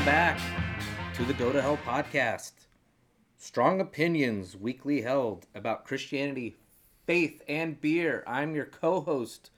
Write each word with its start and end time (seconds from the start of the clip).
to 0.00 1.24
the 1.26 1.34
Go 1.34 1.52
to 1.52 1.60
Hell 1.60 1.78
podcast. 1.84 2.52
Strong 3.36 3.82
opinions 3.82 4.56
weekly 4.56 5.02
held 5.02 5.46
about 5.54 5.84
Christianity, 5.84 6.56
faith, 7.06 7.42
and 7.46 7.78
beer. 7.78 8.24
I'm 8.26 8.54
your 8.54 8.64
co 8.64 9.02
host, 9.02 9.50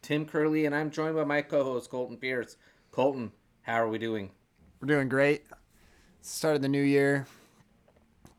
Tim 0.00 0.24
Curley, 0.24 0.66
and 0.66 0.74
I'm 0.74 0.92
joined 0.92 1.16
by 1.16 1.24
my 1.24 1.42
co 1.42 1.64
host, 1.64 1.90
Colton 1.90 2.16
Pierce. 2.16 2.56
Colton, 2.92 3.32
how 3.62 3.74
are 3.82 3.88
we 3.88 3.98
doing? 3.98 4.30
We're 4.80 4.86
doing 4.86 5.08
great. 5.08 5.46
Start 6.22 6.54
of 6.54 6.62
the 6.62 6.68
new 6.68 6.82
year, 6.82 7.26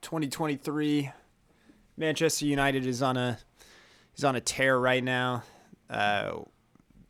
2023. 0.01 1.11
Manchester 1.97 2.45
United 2.45 2.85
is 2.85 3.01
on 3.01 3.17
a 3.17 3.37
is 4.15 4.23
on 4.23 4.37
a 4.37 4.41
tear 4.41 4.79
right 4.79 5.03
now. 5.03 5.43
Uh, 5.89 6.39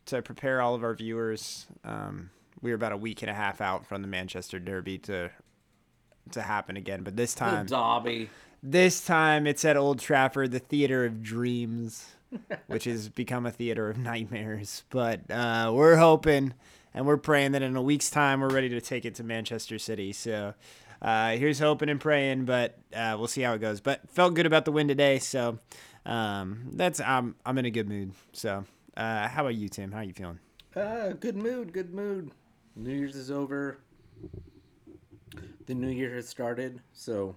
to 0.06 0.22
prepare 0.22 0.60
all 0.60 0.74
of 0.74 0.82
our 0.82 0.94
viewers, 0.94 1.66
um, 1.84 2.30
we 2.62 2.72
are 2.72 2.74
about 2.74 2.92
a 2.92 2.96
week 2.96 3.22
and 3.22 3.30
a 3.30 3.34
half 3.34 3.60
out 3.60 3.86
from 3.86 4.02
the 4.02 4.08
Manchester 4.08 4.58
Derby 4.58 4.98
to 4.98 5.30
to 6.32 6.42
happen 6.42 6.76
again. 6.76 7.02
But 7.02 7.16
this 7.16 7.34
time, 7.34 7.66
Dobby. 7.66 8.30
this 8.62 9.04
time 9.04 9.46
it's 9.46 9.64
at 9.64 9.76
Old 9.76 9.98
Trafford, 9.98 10.52
the 10.52 10.58
theater 10.58 11.04
of 11.04 11.22
dreams, 11.22 12.06
which 12.66 12.84
has 12.84 13.08
become 13.08 13.46
a 13.46 13.50
theater 13.50 13.88
of 13.90 13.98
nightmares. 13.98 14.84
But 14.90 15.30
uh, 15.30 15.72
we're 15.74 15.96
hoping 15.96 16.54
and 16.94 17.06
we're 17.06 17.16
praying 17.16 17.52
that 17.52 17.62
in 17.62 17.76
a 17.76 17.82
week's 17.82 18.10
time 18.10 18.40
we're 18.40 18.50
ready 18.50 18.68
to 18.70 18.80
take 18.80 19.04
it 19.04 19.14
to 19.16 19.24
Manchester 19.24 19.78
City. 19.78 20.12
So 20.12 20.54
uh, 21.02 21.30
here's 21.32 21.58
hoping 21.58 21.88
and 21.88 22.00
praying, 22.00 22.44
but 22.44 22.78
uh, 22.94 23.16
we'll 23.18 23.28
see 23.28 23.42
how 23.42 23.54
it 23.54 23.60
goes. 23.60 23.80
But 23.80 24.08
felt 24.10 24.34
good 24.34 24.46
about 24.46 24.64
the 24.64 24.72
win 24.72 24.88
today, 24.88 25.18
so 25.18 25.58
um, 26.04 26.70
that's 26.72 27.00
I'm 27.00 27.36
I'm 27.46 27.58
in 27.58 27.64
a 27.64 27.70
good 27.70 27.88
mood. 27.88 28.12
So 28.32 28.64
uh, 28.96 29.28
how 29.28 29.42
about 29.42 29.54
you, 29.54 29.68
Tim? 29.68 29.92
How 29.92 29.98
are 29.98 30.04
you 30.04 30.12
feeling? 30.12 30.38
Uh, 30.76 31.10
good 31.10 31.36
mood, 31.36 31.72
good 31.72 31.92
mood. 31.92 32.30
New 32.76 32.92
Year's 32.94 33.16
is 33.16 33.30
over. 33.30 33.78
The 35.66 35.74
new 35.74 35.88
year 35.88 36.14
has 36.16 36.28
started, 36.28 36.80
so 36.92 37.36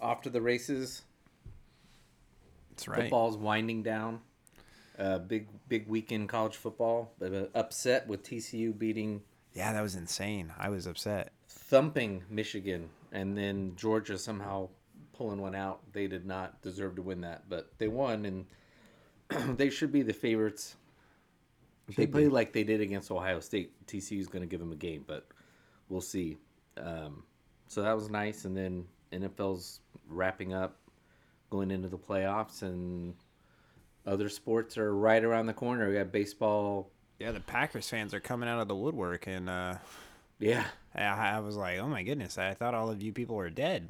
off 0.00 0.22
to 0.22 0.30
the 0.30 0.40
races. 0.42 1.02
That's 2.70 2.88
right. 2.88 3.02
Football's 3.02 3.36
winding 3.36 3.82
down. 3.82 4.20
Uh, 4.98 5.18
big 5.18 5.48
big 5.68 5.88
weekend 5.88 6.28
college 6.28 6.56
football, 6.56 7.12
but 7.18 7.32
uh, 7.32 7.46
upset 7.54 8.06
with 8.06 8.22
TCU 8.22 8.76
beating 8.78 9.22
Yeah, 9.54 9.72
that 9.72 9.80
was 9.82 9.94
insane. 9.96 10.52
I 10.58 10.68
was 10.68 10.86
upset. 10.86 11.32
thumping 11.48 12.22
Michigan, 12.30 12.90
and 13.10 13.36
then 13.36 13.72
Georgia 13.76 14.18
somehow 14.18 14.68
pulling 15.16 15.40
one 15.40 15.54
out. 15.54 15.80
They 15.92 16.06
did 16.06 16.26
not 16.26 16.60
deserve 16.62 16.96
to 16.96 17.02
win 17.02 17.22
that, 17.22 17.48
but 17.48 17.72
they 17.78 17.88
won, 17.88 18.24
and 18.26 19.56
they 19.58 19.70
should 19.70 19.90
be 19.92 20.02
the 20.02 20.12
favorites. 20.12 20.76
If 21.88 21.96
they 21.96 22.06
play 22.06 22.28
like 22.28 22.52
they 22.52 22.64
did 22.64 22.80
against 22.80 23.10
Ohio 23.10 23.40
State, 23.40 23.72
TCU 23.86 24.18
is 24.18 24.26
going 24.26 24.42
to 24.42 24.46
give 24.46 24.60
them 24.60 24.72
a 24.72 24.76
game, 24.76 25.04
but 25.06 25.26
we'll 25.88 26.00
see. 26.00 26.38
Um, 26.78 27.22
so 27.66 27.82
that 27.82 27.94
was 27.94 28.08
nice, 28.10 28.44
and 28.46 28.56
then 28.56 28.86
NFL's 29.12 29.80
wrapping 30.08 30.54
up, 30.54 30.76
going 31.50 31.70
into 31.70 31.88
the 31.88 31.98
playoffs, 31.98 32.62
and 32.62 33.14
other 34.06 34.28
sports 34.28 34.78
are 34.78 34.94
right 34.96 35.22
around 35.22 35.46
the 35.46 35.52
corner. 35.52 35.88
We 35.88 35.94
got 35.94 36.10
baseball. 36.10 36.90
Yeah, 37.18 37.32
the 37.32 37.40
Packers 37.40 37.88
fans 37.88 38.14
are 38.14 38.20
coming 38.20 38.48
out 38.48 38.60
of 38.60 38.68
the 38.68 38.74
woodwork, 38.74 39.26
and 39.26 39.48
uh, 39.50 39.74
Yeah, 40.38 40.64
I, 40.94 41.02
I 41.04 41.40
was 41.40 41.56
like, 41.56 41.78
oh 41.78 41.88
my 41.88 42.02
goodness, 42.02 42.38
I 42.38 42.54
thought 42.54 42.74
all 42.74 42.90
of 42.90 43.02
you 43.02 43.12
people 43.12 43.36
were 43.36 43.50
dead, 43.50 43.88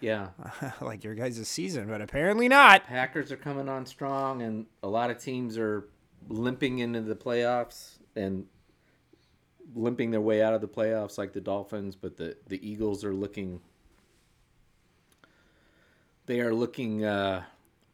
yeah. 0.00 0.28
like 0.80 1.04
your 1.04 1.14
guys' 1.14 1.46
season, 1.48 1.88
but 1.88 2.00
apparently 2.00 2.48
not. 2.48 2.86
Packers 2.86 3.32
are 3.32 3.36
coming 3.36 3.68
on 3.68 3.86
strong, 3.86 4.42
and 4.42 4.66
a 4.82 4.88
lot 4.88 5.10
of 5.10 5.18
teams 5.18 5.58
are 5.58 5.88
limping 6.28 6.78
into 6.78 7.00
the 7.00 7.16
playoffs 7.16 7.98
and 8.16 8.46
limping 9.74 10.10
their 10.10 10.20
way 10.20 10.42
out 10.42 10.54
of 10.54 10.60
the 10.60 10.68
playoffs, 10.68 11.18
like 11.18 11.32
the 11.32 11.40
Dolphins. 11.40 11.96
But 11.96 12.16
the 12.16 12.36
the 12.48 12.66
Eagles 12.68 13.04
are 13.04 13.14
looking 13.14 13.60
they 16.26 16.40
are 16.40 16.54
looking 16.54 17.04
uh, 17.04 17.42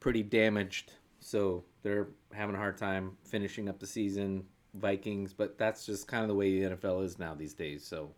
pretty 0.01 0.23
damaged, 0.23 0.93
so 1.21 1.65
they're 1.83 2.09
having 2.33 2.55
a 2.55 2.59
hard 2.59 2.77
time 2.77 3.17
finishing 3.25 3.69
up 3.69 3.79
the 3.79 3.87
season. 3.87 4.45
Vikings, 4.75 5.33
but 5.33 5.57
that's 5.57 5.87
just 5.87 6.07
kind 6.07 6.21
of 6.23 6.29
the 6.29 6.35
way 6.35 6.61
the 6.61 6.77
NFL 6.77 7.03
is 7.03 7.19
now 7.19 7.35
these 7.35 7.55
days. 7.55 7.83
So 7.83 8.11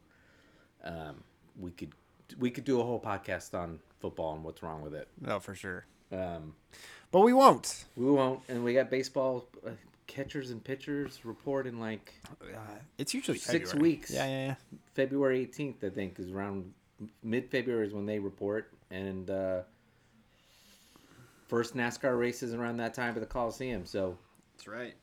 um, 0.82 1.22
we 1.56 1.70
could 1.70 1.92
we 2.36 2.50
could 2.50 2.64
do 2.64 2.80
a 2.80 2.84
whole 2.84 3.00
podcast 3.00 3.54
on 3.56 3.78
football 4.00 4.34
and 4.34 4.42
what's 4.42 4.60
wrong 4.60 4.82
with 4.82 4.92
it. 4.92 5.06
No, 5.20 5.38
for 5.38 5.54
sure. 5.54 5.86
Um, 6.10 6.54
But 7.12 7.20
we 7.20 7.32
won't. 7.32 7.84
we 7.96 8.10
won't, 8.10 8.40
and 8.48 8.64
we 8.64 8.74
got 8.74 8.90
baseball 8.90 9.46
uh, 9.64 9.70
catchers 10.08 10.50
and 10.50 10.62
pitchers 10.64 11.20
report 11.24 11.68
in 11.68 11.78
like 11.78 12.14
Uh, 12.42 12.56
it's 12.98 13.14
usually 13.14 13.38
Six 13.38 13.70
February. 13.70 13.90
weeks. 13.90 14.10
Yeah, 14.10 14.26
yeah, 14.26 14.46
yeah. 14.46 14.54
February 14.94 15.46
18th, 15.46 15.84
I 15.84 15.90
think, 15.90 16.18
is 16.18 16.30
around 16.32 16.72
mid 17.22 17.48
February 17.48 17.86
is 17.86 17.92
when 17.94 18.06
they 18.06 18.18
report, 18.18 18.72
and 18.90 19.30
uh, 19.30 19.60
first 21.46 21.76
NASCAR 21.76 22.18
races 22.18 22.54
around 22.54 22.78
that 22.78 22.94
time 22.94 23.14
at 23.14 23.20
the 23.20 23.26
Coliseum. 23.26 23.86
So 23.86 24.18
That's 24.56 24.66
right. 24.66 24.94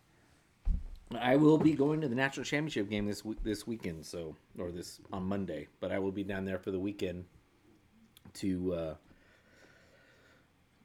I 1.17 1.35
will 1.37 1.57
be 1.59 1.73
going 1.73 2.01
to 2.01 2.07
the 2.07 2.15
national 2.15 2.43
championship 2.43 2.89
game 2.89 3.05
this 3.05 3.23
week, 3.23 3.37
this 3.43 3.65
weekend. 3.65 4.05
So 4.05 4.35
or 4.57 4.71
this 4.71 4.99
on 5.13 5.23
Monday, 5.23 5.67
but 5.79 5.91
I 5.91 5.99
will 5.99 6.11
be 6.11 6.23
down 6.23 6.45
there 6.45 6.57
for 6.59 6.71
the 6.71 6.79
weekend 6.79 7.25
to 8.35 8.73
uh, 8.73 8.93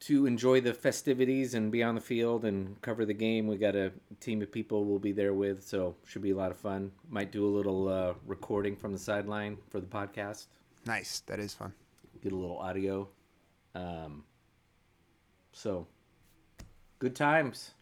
to 0.01 0.25
enjoy 0.27 0.61
the 0.63 0.73
festivities 0.73 1.55
and 1.55 1.71
be 1.71 1.83
on 1.83 1.95
the 1.95 2.01
field 2.01 2.45
and 2.45 2.81
cover 2.81 3.05
the 3.05 3.13
game. 3.15 3.47
We 3.47 3.57
got 3.57 3.77
a 3.77 3.93
team 4.19 4.41
of 4.41 4.51
people 4.51 4.85
we'll 4.85 4.99
be 4.99 5.13
there 5.13 5.35
with, 5.35 5.63
so 5.67 5.95
should 6.07 6.23
be 6.23 6.31
a 6.31 6.37
lot 6.37 6.51
of 6.51 6.57
fun. 6.57 6.91
Might 7.11 7.31
do 7.33 7.47
a 7.47 7.53
little 7.55 7.89
uh, 7.89 8.15
recording 8.27 8.77
from 8.77 8.93
the 8.93 8.99
sideline 8.99 9.59
for 9.69 9.79
the 9.81 9.87
podcast. 9.87 10.47
Nice. 10.87 11.21
That 11.27 11.39
is 11.39 11.53
fun. 11.53 11.75
Get 12.23 12.33
a 12.33 12.37
little 12.37 12.59
audio. 12.59 13.09
Um, 13.75 14.25
so 15.53 15.87
good 16.99 17.15
times. 17.15 17.73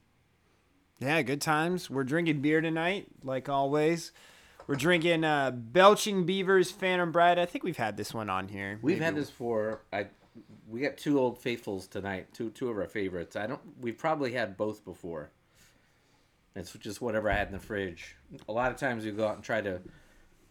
Yeah, 0.99 1.23
good 1.23 1.41
times. 1.41 1.89
We're 1.89 2.03
drinking 2.05 2.41
beer 2.41 2.61
tonight, 2.61 3.07
like 3.23 3.49
always. 3.49 4.11
We're 4.67 4.75
drinking 4.75 5.23
uh, 5.25 5.53
Belching 5.53 6.27
Beavers 6.27 6.71
Phantom 6.73 7.13
Bride. 7.13 7.39
I 7.39 7.47
think 7.47 7.63
we've 7.65 7.77
had 7.77 7.97
this 7.97 8.13
one 8.13 8.29
on 8.29 8.49
here. 8.49 8.81
We've 8.83 8.97
Maybe- 8.97 9.05
had 9.05 9.15
this 9.15 9.31
for 9.31 9.83
I. 9.93 10.09
We 10.69 10.81
got 10.81 10.97
two 10.97 11.19
old 11.19 11.39
faithfuls 11.39 11.87
tonight. 11.87 12.33
Two 12.33 12.51
two 12.51 12.69
of 12.69 12.77
our 12.77 12.89
favorites. 12.89 13.37
I 13.37 13.47
don't. 13.47 13.61
We've 13.81 13.99
probably 13.99 14.33
had 14.33 14.57
both 14.57 14.85
before. 14.85 15.31
It's 16.55 16.73
just 16.73 17.01
whatever 17.01 17.31
I 17.31 17.35
had 17.35 17.49
in 17.49 17.53
the 17.53 17.61
fridge. 17.61 18.17
A 18.49 18.53
lot 18.53 18.71
of 18.71 18.79
times 18.79 19.05
we 19.05 19.13
go 19.13 19.29
out 19.29 19.37
and 19.37 19.45
try 19.45 19.61
to 19.61 19.81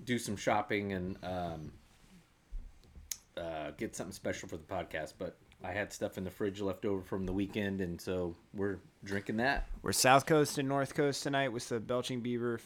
do 0.03 0.17
some 0.17 0.37
shopping 0.37 0.93
and 0.93 1.17
um, 1.23 1.71
uh, 3.35 3.71
get 3.77 3.95
something 3.95 4.13
special 4.13 4.47
for 4.47 4.57
the 4.57 4.63
podcast. 4.63 5.13
But 5.17 5.37
I 5.63 5.71
had 5.71 5.91
stuff 5.91 6.17
in 6.17 6.23
the 6.23 6.29
fridge 6.29 6.61
left 6.61 6.85
over 6.85 7.01
from 7.01 7.25
the 7.25 7.33
weekend, 7.33 7.81
and 7.81 7.99
so 7.99 8.35
we're 8.53 8.79
drinking 9.03 9.37
that. 9.37 9.67
We're 9.81 9.91
South 9.91 10.25
Coast 10.25 10.57
and 10.57 10.69
North 10.69 10.93
Coast 10.93 11.23
tonight 11.23 11.49
with 11.49 11.67
the 11.69 11.79
Belching 11.79 12.21
Beaver, 12.21 12.59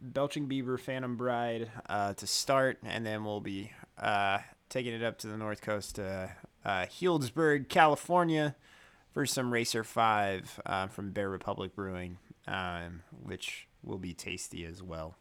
Belching 0.00 0.46
Beaver 0.46 0.78
Phantom 0.78 1.16
Bride 1.16 1.70
uh, 1.88 2.14
to 2.14 2.26
start, 2.26 2.78
and 2.84 3.04
then 3.04 3.24
we'll 3.24 3.40
be 3.40 3.70
uh, 3.98 4.38
taking 4.68 4.94
it 4.94 5.02
up 5.02 5.18
to 5.18 5.26
the 5.26 5.36
North 5.36 5.60
Coast 5.60 5.96
to 5.96 6.30
uh, 6.64 6.86
Healdsburg, 6.86 7.68
California, 7.68 8.56
for 9.12 9.26
some 9.26 9.52
Racer 9.52 9.84
Five 9.84 10.60
uh, 10.64 10.86
from 10.86 11.12
Bear 11.12 11.28
Republic 11.28 11.74
Brewing, 11.74 12.18
um, 12.46 13.02
which 13.22 13.68
will 13.82 13.98
be 13.98 14.14
tasty 14.14 14.64
as 14.64 14.82
well. 14.82 15.16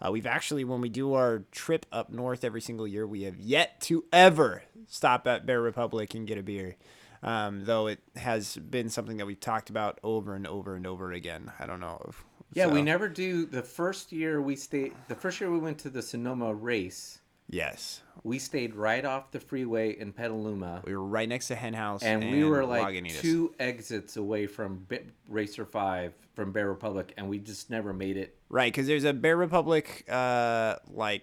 Uh, 0.00 0.10
we've 0.12 0.26
actually, 0.26 0.64
when 0.64 0.80
we 0.80 0.88
do 0.88 1.14
our 1.14 1.44
trip 1.50 1.86
up 1.90 2.10
north 2.10 2.44
every 2.44 2.60
single 2.60 2.86
year, 2.86 3.06
we 3.06 3.22
have 3.22 3.36
yet 3.36 3.80
to 3.80 4.04
ever 4.12 4.62
stop 4.86 5.26
at 5.26 5.44
Bear 5.44 5.60
Republic 5.60 6.14
and 6.14 6.26
get 6.26 6.38
a 6.38 6.42
beer. 6.42 6.76
Um, 7.20 7.64
though 7.64 7.88
it 7.88 7.98
has 8.14 8.56
been 8.56 8.90
something 8.90 9.16
that 9.16 9.26
we've 9.26 9.40
talked 9.40 9.70
about 9.70 9.98
over 10.04 10.34
and 10.34 10.46
over 10.46 10.76
and 10.76 10.86
over 10.86 11.10
again. 11.10 11.50
I 11.58 11.66
don't 11.66 11.80
know. 11.80 12.00
If, 12.08 12.24
Yeah, 12.54 12.68
we 12.68 12.80
never 12.80 13.08
do. 13.08 13.44
The 13.44 13.62
first 13.62 14.12
year 14.12 14.40
we 14.40 14.54
stayed. 14.54 14.92
The 15.08 15.16
first 15.16 15.40
year 15.40 15.50
we 15.50 15.58
went 15.58 15.78
to 15.78 15.90
the 15.90 16.00
Sonoma 16.00 16.54
race. 16.54 17.18
Yes, 17.50 18.02
We 18.28 18.38
stayed 18.38 18.74
right 18.74 19.04
off 19.06 19.30
the 19.30 19.40
freeway 19.40 19.98
in 19.98 20.12
Petaluma. 20.12 20.82
we 20.84 20.94
were 20.94 21.02
right 21.02 21.26
next 21.26 21.48
to 21.48 21.54
Hen 21.54 21.72
House, 21.72 22.02
and, 22.02 22.22
and 22.22 22.30
we 22.30 22.44
were 22.44 22.62
like 22.64 22.86
Lagunitas. 22.86 23.22
two 23.22 23.54
exits 23.58 24.18
away 24.18 24.46
from 24.46 24.86
Racer 25.28 25.64
Five 25.64 26.12
from 26.34 26.52
Bear 26.52 26.68
Republic, 26.68 27.14
and 27.16 27.30
we 27.30 27.38
just 27.38 27.70
never 27.70 27.94
made 27.94 28.18
it. 28.18 28.36
Right, 28.50 28.70
because 28.70 28.86
there's 28.86 29.04
a 29.04 29.14
Bear 29.14 29.36
Republic 29.38 30.04
uh, 30.10 30.76
like 30.90 31.22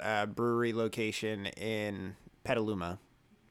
uh, 0.00 0.26
brewery 0.26 0.72
location 0.72 1.46
in 1.46 2.16
Petaluma, 2.42 2.98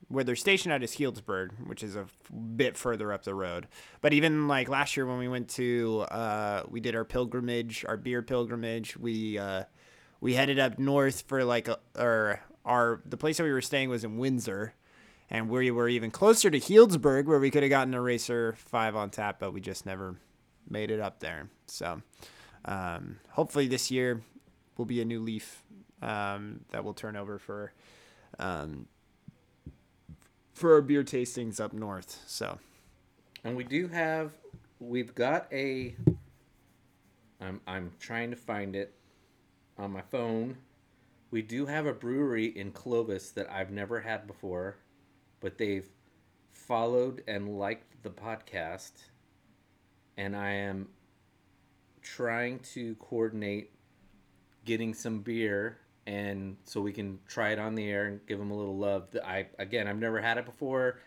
where 0.09 0.25
they're 0.25 0.35
stationed 0.35 0.73
at 0.73 0.83
is 0.83 0.97
Healdsburg, 0.97 1.67
which 1.67 1.83
is 1.83 1.95
a 1.95 2.01
f- 2.01 2.17
bit 2.57 2.75
further 2.75 3.13
up 3.13 3.23
the 3.23 3.33
road. 3.33 3.67
But 4.01 4.11
even 4.11 4.49
like 4.49 4.67
last 4.67 4.97
year 4.97 5.05
when 5.05 5.19
we 5.19 5.29
went 5.29 5.47
to, 5.51 6.01
uh, 6.11 6.63
we 6.69 6.81
did 6.81 6.95
our 6.95 7.05
pilgrimage, 7.05 7.85
our 7.87 7.95
beer 7.95 8.21
pilgrimage. 8.21 8.97
We 8.97 9.37
uh, 9.37 9.63
we 10.19 10.33
headed 10.33 10.59
up 10.59 10.77
north 10.77 11.23
for 11.27 11.45
like 11.45 11.69
a, 11.69 11.79
or 11.97 12.41
our 12.65 13.01
the 13.05 13.17
place 13.17 13.37
that 13.37 13.43
we 13.43 13.51
were 13.51 13.61
staying 13.61 13.89
was 13.89 14.03
in 14.03 14.17
Windsor. 14.17 14.73
And 15.31 15.47
we 15.47 15.69
were 15.69 15.87
even 15.87 16.09
closer 16.09 16.49
to 16.49 16.59
Healdsburg, 16.59 17.25
where 17.25 17.39
we 17.39 17.51
could 17.51 17.61
have 17.61 17.69
gotten 17.69 17.93
a 17.93 18.01
Racer 18.01 18.55
5 18.57 18.95
on 18.95 19.11
tap, 19.11 19.37
but 19.39 19.53
we 19.53 19.61
just 19.61 19.85
never 19.85 20.15
made 20.67 20.89
it 20.89 20.99
up 20.99 21.19
there. 21.19 21.49
So, 21.67 22.01
um, 22.65 23.19
hopefully 23.29 23.67
this 23.67 23.91
year 23.91 24.23
will 24.75 24.85
be 24.85 25.01
a 25.01 25.05
new 25.05 25.19
leaf 25.19 25.61
um, 26.01 26.61
that 26.71 26.83
will 26.83 26.95
turn 26.95 27.15
over 27.15 27.37
for 27.37 27.73
um, 28.39 28.87
for 30.53 30.73
our 30.73 30.81
beer 30.81 31.03
tastings 31.03 31.59
up 31.59 31.73
north. 31.73 32.23
So 32.27 32.59
And 33.43 33.55
we 33.55 33.63
do 33.63 33.87
have, 33.87 34.31
we've 34.79 35.13
got 35.15 35.47
a. 35.51 35.95
I'm 37.41 37.61
I'm 37.67 37.91
trying 37.99 38.31
to 38.31 38.35
find 38.35 38.75
it 38.75 38.93
on 39.77 39.91
my 39.91 40.01
phone. 40.01 40.57
We 41.31 41.41
do 41.41 41.65
have 41.67 41.85
a 41.85 41.93
brewery 41.93 42.45
in 42.45 42.71
Clovis 42.71 43.31
that 43.31 43.51
I've 43.51 43.71
never 43.71 44.01
had 44.01 44.25
before, 44.25 44.77
but 45.39 45.57
they've 45.57 45.87
followed 46.51 47.23
and 47.27 47.59
liked 47.59 48.01
the 48.03 48.09
podcast, 48.09 48.91
and 50.17 50.35
I 50.35 50.51
am 50.51 50.89
trying 52.01 52.59
to 52.73 52.95
coordinate 52.95 53.71
getting 54.65 54.93
some 54.93 55.19
beer 55.19 55.77
and 56.09 56.57
so 56.63 56.81
we 56.81 56.91
can 56.91 57.19
try 57.27 57.49
it 57.49 57.59
on 57.59 57.75
the 57.75 57.87
air 57.87 58.05
and 58.05 58.25
give 58.25 58.39
them 58.39 58.49
a 58.49 58.57
little 58.57 58.77
love. 58.77 59.15
I 59.23 59.45
again, 59.59 59.87
I've 59.87 59.99
never 59.99 60.19
had 60.19 60.39
it 60.39 60.45
before. 60.45 60.99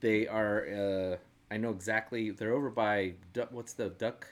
They 0.00 0.26
are. 0.26 0.66
Uh, 0.68 1.16
I 1.50 1.56
know 1.56 1.70
exactly. 1.70 2.30
They're 2.30 2.52
over 2.52 2.68
by 2.68 3.14
what's 3.50 3.72
the 3.72 3.88
duck? 3.88 4.26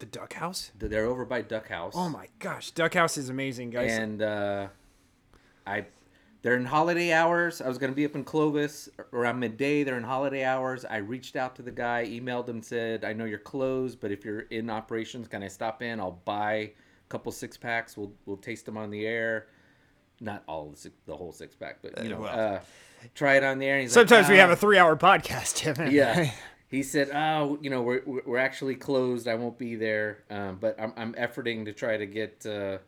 The 0.00 0.06
Duck 0.06 0.32
House. 0.32 0.72
They're 0.78 1.06
over 1.06 1.24
by 1.24 1.42
Duck 1.42 1.68
House. 1.68 1.92
Oh 1.96 2.08
my 2.08 2.26
gosh, 2.38 2.72
Duck 2.72 2.94
House 2.94 3.16
is 3.16 3.28
amazing, 3.28 3.70
guys. 3.70 3.92
And 3.92 4.20
uh, 4.20 4.68
I, 5.66 5.86
they're 6.42 6.56
in 6.56 6.64
holiday 6.64 7.12
hours. 7.12 7.60
I 7.60 7.68
was 7.68 7.78
gonna 7.78 7.92
be 7.92 8.04
up 8.04 8.14
in 8.14 8.24
Clovis 8.24 8.88
around 9.12 9.38
midday. 9.38 9.84
They're 9.84 9.98
in 9.98 10.02
holiday 10.02 10.42
hours. 10.44 10.84
I 10.84 10.96
reached 10.96 11.36
out 11.36 11.54
to 11.56 11.62
the 11.62 11.70
guy, 11.70 12.06
emailed 12.06 12.48
him, 12.48 12.62
said, 12.62 13.04
"I 13.04 13.12
know 13.12 13.26
you're 13.26 13.38
closed, 13.38 14.00
but 14.00 14.10
if 14.10 14.24
you're 14.24 14.40
in 14.40 14.70
operations, 14.70 15.28
can 15.28 15.42
I 15.42 15.48
stop 15.48 15.82
in? 15.82 16.00
I'll 16.00 16.20
buy 16.24 16.54
a 16.54 16.72
couple 17.10 17.30
six 17.30 17.56
packs. 17.56 17.96
We'll 17.96 18.12
we'll 18.26 18.38
taste 18.38 18.66
them 18.66 18.76
on 18.76 18.90
the 18.90 19.06
air. 19.06 19.46
Not 20.22 20.42
all 20.46 20.70
the, 20.70 20.76
six, 20.76 20.94
the 21.06 21.16
whole 21.16 21.32
six 21.32 21.54
pack, 21.56 21.78
but 21.82 22.02
you 22.02 22.10
know, 22.10 22.20
well. 22.20 22.56
uh, 22.56 22.60
try 23.14 23.36
it 23.36 23.44
on 23.44 23.58
the 23.58 23.66
air." 23.66 23.74
And 23.74 23.82
he's 23.82 23.94
like, 23.96 24.08
Sometimes 24.08 24.30
we 24.30 24.38
have 24.38 24.50
"Ah." 24.50 24.54
a 24.54 24.56
three-hour 24.56 24.96
podcast, 24.96 25.56
Tim. 25.56 25.90
yeah. 25.90 26.30
he 26.70 26.84
said, 26.84 27.10
"Oh, 27.12 27.58
you 27.60 27.68
know, 27.68 27.82
we're 27.82 28.02
we're 28.04 28.38
actually 28.38 28.76
closed. 28.76 29.26
I 29.26 29.34
won't 29.34 29.58
be 29.58 29.74
there, 29.74 30.22
um, 30.30 30.58
but 30.60 30.80
I'm 30.80 30.92
I'm 30.96 31.14
efforting 31.14 31.64
to 31.64 31.72
try 31.72 31.96
to 31.96 32.06
get 32.06 32.46
uh, 32.46 32.78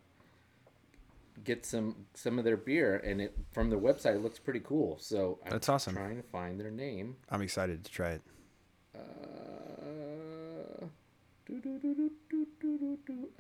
get 1.43 1.67
some 1.67 2.06
some 2.14 2.38
of 2.38 2.44
their 2.44 2.56
beer, 2.56 2.96
and 3.05 3.20
it 3.20 3.37
from 3.50 3.70
their 3.70 3.81
website 3.81 4.14
it 4.14 4.23
looks 4.23 4.38
pretty 4.38 4.61
cool. 4.61 4.99
So 5.00 5.40
I'm 5.44 5.50
that's 5.50 5.69
awesome. 5.69 5.94
Trying 5.94 6.17
to 6.17 6.23
find 6.23 6.61
their 6.61 6.70
name. 6.70 7.17
I'm 7.29 7.43
excited 7.43 7.84
to 7.84 7.90
try 7.90 8.12
it. 8.12 8.23
Uh, 8.94 10.87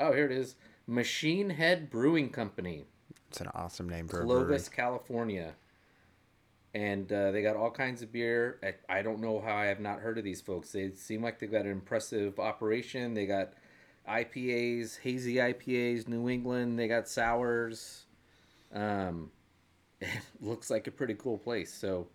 oh, 0.00 0.12
here 0.12 0.26
it 0.26 0.32
is. 0.32 0.56
Machine 0.88 1.50
Head 1.50 1.88
Brewing 1.88 2.30
Company. 2.30 2.84
It's 3.30 3.40
an 3.40 3.48
awesome 3.54 3.88
name 3.88 4.08
for 4.08 4.24
Clovis, 4.24 4.68
California. 4.68 5.54
And 6.74 7.12
uh, 7.12 7.32
they 7.32 7.42
got 7.42 7.56
all 7.56 7.70
kinds 7.70 8.00
of 8.02 8.12
beer. 8.12 8.58
I, 8.62 8.98
I 8.98 9.02
don't 9.02 9.20
know 9.20 9.40
how 9.40 9.54
I 9.54 9.66
have 9.66 9.80
not 9.80 10.00
heard 10.00 10.16
of 10.16 10.24
these 10.24 10.40
folks. 10.40 10.72
They 10.72 10.90
seem 10.92 11.22
like 11.22 11.38
they've 11.38 11.52
got 11.52 11.66
an 11.66 11.70
impressive 11.70 12.38
operation. 12.38 13.12
They 13.12 13.26
got 13.26 13.52
IPAs, 14.08 14.98
hazy 14.98 15.34
IPAs, 15.34 16.08
New 16.08 16.28
England. 16.28 16.78
They 16.78 16.88
got 16.88 17.08
sours. 17.08 18.06
Um, 18.72 19.30
it 20.00 20.08
looks 20.40 20.70
like 20.70 20.86
a 20.86 20.90
pretty 20.90 21.14
cool 21.14 21.38
place. 21.38 21.72
So 21.72 22.08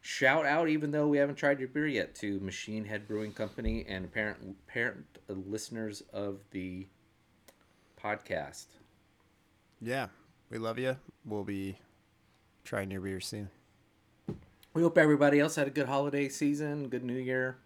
shout 0.00 0.46
out, 0.46 0.68
even 0.68 0.90
though 0.90 1.06
we 1.06 1.18
haven't 1.18 1.36
tried 1.36 1.58
your 1.58 1.68
beer 1.68 1.86
yet, 1.86 2.14
to 2.16 2.40
Machine 2.40 2.84
Head 2.84 3.06
Brewing 3.06 3.32
Company 3.32 3.84
and 3.88 4.04
apparent 4.04 4.66
parent 4.66 5.04
listeners 5.28 6.02
of 6.12 6.38
the 6.50 6.86
podcast. 8.02 8.66
Yeah, 9.80 10.08
we 10.50 10.58
love 10.58 10.78
you. 10.78 10.96
We'll 11.24 11.44
be 11.44 11.78
trying 12.64 12.90
your 12.90 13.00
beer 13.00 13.20
soon. 13.20 13.50
We 14.74 14.82
hope 14.82 14.98
everybody 14.98 15.40
else 15.40 15.56
had 15.56 15.66
a 15.66 15.70
good 15.70 15.86
holiday 15.86 16.28
season, 16.28 16.88
good 16.88 17.04
New 17.04 17.14
Year. 17.14 17.58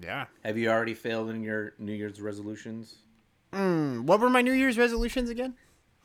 Yeah. 0.00 0.26
Have 0.44 0.58
you 0.58 0.70
already 0.70 0.94
failed 0.94 1.30
in 1.30 1.42
your 1.42 1.74
New 1.78 1.92
Year's 1.92 2.20
resolutions? 2.20 2.96
Mm, 3.52 4.02
what 4.02 4.20
were 4.20 4.30
my 4.30 4.42
New 4.42 4.52
Year's 4.52 4.76
resolutions 4.76 5.30
again? 5.30 5.54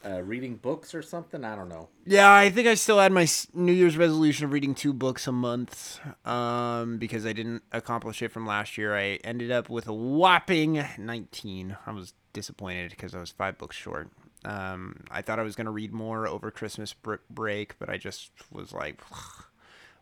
Uh, 0.06 0.22
reading 0.22 0.56
books 0.56 0.96
or 0.96 1.02
something? 1.02 1.44
I 1.44 1.56
don't 1.56 1.68
know. 1.68 1.90
Yeah, 2.06 2.32
I 2.32 2.50
think 2.50 2.68
I 2.68 2.76
still 2.76 3.00
had 3.00 3.12
my 3.12 3.28
New 3.54 3.74
Year's 3.74 3.98
resolution 3.98 4.46
of 4.46 4.54
reading 4.54 4.74
two 4.74 4.94
books 4.94 5.28
a 5.28 5.32
month 5.34 6.00
um, 6.26 7.00
because 7.00 7.26
I 7.26 7.34
didn't 7.34 7.64
accomplish 7.74 8.22
it 8.22 8.32
from 8.32 8.46
last 8.48 8.78
year. 8.78 8.96
I 8.96 9.20
ended 9.26 9.52
up 9.52 9.70
with 9.70 9.88
a 9.88 9.94
whopping 9.94 10.86
19. 10.98 11.76
I 11.86 11.92
was 11.92 12.14
disappointed 12.32 12.92
because 12.92 13.14
I 13.14 13.20
was 13.20 13.32
five 13.32 13.58
books 13.58 13.76
short. 13.76 14.10
Um, 14.46 15.04
I 15.12 15.22
thought 15.22 15.38
I 15.38 15.44
was 15.44 15.58
going 15.58 15.66
to 15.66 15.72
read 15.72 15.92
more 15.92 16.28
over 16.28 16.50
Christmas 16.50 16.96
break, 17.30 17.78
but 17.78 17.90
I 17.90 17.98
just 17.98 18.32
was 18.52 18.72
like, 18.72 19.02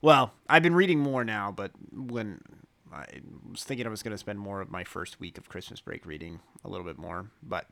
well, 0.02 0.34
I've 0.50 0.64
been 0.64 0.76
reading 0.76 1.00
more 1.00 1.24
now, 1.24 1.52
but 1.52 1.72
when 1.92 2.42
I 2.92 3.06
was 3.50 3.64
thinking 3.64 3.86
I 3.86 3.90
was 3.90 4.04
going 4.04 4.14
to 4.14 4.18
spend 4.18 4.40
more 4.40 4.62
of 4.62 4.72
my 4.72 4.84
first 4.84 5.20
week 5.20 5.38
of 5.38 5.50
Christmas 5.50 5.82
break 5.82 6.06
reading 6.06 6.40
a 6.64 6.70
little 6.70 6.86
bit 6.86 6.98
more, 6.98 7.30
but 7.44 7.68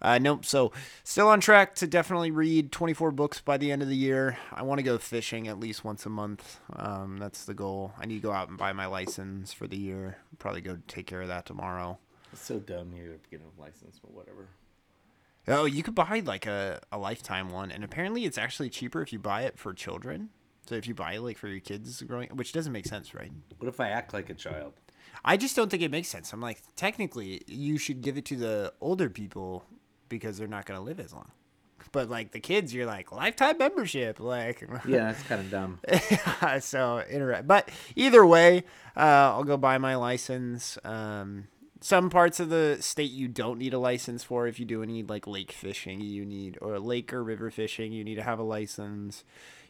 uh, 0.00 0.18
nope. 0.18 0.44
So 0.44 0.72
still 1.04 1.28
on 1.28 1.40
track 1.40 1.74
to 1.76 1.86
definitely 1.86 2.30
read 2.30 2.72
24 2.72 3.12
books 3.12 3.40
by 3.40 3.56
the 3.56 3.70
end 3.70 3.82
of 3.82 3.88
the 3.88 3.96
year. 3.96 4.38
I 4.52 4.62
want 4.62 4.78
to 4.78 4.82
go 4.84 4.98
fishing 4.98 5.48
at 5.48 5.60
least 5.60 5.84
once 5.84 6.06
a 6.06 6.10
month. 6.10 6.60
Um, 6.74 7.18
that's 7.18 7.44
the 7.44 7.54
goal. 7.54 7.92
I 7.98 8.06
need 8.06 8.16
to 8.16 8.28
go 8.28 8.32
out 8.32 8.48
and 8.48 8.58
buy 8.58 8.72
my 8.72 8.86
license 8.86 9.52
for 9.52 9.66
the 9.66 9.78
year. 9.78 10.18
Probably 10.38 10.60
go 10.60 10.78
take 10.86 11.06
care 11.06 11.22
of 11.22 11.28
that 11.28 11.46
tomorrow. 11.46 11.98
It's 12.32 12.42
so 12.42 12.58
dumb 12.58 12.92
you 12.94 13.10
have 13.10 13.22
to 13.22 13.30
get 13.30 13.40
a 13.40 13.60
license, 13.60 13.98
but 13.98 14.12
whatever. 14.12 14.48
Oh, 15.46 15.64
you 15.64 15.82
could 15.82 15.94
buy 15.94 16.22
like 16.24 16.46
a, 16.46 16.80
a 16.92 16.98
lifetime 16.98 17.48
one, 17.48 17.70
and 17.70 17.82
apparently 17.82 18.26
it's 18.26 18.36
actually 18.36 18.68
cheaper 18.68 19.00
if 19.00 19.12
you 19.12 19.18
buy 19.18 19.42
it 19.42 19.58
for 19.58 19.72
children. 19.72 20.28
So 20.68 20.74
if 20.74 20.86
you 20.86 20.94
buy 20.94 21.16
like 21.16 21.38
for 21.38 21.48
your 21.48 21.60
kids 21.60 22.02
growing, 22.02 22.28
which 22.28 22.52
doesn't 22.52 22.74
make 22.74 22.84
sense, 22.84 23.14
right? 23.14 23.32
What 23.56 23.68
if 23.68 23.80
I 23.80 23.88
act 23.88 24.12
like 24.12 24.28
a 24.28 24.34
child? 24.34 24.74
I 25.24 25.38
just 25.38 25.56
don't 25.56 25.70
think 25.70 25.82
it 25.82 25.90
makes 25.90 26.08
sense. 26.08 26.30
I'm 26.34 26.42
like, 26.42 26.60
technically, 26.76 27.40
you 27.46 27.78
should 27.78 28.02
give 28.02 28.18
it 28.18 28.26
to 28.26 28.36
the 28.36 28.74
older 28.82 29.08
people 29.08 29.64
because 30.10 30.36
they're 30.36 30.46
not 30.46 30.66
going 30.66 30.78
to 30.78 30.84
live 30.84 31.00
as 31.00 31.14
long. 31.14 31.30
But 31.90 32.10
like 32.10 32.32
the 32.32 32.40
kids, 32.40 32.74
you're 32.74 32.84
like 32.84 33.10
lifetime 33.10 33.56
membership, 33.56 34.20
like 34.20 34.68
Yeah, 34.86 35.10
it's 35.10 35.22
kind 35.22 35.40
of 35.40 35.50
dumb. 35.50 35.80
so 36.60 37.02
interact. 37.08 37.46
But 37.46 37.70
either 37.96 38.26
way, 38.26 38.64
uh, 38.94 39.32
I'll 39.32 39.44
go 39.44 39.56
buy 39.56 39.78
my 39.78 39.94
license. 39.96 40.76
Um, 40.84 41.48
some 41.80 42.10
parts 42.10 42.40
of 42.40 42.50
the 42.50 42.76
state 42.80 43.10
you 43.10 43.26
don't 43.26 43.58
need 43.58 43.72
a 43.72 43.78
license 43.78 44.22
for. 44.22 44.46
If 44.46 44.60
you 44.60 44.66
do 44.66 44.82
any 44.82 45.02
like 45.02 45.26
lake 45.26 45.50
fishing, 45.50 46.02
you 46.02 46.26
need 46.26 46.58
or 46.60 46.78
lake 46.78 47.10
or 47.14 47.24
river 47.24 47.50
fishing, 47.50 47.90
you 47.90 48.04
need 48.04 48.16
to 48.16 48.22
have 48.22 48.38
a 48.38 48.42
license. 48.42 49.24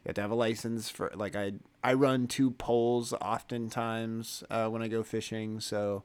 You 0.04 0.10
have 0.10 0.14
to 0.14 0.20
have 0.22 0.30
a 0.30 0.36
license 0.36 0.88
for 0.88 1.10
like 1.14 1.36
I 1.36 1.52
I 1.82 1.94
run 1.94 2.26
two 2.26 2.52
poles 2.52 3.12
oftentimes 3.12 4.44
uh, 4.50 4.68
when 4.68 4.82
I 4.82 4.88
go 4.88 5.02
fishing, 5.02 5.60
so 5.60 6.04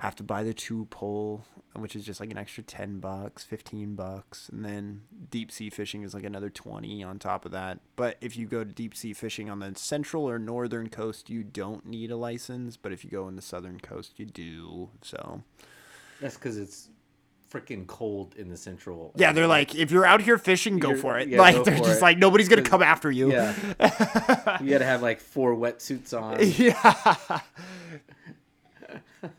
I 0.00 0.06
have 0.06 0.16
to 0.16 0.22
buy 0.22 0.42
the 0.42 0.54
two 0.54 0.86
pole, 0.86 1.44
which 1.74 1.94
is 1.94 2.04
just 2.04 2.20
like 2.20 2.30
an 2.30 2.38
extra 2.38 2.62
ten 2.62 3.00
bucks, 3.00 3.44
fifteen 3.44 3.94
bucks, 3.94 4.48
and 4.48 4.64
then 4.64 5.02
deep 5.30 5.52
sea 5.52 5.70
fishing 5.70 6.02
is 6.02 6.14
like 6.14 6.24
another 6.24 6.50
twenty 6.50 7.02
on 7.02 7.18
top 7.18 7.44
of 7.44 7.52
that. 7.52 7.80
But 7.96 8.16
if 8.20 8.36
you 8.36 8.46
go 8.46 8.64
to 8.64 8.72
deep 8.72 8.96
sea 8.96 9.12
fishing 9.12 9.48
on 9.48 9.58
the 9.60 9.74
central 9.76 10.28
or 10.28 10.38
northern 10.38 10.88
coast, 10.88 11.30
you 11.30 11.42
don't 11.42 11.86
need 11.86 12.10
a 12.10 12.16
license. 12.16 12.76
But 12.76 12.92
if 12.92 13.04
you 13.04 13.10
go 13.10 13.26
on 13.26 13.36
the 13.36 13.42
southern 13.42 13.78
coast, 13.80 14.18
you 14.18 14.26
do. 14.26 14.88
So 15.02 15.42
That's 16.20 16.34
because 16.34 16.56
it's 16.56 16.88
freaking 17.50 17.86
cold 17.86 18.34
in 18.36 18.48
the 18.48 18.56
central. 18.56 19.12
yeah, 19.16 19.32
they're 19.32 19.46
like, 19.46 19.74
if 19.74 19.90
you're 19.90 20.06
out 20.06 20.22
here 20.22 20.38
fishing, 20.38 20.78
go 20.78 20.90
You're- 20.90 21.00
for 21.00 21.18
it. 21.18 21.28
yeah, 21.28 21.38
like 21.40 21.64
they're 21.64 21.76
just 21.78 21.98
it. 21.98 22.02
like 22.02 22.18
nobody's 22.18 22.48
gonna 22.48 22.62
come 22.62 22.82
after 22.82 23.10
you. 23.10 23.32
yeah. 23.32 23.54
you 24.60 24.70
got 24.70 24.78
to 24.78 24.84
have 24.84 25.02
like 25.02 25.20
four 25.20 25.54
wetsuits 25.56 26.12
on. 26.18 26.38
yeah. 26.56 27.40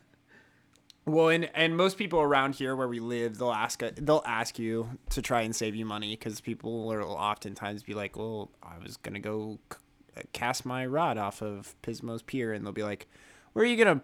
well, 1.05 1.29
and 1.29 1.49
and 1.55 1.75
most 1.75 1.97
people 1.97 2.19
around 2.19 2.55
here 2.55 2.75
where 2.75 2.87
we 2.87 2.99
live, 2.99 3.37
they'll 3.37 3.51
ask 3.51 3.81
they'll 3.95 4.23
ask 4.25 4.59
you 4.59 4.89
to 5.09 5.21
try 5.21 5.41
and 5.41 5.55
save 5.55 5.75
you 5.75 5.85
money 5.85 6.11
because 6.11 6.41
people 6.41 6.85
will 6.87 7.03
oftentimes 7.13 7.83
be 7.83 7.93
like, 7.93 8.17
"Well, 8.17 8.51
I 8.61 8.77
was 8.81 8.97
gonna 8.97 9.19
go 9.19 9.59
c- 9.71 10.21
cast 10.33 10.65
my 10.65 10.85
rod 10.85 11.17
off 11.17 11.41
of 11.41 11.75
Pismo's 11.81 12.21
pier," 12.21 12.53
and 12.53 12.65
they'll 12.65 12.71
be 12.73 12.83
like, 12.83 13.07
"Where 13.53 13.63
are 13.63 13.67
you 13.67 13.83
gonna 13.83 14.01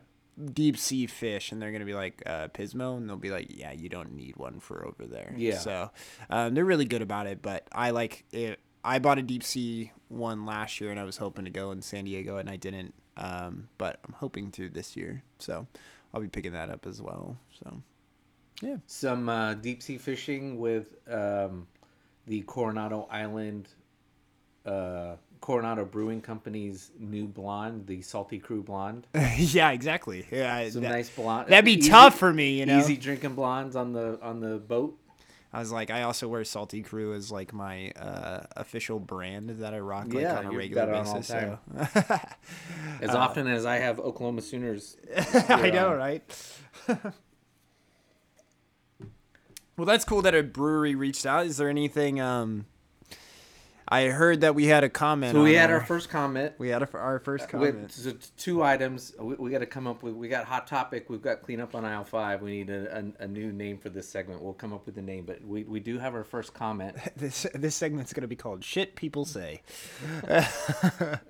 deep 0.54 0.78
sea 0.78 1.08
fish?" 1.08 1.52
And 1.52 1.62
they're 1.62 1.72
gonna 1.72 1.86
be 1.86 1.94
like, 1.94 2.22
uh, 2.26 2.48
"Pismo," 2.50 2.98
and 2.98 3.10
they'll 3.10 3.18
be 3.18 3.32
like, 3.32 3.48
"Yeah, 3.50 3.72
you 3.72 3.90
don't 3.90 4.14
need 4.14 4.38
one 4.38 4.60
for 4.60 4.86
over 4.86 5.06
there." 5.06 5.34
Yeah. 5.38 5.58
So 5.58 5.92
um, 6.30 6.54
they're 6.54 6.66
really 6.66 6.86
good 6.86 7.02
about 7.02 7.28
it, 7.28 7.42
but 7.42 7.68
I 7.72 7.92
like 7.92 8.26
it. 8.32 8.60
I 8.84 9.00
bought 9.00 9.18
a 9.18 9.22
deep 9.22 9.44
sea 9.44 9.92
one 10.08 10.46
last 10.46 10.80
year, 10.80 10.92
and 10.92 11.00
I 11.00 11.04
was 11.04 11.18
hoping 11.18 11.46
to 11.46 11.52
go 11.52 11.72
in 11.72 11.82
San 11.82 12.06
Diego, 12.06 12.38
and 12.38 12.50
I 12.50 12.56
didn't. 12.56 12.94
Um, 13.18 13.68
but 13.78 14.00
I'm 14.06 14.14
hoping 14.14 14.52
to 14.52 14.70
this 14.70 14.96
year, 14.96 15.24
so 15.40 15.68
I'll 16.14 16.22
be 16.22 16.28
picking 16.28 16.54
that 16.54 16.70
up 16.70 16.86
as 16.86 17.02
well. 17.02 17.38
So 17.60 17.82
Yeah. 18.62 18.78
Some 18.86 19.28
uh, 19.30 19.56
deep 19.56 19.82
sea 19.82 19.98
fishing 19.98 20.60
with 20.60 20.96
um, 21.12 21.68
the 22.28 22.42
Coronado 22.44 23.08
Island 23.12 23.70
uh, 24.66 25.16
Coronado 25.42 25.86
Brewing 25.86 26.22
Company's 26.22 26.92
new 27.00 27.26
blonde, 27.28 27.88
the 27.88 28.02
Salty 28.02 28.40
Crew 28.40 28.64
blonde. 28.64 29.08
yeah, 29.38 29.72
exactly. 29.72 30.26
Yeah, 30.32 30.70
Some 30.70 30.82
that, 30.84 30.90
nice 30.90 31.10
blonde. 31.10 31.50
that'd 31.50 31.66
be 31.66 31.74
easy- 31.74 31.90
tough 31.90 32.18
for 32.18 32.34
me, 32.34 32.60
you 32.60 32.66
know. 32.66 32.80
Easy 32.80 32.98
drinking 32.98 33.36
blondes 33.36 33.76
on 33.76 33.94
the 33.94 34.20
on 34.22 34.40
the 34.40 34.58
boat. 34.58 34.98
I 35.54 35.60
was 35.60 35.72
like, 35.72 35.90
I 35.90 36.04
also 36.04 36.28
wear 36.28 36.44
Salty 36.44 36.82
Crew 36.82 37.14
as 37.14 37.32
like 37.32 37.54
my 37.54 37.92
uh, 37.92 38.42
official 38.58 39.00
brand 39.00 39.50
that 39.62 39.74
I 39.74 39.80
rock 39.80 40.08
like 40.14 40.24
Yeah, 40.24 40.40
on 40.40 40.46
a 40.48 40.52
regular 40.52 40.86
got 40.86 40.90
it 40.90 40.96
on 40.96 41.08
all 41.08 41.14
basis. 41.16 41.28
So. 41.28 41.60
As 43.02 43.12
often 43.12 43.48
as 43.48 43.66
I 43.66 43.78
have 43.78 44.00
Oklahoma 44.00 44.42
Sooners. 44.42 44.98
I 45.50 45.70
know, 45.70 45.92
on. 45.92 45.98
right? 45.98 46.52
well, 49.78 49.86
that's 49.86 50.04
cool 50.04 50.22
that 50.24 50.36
a 50.36 50.44
brewery 50.44 50.96
reached 50.96 51.26
out. 51.26 51.46
Is 51.46 51.58
there 51.58 51.70
anything? 51.70 52.20
Um, 52.20 52.66
I 53.90 54.08
heard 54.08 54.42
that 54.42 54.54
we 54.54 54.66
had 54.66 54.84
a 54.84 54.90
comment. 54.90 55.34
So 55.34 55.44
we 55.44 55.54
had 55.54 55.72
our 55.72 55.82
first 55.84 56.10
comment. 56.10 56.54
we 56.58 56.68
had 56.70 56.84
a, 56.84 56.90
our 56.98 57.20
first 57.20 57.48
comment. 57.48 57.92
so 57.92 58.12
t- 58.12 58.18
two 58.38 58.62
items. 58.62 59.14
We, 59.18 59.36
we 59.36 59.50
got 59.50 59.60
to 59.60 59.66
come 59.66 59.88
up 59.88 60.04
with. 60.04 60.14
We 60.14 60.28
got 60.28 60.46
hot 60.46 60.68
topic. 60.68 61.10
We've 61.10 61.22
got 61.22 61.42
clean 61.42 61.62
up 61.62 61.74
on 61.74 61.86
aisle 61.86 62.04
five. 62.04 62.42
We 62.42 62.52
need 62.52 62.70
a, 62.70 62.98
a, 63.20 63.24
a 63.24 63.28
new 63.28 63.52
name 63.54 63.78
for 63.78 63.90
this 63.90 64.10
segment. 64.10 64.42
We'll 64.42 64.54
come 64.54 64.74
up 64.74 64.86
with 64.86 64.98
a 64.98 65.02
name, 65.02 65.26
but 65.26 65.42
we, 65.46 65.64
we 65.64 65.80
do 65.80 66.00
have 66.00 66.16
our 66.16 66.24
first 66.26 66.54
comment. 66.54 66.96
This 67.16 67.48
this 67.56 67.76
segment's 67.76 68.14
gonna 68.14 68.28
be 68.28 68.36
called 68.36 68.64
"Shit 68.64 68.96
People 68.96 69.26
Say." 69.26 69.62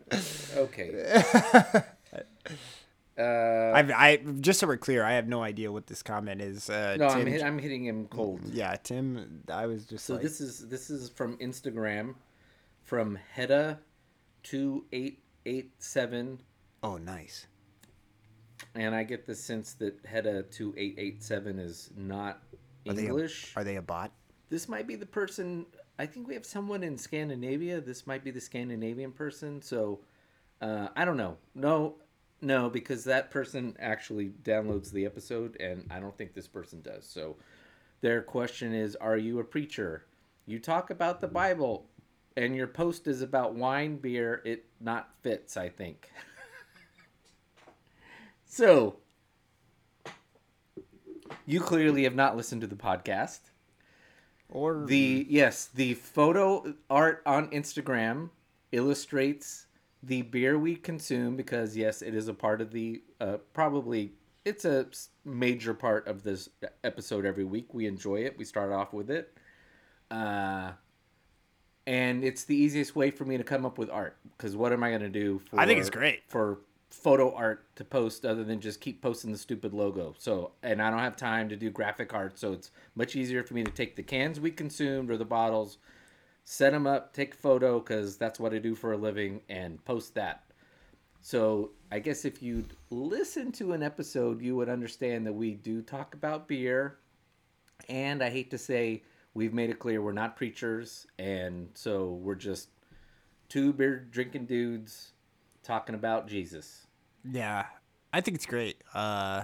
Okay. 0.56 1.24
Uh, 3.20 3.72
I've, 3.74 3.90
I 3.90 4.18
just 4.42 4.60
so 4.60 4.68
we're 4.68 4.78
clear, 4.78 5.04
I 5.04 5.14
have 5.14 5.28
no 5.28 5.42
idea 5.42 5.72
what 5.72 5.88
this 5.88 6.04
comment 6.04 6.40
is. 6.40 6.70
Uh, 6.70 6.98
no, 7.00 7.10
Tim, 7.10 7.18
I'm 7.22 7.26
hit, 7.26 7.44
I'm 7.44 7.58
hitting 7.58 7.84
him 7.86 8.06
cold. 8.06 8.42
yeah, 8.46 8.76
Tim. 8.76 9.42
I 9.50 9.66
was 9.66 9.86
just 9.86 10.06
So 10.06 10.14
like, 10.14 10.22
this 10.22 10.40
is 10.40 10.68
this 10.68 10.92
is 10.92 11.10
from 11.10 11.36
Instagram, 11.38 12.14
from 12.88 13.20
Hedda, 13.34 13.80
two 14.44 14.86
eight 14.94 15.20
eight 15.46 15.72
seven. 15.78 16.40
Oh, 16.82 16.96
nice. 16.98 17.48
and 18.76 18.96
I 18.96 19.04
get 19.04 19.26
the 19.28 19.36
sense 19.36 19.74
that 19.74 20.00
Hedda 20.06 20.44
two 20.44 20.74
eight 20.78 20.96
eight 20.98 21.22
seven 21.22 21.60
is 21.60 21.90
not 21.98 22.42
Are 22.88 22.94
they 22.94 23.04
a- 23.04 23.06
English. 23.08 23.54
Are 23.58 23.64
they 23.64 23.76
a 23.76 23.82
bot? 23.82 24.12
this 24.50 24.70
might 24.70 24.88
be 24.88 24.96
the 24.96 25.06
person 25.06 25.66
i 26.00 26.06
think 26.06 26.26
we 26.26 26.34
have 26.34 26.46
someone 26.46 26.82
in 26.82 26.98
scandinavia 26.98 27.82
this 27.82 28.08
might 28.08 28.24
be 28.24 28.32
the 28.32 28.40
scandinavian 28.40 29.12
person 29.12 29.62
so 29.62 30.00
uh, 30.62 30.88
i 30.96 31.04
don't 31.04 31.18
know 31.18 31.36
no 31.54 31.96
no 32.40 32.70
because 32.70 33.04
that 33.04 33.30
person 33.30 33.76
actually 33.78 34.30
downloads 34.44 34.90
the 34.90 35.06
episode 35.06 35.58
and 35.60 35.86
i 35.92 36.00
don't 36.00 36.18
think 36.18 36.34
this 36.34 36.48
person 36.48 36.80
does 36.82 37.06
so 37.06 37.36
their 38.00 38.22
question 38.22 38.74
is 38.74 38.96
are 38.96 39.18
you 39.18 39.38
a 39.40 39.44
preacher 39.44 40.06
you 40.46 40.60
talk 40.60 40.92
about 40.92 41.20
the 41.20 41.28
bible 41.28 41.86
and 42.38 42.56
your 42.56 42.68
post 42.68 43.08
is 43.08 43.22
about 43.22 43.56
wine 43.56 43.98
beer 43.98 44.42
it 44.46 44.66
not 44.82 45.10
fits 45.24 45.58
i 45.58 45.70
think 45.70 46.12
so 48.46 48.98
you 51.46 51.60
clearly 51.60 52.04
have 52.04 52.16
not 52.16 52.38
listened 52.38 52.62
to 52.62 52.68
the 52.68 52.76
podcast 52.76 53.52
Or 54.50 54.86
the 54.86 55.26
yes, 55.30 55.68
the 55.74 55.96
photo 55.96 56.74
art 56.90 57.22
on 57.26 57.50
Instagram 57.50 58.30
illustrates 58.72 59.68
the 60.04 60.22
beer 60.24 60.58
we 60.58 60.76
consume 60.76 61.36
because 61.36 61.76
yes, 61.76 62.02
it 62.02 62.16
is 62.16 62.28
a 62.28 62.34
part 62.34 62.62
of 62.62 62.72
the 62.72 63.02
uh, 63.20 63.38
probably 63.54 64.14
it's 64.46 64.64
a 64.66 64.88
major 65.26 65.74
part 65.74 66.08
of 66.08 66.24
this 66.24 66.50
episode 66.84 67.26
every 67.26 67.44
week. 67.44 67.74
We 67.74 67.88
enjoy 67.88 68.18
it. 68.26 68.38
We 68.38 68.46
start 68.46 68.72
off 68.72 68.94
with 68.94 69.10
it. 69.12 69.38
Uh 70.12 70.74
and 71.88 72.24
it's 72.24 72.44
the 72.44 72.56
easiest 72.56 72.96
way 72.96 73.10
for 73.10 73.26
me 73.26 73.38
to 73.38 73.44
come 73.44 73.66
up 73.66 73.78
with 73.78 73.90
art 73.90 74.18
because 74.38 74.56
what 74.56 74.74
am 74.74 74.84
I 74.84 74.90
going 74.90 75.02
to 75.02 75.10
do 75.10 75.40
for 75.40 75.60
I 75.60 75.66
think 75.66 75.80
it's 75.80 75.90
great. 75.90 76.22
for 76.28 76.60
photo 76.90 77.34
art 77.34 77.66
to 77.78 77.84
post 77.84 78.26
other 78.26 78.44
than 78.44 78.60
just 78.60 78.82
keep 78.82 79.02
posting 79.02 79.32
the 79.32 79.38
stupid 79.38 79.74
logo. 79.74 80.16
So, 80.18 80.52
and 80.64 80.82
I 80.82 80.90
don't 80.90 81.00
have 81.00 81.16
time 81.16 81.50
to 81.50 81.56
do 81.56 81.70
graphic 81.70 82.14
art, 82.14 82.40
so 82.40 82.54
it's 82.54 82.72
much 82.96 83.16
easier 83.16 83.44
for 83.44 83.54
me 83.54 83.64
to 83.64 83.72
take 83.72 83.96
the 83.96 84.04
cans 84.04 84.40
we 84.40 84.52
consumed 84.52 85.10
or 85.10 85.18
the 85.18 85.26
bottles, 85.26 85.78
set 86.44 86.72
them 86.72 86.88
up, 86.88 87.14
take 87.14 87.34
a 87.34 87.38
photo 87.38 87.80
because 87.80 88.18
that's 88.18 88.40
what 88.40 88.54
I 88.54 88.60
do 88.60 88.76
for 88.76 88.94
a 88.94 88.98
living, 88.98 89.42
and 89.50 89.84
post 89.86 90.16
that. 90.16 90.44
So, 91.22 91.72
I 91.92 92.00
guess 92.00 92.26
if 92.26 92.42
you'd 92.42 92.74
listen 92.90 93.52
to 93.54 93.74
an 93.74 93.84
episode, 93.84 94.42
you 94.42 94.56
would 94.56 94.70
understand 94.70 95.26
that 95.26 95.34
we 95.34 95.56
do 95.56 95.82
talk 95.82 96.14
about 96.14 96.48
beer, 96.48 96.98
and 97.90 98.24
I 98.24 98.30
hate 98.30 98.52
to 98.52 98.58
say 98.58 99.04
we've 99.38 99.54
made 99.54 99.70
it 99.70 99.78
clear 99.78 100.02
we're 100.02 100.12
not 100.12 100.36
preachers, 100.36 101.06
and 101.20 101.70
so 101.76 102.20
we're 102.24 102.36
just 102.36 102.70
two 103.48 103.72
beer 103.72 104.08
drinking 104.10 104.48
dudes 104.48 105.12
talking 105.64 105.94
about 105.94 106.28
Jesus. 106.28 106.88
Yeah, 107.24 107.68
I 108.12 108.22
think 108.22 108.36
it's 108.36 108.48
great. 108.48 108.82
Uh, 108.96 109.44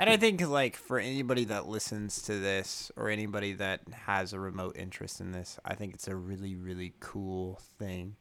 and 0.00 0.10
I 0.10 0.16
think 0.16 0.46
like 0.46 0.76
for 0.76 0.98
anybody 0.98 1.44
that 1.44 1.66
listens 1.68 2.22
to 2.22 2.40
this 2.40 2.90
or 2.96 3.08
anybody 3.08 3.52
that 3.54 3.82
has 3.92 4.32
a 4.32 4.40
remote 4.40 4.76
interest 4.76 5.20
in 5.20 5.30
this, 5.30 5.60
I 5.64 5.74
think 5.74 5.94
it's 5.94 6.08
a 6.08 6.16
really 6.16 6.56
really 6.56 6.94
cool 6.98 7.60
thing 7.78 8.16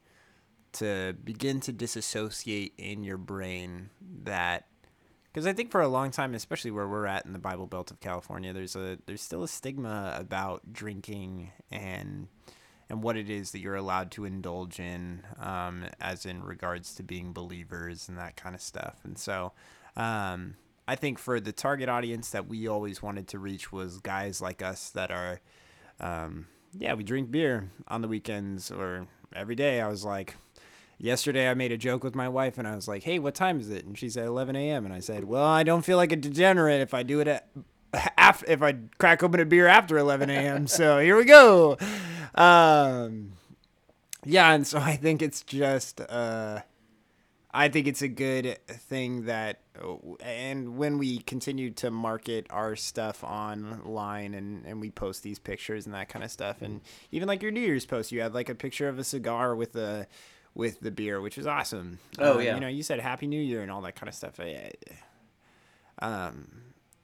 to 0.74 1.16
begin 1.24 1.60
to 1.62 1.72
disassociate 1.72 2.74
in 2.78 3.04
your 3.04 3.18
brain 3.18 3.90
that 4.24 4.68
because 5.32 5.46
I 5.46 5.54
think 5.54 5.72
for 5.72 5.82
a 5.82 5.88
long 5.88 6.12
time, 6.12 6.34
especially 6.34 6.72
where 6.72 6.88
we're 6.88 7.06
at 7.06 7.26
in 7.26 7.34
the 7.34 7.40
Bible 7.40 7.68
Belt 7.68 7.92
of 7.92 8.00
California, 8.00 8.54
there's 8.54 8.76
a 8.76 8.98
there's 9.06 9.22
still 9.22 9.44
a 9.44 9.48
stigma 9.48 10.16
about 10.18 10.74
drinking 10.74 11.52
and 11.72 12.28
and 12.90 13.04
what 13.04 13.18
it 13.18 13.30
is 13.30 13.52
that 13.52 13.60
you're 13.60 13.76
allowed 13.76 14.12
to 14.12 14.26
indulge 14.26 14.80
in, 14.80 15.22
um, 15.40 15.86
as 16.00 16.26
in 16.26 16.44
regards 16.44 16.96
to 16.96 17.04
being 17.04 17.34
believers 17.34 18.08
and 18.08 18.18
that 18.18 18.36
kind 18.36 18.56
of 18.56 18.62
stuff. 18.62 19.00
And 19.04 19.18
so, 19.18 19.52
um, 19.96 20.56
I 20.88 20.96
think 20.96 21.20
for 21.20 21.40
the 21.42 21.52
target 21.52 21.90
audience 21.90 22.30
that 22.30 22.48
we 22.48 22.68
always 22.68 23.02
wanted 23.02 23.28
to 23.30 23.40
reach 23.40 23.74
was 23.74 24.00
guys 24.00 24.42
like 24.42 24.62
us 24.62 24.90
that 24.92 25.12
are, 25.12 25.42
um, 26.00 26.48
yeah, 26.78 26.94
we 26.94 27.04
drink 27.04 27.30
beer 27.30 27.70
on 27.90 28.02
the 28.02 28.08
weekends 28.08 28.72
or 28.72 29.08
every 29.36 29.56
day. 29.56 29.82
I 29.82 29.90
was 29.90 30.06
like, 30.06 30.36
yesterday 30.98 31.50
I 31.50 31.54
made 31.54 31.72
a 31.72 31.78
joke 31.78 32.04
with 32.04 32.16
my 32.16 32.30
wife 32.30 32.58
and 32.58 32.68
I 32.68 32.76
was 32.76 32.88
like, 32.88 33.04
hey, 33.04 33.20
what 33.20 33.36
time 33.36 33.60
is 33.60 33.70
it? 33.70 33.86
And 33.86 33.98
she 33.98 34.10
said 34.10 34.26
11 34.26 34.56
a.m. 34.56 34.86
And 34.86 34.94
I 34.94 35.00
said, 35.00 35.26
well, 35.26 35.46
I 35.46 35.64
don't 35.64 35.84
feel 35.84 35.98
like 35.98 36.12
a 36.12 36.16
degenerate 36.16 36.82
if 36.82 36.94
I 36.94 37.04
do 37.04 37.20
it 37.20 37.28
at 37.28 37.50
if 38.48 38.62
I 38.62 38.76
crack 38.98 39.24
open 39.24 39.40
a 39.40 39.46
beer 39.46 39.68
after 39.68 39.98
11 39.98 40.30
a.m. 40.30 40.68
so 40.68 41.00
here 41.00 41.16
we 41.16 41.26
go. 41.26 41.78
Um, 42.36 43.34
yeah, 44.26 44.54
and 44.54 44.68
so 44.68 44.80
I 44.80 44.96
think 44.96 45.22
it's 45.22 45.42
just, 45.42 46.02
uh, 46.02 46.62
I 47.54 47.70
think 47.70 47.88
it's 47.88 48.02
a 48.02 48.08
good 48.08 48.60
thing 48.68 49.26
that, 49.26 49.62
and 50.20 50.78
when 50.78 50.98
we 50.98 51.20
continue 51.20 51.72
to 51.72 51.90
market 51.90 52.46
our 52.50 52.76
stuff 52.76 53.24
online 53.24 54.34
and, 54.34 54.66
and 54.66 54.82
we 54.82 54.92
post 54.92 55.24
these 55.24 55.40
pictures 55.40 55.86
and 55.86 55.96
that 55.96 56.10
kind 56.10 56.26
of 56.26 56.30
stuff, 56.30 56.62
and 56.62 56.82
even 57.12 57.28
like 57.28 57.42
your 57.42 57.52
New 57.52 57.62
Year's 57.62 57.86
post, 57.86 58.12
you 58.12 58.22
had 58.22 58.34
like 58.34 58.50
a 58.50 58.56
picture 58.56 58.90
of 58.90 59.00
a 59.00 59.04
cigar 59.04 59.56
with 59.56 59.76
a, 59.76 60.08
with 60.58 60.80
the 60.80 60.90
beer, 60.92 61.22
which 61.22 61.38
is 61.38 61.46
awesome. 61.46 62.00
Oh, 62.18 62.34
Um, 62.40 62.42
yeah. 62.42 62.56
You 62.56 62.60
know, 62.62 62.68
you 62.68 62.82
said 62.82 63.00
Happy 63.00 63.28
New 63.28 63.40
Year 63.40 63.62
and 63.62 63.70
all 63.72 63.82
that 63.82 63.96
kind 63.96 64.10
of 64.10 64.16
stuff. 64.16 64.40
I- 64.40 64.72
Um, 66.00 66.48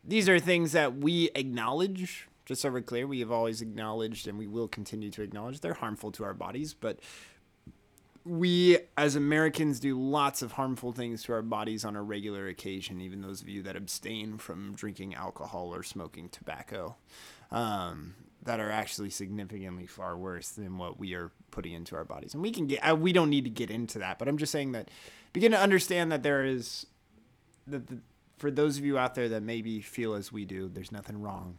these 0.03 0.27
are 0.27 0.39
things 0.39 0.71
that 0.73 0.97
we 0.97 1.29
acknowledge. 1.35 2.27
Just 2.45 2.61
so 2.61 2.69
we're 2.71 2.81
clear, 2.81 3.07
we 3.07 3.19
have 3.21 3.31
always 3.31 3.61
acknowledged 3.61 4.27
and 4.27 4.37
we 4.37 4.47
will 4.47 4.67
continue 4.67 5.09
to 5.11 5.21
acknowledge 5.21 5.61
they're 5.61 5.73
harmful 5.75 6.11
to 6.13 6.23
our 6.25 6.33
bodies, 6.33 6.73
but 6.73 6.99
we 8.25 8.77
as 8.97 9.15
Americans 9.15 9.79
do 9.79 9.99
lots 9.99 10.41
of 10.41 10.53
harmful 10.53 10.91
things 10.91 11.23
to 11.23 11.33
our 11.33 11.41
bodies 11.41 11.83
on 11.85 11.95
a 11.95 12.01
regular 12.03 12.47
occasion, 12.47 13.01
even 13.01 13.21
those 13.21 13.41
of 13.41 13.47
you 13.49 13.61
that 13.63 13.75
abstain 13.75 14.37
from 14.37 14.73
drinking 14.75 15.13
alcohol 15.15 15.73
or 15.73 15.83
smoking 15.83 16.27
tobacco, 16.29 16.95
um, 17.51 18.13
that 18.43 18.59
are 18.59 18.69
actually 18.69 19.09
significantly 19.09 19.85
far 19.85 20.17
worse 20.17 20.49
than 20.49 20.77
what 20.77 20.99
we 20.99 21.13
are 21.13 21.31
putting 21.51 21.73
into 21.73 21.95
our 21.95 22.03
bodies. 22.03 22.33
And 22.33 22.43
we 22.43 22.51
can 22.51 22.67
get, 22.67 22.79
uh, 22.79 22.95
we 22.95 23.13
don't 23.13 23.29
need 23.29 23.45
to 23.45 23.49
get 23.49 23.69
into 23.69 23.99
that, 23.99 24.19
but 24.19 24.27
I'm 24.27 24.37
just 24.37 24.51
saying 24.51 24.73
that 24.73 24.89
begin 25.31 25.51
to 25.51 25.59
understand 25.59 26.11
that 26.11 26.23
there 26.23 26.43
is, 26.43 26.85
that 27.67 27.87
the, 27.87 27.99
for 28.37 28.51
those 28.51 28.77
of 28.77 28.85
you 28.85 28.97
out 28.97 29.15
there 29.15 29.29
that 29.29 29.43
maybe 29.43 29.79
feel 29.79 30.13
as 30.13 30.31
we 30.31 30.43
do, 30.45 30.67
there's 30.67 30.91
nothing 30.91 31.21
wrong 31.21 31.57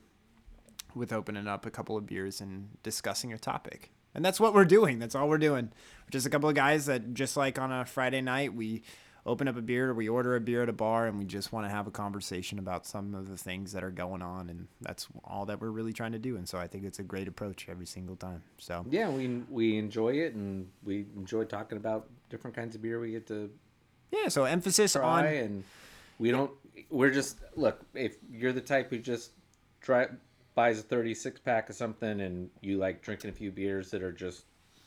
with 0.95 1.13
opening 1.13 1.47
up 1.47 1.67
a 1.67 1.71
couple 1.71 1.97
of 1.97 2.07
beers 2.07 2.41
and 2.41 2.69
discussing 2.83 3.33
a 3.33 3.39
topic. 3.39 3.91
And 4.15 4.25
that's 4.25 4.39
what 4.39 4.55
we're 4.55 4.65
doing. 4.65 4.99
That's 4.99 5.15
all 5.15 5.29
we're 5.29 5.39
doing. 5.39 5.73
Just 6.11 6.27
a 6.27 6.31
couple 6.31 6.49
of 6.49 6.55
guys 6.55 6.87
that, 6.87 7.15
just 7.15 7.37
like 7.37 7.59
on 7.59 7.73
a 7.73 7.85
Friday 7.85 8.21
night, 8.21 8.55
we 8.55 8.83
open 9.27 9.49
up 9.49 9.57
a 9.57 9.63
beer 9.63 9.91
or 9.91 9.95
we 9.95 10.09
order 10.09 10.37
a 10.37 10.41
beer 10.41 10.63
at 10.63 10.69
a 10.69 10.73
bar 10.73 11.07
and 11.07 11.19
we 11.19 11.25
just 11.25 11.53
want 11.53 11.67
to 11.67 11.71
have 11.71 11.87
a 11.87 11.91
conversation 11.91 12.59
about 12.59 12.87
some 12.87 13.15
of 13.15 13.29
the 13.29 13.37
things 13.37 13.73
that 13.73 13.83
are 13.83 13.91
going 13.91 14.21
on. 14.21 14.51
And 14.51 14.69
that's 14.83 15.07
all 15.25 15.47
that 15.47 15.61
we're 15.61 15.71
really 15.71 15.93
trying 15.93 16.13
to 16.13 16.19
do. 16.19 16.37
And 16.37 16.49
so 16.49 16.59
I 16.59 16.67
think 16.67 16.85
it's 16.85 16.99
a 16.99 17.03
great 17.03 17.27
approach 17.27 17.67
every 17.69 17.87
single 17.87 18.17
time. 18.17 18.43
So, 18.59 18.85
Yeah, 18.91 19.09
we 19.09 19.43
we 19.49 19.79
enjoy 19.79 20.15
it 20.15 20.35
and 20.35 20.69
we 20.85 21.07
enjoy 21.17 21.45
talking 21.45 21.79
about 21.79 22.09
different 22.29 22.55
kinds 22.55 22.75
of 22.75 22.83
beer 22.83 23.01
we 23.01 23.13
get 23.13 23.27
to 23.29 23.51
yeah, 24.11 24.29
so 24.29 24.45
emphasis 24.45 24.95
on. 24.97 25.25
and 25.27 25.65
we 26.19 26.31
don't 26.31 26.51
we're 26.91 27.11
just 27.11 27.39
look 27.57 27.81
if 27.95 28.17
you're 28.31 28.53
the 28.53 28.61
type 28.61 28.91
who 28.91 28.99
just 28.99 29.33
try 29.81 30.07
buys 30.55 30.79
a 30.79 30.83
36 30.83 31.41
pack 31.41 31.69
of 31.69 31.75
something 31.75 32.21
and 32.21 32.49
you 32.61 32.79
like 32.79 33.03
drinking 33.03 33.31
a 33.31 33.33
few 33.33 33.51
beers 33.51 33.91
that 33.91 34.03
are 34.03 34.13
just 34.13 34.45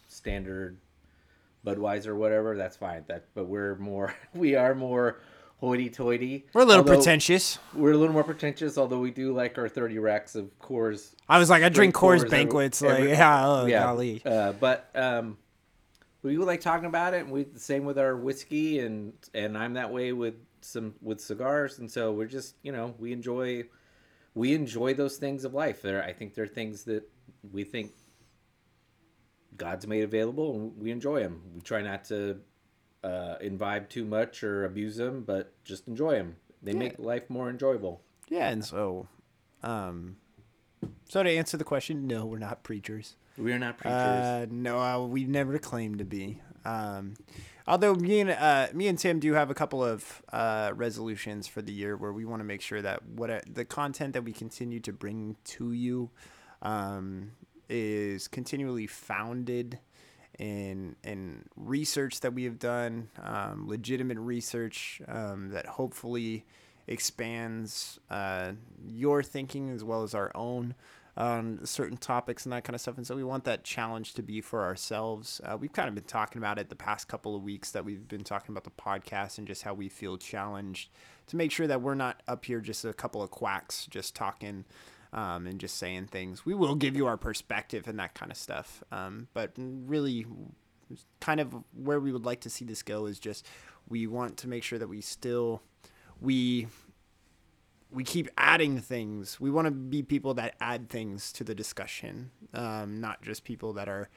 standard 0.08 0.78
Budweiser 1.66 2.08
or 2.08 2.16
whatever 2.16 2.56
that's 2.56 2.78
fine 2.78 3.04
that 3.08 3.26
but 3.34 3.46
we're 3.46 3.76
more 3.76 4.14
we 4.34 4.56
are 4.56 4.74
more 4.76 5.20
hoity-toity. 5.60 6.46
We're 6.54 6.62
a 6.62 6.66
little 6.66 6.82
Although 6.84 6.96
pretentious. 6.98 7.58
We're 7.74 7.94
a 7.94 7.98
little 7.98 8.14
more 8.14 8.24
pretentious, 8.24 8.78
although 8.78 9.00
we 9.00 9.12
do 9.12 9.34
like 9.34 9.58
our 9.58 9.68
thirty 9.68 9.98
racks 10.00 10.36
of 10.36 10.58
Coors. 10.60 11.16
I 11.28 11.40
was 11.40 11.50
like, 11.50 11.64
I 11.64 11.70
drink 11.70 11.96
Coors 11.96 12.24
Coors 12.24 12.30
banquets. 12.30 12.82
every- 12.82 13.10
like, 13.10 13.18
yeah, 13.18 13.48
oh, 13.48 13.66
yeah, 13.66 13.84
golly. 13.84 14.22
uh, 14.24 14.54
but 14.54 14.90
um, 14.96 15.38
we 16.22 16.38
like 16.38 16.62
talking 16.62 16.86
about 16.86 17.14
it, 17.14 17.22
and 17.22 17.32
we 17.32 17.44
the 17.44 17.60
same 17.60 17.86
with 17.86 17.98
our 17.98 18.16
whiskey, 18.16 18.80
and 18.80 19.14
and 19.34 19.58
I'm 19.58 19.74
that 19.74 19.92
way 19.92 20.14
with 20.14 20.36
some 20.62 20.94
with 21.02 21.20
cigars, 21.20 21.80
and 21.80 21.90
so 21.90 22.12
we're 22.12 22.28
just 22.28 22.56
you 22.62 22.72
know 22.72 22.94
we 23.00 23.12
enjoy 23.12 23.64
we 24.36 24.54
enjoy 24.54 24.94
those 24.94 25.18
things 25.18 25.44
of 25.44 25.54
life. 25.54 25.82
There, 25.82 26.04
I 26.04 26.14
think 26.14 26.36
they're 26.36 26.48
things 26.48 26.84
that 26.84 27.04
we 27.52 27.64
think 27.64 27.94
God's 29.56 29.88
made 29.88 30.04
available, 30.04 30.56
and 30.56 30.78
we 30.78 30.92
enjoy 30.92 31.22
them. 31.24 31.42
We 31.56 31.62
try 31.62 31.82
not 31.82 32.06
to 32.06 32.40
uh, 33.04 33.36
imbibe 33.42 33.90
too 33.90 34.06
much 34.06 34.44
or 34.44 34.66
abuse 34.66 34.98
them, 34.98 35.24
but 35.24 35.54
just 35.64 35.88
enjoy 35.88 36.16
them. 36.16 36.36
They 36.62 36.74
make 36.74 37.00
life 37.00 37.30
more 37.30 37.50
enjoyable. 37.50 38.02
Yeah, 38.30 38.50
and 38.50 38.66
so, 38.66 39.08
um, 39.64 40.18
so 41.08 41.24
to 41.24 41.30
answer 41.30 41.56
the 41.56 41.64
question, 41.64 42.08
no, 42.08 42.26
we're 42.26 42.40
not 42.40 42.64
preachers. 42.64 43.16
We 43.38 43.54
are 43.54 43.60
not 43.60 43.78
preachers. 43.78 43.94
Uh, 43.96 44.46
no, 44.50 44.80
uh, 44.80 45.06
we've 45.06 45.30
never 45.30 45.58
claimed 45.60 46.00
to 46.00 46.06
be. 46.06 46.42
Um, 46.66 47.14
although 47.68 47.94
me 47.96 48.20
and 48.20 48.32
uh, 48.32 48.68
me 48.74 48.88
and 48.88 49.00
Tim 49.00 49.20
do 49.20 49.34
have 49.34 49.50
a 49.50 49.54
couple 49.54 49.84
of 49.84 50.22
uh, 50.34 50.72
resolutions 50.76 51.48
for 51.48 51.62
the 51.62 51.72
year 51.72 51.96
where 51.96 52.12
we 52.12 52.26
want 52.26 52.42
to 52.42 52.44
make 52.44 52.62
sure 52.62 52.82
that 52.82 53.06
what 53.06 53.30
uh, 53.30 53.40
the 53.50 53.64
content 53.64 54.14
that 54.14 54.24
we 54.24 54.34
continue 54.34 54.80
to 54.82 54.92
bring 54.92 55.38
to 55.46 55.72
you 55.72 56.10
um, 56.62 57.32
is 57.70 58.28
continually 58.28 58.88
founded 58.88 59.80
in 60.40 60.96
in 61.04 61.44
research 61.56 62.20
that 62.22 62.34
we 62.34 62.44
have 62.44 62.60
done, 62.60 63.10
um, 63.22 63.68
legitimate 63.68 64.20
research 64.20 65.02
um, 65.08 65.50
that 65.50 65.66
hopefully 65.66 66.46
expands 66.88 68.00
uh, 68.10 68.52
your 68.88 69.22
thinking 69.22 69.70
as 69.70 69.84
well 69.84 70.04
as 70.04 70.14
our 70.14 70.32
own 70.36 70.76
on 71.18 71.66
certain 71.66 71.98
topics 71.98 72.46
and 72.46 72.54
that 72.54 72.64
kind 72.64 72.76
of 72.76 72.82
stuff. 72.82 72.96
And 72.96 73.06
so 73.06 73.16
we 73.16 73.24
want 73.24 73.44
that 73.46 73.64
challenge 73.64 74.14
to 74.14 74.22
be 74.22 74.40
for 74.40 74.64
ourselves. 74.64 75.42
Uh, 75.44 75.58
we've 75.58 75.74
kind 75.74 75.90
of 75.90 75.96
been 75.96 76.04
talking 76.04 76.38
about 76.38 76.60
it 76.60 76.70
the 76.70 76.76
past 76.76 77.08
couple 77.08 77.36
of 77.36 77.42
weeks 77.42 77.72
that 77.72 77.84
we've 77.84 78.08
been 78.08 78.24
talking 78.24 78.54
about 78.54 78.64
the 78.64 78.70
podcast 78.70 79.40
and 79.40 79.48
just 79.48 79.64
how 79.64 79.74
we 79.74 79.90
feel 79.90 80.18
challenged 80.18 80.92
to 81.26 81.36
make 81.36 81.52
sure 81.52 81.66
that 81.66 81.82
we're 81.82 81.96
not 81.96 82.22
up 82.28 82.46
here 82.46 82.62
just 82.62 82.86
a 82.86 82.94
couple 82.94 83.24
of 83.24 83.32
quacks 83.32 83.88
just 83.88 84.16
talking 84.16 84.64
um, 85.14 85.48
and 85.48 85.60
just 85.60 85.78
saying 85.78 86.08
things. 86.08 86.46
We 86.46 86.54
will 86.54 86.76
give 86.76 86.96
you 86.96 87.08
our 87.08 87.18
perspective 87.18 87.88
and 87.88 88.00
that 88.00 88.14
kind 88.14 88.32
of 88.32 88.38
stuff. 88.38 88.84
Um, 88.92 89.28
but 89.34 89.52
really, 89.58 90.26
kind 91.20 91.40
of 91.40 91.56
where 91.74 92.00
we 92.00 92.12
would 92.12 92.26
like 92.26 92.42
to 92.42 92.50
see 92.50 92.66
this 92.66 92.84
go 92.84 93.06
is 93.06 93.20
just 93.20 93.46
we 93.90 94.08
want 94.08 94.38
to 94.38 94.48
make 94.48 94.64
sure 94.64 94.80
that 94.80 94.88
we 94.88 95.02
still 95.02 95.62
we 96.22 96.68
we 97.92 98.04
keep 98.04 98.30
adding 98.38 98.80
things. 98.80 99.40
We 99.40 99.50
want 99.50 99.66
to 99.66 99.72
be 99.72 100.04
people 100.04 100.34
that 100.36 100.56
add 100.60 100.90
things 100.90 101.32
to 101.34 101.44
the 101.44 101.56
discussion, 101.56 102.32
um, 102.54 103.00
not 103.00 103.22
just 103.22 103.44
people 103.44 103.74
that 103.74 103.88
are 103.88 104.10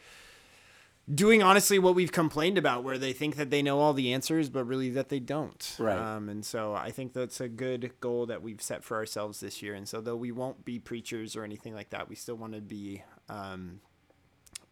doing 1.13 1.43
honestly 1.43 1.79
what 1.79 1.95
we've 1.95 2.13
complained 2.13 2.59
about, 2.59 2.85
where 2.85 2.99
they 2.99 3.13
think 3.13 3.37
that 3.37 3.51
they 3.51 3.63
know 3.63 3.81
all 3.81 3.93
the 3.93 4.13
answers, 4.13 4.49
but 4.49 4.65
really 4.65 4.91
that 4.91 5.09
they 5.09 5.19
don't. 5.21 5.77
Right. 5.79 5.99
Um, 5.99 6.29
and 6.29 6.45
so 6.45 6.75
I 6.75 6.91
think 6.91 7.13
that's 7.13 7.41
a 7.41 7.49
good 7.49 7.93
goal 8.01 8.27
that 8.27 8.43
we've 8.43 8.63
set 8.63 8.85
for 8.85 8.97
ourselves 8.97 9.41
this 9.41 9.63
year. 9.63 9.75
And 9.75 9.89
so 9.89 10.01
though 10.01 10.17
we 10.17 10.31
won't 10.33 10.65
be 10.65 10.79
preachers 10.79 11.35
or 11.37 11.45
anything 11.45 11.75
like 11.75 11.91
that, 11.91 12.09
we 12.09 12.15
still 12.15 12.37
want 12.37 12.53
to 12.55 12.61
be. 12.61 13.03
Um, 13.29 13.81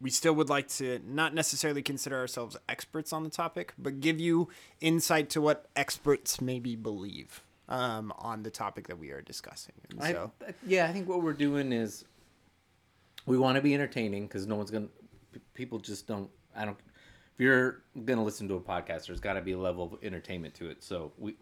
we 0.01 0.11
still 0.11 0.35
would 0.35 0.49
like 0.49 0.69
to 0.69 1.01
not 1.05 1.35
necessarily 1.35 1.83
consider 1.83 2.17
ourselves 2.17 2.57
experts 2.69 3.13
on 3.13 3.25
the 3.25 3.31
topic, 3.31 3.75
but 3.77 3.99
give 3.99 4.21
you 4.21 4.49
insight 4.81 5.29
to 5.31 5.41
what 5.41 5.67
experts 5.75 6.41
maybe 6.41 6.77
believe 6.77 7.43
um, 7.69 8.13
on 8.17 8.45
the 8.45 8.51
topic 8.51 8.87
that 8.87 8.99
we 8.99 9.11
are 9.11 9.21
discussing. 9.21 9.75
And 9.91 10.01
so, 10.05 10.33
I- 10.47 10.55
yeah, 10.65 10.87
I 10.87 10.93
think 10.93 11.09
what 11.09 11.23
we're 11.23 11.33
doing 11.33 11.73
is 11.73 12.05
we 13.27 13.37
want 13.39 13.57
to 13.57 13.61
be 13.61 13.75
entertaining 13.75 14.29
because 14.29 14.47
no 14.47 14.55
one's 14.55 14.71
gonna. 14.71 14.87
People 15.55 15.79
just 15.81 16.07
don't. 16.07 16.31
I 16.59 16.65
don't. 16.65 16.77
If 17.35 17.41
you're 17.45 17.83
gonna 18.05 18.25
listen 18.25 18.49
to 18.49 18.55
a 18.55 18.61
podcast, 18.61 19.07
there's 19.07 19.21
got 19.21 19.35
to 19.35 19.41
be 19.41 19.53
a 19.53 19.59
level 19.59 19.85
of 19.85 20.05
entertainment 20.05 20.55
to 20.55 20.69
it. 20.69 20.83
So 20.83 21.13
we, 21.19 21.37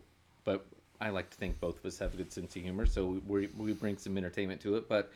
but 0.44 0.66
I 1.00 1.08
like 1.10 1.30
to 1.30 1.36
think 1.36 1.58
both 1.58 1.78
of 1.78 1.86
us 1.86 1.98
have 1.98 2.14
a 2.14 2.16
good 2.16 2.32
sense 2.32 2.54
of 2.54 2.62
humor, 2.62 2.86
so 2.86 3.20
we 3.26 3.48
we 3.56 3.72
bring 3.72 3.96
some 3.96 4.18
entertainment 4.18 4.60
to 4.62 4.76
it. 4.76 4.88
But 4.88 5.12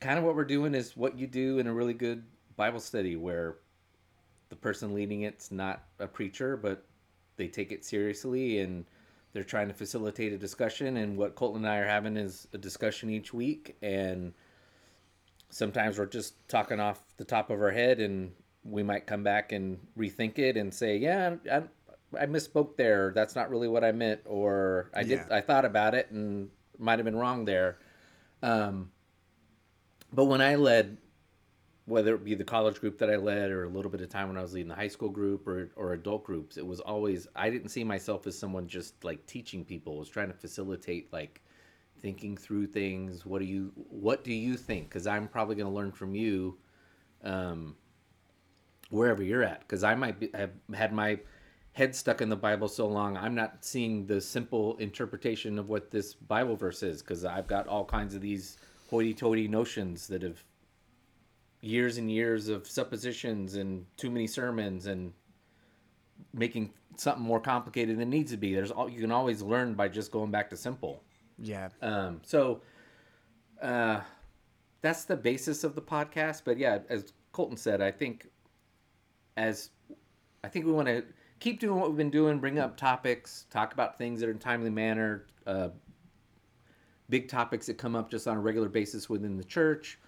kind 0.00 0.18
of 0.18 0.24
what 0.24 0.36
we're 0.36 0.44
doing 0.44 0.74
is 0.74 0.96
what 0.96 1.18
you 1.18 1.26
do 1.26 1.58
in 1.58 1.66
a 1.66 1.74
really 1.74 1.94
good 1.94 2.22
Bible 2.56 2.80
study, 2.80 3.16
where 3.16 3.56
the 4.48 4.56
person 4.56 4.94
leading 4.94 5.22
it's 5.22 5.50
not 5.50 5.82
a 5.98 6.06
preacher, 6.06 6.56
but 6.56 6.84
they 7.36 7.48
take 7.48 7.72
it 7.72 7.84
seriously 7.84 8.60
and 8.60 8.84
they're 9.32 9.44
trying 9.44 9.68
to 9.68 9.74
facilitate 9.74 10.32
a 10.32 10.38
discussion. 10.38 10.96
And 10.96 11.16
what 11.16 11.34
Colton 11.34 11.64
and 11.64 11.72
I 11.72 11.78
are 11.78 11.86
having 11.86 12.16
is 12.16 12.48
a 12.52 12.58
discussion 12.58 13.10
each 13.10 13.34
week. 13.34 13.76
And 13.82 14.32
sometimes 15.50 15.98
we're 15.98 16.06
just 16.06 16.34
talking 16.48 16.80
off 16.80 17.00
the 17.16 17.24
top 17.24 17.50
of 17.50 17.60
our 17.60 17.70
head, 17.70 18.00
and 18.00 18.32
we 18.64 18.82
might 18.82 19.06
come 19.06 19.22
back 19.22 19.52
and 19.52 19.78
rethink 19.96 20.38
it 20.38 20.56
and 20.56 20.72
say, 20.72 20.96
"Yeah, 20.96 21.36
I, 21.50 21.62
I 22.18 22.26
misspoke 22.26 22.76
there. 22.76 23.12
That's 23.14 23.34
not 23.34 23.50
really 23.50 23.68
what 23.68 23.84
I 23.84 23.92
meant," 23.92 24.20
or 24.24 24.90
"I 24.94 25.02
did. 25.02 25.20
Yeah. 25.28 25.36
I 25.36 25.40
thought 25.40 25.64
about 25.64 25.94
it 25.94 26.10
and 26.10 26.50
might 26.78 26.98
have 26.98 27.04
been 27.04 27.16
wrong 27.16 27.44
there." 27.44 27.78
Um, 28.42 28.90
but 30.12 30.26
when 30.26 30.40
I 30.40 30.54
led 30.54 30.98
whether 31.88 32.14
it 32.14 32.24
be 32.24 32.34
the 32.34 32.44
college 32.44 32.80
group 32.80 32.98
that 32.98 33.08
I 33.08 33.16
led 33.16 33.50
or 33.50 33.64
a 33.64 33.68
little 33.68 33.90
bit 33.90 34.02
of 34.02 34.10
time 34.10 34.28
when 34.28 34.36
I 34.36 34.42
was 34.42 34.52
leading 34.52 34.68
the 34.68 34.74
high 34.74 34.88
school 34.88 35.08
group 35.08 35.48
or, 35.48 35.70
or 35.74 35.94
adult 35.94 36.22
groups, 36.22 36.58
it 36.58 36.66
was 36.66 36.80
always, 36.80 37.26
I 37.34 37.48
didn't 37.48 37.70
see 37.70 37.82
myself 37.82 38.26
as 38.26 38.38
someone 38.38 38.68
just 38.68 39.02
like 39.04 39.24
teaching 39.26 39.64
people. 39.64 39.96
I 39.96 40.00
was 40.00 40.10
trying 40.10 40.28
to 40.28 40.34
facilitate 40.34 41.10
like 41.14 41.40
thinking 42.02 42.36
through 42.36 42.66
things. 42.66 43.24
What 43.24 43.38
do 43.38 43.46
you, 43.46 43.72
what 43.74 44.22
do 44.22 44.34
you 44.34 44.58
think? 44.58 44.90
Cause 44.90 45.06
I'm 45.06 45.28
probably 45.28 45.56
going 45.56 45.66
to 45.66 45.74
learn 45.74 45.90
from 45.90 46.14
you, 46.14 46.58
um, 47.24 47.74
wherever 48.90 49.22
you're 49.22 49.42
at. 49.42 49.66
Cause 49.68 49.84
I 49.84 49.94
might 49.94 50.20
be, 50.20 50.30
have 50.34 50.50
had 50.74 50.92
my 50.92 51.18
head 51.72 51.94
stuck 51.94 52.20
in 52.20 52.28
the 52.28 52.36
Bible 52.36 52.68
so 52.68 52.86
long. 52.86 53.16
I'm 53.16 53.34
not 53.34 53.64
seeing 53.64 54.06
the 54.06 54.20
simple 54.20 54.76
interpretation 54.78 55.58
of 55.58 55.68
what 55.68 55.90
this 55.90 56.14
Bible 56.14 56.56
verse 56.56 56.82
is. 56.82 57.02
Cause 57.02 57.24
I've 57.24 57.46
got 57.46 57.66
all 57.66 57.84
kinds 57.84 58.14
of 58.14 58.20
these 58.20 58.56
hoity 58.90 59.14
toity 59.14 59.48
notions 59.48 60.06
that 60.08 60.22
have 60.22 60.42
years 61.60 61.98
and 61.98 62.10
years 62.10 62.48
of 62.48 62.66
suppositions 62.66 63.54
and 63.54 63.84
too 63.96 64.10
many 64.10 64.26
sermons 64.26 64.86
and 64.86 65.12
making 66.32 66.72
something 66.96 67.22
more 67.22 67.40
complicated 67.40 67.96
than 67.96 68.08
it 68.08 68.10
needs 68.10 68.30
to 68.30 68.36
be. 68.36 68.54
There's 68.54 68.70
all 68.70 68.88
you 68.88 69.00
can 69.00 69.12
always 69.12 69.42
learn 69.42 69.74
by 69.74 69.88
just 69.88 70.10
going 70.10 70.30
back 70.30 70.50
to 70.50 70.56
simple. 70.56 71.02
yeah. 71.38 71.68
Um, 71.82 72.20
so 72.24 72.62
uh, 73.62 74.00
that's 74.80 75.04
the 75.04 75.16
basis 75.16 75.64
of 75.64 75.74
the 75.74 75.82
podcast. 75.82 76.42
But 76.44 76.58
yeah, 76.58 76.78
as 76.88 77.12
Colton 77.32 77.56
said, 77.56 77.80
I 77.80 77.90
think 77.90 78.28
as 79.38 79.70
I 80.42 80.48
think 80.48 80.66
we 80.66 80.72
want 80.72 80.88
to 80.88 81.04
keep 81.38 81.60
doing 81.60 81.78
what 81.78 81.88
we've 81.88 81.96
been 81.96 82.10
doing, 82.10 82.40
bring 82.40 82.58
up 82.58 82.76
topics, 82.76 83.46
talk 83.50 83.72
about 83.72 83.96
things 83.96 84.20
that 84.20 84.28
are 84.28 84.32
in 84.32 84.38
timely 84.38 84.68
manner, 84.68 85.26
uh, 85.46 85.68
big 87.08 87.28
topics 87.28 87.66
that 87.66 87.78
come 87.78 87.94
up 87.94 88.10
just 88.10 88.26
on 88.26 88.36
a 88.36 88.40
regular 88.40 88.68
basis 88.68 89.08
within 89.08 89.36
the 89.36 89.44
church, 89.44 89.98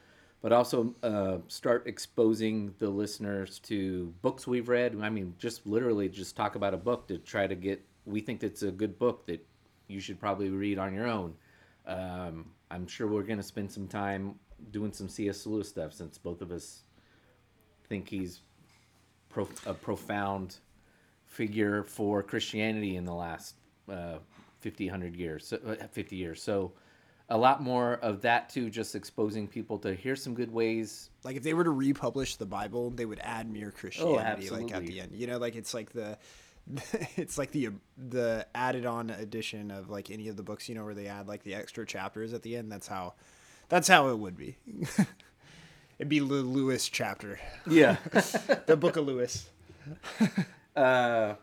but 0.43 0.53
also 0.53 0.95
uh, 1.05 1.39
start 1.47 1.87
exposing 1.87 2.75
the 2.79 2.91
listeners 2.91 3.61
to 3.61 4.13
books 4.21 4.49
we've 4.49 4.69
read. 4.69 4.99
I 5.01 5.09
mean, 5.09 5.35
just 5.39 5.65
literally 5.65 6.09
just 6.09 6.37
talk 6.37 6.57
about 6.57 6.75
a 6.75 6.79
book 6.79 7.07
to 7.09 7.19
try 7.19 7.47
to 7.47 7.55
get. 7.55 7.81
We 8.07 8.21
think 8.21 8.43
it's 8.43 8.63
a 8.63 8.73
good 8.73 8.99
book 8.99 9.27
that 9.27 9.47
you 9.87 10.01
should 10.01 10.19
probably 10.19 10.51
read 10.51 10.79
on 10.79 10.93
your 10.93 11.07
own. 11.07 11.35
Um, 11.87 12.47
I'm 12.71 12.89
sure 12.89 13.07
we're 13.07 13.23
going 13.23 13.39
to 13.39 13.45
spend 13.45 13.71
some 13.71 13.87
time 13.87 14.35
doing 14.73 14.93
some 14.93 15.09
C.S. 15.09 15.47
Lewis 15.47 15.69
stuff 15.69 15.93
since 15.93 16.19
both 16.19 16.43
of 16.43 16.51
us 16.51 16.83
think 17.89 18.09
he's 18.09 18.43
pro- 19.31 19.49
a 19.67 19.75
profound 19.75 20.57
figure 21.25 21.85
for 21.85 22.23
Christianity 22.23 22.97
in 22.97 23.05
the 23.05 23.15
last 23.15 23.55
uh, 23.91 24.19
50, 24.61 24.87
100 24.87 25.17
years, 25.17 25.47
so, 25.47 25.59
uh, 25.67 25.87
50 25.87 26.17
years. 26.17 26.43
So 26.43 26.73
a 27.31 27.39
lot 27.39 27.63
more 27.63 27.95
of 28.03 28.21
that 28.23 28.49
too, 28.49 28.69
just 28.69 28.95
exposing 28.95 29.47
people 29.47 29.79
to 29.79 29.95
here's 29.95 30.23
some 30.23 30.35
good 30.35 30.53
ways. 30.53 31.11
Like 31.25 31.37
if 31.37 31.43
they 31.43 31.55
were 31.55 31.65
to 31.65 31.71
republish 31.71 32.37
the 32.37 32.47
Bible, 32.47 32.91
they 32.91 33.07
would 33.07 33.21
add 33.21 33.51
mere 33.51 33.71
Christianity 33.71 34.51
like 34.51 34.73
at 34.73 34.85
the 34.85 35.01
end. 35.01 35.13
You 35.15 35.29
know, 35.29 35.39
like 35.39 35.55
it's 35.55 35.73
like 35.73 35.93
the 35.93 36.19
it's 37.17 37.39
like 37.39 37.53
the 37.53 37.71
the 37.97 38.47
added 38.55 38.85
on 38.85 39.11
edition 39.11 39.71
of 39.71 39.89
like 39.89 40.11
any 40.11 40.29
of 40.29 40.37
the 40.37 40.43
books, 40.43 40.69
you 40.69 40.75
know, 40.75 40.85
where 40.85 40.95
they 40.95 41.07
add 41.07 41.29
like 41.29 41.45
the 41.45 41.55
extra 41.55 41.87
chapters 41.87 42.33
at 42.33 42.43
the 42.43 42.57
end. 42.57 42.71
That's 42.71 42.89
how 42.89 43.15
that's 43.69 43.87
how 43.87 44.09
it 44.09 44.19
would 44.19 44.37
be. 44.37 44.57
It'd 46.01 46.09
be 46.09 46.19
the 46.19 46.25
Lewis 46.25 46.89
chapter. 46.89 47.39
Yeah. 47.69 47.99
The 48.65 48.75
book 48.75 48.97
of 48.97 49.05
Lewis. 49.05 49.51
uh, 50.77 51.35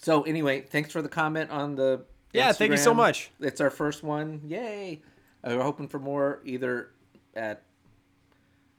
so 0.00 0.22
anyway, 0.22 0.62
thanks 0.62 0.90
for 0.90 1.02
the 1.02 1.10
comment 1.10 1.50
on 1.50 1.74
the. 1.74 2.06
Yeah, 2.32 2.52
thank 2.52 2.70
you 2.70 2.78
so 2.78 2.94
much. 2.94 3.30
It's 3.38 3.60
our 3.60 3.68
first 3.68 4.02
one. 4.02 4.40
Yay! 4.46 5.02
Uh, 5.42 5.56
we're 5.56 5.62
hoping 5.62 5.88
for 5.88 5.98
more 5.98 6.40
either 6.46 6.92
at 7.36 7.64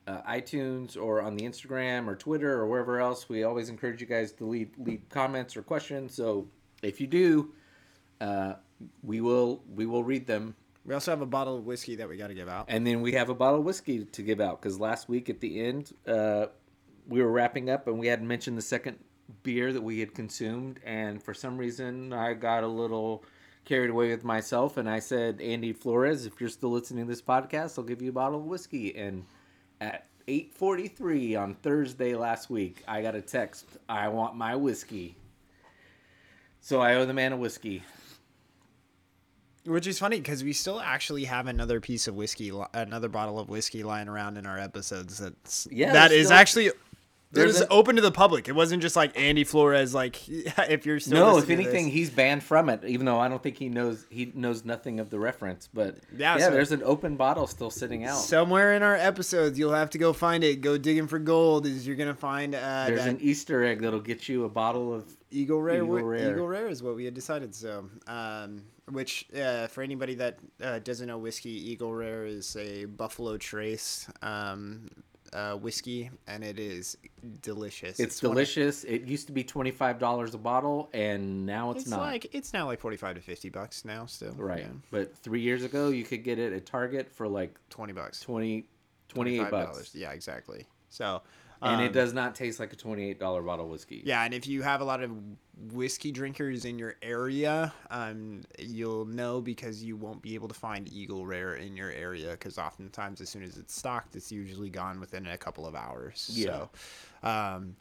uh, 0.08 0.22
iTunes 0.24 0.98
or 0.98 1.22
on 1.22 1.36
the 1.36 1.46
Instagram 1.46 2.08
or 2.08 2.16
Twitter 2.16 2.54
or 2.54 2.66
wherever 2.66 3.00
else. 3.00 3.30
We 3.30 3.44
always 3.44 3.70
encourage 3.70 4.02
you 4.02 4.08
guys 4.08 4.32
to 4.34 4.46
leave 4.46 4.72
leave 4.80 5.02
comments 5.10 5.56
or 5.56 5.62
questions. 5.62 6.16
So 6.16 6.48
If 6.82 7.00
you 7.00 7.06
do, 7.06 7.54
uh, 8.20 8.54
we 9.04 9.22
will 9.22 9.62
we 9.76 9.86
will 9.86 10.04
read 10.04 10.26
them, 10.26 10.56
We 10.86 10.94
also 10.94 11.12
have 11.12 11.22
a 11.22 11.26
bottle 11.26 11.58
of 11.58 11.66
whiskey 11.66 11.96
that 11.96 12.08
we 12.08 12.16
got 12.16 12.28
to 12.28 12.36
give 12.36 12.48
out. 12.48 12.66
and 12.68 12.86
then 12.86 13.02
we 13.02 13.14
have 13.14 13.30
a 13.30 13.36
bottle 13.36 13.60
of 13.60 13.66
whiskey 13.66 14.06
to 14.06 14.22
give 14.22 14.40
out 14.40 14.62
because 14.62 14.80
last 14.80 15.10
week 15.10 15.30
at 15.30 15.40
the 15.40 15.60
end, 15.60 15.92
uh, 16.08 16.48
we 17.08 17.22
were 17.22 17.32
wrapping 17.32 17.70
up 17.70 17.88
and 17.88 17.98
we 17.98 18.08
hadn't 18.08 18.28
mentioned 18.28 18.58
the 18.58 18.62
second 18.62 19.00
beer 19.44 19.74
that 19.74 19.82
we 19.82 20.00
had 20.00 20.14
consumed, 20.14 20.80
and 20.86 21.22
for 21.22 21.34
some 21.34 21.58
reason 21.58 22.14
I 22.14 22.34
got 22.34 22.64
a 22.64 22.68
little 22.68 23.24
carried 23.66 23.90
away 23.90 24.10
with 24.10 24.24
myself, 24.24 24.78
and 24.78 24.88
I 24.88 25.00
said, 25.00 25.42
Andy 25.42 25.74
Flores, 25.74 26.28
if 26.28 26.40
you're 26.40 26.50
still 26.50 26.70
listening 26.70 27.06
to 27.06 27.10
this 27.10 27.22
podcast, 27.22 27.80
I'll 27.80 27.84
give 27.84 28.02
you 28.02 28.10
a 28.10 28.14
bottle 28.14 28.40
of 28.40 28.46
whiskey, 28.46 28.96
and 28.96 29.26
at 29.82 30.06
8:43 30.28 31.36
on 31.36 31.56
Thursday 31.56 32.16
last 32.16 32.50
week, 32.50 32.84
I 32.88 33.02
got 33.02 33.16
a 33.16 33.22
text, 33.22 33.66
I 33.90 34.10
want 34.10 34.36
my 34.36 34.56
whiskey. 34.56 35.18
So 36.62 36.82
I 36.82 36.96
owe 36.96 37.06
the 37.06 37.14
man 37.14 37.32
a 37.34 37.38
whiskey. 37.38 37.84
Which 39.66 39.88
is 39.88 39.98
funny 39.98 40.20
because 40.20 40.44
we 40.44 40.54
still 40.54 40.80
actually 40.80 41.24
have 41.24 41.48
another 41.48 41.82
piece 41.82 42.08
of 42.08 42.14
whiskey, 42.16 42.52
another 42.74 43.10
bottle 43.10 43.40
of 43.40 43.50
whiskey 43.50 43.82
lying 43.84 44.08
around 44.08 44.38
in 44.38 44.46
our 44.46 44.60
episodes. 44.60 45.18
That's 45.18 45.68
Yeah, 45.72 45.92
that 45.94 46.12
is 46.12 46.28
still- 46.28 46.38
actually 46.38 46.72
it 47.36 47.46
was 47.46 47.64
open 47.70 47.96
to 47.96 48.02
the 48.02 48.12
public. 48.12 48.48
It 48.48 48.54
wasn't 48.56 48.82
just 48.82 48.96
like 48.96 49.18
Andy 49.20 49.44
Flores. 49.44 49.94
Like 49.94 50.20
if 50.28 50.86
you're 50.86 51.00
still 51.00 51.34
No, 51.34 51.38
if 51.38 51.50
anything, 51.50 51.90
he's 51.90 52.10
banned 52.10 52.44
from 52.44 52.70
it. 52.70 52.84
Even 52.86 53.06
though 53.06 53.20
I 53.20 53.28
don't 53.28 53.42
think 53.42 53.58
he 53.58 53.70
knows 53.70 54.06
he 54.10 54.32
knows 54.36 54.66
nothing 54.66 55.00
of 55.00 55.10
the 55.10 55.20
reference. 55.20 55.68
But 55.74 55.98
Yeah, 56.16 56.38
yeah, 56.38 56.46
so- 56.46 56.52
there's 56.52 56.72
an 56.72 56.84
open 56.84 57.16
bottle 57.16 57.48
still 57.48 57.70
sitting 57.70 58.06
out. 58.06 58.18
somewhere 58.18 58.74
in 58.74 58.84
our 58.84 58.96
episodes, 58.96 59.58
you'll 59.60 59.74
have 59.74 59.90
to 59.92 59.98
go 59.98 60.14
find 60.14 60.44
it. 60.44 60.62
Go 60.62 60.78
digging 60.78 61.08
for 61.08 61.20
gold. 61.20 61.66
Is 61.66 61.86
you're 61.86 61.96
gonna 61.96 62.14
find 62.14 62.56
uh, 62.56 62.86
there's 62.88 63.06
an 63.06 63.20
Easter 63.22 63.64
egg 63.64 63.82
that'll 63.82 64.00
get 64.00 64.28
you 64.30 64.46
a 64.46 64.50
bottle 64.50 64.94
of. 64.94 65.06
Eagle 65.32 65.62
Rare. 65.62 65.84
Eagle. 65.84 66.02
Rare. 66.04 66.32
Eagle 66.32 66.48
Rare 66.48 66.68
is 66.70 66.82
what 66.82 66.96
we 66.96 67.04
had 67.04 67.14
decided. 67.14 67.54
So, 67.54 67.90
um, 68.08 68.62
which 68.90 69.28
uh, 69.38 69.68
for 69.68 69.82
anybody 69.82 70.16
that 70.16 70.38
uh, 70.64 70.80
doesn't 70.80 71.08
know 71.08 71.18
whiskey, 71.18 71.50
Eagle 71.72 71.94
Rare 71.94 72.26
is 72.26 72.56
a 72.56 72.86
Buffalo 72.86 73.36
Trace 73.38 74.08
um, 74.22 74.88
uh, 75.36 75.56
whiskey, 75.58 76.10
and 76.28 76.44
it 76.44 76.58
is 76.60 76.98
delicious. 77.42 78.00
It's, 78.00 78.24
of- 78.24 78.32
delicious. 78.32 78.84
It 78.86 79.04
used 79.04 79.28
to 79.28 79.34
be 79.34 79.44
twenty 79.44 79.72
five 79.72 80.00
dollars 80.00 80.34
a 80.34 80.38
bottle, 80.38 80.90
and 80.94 81.46
now 81.46 81.72
it's, 81.72 81.82
It's 81.84 81.92
not. 81.92 82.00
like 82.00 82.34
it's 82.34 82.54
now 82.54 82.66
like 82.68 82.80
forty 82.80 82.98
five 82.98 83.16
to 83.16 83.22
fifty 83.22 83.50
bucks 83.50 83.84
now. 83.86 84.06
Still, 84.06 84.34
right, 84.34 84.62
yeah. 84.62 84.68
but 84.92 85.16
three 85.18 85.42
years 85.42 85.64
ago 85.64 85.90
you 85.90 86.04
could 86.04 86.24
get 86.24 86.40
it 86.40 86.54
at 86.54 86.66
Target 86.66 87.12
for 87.12 87.28
like 87.28 87.56
twenty 87.70 87.94
bucks, 87.94 88.22
20 88.22 88.66
28 89.10 89.42
$25. 89.42 89.52
bucks, 89.52 89.94
Yeah, 89.94 90.12
exactly. 90.12 90.66
So, 90.90 91.22
and 91.66 91.82
it 91.82 91.88
um, 91.88 91.92
does 91.94 92.14
not 92.14 92.36
taste 92.36 92.60
like 92.60 92.74
a 92.74 92.76
twenty 92.76 93.10
eight 93.10 93.20
dollar 93.20 93.42
bottle 93.42 93.66
of 93.66 93.72
whiskey. 93.72 94.02
Yeah, 94.06 94.24
and 94.24 94.34
if 94.34 94.48
you 94.48 94.62
have 94.62 94.82
a 94.82 94.84
lot 94.84 95.02
of 95.02 95.12
whiskey 95.72 96.12
drinkers 96.12 96.66
in 96.66 96.78
your 96.78 96.96
area, 97.02 97.74
um, 97.90 98.42
you'll 98.60 99.06
know 99.06 99.42
because 99.42 99.84
you 99.84 99.96
won't 99.96 100.22
be 100.22 100.36
able 100.36 100.48
to 100.48 100.54
find 100.54 100.92
Eagle 100.92 101.26
Rare 101.26 101.56
in 101.56 101.76
your 101.76 101.92
area 101.92 102.32
because 102.32 102.58
oftentimes 102.58 103.22
as 103.22 103.30
soon 103.30 103.44
as 103.44 103.58
it's 103.58 103.76
stocked, 103.76 104.16
it's 104.16 104.32
usually 104.32 104.70
gone 104.70 105.00
within 105.00 105.26
a 105.28 105.38
couple 105.38 105.66
of 105.66 105.76
hours. 105.76 106.30
Yeah. 106.34 106.66
So, 107.24 107.28
um, 107.28 107.76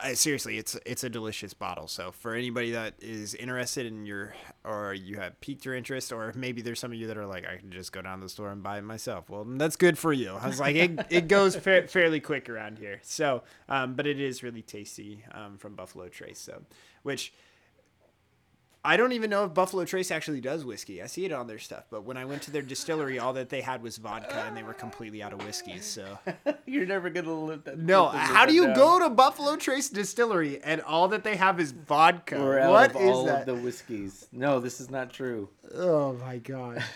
I, 0.00 0.14
seriously, 0.14 0.58
it's 0.58 0.78
it's 0.86 1.02
a 1.02 1.10
delicious 1.10 1.54
bottle. 1.54 1.88
So 1.88 2.12
for 2.12 2.34
anybody 2.34 2.70
that 2.70 2.94
is 3.00 3.34
interested 3.34 3.84
in 3.84 4.06
your 4.06 4.32
or 4.64 4.94
you 4.94 5.16
have 5.16 5.40
piqued 5.40 5.64
your 5.64 5.74
interest, 5.74 6.12
or 6.12 6.32
maybe 6.36 6.62
there's 6.62 6.78
some 6.78 6.92
of 6.92 6.98
you 6.98 7.08
that 7.08 7.18
are 7.18 7.26
like, 7.26 7.46
I 7.46 7.56
can 7.56 7.72
just 7.72 7.90
go 7.92 8.00
down 8.00 8.18
to 8.18 8.26
the 8.26 8.28
store 8.28 8.50
and 8.50 8.62
buy 8.62 8.78
it 8.78 8.82
myself. 8.82 9.28
Well, 9.28 9.44
that's 9.44 9.74
good 9.74 9.98
for 9.98 10.12
you. 10.12 10.34
I 10.34 10.46
was 10.46 10.60
like, 10.60 10.76
it, 10.76 11.06
it 11.10 11.28
goes 11.28 11.56
fa- 11.56 11.88
fairly 11.88 12.20
quick 12.20 12.48
around 12.48 12.78
here. 12.78 13.00
So, 13.02 13.42
um, 13.68 13.94
but 13.94 14.06
it 14.06 14.20
is 14.20 14.44
really 14.44 14.62
tasty 14.62 15.24
um, 15.32 15.58
from 15.58 15.74
Buffalo 15.74 16.08
Trace. 16.08 16.38
So, 16.38 16.62
which 17.02 17.32
I 18.84 18.96
don't 18.96 19.12
even 19.12 19.30
know 19.30 19.44
if 19.44 19.54
Buffalo 19.54 19.84
Trace 19.84 20.10
actually 20.10 20.40
does 20.40 20.64
whiskey. 20.64 21.00
I 21.02 21.06
see 21.06 21.24
it 21.24 21.30
on 21.30 21.46
their 21.46 21.60
stuff, 21.60 21.84
but 21.88 22.02
when 22.04 22.16
I 22.16 22.24
went 22.24 22.42
to 22.42 22.50
their 22.50 22.62
distillery, 22.62 23.16
all 23.20 23.32
that 23.34 23.48
they 23.48 23.60
had 23.60 23.80
was 23.80 23.96
vodka, 23.96 24.42
and 24.46 24.56
they 24.56 24.64
were 24.64 24.74
completely 24.74 25.22
out 25.22 25.32
of 25.32 25.44
whiskey. 25.44 25.78
So. 25.78 26.18
You're 26.66 26.86
never 26.86 27.08
gonna 27.08 27.32
live 27.32 27.62
that. 27.64 27.78
No, 27.78 28.04
live 28.06 28.14
how 28.14 28.44
do 28.44 28.52
you 28.54 28.66
down. 28.66 28.74
go 28.74 28.98
to 28.98 29.08
Buffalo 29.10 29.54
Trace 29.56 29.88
Distillery 29.88 30.60
and 30.64 30.80
all 30.80 31.06
that 31.08 31.22
they 31.22 31.36
have 31.36 31.60
is 31.60 31.70
vodka? 31.70 32.40
We're 32.40 32.58
out 32.58 32.70
What 32.72 32.90
of 32.96 33.02
is 33.02 33.10
all 33.10 33.24
that? 33.26 33.40
of 33.40 33.46
the 33.46 33.54
whiskeys. 33.62 34.26
No, 34.32 34.58
this 34.58 34.80
is 34.80 34.90
not 34.90 35.12
true. 35.12 35.48
Oh 35.74 36.14
my 36.14 36.38
god. 36.38 36.82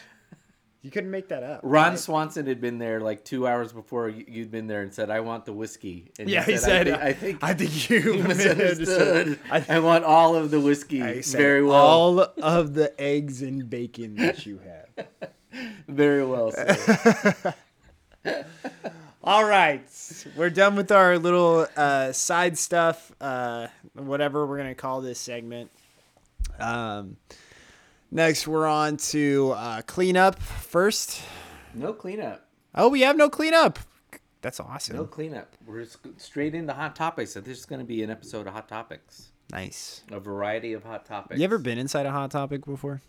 you 0.87 0.93
couldn't 0.93 1.11
make 1.11 1.31
that 1.31 1.43
up. 1.43 1.59
Ron 1.65 1.91
right? 1.91 1.99
Swanson 1.99 2.47
had 2.47 2.61
been 2.61 2.79
there 2.79 3.01
like 3.01 3.25
two 3.25 3.45
hours 3.45 3.73
before 3.73 4.09
you- 4.09 4.25
you'd 4.29 4.53
been 4.53 4.69
there 4.69 4.83
and 4.83 4.95
said, 4.95 5.11
"I 5.11 5.19
want 5.19 5.45
the 5.45 5.53
whiskey." 5.53 6.13
And 6.17 6.31
Yeah, 6.31 6.45
he 6.45 6.57
said, 6.57 6.87
"I 6.89 7.13
think, 7.13 7.43
I 7.43 7.55
think 7.55 7.91
you 7.91 7.99
you 8.15 8.23
misunderstood. 8.29 9.41
I, 9.51 9.81
want 9.81 10.05
all 10.05 10.37
of 10.37 10.53
the 10.53 10.61
whiskey." 10.61 11.03
I 11.03 11.23
said 11.23 11.39
Very 11.39 11.65
well, 11.65 11.75
all 11.75 12.21
of 12.21 12.75
the 12.75 12.95
eggs 13.01 13.43
and 13.43 13.69
bacon 13.69 14.15
that 14.15 14.47
you 14.47 14.61
have. 14.61 15.09
very 15.89 16.25
well. 16.25 16.53
All 19.25 19.45
right, 19.45 19.83
we're 20.37 20.51
done 20.51 20.77
with 20.77 20.93
our 20.93 21.19
little 21.19 21.67
uh, 21.77 22.13
side 22.13 22.57
stuff, 22.57 23.11
uh, 23.21 23.67
whatever 23.95 24.47
we're 24.47 24.57
gonna 24.59 24.77
call 24.77 25.01
this 25.01 25.19
segment. 25.19 25.73
Um, 26.61 27.17
next, 28.11 28.47
we're 28.49 28.67
on 28.67 28.97
to 28.99 29.53
uh, 29.57 29.83
cleanup 29.83 30.39
first. 30.41 31.23
no 31.75 31.93
cleanup. 31.93 32.47
Oh, 32.75 32.89
we 32.89 33.01
have 33.03 33.17
no 33.17 33.29
cleanup. 33.29 33.79
That's 34.43 34.61
awesome. 34.61 34.97
No 34.97 35.05
cleanup. 35.07 35.57
We're 35.67 35.83
just 35.85 35.99
straight 36.19 36.55
into 36.55 36.73
hot 36.73 36.95
topics. 36.95 37.33
So 37.33 37.41
this 37.41 37.59
is 37.59 37.65
going 37.67 37.81
to 37.81 37.85
be 37.87 38.03
an 38.03 38.11
episode 38.11 38.47
of 38.47 38.53
Hot 38.53 38.69
Topics, 38.69 39.31
Nice. 39.51 40.03
a 40.11 40.21
variety 40.21 40.73
of 40.73 40.85
hot 40.85 41.05
topics. 41.07 41.39
You 41.39 41.45
ever 41.45 41.59
been 41.59 41.79
inside 41.79 42.07
a 42.07 42.13
hot 42.13 42.31
topic 42.31 42.65
before? 42.65 43.01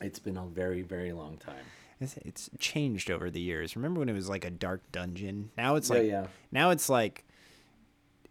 It's 0.00 0.18
been 0.18 0.36
a 0.36 0.44
very, 0.46 0.82
very 0.82 1.12
long 1.12 1.36
time. 1.38 1.64
It's, 2.00 2.16
it's 2.18 2.50
changed 2.58 3.10
over 3.10 3.30
the 3.30 3.40
years. 3.40 3.76
Remember 3.76 4.00
when 4.00 4.08
it 4.08 4.12
was 4.12 4.28
like 4.28 4.44
a 4.44 4.50
dark 4.50 4.82
dungeon? 4.92 5.50
Now 5.56 5.76
it's 5.76 5.88
Yeah, 5.88 5.96
like 5.96 6.06
yeah. 6.06 6.26
now 6.52 6.70
it's 6.70 6.88
like 6.88 7.24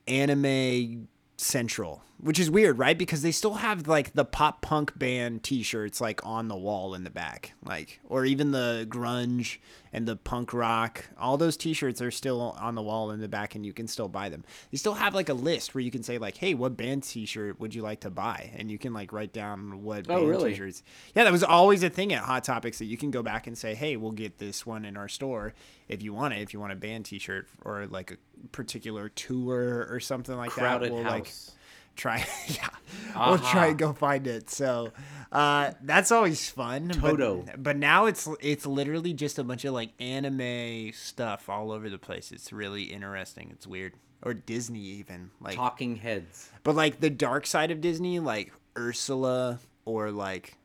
anime 0.08 1.08
central, 1.38 2.04
which 2.24 2.40
is 2.40 2.50
weird, 2.50 2.78
right? 2.78 2.98
Because 2.98 3.22
they 3.22 3.32
still 3.32 3.56
have 3.56 3.88
like 3.88 4.14
the 4.14 4.26
pop 4.26 4.62
punk 4.62 4.98
band 4.98 5.44
T-shirts 5.44 6.00
like 6.00 6.26
on 6.26 6.48
the 6.48 6.56
wall 6.56 6.96
in 6.96 7.04
the 7.04 7.10
back, 7.10 7.54
like 7.66 8.00
or 8.08 8.26
even 8.26 8.52
the 8.52 8.88
grunge 8.90 9.58
and 9.92 10.08
the 10.08 10.16
punk 10.16 10.54
rock. 10.54 11.06
All 11.20 11.38
those 11.38 11.58
T-shirts 11.58 12.02
are 12.02 12.12
still 12.12 12.42
on 12.60 12.76
the 12.76 12.82
wall 12.82 13.12
in 13.12 13.20
the 13.20 13.28
back, 13.28 13.56
and 13.56 13.66
you 13.66 13.74
can 13.74 13.88
still 13.88 14.08
buy 14.08 14.30
them. 14.30 14.44
They 14.72 14.78
still 14.78 14.94
have 14.94 15.14
like 15.14 15.30
a 15.30 15.34
list 15.34 15.76
where 15.76 15.82
you 15.82 15.92
can 15.92 16.02
say 16.02 16.18
like, 16.18 16.38
"Hey, 16.38 16.54
what 16.54 16.78
band 16.78 17.04
T-shirt 17.04 17.60
would 17.60 17.76
you 17.76 17.82
like 17.82 18.00
to 18.02 18.10
buy?" 18.10 18.52
And 18.56 18.72
you 18.72 18.78
can 18.80 18.94
like 18.94 19.12
write 19.12 19.34
down 19.34 19.84
what 19.84 20.06
Oh, 20.10 20.16
band 20.20 20.30
really? 20.30 20.52
T-shirts. 20.52 20.82
Yeah, 21.16 21.26
that 21.26 21.32
was 21.32 21.44
always 21.44 21.84
a 21.84 21.90
thing 21.90 22.14
at 22.14 22.24
Hot 22.24 22.44
Topics 22.44 22.80
that 22.80 22.86
you 22.86 22.98
can 22.98 23.12
go 23.12 23.22
back 23.22 23.48
and 23.48 23.58
say, 23.58 23.76
"Hey, 23.76 23.98
we'll 23.98 24.12
get 24.12 24.38
this 24.38 24.66
one 24.66 24.86
in 24.86 24.96
our 24.98 25.10
store 25.10 25.54
if 25.90 26.02
you 26.02 26.14
want 26.14 26.34
it. 26.34 26.42
If 26.42 26.54
you 26.54 26.60
want 26.60 26.72
a 26.72 26.78
band 26.78 27.06
T-shirt 27.06 27.48
or 27.64 27.86
like 27.88 28.12
a 28.12 28.18
particular 28.52 29.10
tour 29.10 29.88
or 29.90 30.00
something 30.00 30.36
like 30.36 30.52
Crowded 30.52 30.90
that, 30.90 30.94
we'll 30.94 31.04
like 31.04 31.26
house. 31.26 31.52
Try. 31.96 32.26
yeah, 32.48 32.70
we'll 33.16 33.38
try 33.40 33.68
and 33.68 33.78
go 33.78 33.94
find 33.94 34.28
it. 34.28 34.50
So 34.50 34.92
uh, 35.32 35.72
that's 35.82 36.12
always 36.12 36.50
fun. 36.50 36.88
but- 37.02 37.12
Toto. 37.12 37.46
but, 37.58 37.78
now 37.78 38.06
it's 38.06 38.28
it's 38.42 38.66
literally 38.66 39.14
just 39.14 39.40
a 39.40 39.44
bunch 39.44 39.66
of 39.66 39.74
like 39.74 39.92
anime 40.00 40.92
stuff 40.94 41.50
all 41.50 41.72
over 41.72 41.90
the 41.90 41.98
place. 41.98 42.32
It's 42.32 42.52
really 42.54 42.84
interesting. 42.84 43.50
It's 43.52 43.68
weird. 43.68 43.94
Or 44.26 44.34
Disney 44.34 44.80
even 44.80 45.32
like 45.42 45.56
Talking 45.56 45.98
heads. 45.98 46.50
but 46.64 46.76
like 46.76 47.02
the 47.02 47.10
dark 47.10 47.46
side 47.46 47.72
of 47.72 47.82
Disney, 47.82 48.20
like 48.20 48.54
Ursula 48.78 49.60
or 49.84 50.12
like 50.12 50.58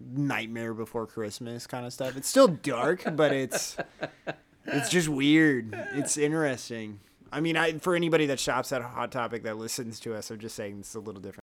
Nightmare 0.00 0.74
Before 0.74 1.06
Christmas 1.06 1.68
kind 1.68 1.86
of 1.86 1.92
stuff. 1.92 2.16
It's 2.16 2.28
still 2.28 2.48
dark, 2.48 3.04
but 3.14 3.32
it's 3.32 3.76
it's 4.66 4.88
just 4.88 5.08
weird. 5.08 5.78
It's 5.94 6.16
interesting. 6.16 6.98
I 7.32 7.40
mean, 7.40 7.56
I 7.56 7.78
for 7.78 7.94
anybody 7.96 8.26
that 8.26 8.38
shops 8.38 8.72
at 8.72 8.82
Hot 8.82 9.10
Topic 9.10 9.42
that 9.44 9.56
listens 9.56 9.98
to 10.00 10.14
us, 10.14 10.30
I'm 10.30 10.38
just 10.38 10.54
saying 10.54 10.80
it's 10.80 10.94
a 10.94 11.00
little 11.00 11.20
different. 11.20 11.40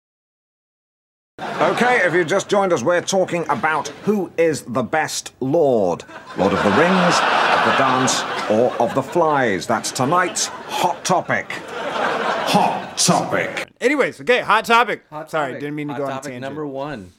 Okay, 1.39 2.05
if 2.05 2.13
you 2.13 2.25
just 2.25 2.49
joined 2.49 2.73
us, 2.73 2.81
we're 2.81 3.01
talking 3.01 3.47
about 3.49 3.89
who 4.03 4.31
is 4.37 4.63
the 4.63 4.81
best 4.81 5.33
Lord. 5.39 6.03
Lord 6.37 6.53
of 6.53 6.63
the 6.63 6.71
Rings, 6.71 7.15
of 7.15 7.65
the 7.65 7.75
Dance, 7.77 8.21
or 8.49 8.73
of 8.81 8.95
the 8.95 9.03
Flies. 9.03 9.67
That's 9.67 9.91
tonight's 9.91 10.47
Hot 10.47 11.05
Topic. 11.05 11.51
Hot 11.51 12.97
Topic. 12.97 13.69
Anyways, 13.79 14.21
okay, 14.21 14.41
Hot 14.41 14.65
Topic. 14.65 15.03
Hot 15.09 15.29
Sorry, 15.29 15.51
topic. 15.51 15.59
didn't 15.59 15.75
mean 15.75 15.87
to 15.89 15.93
Hot 15.93 15.99
go 15.99 16.05
on 16.05 16.09
a 16.09 16.13
topic 16.15 16.31
tangent. 16.31 16.41
Number 16.41 16.65
one. 16.65 17.11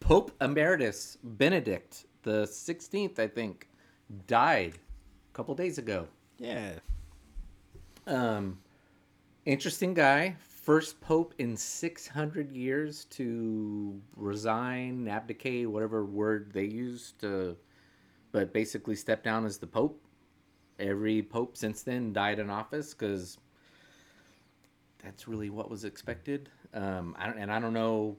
Pope 0.00 0.32
Emeritus 0.42 1.16
Benedict 1.22 2.04
the 2.22 2.46
Sixteenth, 2.46 3.18
I 3.18 3.28
think, 3.28 3.68
died 4.26 4.74
a 4.76 5.36
couple 5.36 5.54
days 5.54 5.78
ago. 5.78 6.06
yeah. 6.38 6.72
Um, 8.06 8.58
interesting 9.44 9.94
guy. 9.94 10.36
First 10.38 11.00
pope 11.00 11.34
in 11.38 11.56
600 11.56 12.50
years 12.52 13.04
to 13.06 14.00
resign, 14.16 15.08
abdicate, 15.08 15.70
whatever 15.70 16.04
word 16.04 16.52
they 16.54 16.64
used 16.64 17.20
to, 17.20 17.56
but 18.32 18.52
basically 18.52 18.96
step 18.96 19.22
down 19.22 19.44
as 19.44 19.58
the 19.58 19.66
pope. 19.66 20.00
Every 20.78 21.22
pope 21.22 21.56
since 21.56 21.82
then 21.82 22.12
died 22.12 22.38
in 22.38 22.50
office 22.50 22.94
because 22.94 23.38
that's 25.02 25.28
really 25.28 25.50
what 25.50 25.70
was 25.70 25.84
expected. 25.84 26.48
Um, 26.72 27.14
I 27.18 27.26
don't, 27.26 27.38
and 27.38 27.52
I 27.52 27.60
don't 27.60 27.74
know 27.74 28.16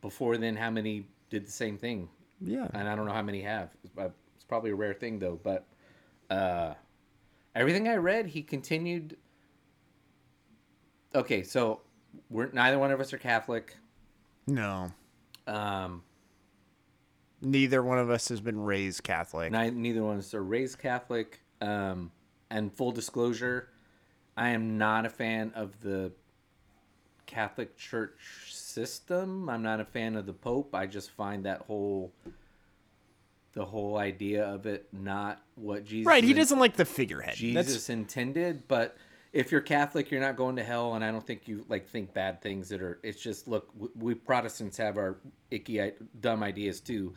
before 0.00 0.36
then 0.38 0.56
how 0.56 0.70
many 0.70 1.08
did 1.28 1.46
the 1.46 1.50
same 1.50 1.76
thing, 1.76 2.08
Yeah. 2.40 2.68
and 2.72 2.88
I 2.88 2.94
don't 2.94 3.04
know 3.06 3.12
how 3.12 3.22
many 3.22 3.42
have. 3.42 3.70
It's 3.84 4.44
probably 4.44 4.70
a 4.70 4.74
rare 4.76 4.94
thing 4.94 5.18
though. 5.18 5.38
But 5.42 5.66
uh, 6.30 6.74
everything 7.54 7.88
I 7.88 7.96
read, 7.96 8.26
he 8.26 8.42
continued. 8.42 9.16
Okay, 11.14 11.42
so 11.42 11.80
we're 12.28 12.50
neither 12.52 12.78
one 12.78 12.90
of 12.90 13.00
us 13.00 13.12
are 13.12 13.18
Catholic. 13.18 13.76
No. 14.46 14.92
Um, 15.46 16.02
Neither 17.42 17.82
one 17.82 17.98
of 17.98 18.10
us 18.10 18.28
has 18.28 18.40
been 18.40 18.60
raised 18.60 19.02
Catholic. 19.02 19.50
Neither, 19.50 19.74
neither 19.74 20.02
one 20.02 20.14
of 20.14 20.18
us 20.20 20.34
are 20.34 20.42
raised 20.44 20.78
Catholic. 20.78 21.40
Um, 21.62 22.10
and 22.50 22.72
full 22.72 22.92
disclosure, 22.92 23.68
I 24.36 24.50
am 24.50 24.76
not 24.76 25.06
a 25.06 25.08
fan 25.10 25.52
of 25.54 25.80
the 25.80 26.12
Catholic 27.26 27.76
Church 27.76 28.52
system. 28.52 29.48
I'm 29.48 29.62
not 29.62 29.80
a 29.80 29.84
fan 29.84 30.16
of 30.16 30.26
the 30.26 30.32
Pope. 30.32 30.74
I 30.74 30.86
just 30.86 31.10
find 31.12 31.44
that 31.44 31.62
whole 31.62 32.12
the 33.52 33.64
whole 33.64 33.96
idea 33.98 34.44
of 34.44 34.66
it 34.66 34.86
not 34.92 35.42
what 35.56 35.84
Jesus 35.84 36.06
right. 36.06 36.22
He 36.22 36.32
doesn't 36.32 36.58
like 36.58 36.76
the 36.76 36.84
figurehead. 36.84 37.34
Jesus 37.34 37.66
That's 37.66 37.90
intended, 37.90 38.68
but 38.68 38.96
if 39.32 39.52
you're 39.52 39.60
Catholic, 39.60 40.10
you're 40.10 40.20
not 40.20 40.36
going 40.36 40.56
to 40.56 40.64
hell, 40.64 40.94
and 40.94 41.04
I 41.04 41.10
don't 41.10 41.26
think 41.26 41.46
you 41.46 41.64
like 41.68 41.88
think 41.88 42.12
bad 42.12 42.42
things 42.42 42.68
that 42.70 42.82
are. 42.82 42.98
It's 43.02 43.20
just 43.20 43.46
look, 43.48 43.68
we 43.96 44.14
Protestants 44.14 44.76
have 44.78 44.96
our 44.96 45.18
icky, 45.50 45.92
dumb 46.20 46.42
ideas 46.42 46.80
too. 46.80 47.14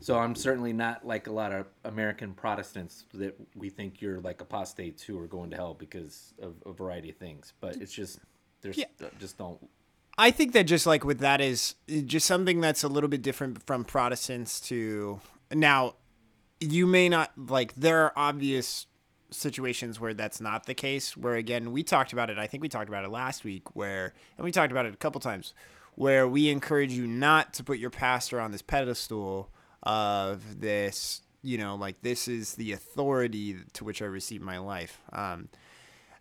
So 0.00 0.18
I'm 0.18 0.34
certainly 0.34 0.72
not 0.72 1.06
like 1.06 1.26
a 1.26 1.32
lot 1.32 1.52
of 1.52 1.66
American 1.84 2.32
Protestants 2.32 3.04
that 3.14 3.36
we 3.54 3.68
think 3.68 4.00
you're 4.00 4.20
like 4.20 4.40
apostates 4.40 5.02
who 5.02 5.18
are 5.18 5.26
going 5.26 5.50
to 5.50 5.56
hell 5.56 5.74
because 5.74 6.32
of 6.40 6.54
a 6.64 6.72
variety 6.72 7.10
of 7.10 7.16
things. 7.16 7.52
But 7.60 7.76
it's 7.76 7.92
just 7.92 8.18
there's 8.62 8.78
Yeah. 8.78 8.86
just 9.18 9.36
don't. 9.36 9.58
I 10.16 10.30
think 10.30 10.52
that 10.52 10.64
just 10.64 10.86
like 10.86 11.04
with 11.04 11.18
that 11.20 11.40
is 11.40 11.74
just 12.06 12.26
something 12.26 12.60
that's 12.60 12.84
a 12.84 12.88
little 12.88 13.08
bit 13.08 13.22
different 13.22 13.62
from 13.62 13.84
Protestants 13.84 14.60
to 14.68 15.20
now. 15.52 15.94
You 16.60 16.86
may 16.86 17.08
not 17.08 17.32
like 17.36 17.74
there 17.74 18.04
are 18.04 18.12
obvious 18.14 18.86
situations 19.34 19.98
where 19.98 20.14
that's 20.14 20.40
not 20.40 20.66
the 20.66 20.74
case. 20.74 21.16
Where 21.16 21.34
again, 21.34 21.72
we 21.72 21.82
talked 21.82 22.12
about 22.12 22.30
it. 22.30 22.38
I 22.38 22.46
think 22.46 22.62
we 22.62 22.68
talked 22.68 22.88
about 22.88 23.04
it 23.04 23.10
last 23.10 23.44
week. 23.44 23.74
Where 23.74 24.14
and 24.36 24.44
we 24.44 24.52
talked 24.52 24.70
about 24.70 24.86
it 24.86 24.94
a 24.94 24.96
couple 24.96 25.20
times. 25.20 25.54
Where 25.94 26.26
we 26.28 26.48
encourage 26.48 26.92
you 26.92 27.06
not 27.06 27.52
to 27.54 27.64
put 27.64 27.78
your 27.78 27.90
pastor 27.90 28.40
on 28.40 28.52
this 28.52 28.62
pedestal 28.62 29.50
of 29.82 30.60
this. 30.60 31.22
You 31.42 31.58
know, 31.58 31.74
like 31.74 32.00
this 32.02 32.28
is 32.28 32.54
the 32.54 32.72
authority 32.72 33.56
to 33.72 33.84
which 33.84 34.00
I 34.00 34.04
receive 34.04 34.40
my 34.40 34.58
life. 34.58 35.00
Um, 35.12 35.48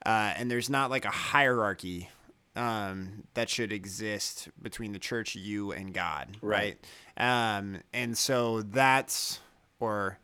uh, 0.04 0.34
and 0.36 0.50
there's 0.50 0.70
not 0.70 0.90
like 0.90 1.06
a 1.06 1.12
hierarchy 1.12 2.10
um, 2.56 3.24
that 3.34 3.50
should 3.50 3.72
exist 3.72 4.50
between 4.62 4.92
the 4.92 5.00
church, 5.00 5.36
you, 5.36 5.72
and 5.72 5.94
God, 5.94 6.38
right? 6.42 6.78
Um, 7.18 7.78
and 7.94 8.18
so 8.18 8.62
that's 8.62 9.40
or 9.80 10.20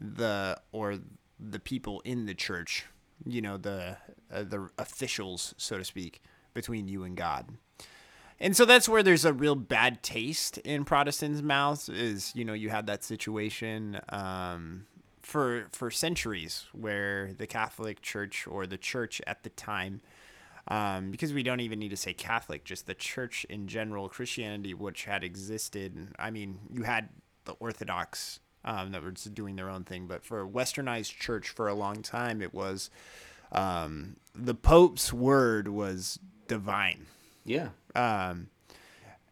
the 0.00 0.60
or 0.72 0.98
the 1.38 1.58
people 1.58 2.00
in 2.04 2.26
the 2.26 2.34
church, 2.34 2.86
you 3.24 3.40
know, 3.40 3.56
the 3.56 3.96
uh, 4.32 4.44
the 4.44 4.68
officials, 4.78 5.54
so 5.56 5.78
to 5.78 5.84
speak, 5.84 6.20
between 6.54 6.88
you 6.88 7.04
and 7.04 7.16
God. 7.16 7.46
And 8.42 8.56
so 8.56 8.64
that's 8.64 8.88
where 8.88 9.02
there's 9.02 9.26
a 9.26 9.34
real 9.34 9.54
bad 9.54 10.02
taste 10.02 10.56
in 10.58 10.84
Protestants' 10.84 11.42
mouths. 11.42 11.88
Is 11.88 12.32
you 12.34 12.44
know 12.44 12.54
you 12.54 12.70
had 12.70 12.86
that 12.86 13.04
situation 13.04 14.00
um, 14.08 14.86
for 15.20 15.66
for 15.72 15.90
centuries 15.90 16.66
where 16.72 17.32
the 17.34 17.46
Catholic 17.46 18.00
Church 18.00 18.46
or 18.46 18.66
the 18.66 18.78
church 18.78 19.20
at 19.26 19.42
the 19.42 19.50
time, 19.50 20.00
um, 20.68 21.10
because 21.10 21.32
we 21.32 21.42
don't 21.42 21.60
even 21.60 21.78
need 21.78 21.90
to 21.90 21.96
say 21.96 22.12
Catholic, 22.12 22.64
just 22.64 22.86
the 22.86 22.94
church 22.94 23.44
in 23.48 23.66
general, 23.66 24.08
Christianity, 24.08 24.74
which 24.74 25.04
had 25.04 25.24
existed. 25.24 26.08
I 26.18 26.30
mean, 26.30 26.60
you 26.72 26.82
had 26.82 27.08
the 27.44 27.52
Orthodox 27.54 28.40
um, 28.64 28.92
that 28.92 29.02
were 29.02 29.12
just 29.12 29.34
doing 29.34 29.56
their 29.56 29.70
own 29.70 29.84
thing, 29.84 30.06
but 30.06 30.24
for 30.24 30.42
a 30.42 30.48
Westernized 30.48 31.16
church 31.16 31.48
for 31.48 31.68
a 31.68 31.74
long 31.74 32.02
time, 32.02 32.42
it 32.42 32.52
was 32.54 32.90
um, 33.52 34.16
the 34.34 34.54
Pope's 34.54 35.12
word 35.12 35.68
was 35.68 36.18
divine. 36.46 37.06
Yeah, 37.44 37.68
um, 37.94 38.48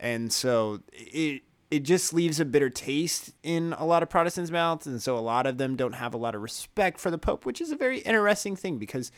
and 0.01 0.33
so 0.33 0.81
it 0.93 1.43
it 1.71 1.81
just 1.81 2.15
leaves 2.15 2.41
a 2.41 2.47
bitter 2.47 2.71
taste 2.71 3.33
in 3.43 3.75
a 3.75 3.85
lot 3.85 4.03
of 4.03 4.09
Protestants' 4.09 4.51
mouths, 4.51 4.87
and 4.87 5.03
so 5.03 5.19
a 5.19 5.21
lot 5.21 5.47
of 5.47 5.59
them 5.59 5.77
don't 5.77 5.95
have 5.95 6.15
a 6.15 6.17
lot 6.17 6.35
of 6.35 6.41
respect 6.41 6.99
for 6.99 7.11
the 7.11 7.19
Pope, 7.19 7.45
which 7.45 7.61
is 7.61 7.71
a 7.71 7.77
very 7.77 7.99
interesting 7.99 8.57
thing 8.57 8.79
because 8.79 9.13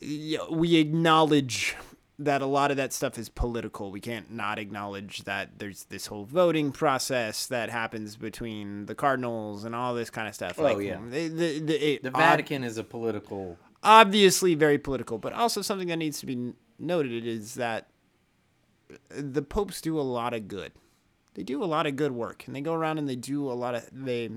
we 0.00 0.76
acknowledge 0.76 1.76
that 2.18 2.40
a 2.40 2.46
lot 2.46 2.70
of 2.70 2.78
that 2.78 2.92
stuff 2.92 3.18
is 3.18 3.28
political. 3.28 3.90
We 3.90 4.00
can't 4.00 4.32
not 4.32 4.58
acknowledge 4.58 5.24
that 5.24 5.58
there's 5.58 5.84
this 5.84 6.06
whole 6.06 6.24
voting 6.24 6.72
process 6.72 7.46
that 7.48 7.68
happens 7.68 8.16
between 8.16 8.86
the 8.86 8.94
cardinals 8.94 9.64
and 9.64 9.74
all 9.74 9.94
this 9.94 10.08
kind 10.08 10.26
of 10.26 10.34
stuff. 10.34 10.58
Oh, 10.58 10.78
yeah. 10.78 10.98
the 11.10 11.28
the, 11.28 11.58
the, 11.60 12.00
the 12.02 12.08
ob- 12.08 12.16
Vatican 12.16 12.64
is 12.64 12.78
a 12.78 12.84
political. 12.84 13.58
obviously 13.82 14.54
very 14.54 14.78
political, 14.78 15.18
but 15.18 15.32
also 15.34 15.60
something 15.60 15.88
that 15.88 15.96
needs 15.96 16.18
to 16.20 16.26
be 16.26 16.54
noted 16.78 17.26
is 17.26 17.54
that 17.54 17.88
the 19.10 19.42
popes 19.42 19.80
do 19.80 19.98
a 19.98 20.02
lot 20.02 20.32
of 20.32 20.48
good. 20.48 20.72
They 21.34 21.42
do 21.42 21.62
a 21.62 21.66
lot 21.66 21.86
of 21.86 21.96
good 21.96 22.12
work, 22.12 22.44
and 22.46 22.56
they 22.56 22.62
go 22.62 22.72
around 22.72 22.96
and 22.98 23.06
they 23.06 23.16
do 23.16 23.50
a 23.50 23.52
lot 23.52 23.74
of 23.74 23.86
they 23.92 24.30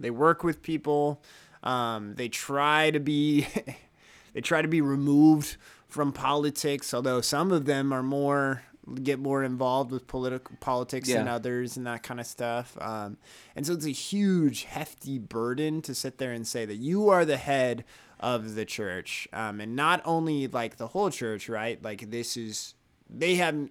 they 0.00 0.10
work 0.10 0.42
with 0.42 0.62
people. 0.62 1.22
Um, 1.62 2.14
they 2.16 2.28
try 2.28 2.90
to 2.90 2.98
be 2.98 3.46
they 4.38 4.42
try 4.42 4.62
to 4.62 4.68
be 4.68 4.80
removed 4.80 5.56
from 5.88 6.12
politics, 6.12 6.94
although 6.94 7.20
some 7.20 7.50
of 7.50 7.64
them 7.64 7.92
are 7.92 8.04
more 8.04 8.62
get 9.02 9.18
more 9.18 9.42
involved 9.42 9.90
with 9.90 10.06
political 10.06 10.54
politics 10.60 11.08
than 11.08 11.26
Yeah. 11.26 11.34
others 11.34 11.76
and 11.76 11.84
that 11.88 12.04
kind 12.04 12.20
of 12.20 12.26
stuff. 12.26 12.78
Um, 12.80 13.16
and 13.56 13.66
so 13.66 13.72
it's 13.72 13.84
a 13.84 13.90
huge, 13.90 14.62
hefty 14.62 15.18
burden 15.18 15.82
to 15.82 15.92
sit 15.94 16.18
there 16.18 16.30
and 16.32 16.46
say 16.46 16.64
that 16.66 16.76
you 16.76 17.08
are 17.10 17.24
the 17.24 17.36
head 17.36 17.84
of 18.20 18.54
the 18.54 18.64
church, 18.64 19.26
um, 19.32 19.60
and 19.60 19.74
not 19.74 20.00
only 20.04 20.46
like 20.46 20.76
the 20.76 20.86
whole 20.86 21.10
church, 21.10 21.48
right? 21.48 21.82
Like 21.82 22.10
this 22.12 22.36
is 22.36 22.74
they 23.10 23.34
have, 23.34 23.54
and, 23.54 23.70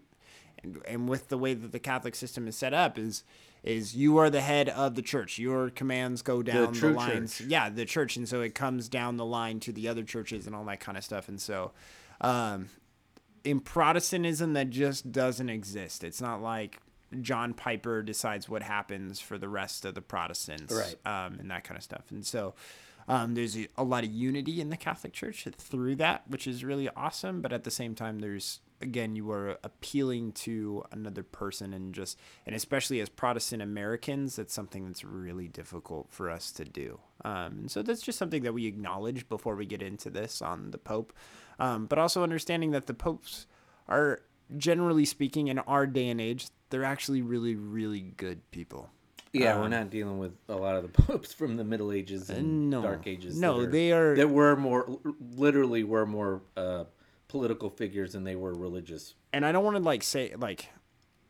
and 0.85 1.07
with 1.07 1.29
the 1.29 1.37
way 1.37 1.53
that 1.53 1.71
the 1.71 1.79
Catholic 1.79 2.13
system 2.13 2.45
is 2.45 2.57
set 2.57 2.73
up 2.73 2.97
is. 2.99 3.23
Is 3.63 3.95
you 3.95 4.17
are 4.17 4.29
the 4.29 4.41
head 4.41 4.69
of 4.69 4.95
the 4.95 5.01
church. 5.01 5.39
Your 5.39 5.69
commands 5.69 6.21
go 6.21 6.41
down 6.41 6.73
the, 6.73 6.79
true 6.79 6.93
lines. 6.93 7.37
church. 7.37 7.47
Yeah, 7.47 7.69
the 7.69 7.85
church, 7.85 8.15
and 8.15 8.27
so 8.27 8.41
it 8.41 8.55
comes 8.55 8.87
down 8.87 9.17
the 9.17 9.25
line 9.25 9.59
to 9.61 9.71
the 9.71 9.87
other 9.89 10.03
churches 10.03 10.47
and 10.47 10.55
all 10.55 10.63
that 10.65 10.79
kind 10.79 10.97
of 10.97 11.03
stuff. 11.03 11.27
And 11.27 11.41
so, 11.41 11.71
um, 12.21 12.69
in 13.43 13.59
Protestantism 13.59 14.53
that 14.53 14.69
just 14.69 15.11
doesn't 15.11 15.49
exist. 15.49 16.03
It's 16.03 16.21
not 16.21 16.41
like 16.41 16.81
John 17.21 17.53
Piper 17.53 18.03
decides 18.03 18.49
what 18.49 18.61
happens 18.61 19.19
for 19.19 19.37
the 19.37 19.49
rest 19.49 19.85
of 19.85 19.95
the 19.95 20.01
Protestants, 20.01 20.73
Right. 20.73 20.95
Um, 21.05 21.39
and 21.39 21.49
that 21.51 21.63
kind 21.63 21.77
of 21.77 21.83
stuff. 21.83 22.11
And 22.11 22.25
so 22.25 22.53
um, 23.07 23.35
there's 23.35 23.57
a, 23.57 23.67
a 23.77 23.83
lot 23.83 24.03
of 24.03 24.11
unity 24.11 24.59
in 24.59 24.69
the 24.69 24.77
Catholic 24.77 25.13
Church 25.13 25.47
through 25.57 25.95
that, 25.95 26.23
which 26.27 26.45
is 26.47 26.63
really 26.63 26.89
awesome. 26.95 27.41
But 27.41 27.53
at 27.53 27.63
the 27.63 27.71
same 27.71 27.95
time, 27.95 28.19
there's 28.19 28.59
again 28.81 29.15
you 29.15 29.31
are 29.31 29.57
appealing 29.63 30.31
to 30.31 30.83
another 30.91 31.23
person 31.23 31.73
and 31.73 31.93
just 31.93 32.17
and 32.45 32.55
especially 32.55 32.99
as 32.99 33.09
Protestant 33.09 33.61
Americans, 33.61 34.35
that's 34.35 34.53
something 34.53 34.85
that's 34.85 35.03
really 35.03 35.47
difficult 35.47 36.07
for 36.11 36.29
us 36.29 36.51
to 36.53 36.65
do. 36.65 36.99
Um, 37.25 37.57
and 37.59 37.71
so 37.71 37.81
that's 37.81 38.01
just 38.01 38.17
something 38.19 38.43
that 38.43 38.53
we 38.53 38.65
acknowledge 38.67 39.27
before 39.27 39.55
we 39.55 39.65
get 39.65 39.81
into 39.81 40.09
this 40.09 40.41
on 40.41 40.71
the 40.71 40.77
Pope, 40.77 41.13
um, 41.59 41.85
but 41.87 41.97
also 41.97 42.23
understanding 42.23 42.71
that 42.71 42.85
the 42.87 42.93
popes 42.93 43.47
are 43.87 44.21
generally 44.57 45.05
speaking 45.05 45.47
in 45.47 45.59
our 45.59 45.85
day 45.87 46.09
and 46.09 46.21
age, 46.21 46.47
they're 46.69 46.83
actually 46.85 47.21
really 47.21 47.55
really 47.55 48.01
good 48.01 48.49
people. 48.51 48.89
Yeah, 49.33 49.59
we're 49.59 49.67
not 49.67 49.89
dealing 49.89 50.19
with 50.19 50.33
a 50.47 50.55
lot 50.55 50.75
of 50.77 50.83
the 50.83 51.01
popes 51.03 51.33
from 51.33 51.57
the 51.57 51.63
Middle 51.63 51.91
Ages 51.91 52.29
and 52.29 52.69
no. 52.69 52.81
Dark 52.81 53.07
Ages. 53.07 53.39
No, 53.39 53.61
that 53.61 53.71
they 53.71 53.91
are- 53.91 54.15
that 54.15 54.29
were 54.29 54.55
more 54.55 54.99
literally 55.35 55.83
were 55.83 56.05
more 56.05 56.41
uh, 56.55 56.85
political 57.27 57.69
figures 57.69 58.13
than 58.13 58.23
they 58.23 58.35
were 58.35 58.53
religious. 58.53 59.15
And 59.33 59.45
I 59.45 59.51
don't 59.51 59.63
want 59.63 59.77
to 59.77 59.83
like 59.83 60.03
say 60.03 60.33
like 60.37 60.69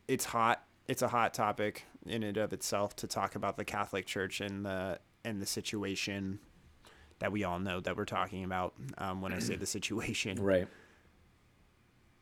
it's 0.07 0.25
hot. 0.25 0.63
It's 0.87 1.01
a 1.01 1.07
hot 1.07 1.33
topic 1.33 1.85
in 2.05 2.23
and 2.23 2.37
of 2.37 2.53
itself 2.53 2.95
to 2.97 3.07
talk 3.07 3.35
about 3.35 3.57
the 3.57 3.65
Catholic 3.65 4.05
Church 4.05 4.39
and 4.39 4.65
the 4.65 4.99
and 5.25 5.41
the 5.41 5.45
situation 5.45 6.39
that 7.19 7.31
we 7.31 7.43
all 7.43 7.59
know 7.59 7.79
that 7.81 7.97
we're 7.97 8.05
talking 8.05 8.43
about 8.43 8.73
um, 8.97 9.21
when 9.21 9.33
I 9.33 9.39
say 9.39 9.55
the 9.55 9.65
situation, 9.65 10.37
right? 10.41 10.67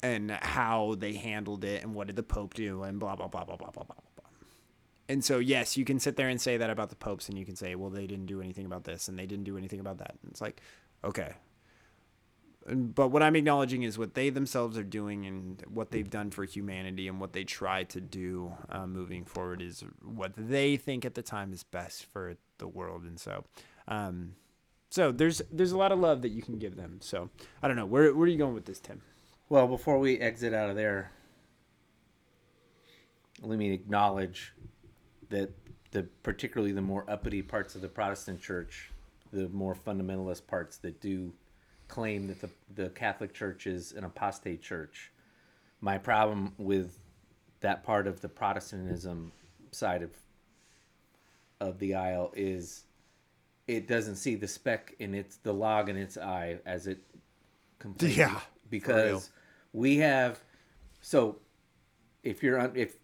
And 0.01 0.31
how 0.31 0.95
they 0.97 1.13
handled 1.13 1.63
it, 1.63 1.83
and 1.83 1.93
what 1.93 2.07
did 2.07 2.15
the 2.15 2.23
Pope 2.23 2.53
do, 2.53 2.83
and 2.83 2.99
blah 2.99 3.15
blah 3.15 3.27
blah 3.27 3.43
blah 3.43 3.57
blah 3.57 3.71
blah 3.71 3.83
blah. 3.83 3.95
And 5.07 5.23
so, 5.23 5.38
yes, 5.38 5.77
you 5.77 5.85
can 5.85 5.99
sit 5.99 6.15
there 6.15 6.29
and 6.29 6.41
say 6.41 6.57
that 6.57 6.69
about 6.69 6.89
the 6.89 6.95
popes, 6.95 7.29
and 7.29 7.38
you 7.38 7.45
can 7.45 7.55
say, 7.55 7.75
well, 7.75 7.91
they 7.91 8.07
didn't 8.07 8.25
do 8.25 8.41
anything 8.41 8.65
about 8.65 8.85
this, 8.85 9.07
and 9.07 9.19
they 9.19 9.27
didn't 9.27 9.43
do 9.43 9.55
anything 9.55 9.79
about 9.79 9.99
that. 9.99 10.15
And 10.23 10.31
it's 10.31 10.41
like, 10.41 10.61
okay, 11.03 11.33
but 12.67 13.10
what 13.10 13.21
I'm 13.21 13.36
acknowledging 13.36 13.84
is 13.84 13.97
what 13.97 14.15
they 14.15 14.32
themselves 14.32 14.75
are 14.75 14.84
doing 14.84 15.28
and 15.28 15.63
what 15.67 15.91
they've 15.91 16.10
done 16.10 16.32
for 16.32 16.45
humanity 16.45 17.08
and 17.08 17.21
what 17.21 17.34
they 17.34 17.43
try 17.43 17.84
to 17.84 18.01
do 18.01 18.54
uh, 18.69 18.88
moving 18.88 19.23
forward 19.23 19.62
is 19.62 19.84
what 20.04 20.32
they 20.36 20.75
think 20.75 21.06
at 21.06 21.13
the 21.13 21.21
time 21.21 21.54
is 21.54 21.63
best 21.63 22.06
for 22.06 22.38
the 22.58 22.67
world. 22.67 23.04
And 23.04 23.19
so, 23.19 23.43
um, 23.88 24.34
so 24.89 25.12
there's 25.12 25.43
there's 25.51 25.73
a 25.73 25.78
lot 25.78 25.91
of 25.91 25.99
love 25.99 26.23
that 26.23 26.30
you 26.30 26.41
can 26.41 26.58
give 26.58 26.75
them. 26.75 26.97
So 27.01 27.30
I 27.62 27.67
don't 27.67 27.78
know 27.78 27.86
where 27.86 28.13
where 28.15 28.25
are 28.25 28.30
you 28.30 28.38
going 28.38 28.56
with 28.56 28.65
this, 28.65 28.80
Tim? 28.80 29.01
Well, 29.47 29.67
before 29.67 29.99
we 29.99 30.17
exit 30.17 30.54
out 30.54 30.71
of 30.71 30.75
there, 30.75 31.12
let 33.43 33.60
me 33.60 33.71
acknowledge 33.73 34.54
that 35.30 35.51
the 35.91 36.04
particularly 36.23 36.73
the 36.73 36.82
more 36.82 37.06
uppity 37.08 37.43
parts 37.43 37.75
of 37.75 37.82
the 37.82 37.88
Protestant 37.88 38.41
Church, 38.41 38.91
the 39.32 39.49
more 39.49 39.75
fundamentalist 39.75 40.47
parts 40.47 40.78
that 40.78 40.99
do 40.99 41.32
claim 41.88 42.28
that 42.28 42.41
the, 42.41 42.50
the 42.74 42.89
Catholic 42.89 43.34
Church 43.34 43.67
is 43.67 43.91
an 43.91 44.04
apostate 44.04 44.62
church. 44.62 45.12
My 45.82 45.98
problem 45.98 46.54
with 46.58 46.98
that 47.62 47.84
part 47.84 48.08
of 48.08 48.21
the 48.21 48.30
Protestantism 48.30 49.32
side 49.71 50.04
of 50.04 50.12
of 51.62 51.80
the 51.80 51.95
aisle 51.95 52.32
is 52.36 52.84
it 53.67 53.88
doesn't 53.88 54.17
see 54.17 54.36
the 54.36 54.48
speck 54.48 54.93
in 55.00 55.15
its 55.15 55.38
the 55.38 55.54
log 55.54 55.89
in 55.89 55.98
its 55.98 56.17
eye 56.17 56.60
as 56.65 56.88
it 56.88 57.00
completely 57.80 58.17
Yeah, 58.17 58.39
because 58.69 59.30
we 59.74 59.98
have 59.98 60.43
so 61.02 61.39
if 62.24 62.43
you're 62.43 62.60
on 62.60 62.71
if 62.76 62.98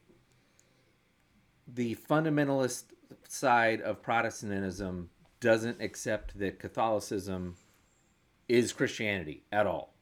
the 1.67 1.95
fundamentalist 1.95 2.83
side 3.27 3.81
of 3.81 4.01
Protestantism 4.01 5.09
doesn't 5.39 5.81
accept 5.81 6.37
that 6.39 6.59
Catholicism 6.59 7.55
is 8.51 8.73
Christianity 8.73 9.43
at 9.53 9.65
all, 9.65 9.93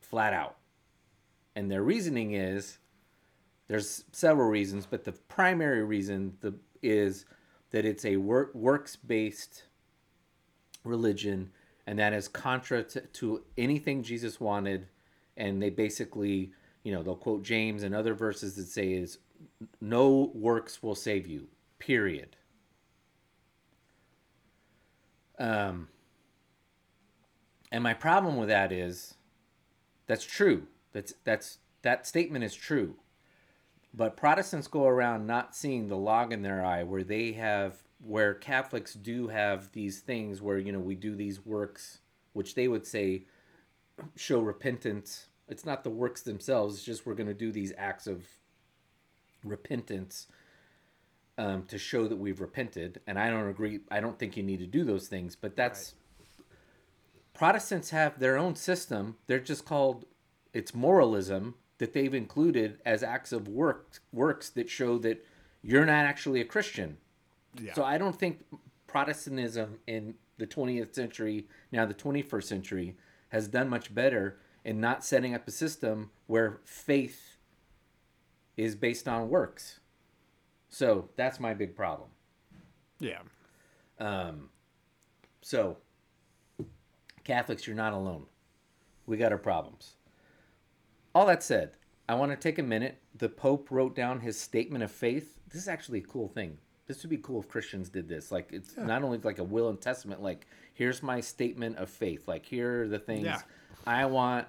flat 0.00 0.34
out. 0.34 0.56
And 1.56 1.70
their 1.70 1.82
reasoning 1.82 2.34
is 2.34 2.76
there's 3.68 4.04
several 4.12 4.50
reasons, 4.50 4.84
but 4.84 5.04
the 5.04 5.12
primary 5.12 5.82
reason 5.82 6.36
the, 6.42 6.54
is 6.82 7.24
that 7.70 7.86
it's 7.86 8.04
a 8.04 8.16
work, 8.16 8.54
works 8.54 8.96
based 8.96 9.62
religion, 10.84 11.50
and 11.86 11.98
that 11.98 12.12
is 12.12 12.28
contra 12.28 12.82
to, 12.82 13.00
to 13.00 13.44
anything 13.56 14.02
Jesus 14.02 14.38
wanted. 14.38 14.86
And 15.38 15.62
they 15.62 15.70
basically, 15.70 16.52
you 16.82 16.92
know, 16.92 17.02
they'll 17.02 17.16
quote 17.16 17.42
James 17.42 17.82
and 17.82 17.94
other 17.94 18.12
verses 18.12 18.56
that 18.56 18.66
say 18.66 18.92
is 18.92 19.18
no 19.80 20.30
works 20.34 20.82
will 20.82 20.94
save 20.94 21.26
you. 21.26 21.48
Period. 21.78 22.36
Um, 25.38 25.88
and 27.72 27.82
my 27.82 27.94
problem 27.94 28.36
with 28.36 28.48
that 28.48 28.72
is 28.72 29.14
that's 30.06 30.24
true. 30.24 30.66
That's 30.92 31.14
that's 31.24 31.58
that 31.82 32.06
statement 32.06 32.44
is 32.44 32.54
true. 32.54 32.96
But 33.92 34.16
Protestants 34.16 34.68
go 34.68 34.86
around 34.86 35.26
not 35.26 35.56
seeing 35.56 35.88
the 35.88 35.96
log 35.96 36.32
in 36.32 36.42
their 36.42 36.64
eye 36.64 36.84
where 36.84 37.02
they 37.02 37.32
have 37.32 37.78
where 38.04 38.34
Catholics 38.34 38.94
do 38.94 39.28
have 39.28 39.72
these 39.72 40.00
things 40.00 40.40
where 40.40 40.58
you 40.58 40.72
know 40.72 40.80
we 40.80 40.94
do 40.94 41.14
these 41.14 41.44
works 41.44 41.98
which 42.32 42.54
they 42.54 42.68
would 42.68 42.86
say 42.86 43.24
show 44.16 44.40
repentance. 44.40 45.26
It's 45.48 45.64
not 45.64 45.84
the 45.84 45.90
works 45.90 46.22
themselves, 46.22 46.76
it's 46.76 46.84
just 46.84 47.06
we're 47.06 47.14
going 47.14 47.28
to 47.28 47.34
do 47.34 47.52
these 47.52 47.72
acts 47.76 48.06
of 48.06 48.24
repentance 49.44 50.26
um, 51.38 51.64
to 51.64 51.78
show 51.78 52.06
that 52.06 52.16
we've 52.16 52.40
repented. 52.40 53.00
And 53.06 53.18
I 53.18 53.30
don't 53.30 53.48
agree. 53.48 53.80
I 53.90 54.00
don't 54.00 54.18
think 54.18 54.36
you 54.36 54.42
need 54.42 54.60
to 54.60 54.66
do 54.66 54.84
those 54.84 55.08
things. 55.08 55.36
But 55.36 55.56
that's 55.56 55.94
Protestants 57.40 57.88
have 57.88 58.18
their 58.18 58.36
own 58.36 58.54
system. 58.54 59.16
They're 59.26 59.40
just 59.40 59.64
called 59.64 60.04
it's 60.52 60.74
moralism 60.74 61.54
that 61.78 61.94
they've 61.94 62.12
included 62.12 62.78
as 62.84 63.02
acts 63.02 63.32
of 63.32 63.48
work 63.48 64.02
works 64.12 64.50
that 64.50 64.68
show 64.68 64.98
that 64.98 65.24
you're 65.62 65.86
not 65.86 66.04
actually 66.04 66.42
a 66.42 66.44
Christian. 66.44 66.98
Yeah. 67.58 67.72
So 67.72 67.82
I 67.82 67.96
don't 67.96 68.14
think 68.14 68.44
Protestantism 68.86 69.78
in 69.86 70.16
the 70.36 70.46
20th 70.46 70.94
century, 70.94 71.46
now 71.72 71.86
the 71.86 71.94
21st 71.94 72.44
century, 72.44 72.96
has 73.30 73.48
done 73.48 73.70
much 73.70 73.94
better 73.94 74.36
in 74.62 74.78
not 74.78 75.02
setting 75.02 75.34
up 75.34 75.48
a 75.48 75.50
system 75.50 76.10
where 76.26 76.60
faith 76.66 77.38
is 78.58 78.74
based 78.74 79.08
on 79.08 79.30
works. 79.30 79.80
So 80.68 81.08
that's 81.16 81.40
my 81.40 81.54
big 81.54 81.74
problem. 81.74 82.10
yeah. 82.98 83.20
Um, 83.98 84.50
So, 85.40 85.78
Catholics, 87.24 87.66
you're 87.66 87.76
not 87.76 87.92
alone. 87.92 88.26
We 89.06 89.16
got 89.16 89.32
our 89.32 89.38
problems. 89.38 89.94
All 91.14 91.26
that 91.26 91.42
said, 91.42 91.72
I 92.08 92.14
want 92.14 92.32
to 92.32 92.36
take 92.36 92.58
a 92.58 92.62
minute. 92.62 92.98
The 93.16 93.28
Pope 93.28 93.70
wrote 93.70 93.94
down 93.94 94.20
his 94.20 94.38
statement 94.38 94.84
of 94.84 94.90
faith. 94.90 95.38
This 95.48 95.62
is 95.62 95.68
actually 95.68 95.98
a 96.00 96.02
cool 96.02 96.28
thing. 96.28 96.58
This 96.86 97.02
would 97.02 97.10
be 97.10 97.18
cool 97.18 97.40
if 97.40 97.48
Christians 97.48 97.88
did 97.88 98.08
this. 98.08 98.32
Like, 98.32 98.48
it's 98.52 98.76
not 98.76 99.02
only 99.02 99.18
like 99.18 99.38
a 99.38 99.44
will 99.44 99.68
and 99.68 99.80
testament, 99.80 100.22
like, 100.22 100.46
here's 100.74 101.02
my 101.02 101.20
statement 101.20 101.76
of 101.76 101.88
faith. 101.88 102.26
Like, 102.26 102.44
here 102.44 102.82
are 102.82 102.88
the 102.88 102.98
things 102.98 103.24
Yeah. 103.24 103.40
I 103.86 104.06
want 104.06 104.48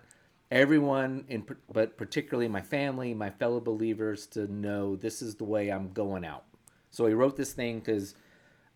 everyone, 0.49 1.25
in, 1.29 1.45
but 1.71 1.97
particularly 1.97 2.47
my 2.47 2.61
family, 2.61 3.13
my 3.13 3.29
fellow 3.29 3.59
believers, 3.59 4.25
to 4.27 4.51
know 4.51 4.95
this 4.95 5.21
is 5.21 5.35
the 5.35 5.43
way 5.43 5.69
I'm 5.69 5.93
going 5.93 6.25
out. 6.25 6.45
So 6.89 7.05
he 7.05 7.13
wrote 7.13 7.37
this 7.37 7.53
thing 7.53 7.79
because 7.79 8.15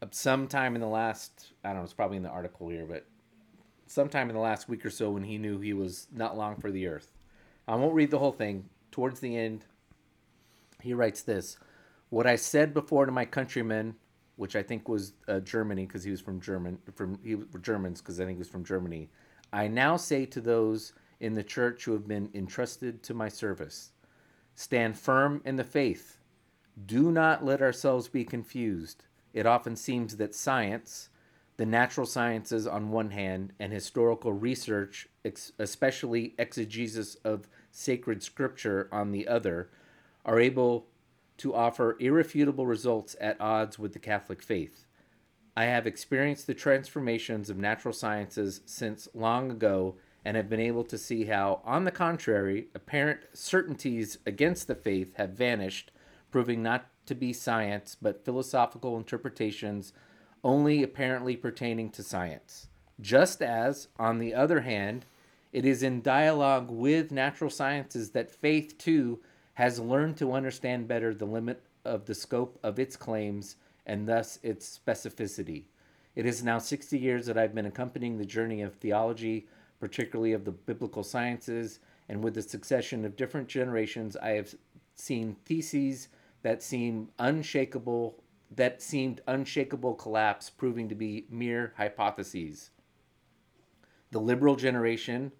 uh, 0.01 0.07
sometime 0.11 0.75
in 0.75 0.81
the 0.81 0.87
last, 0.87 1.53
I 1.63 1.69
don't 1.69 1.77
know, 1.77 1.83
it's 1.83 1.93
probably 1.93 2.17
in 2.17 2.23
the 2.23 2.29
article 2.29 2.69
here, 2.69 2.85
but 2.85 3.05
sometime 3.87 4.29
in 4.29 4.35
the 4.35 4.41
last 4.41 4.67
week 4.67 4.85
or 4.85 4.89
so 4.89 5.11
when 5.11 5.23
he 5.23 5.37
knew 5.37 5.59
he 5.59 5.73
was 5.73 6.07
not 6.11 6.37
long 6.37 6.55
for 6.57 6.71
the 6.71 6.87
earth. 6.87 7.09
I 7.67 7.75
won't 7.75 7.93
read 7.93 8.11
the 8.11 8.19
whole 8.19 8.31
thing. 8.31 8.69
Towards 8.91 9.19
the 9.19 9.35
end, 9.37 9.65
he 10.81 10.93
writes 10.93 11.21
this 11.21 11.57
What 12.09 12.27
I 12.27 12.35
said 12.35 12.73
before 12.73 13.05
to 13.05 13.11
my 13.11 13.25
countrymen, 13.25 13.95
which 14.35 14.55
I 14.55 14.63
think 14.63 14.87
was 14.87 15.13
uh, 15.27 15.39
Germany 15.39 15.85
because 15.85 16.03
he 16.03 16.11
was 16.11 16.21
from 16.21 16.39
German, 16.39 16.77
from 16.93 17.19
he 17.23 17.35
was 17.35 17.47
Germans 17.61 18.01
because 18.01 18.19
I 18.19 18.25
think 18.25 18.37
he 18.37 18.39
was 18.39 18.49
from 18.49 18.63
Germany. 18.63 19.09
I 19.51 19.67
now 19.67 19.97
say 19.97 20.25
to 20.27 20.41
those 20.41 20.93
in 21.19 21.33
the 21.33 21.43
church 21.43 21.85
who 21.85 21.93
have 21.93 22.07
been 22.07 22.29
entrusted 22.33 23.03
to 23.03 23.13
my 23.13 23.29
service 23.29 23.91
stand 24.55 24.97
firm 24.97 25.41
in 25.45 25.57
the 25.57 25.63
faith. 25.63 26.17
Do 26.85 27.11
not 27.11 27.43
let 27.43 27.61
ourselves 27.61 28.07
be 28.07 28.23
confused. 28.23 29.05
It 29.33 29.45
often 29.45 29.75
seems 29.75 30.15
that 30.17 30.33
science, 30.33 31.09
the 31.57 31.65
natural 31.65 32.05
sciences 32.05 32.67
on 32.67 32.91
one 32.91 33.11
hand, 33.11 33.53
and 33.59 33.71
historical 33.71 34.33
research, 34.33 35.07
ex- 35.23 35.53
especially 35.57 36.35
exegesis 36.37 37.15
of 37.23 37.47
sacred 37.71 38.21
scripture 38.21 38.89
on 38.91 39.11
the 39.11 39.27
other, 39.27 39.69
are 40.25 40.39
able 40.39 40.87
to 41.37 41.53
offer 41.53 41.97
irrefutable 41.99 42.65
results 42.65 43.15
at 43.19 43.39
odds 43.39 43.77
with 43.79 43.93
the 43.93 43.99
Catholic 43.99 44.41
faith. 44.41 44.85
I 45.55 45.65
have 45.65 45.87
experienced 45.87 46.47
the 46.47 46.53
transformations 46.53 47.49
of 47.49 47.57
natural 47.57 47.93
sciences 47.93 48.61
since 48.65 49.07
long 49.13 49.51
ago 49.51 49.95
and 50.25 50.35
have 50.35 50.49
been 50.49 50.59
able 50.59 50.83
to 50.85 50.97
see 50.97 51.25
how, 51.25 51.61
on 51.63 51.83
the 51.83 51.91
contrary, 51.91 52.67
apparent 52.73 53.21
certainties 53.33 54.17
against 54.25 54.67
the 54.67 54.75
faith 54.75 55.15
have 55.15 55.29
vanished, 55.29 55.91
proving 56.31 56.61
not 56.61 56.87
to 57.05 57.15
be 57.15 57.31
science 57.31 57.95
but 58.01 58.25
philosophical 58.25 58.97
interpretations 58.97 59.93
only 60.45 60.83
apparently 60.83 61.35
pertaining 61.35 61.89
to 61.89 62.03
science. 62.03 62.67
Just 63.01 63.41
as, 63.41 63.87
on 63.97 64.19
the 64.19 64.35
other 64.35 64.61
hand, 64.61 65.03
it 65.51 65.65
is 65.65 65.81
in 65.81 66.03
dialogue 66.03 66.69
with 66.69 67.11
natural 67.11 67.49
sciences 67.49 68.11
that 68.11 68.29
faith, 68.29 68.77
too, 68.77 69.19
has 69.55 69.79
learned 69.79 70.17
to 70.17 70.33
understand 70.33 70.87
better 70.87 71.15
the 71.15 71.25
limit 71.25 71.63
of 71.83 72.05
the 72.05 72.13
scope 72.13 72.59
of 72.61 72.77
its 72.77 72.95
claims 72.95 73.55
and 73.87 74.07
thus 74.07 74.37
its 74.43 74.79
specificity. 74.79 75.63
It 76.15 76.27
is 76.27 76.43
now 76.43 76.59
60 76.59 76.97
years 76.97 77.25
that 77.25 77.39
I've 77.39 77.55
been 77.55 77.65
accompanying 77.65 78.17
the 78.17 78.25
journey 78.25 78.61
of 78.61 78.75
theology, 78.75 79.47
particularly 79.79 80.33
of 80.33 80.45
the 80.45 80.51
biblical 80.51 81.03
sciences, 81.03 81.79
and 82.07 82.23
with 82.23 82.35
the 82.35 82.43
succession 82.43 83.03
of 83.03 83.15
different 83.15 83.47
generations, 83.47 84.15
I 84.15 84.29
have 84.31 84.53
seen 84.95 85.37
theses 85.45 86.09
that 86.43 86.61
seem 86.61 87.09
unshakable 87.17 88.21
that 88.51 88.81
seemed 88.81 89.21
unshakable 89.27 89.95
collapse 89.95 90.49
proving 90.49 90.89
to 90.89 90.95
be 90.95 91.25
mere 91.29 91.73
hypotheses. 91.77 92.71
The 94.11 94.19
liberal 94.19 94.55
generation, 94.55 95.31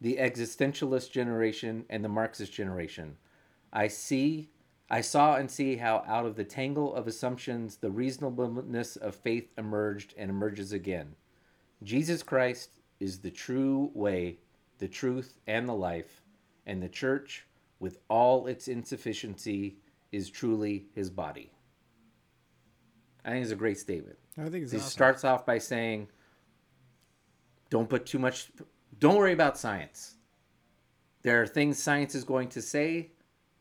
the 0.00 0.16
existentialist 0.16 1.10
generation, 1.10 1.84
and 1.88 2.04
the 2.04 2.08
Marxist 2.08 2.52
generation. 2.52 3.16
I 3.72 3.88
see 3.88 4.50
I 4.92 5.02
saw 5.02 5.36
and 5.36 5.48
see 5.48 5.76
how 5.76 6.02
out 6.04 6.26
of 6.26 6.34
the 6.34 6.42
tangle 6.42 6.92
of 6.96 7.06
assumptions 7.06 7.76
the 7.76 7.92
reasonableness 7.92 8.96
of 8.96 9.14
faith 9.14 9.52
emerged 9.56 10.14
and 10.18 10.28
emerges 10.28 10.72
again. 10.72 11.14
Jesus 11.84 12.24
Christ 12.24 12.70
is 12.98 13.20
the 13.20 13.30
true 13.30 13.92
way, 13.94 14.38
the 14.78 14.88
truth, 14.88 15.38
and 15.46 15.68
the 15.68 15.74
life, 15.74 16.22
and 16.66 16.82
the 16.82 16.88
church, 16.88 17.46
with 17.78 17.98
all 18.08 18.48
its 18.48 18.66
insufficiency, 18.66 19.76
is 20.10 20.28
truly 20.28 20.86
his 20.92 21.08
body. 21.08 21.52
I 23.24 23.30
think 23.30 23.42
it's 23.42 23.52
a 23.52 23.56
great 23.56 23.78
statement. 23.78 24.18
I 24.38 24.48
think 24.48 24.64
it's 24.64 24.72
He 24.72 24.78
awesome. 24.78 24.90
starts 24.90 25.24
off 25.24 25.44
by 25.44 25.58
saying, 25.58 26.08
don't 27.68 27.88
put 27.88 28.06
too 28.06 28.18
much, 28.18 28.50
don't 28.98 29.16
worry 29.16 29.32
about 29.32 29.58
science. 29.58 30.16
There 31.22 31.42
are 31.42 31.46
things 31.46 31.82
science 31.82 32.14
is 32.14 32.24
going 32.24 32.48
to 32.50 32.62
say 32.62 33.10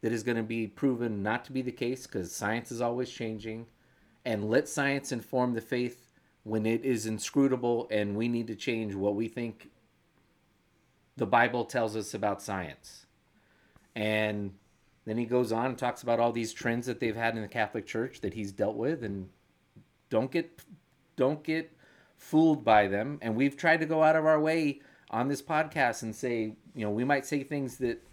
that 0.02 0.12
is 0.12 0.24
going 0.24 0.38
to 0.38 0.44
be 0.44 0.68
proven 0.68 1.22
not 1.22 1.44
to 1.46 1.52
be 1.52 1.62
the 1.62 1.72
case 1.72 2.08
because 2.08 2.34
science 2.34 2.72
is 2.72 2.82
always 2.82 3.10
changing. 3.10 3.66
And 4.26 4.50
let 4.50 4.68
science 4.68 5.12
inform 5.12 5.54
the 5.54 5.62
faith 5.62 6.12
when 6.44 6.66
it 6.66 6.86
is 6.86 7.06
inscrutable 7.06 7.88
and 7.92 8.16
we 8.16 8.28
need 8.28 8.48
to 8.48 8.56
change 8.56 8.96
what 8.96 9.16
we 9.16 9.28
think 9.28 9.70
the 11.18 11.26
Bible 11.26 11.66
tells 11.66 11.96
us 11.96 12.14
about 12.14 12.42
science. 12.42 13.06
And 13.96 14.54
then 15.06 15.18
he 15.18 15.26
goes 15.26 15.52
on 15.52 15.66
and 15.66 15.78
talks 15.78 16.02
about 16.02 16.20
all 16.20 16.32
these 16.32 16.54
trends 16.54 16.88
that 16.88 17.00
they've 17.00 17.16
had 17.16 17.36
in 17.36 17.42
the 17.42 17.48
Catholic 17.48 17.86
Church 17.86 18.22
that 18.22 18.34
he's 18.34 18.52
dealt 18.52 18.76
with 18.76 19.04
and 19.04 19.30
don't 20.10 20.32
get 20.32 20.62
don't 21.16 21.44
get 21.44 21.72
fooled 22.18 22.64
by 22.64 22.88
them. 22.88 23.18
And 23.22 23.36
we've 23.36 23.58
tried 23.58 23.80
to 23.82 23.86
go 23.86 24.04
out 24.04 24.16
of 24.16 24.26
our 24.26 24.40
way 24.40 24.82
on 25.10 25.28
this 25.28 25.42
podcast 25.42 26.04
and 26.04 26.16
say, 26.16 26.56
you 26.76 26.86
know, 26.86 26.92
we 26.92 27.04
might 27.04 27.26
say 27.26 27.44
things 27.44 27.78
that 27.78 28.04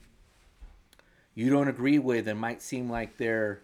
you 1.34 1.50
don't 1.50 1.68
agree 1.68 1.98
with 1.98 2.26
and 2.28 2.40
might 2.40 2.62
seem 2.62 2.90
like 2.90 3.16
they're 3.16 3.60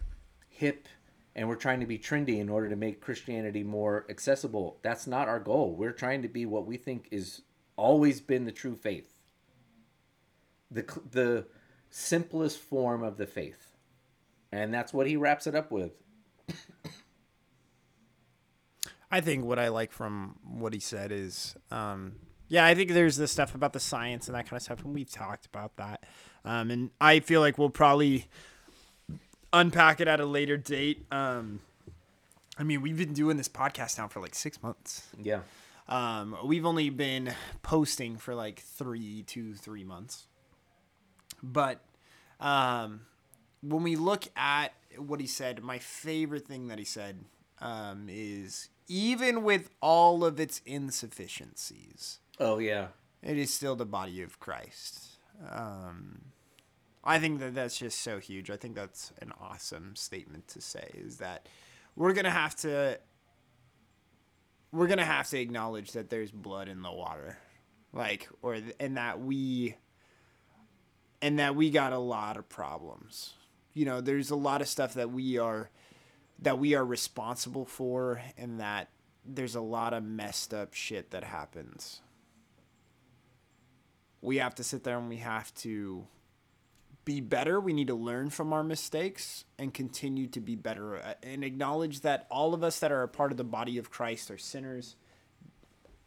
hip 0.49 0.87
and 1.35 1.49
we're 1.49 1.55
trying 1.55 1.79
to 1.79 1.87
be 1.87 1.97
trendy 1.97 2.39
in 2.39 2.49
order 2.49 2.69
to 2.69 2.75
make 2.75 3.01
Christianity 3.01 3.63
more 3.63 4.05
accessible. 4.09 4.77
That's 4.83 5.07
not 5.07 5.27
our 5.27 5.39
goal. 5.39 5.75
We're 5.75 5.91
trying 5.91 6.21
to 6.21 6.27
be 6.27 6.45
what 6.45 6.67
we 6.67 6.77
think 6.77 7.07
is 7.09 7.41
always 7.75 8.21
been 8.21 8.45
the 8.45 8.51
true 8.51 8.75
faith. 8.75 9.19
The 10.69 10.83
the 11.09 11.47
simplest 11.89 12.59
form 12.59 13.03
of 13.03 13.17
the 13.17 13.27
faith. 13.27 13.71
And 14.51 14.71
that's 14.71 14.93
what 14.93 15.07
he 15.07 15.15
wraps 15.15 15.47
it 15.47 15.55
up 15.55 15.71
with. 15.71 16.02
I 19.13 19.21
think 19.21 19.45
what 19.45 19.59
I 19.59 19.67
like 19.67 19.91
from 19.91 20.39
what 20.43 20.73
he 20.73 20.79
said 20.79 21.11
is, 21.11 21.55
um, 21.69 22.13
yeah, 22.47 22.65
I 22.65 22.73
think 22.73 22.89
there's 22.89 23.15
the 23.15 23.27
stuff 23.27 23.53
about 23.53 23.71
the 23.71 23.79
science 23.79 24.27
and 24.27 24.33
that 24.33 24.47
kind 24.47 24.57
of 24.57 24.63
stuff, 24.63 24.83
and 24.83 24.91
we've 24.91 25.11
talked 25.11 25.45
about 25.45 25.77
that. 25.77 26.03
Um, 26.43 26.71
and 26.71 26.89
I 26.99 27.19
feel 27.19 27.39
like 27.39 27.59
we'll 27.59 27.69
probably 27.69 28.25
unpack 29.53 30.01
it 30.01 30.07
at 30.07 30.19
a 30.19 30.25
later 30.25 30.57
date. 30.57 31.05
Um, 31.11 31.59
I 32.57 32.63
mean, 32.63 32.81
we've 32.81 32.97
been 32.97 33.13
doing 33.13 33.37
this 33.37 33.47
podcast 33.47 33.99
now 33.99 34.07
for 34.07 34.19
like 34.19 34.33
six 34.33 34.63
months. 34.63 35.05
Yeah. 35.21 35.41
Um, 35.87 36.35
we've 36.43 36.65
only 36.65 36.89
been 36.89 37.35
posting 37.61 38.17
for 38.17 38.33
like 38.33 38.61
three, 38.61 39.21
two, 39.27 39.53
three 39.53 39.83
months. 39.83 40.25
But 41.43 41.81
um, 42.39 43.01
when 43.61 43.83
we 43.83 43.95
look 43.95 44.23
at 44.35 44.73
what 44.97 45.19
he 45.19 45.27
said, 45.27 45.61
my 45.61 45.77
favorite 45.77 46.47
thing 46.47 46.69
that 46.69 46.79
he 46.79 46.85
said 46.85 47.25
um, 47.61 48.07
is 48.09 48.69
even 48.87 49.43
with 49.43 49.69
all 49.81 50.23
of 50.25 50.39
its 50.39 50.61
insufficiencies, 50.65 52.19
Oh 52.39 52.57
yeah. 52.59 52.87
it 53.21 53.37
is 53.37 53.53
still 53.53 53.75
the 53.75 53.85
body 53.85 54.21
of 54.21 54.39
Christ. 54.39 55.07
Um, 55.49 56.25
I 57.03 57.19
think 57.19 57.39
that 57.39 57.53
that's 57.55 57.77
just 57.77 57.99
so 58.01 58.19
huge. 58.19 58.49
I 58.49 58.57
think 58.57 58.75
that's 58.75 59.11
an 59.21 59.31
awesome 59.39 59.95
statement 59.95 60.47
to 60.49 60.61
say. 60.61 60.89
Is 60.93 61.17
that 61.17 61.47
we're 61.95 62.13
gonna 62.13 62.29
have 62.31 62.55
to 62.57 62.99
we're 64.71 64.87
gonna 64.87 65.05
have 65.05 65.29
to 65.29 65.39
acknowledge 65.39 65.91
that 65.91 66.09
there's 66.09 66.31
blood 66.31 66.67
in 66.67 66.81
the 66.81 66.91
water, 66.91 67.37
like, 67.91 68.27
or 68.41 68.57
and 68.79 68.97
that 68.97 69.19
we 69.21 69.75
and 71.21 71.39
that 71.39 71.55
we 71.55 71.69
got 71.69 71.93
a 71.93 71.97
lot 71.99 72.37
of 72.37 72.47
problems. 72.49 73.33
You 73.73 73.85
know, 73.85 74.01
there's 74.01 74.29
a 74.29 74.35
lot 74.35 74.61
of 74.61 74.67
stuff 74.67 74.93
that 74.95 75.11
we 75.11 75.37
are 75.37 75.69
that 76.43 76.59
we 76.59 76.75
are 76.75 76.85
responsible 76.85 77.65
for, 77.65 78.21
and 78.37 78.59
that 78.59 78.89
there's 79.25 79.55
a 79.55 79.61
lot 79.61 79.93
of 79.93 80.03
messed 80.03 80.53
up 80.53 80.73
shit 80.73 81.11
that 81.11 81.23
happens. 81.23 82.01
We 84.21 84.37
have 84.37 84.55
to 84.55 84.63
sit 84.63 84.83
there 84.83 84.97
and 84.97 85.09
we 85.09 85.17
have 85.17 85.53
to 85.55 86.07
be 87.05 87.19
better. 87.19 87.59
We 87.59 87.73
need 87.73 87.87
to 87.87 87.95
learn 87.95 88.29
from 88.29 88.53
our 88.53 88.63
mistakes 88.63 89.43
and 89.59 89.73
continue 89.73 90.27
to 90.27 90.39
be 90.39 90.55
better 90.55 90.97
uh, 90.97 91.13
and 91.21 91.43
acknowledge 91.43 92.01
that 92.01 92.27
all 92.29 92.53
of 92.53 92.63
us 92.63 92.79
that 92.79 92.91
are 92.91 93.03
a 93.03 93.09
part 93.09 93.31
of 93.31 93.37
the 93.37 93.43
body 93.43 93.77
of 93.77 93.89
Christ 93.89 94.31
are 94.31 94.37
sinners 94.37 94.95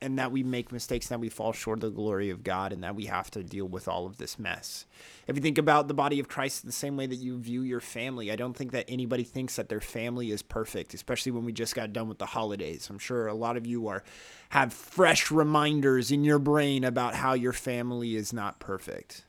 and 0.00 0.18
that 0.18 0.30
we 0.30 0.42
make 0.42 0.72
mistakes 0.72 1.10
and 1.10 1.16
that 1.16 1.20
we 1.20 1.28
fall 1.28 1.52
short 1.52 1.78
of 1.78 1.90
the 1.90 1.96
glory 1.96 2.28
of 2.28 2.44
God 2.44 2.72
and 2.72 2.84
that 2.84 2.94
we 2.94 3.06
have 3.06 3.30
to 3.30 3.42
deal 3.42 3.66
with 3.66 3.88
all 3.88 4.04
of 4.04 4.18
this 4.18 4.38
mess. 4.38 4.84
If 5.26 5.36
you 5.36 5.42
think 5.42 5.56
about 5.56 5.88
the 5.88 5.94
body 5.94 6.20
of 6.20 6.28
Christ 6.28 6.66
the 6.66 6.72
same 6.72 6.96
way 6.96 7.06
that 7.06 7.16
you 7.16 7.38
view 7.38 7.62
your 7.62 7.80
family, 7.80 8.30
I 8.30 8.36
don't 8.36 8.54
think 8.54 8.72
that 8.72 8.84
anybody 8.88 9.24
thinks 9.24 9.56
that 9.56 9.70
their 9.70 9.80
family 9.80 10.30
is 10.30 10.42
perfect, 10.42 10.92
especially 10.92 11.32
when 11.32 11.44
we 11.44 11.52
just 11.52 11.74
got 11.74 11.94
done 11.94 12.08
with 12.08 12.18
the 12.18 12.26
holidays. 12.26 12.88
I'm 12.90 12.98
sure 12.98 13.26
a 13.26 13.34
lot 13.34 13.56
of 13.56 13.66
you 13.66 13.88
are 13.88 14.04
have 14.50 14.72
fresh 14.72 15.30
reminders 15.30 16.10
in 16.10 16.24
your 16.24 16.38
brain 16.38 16.84
about 16.84 17.14
how 17.14 17.32
your 17.32 17.54
family 17.54 18.16
is 18.16 18.32
not 18.32 18.60
perfect. 18.60 19.24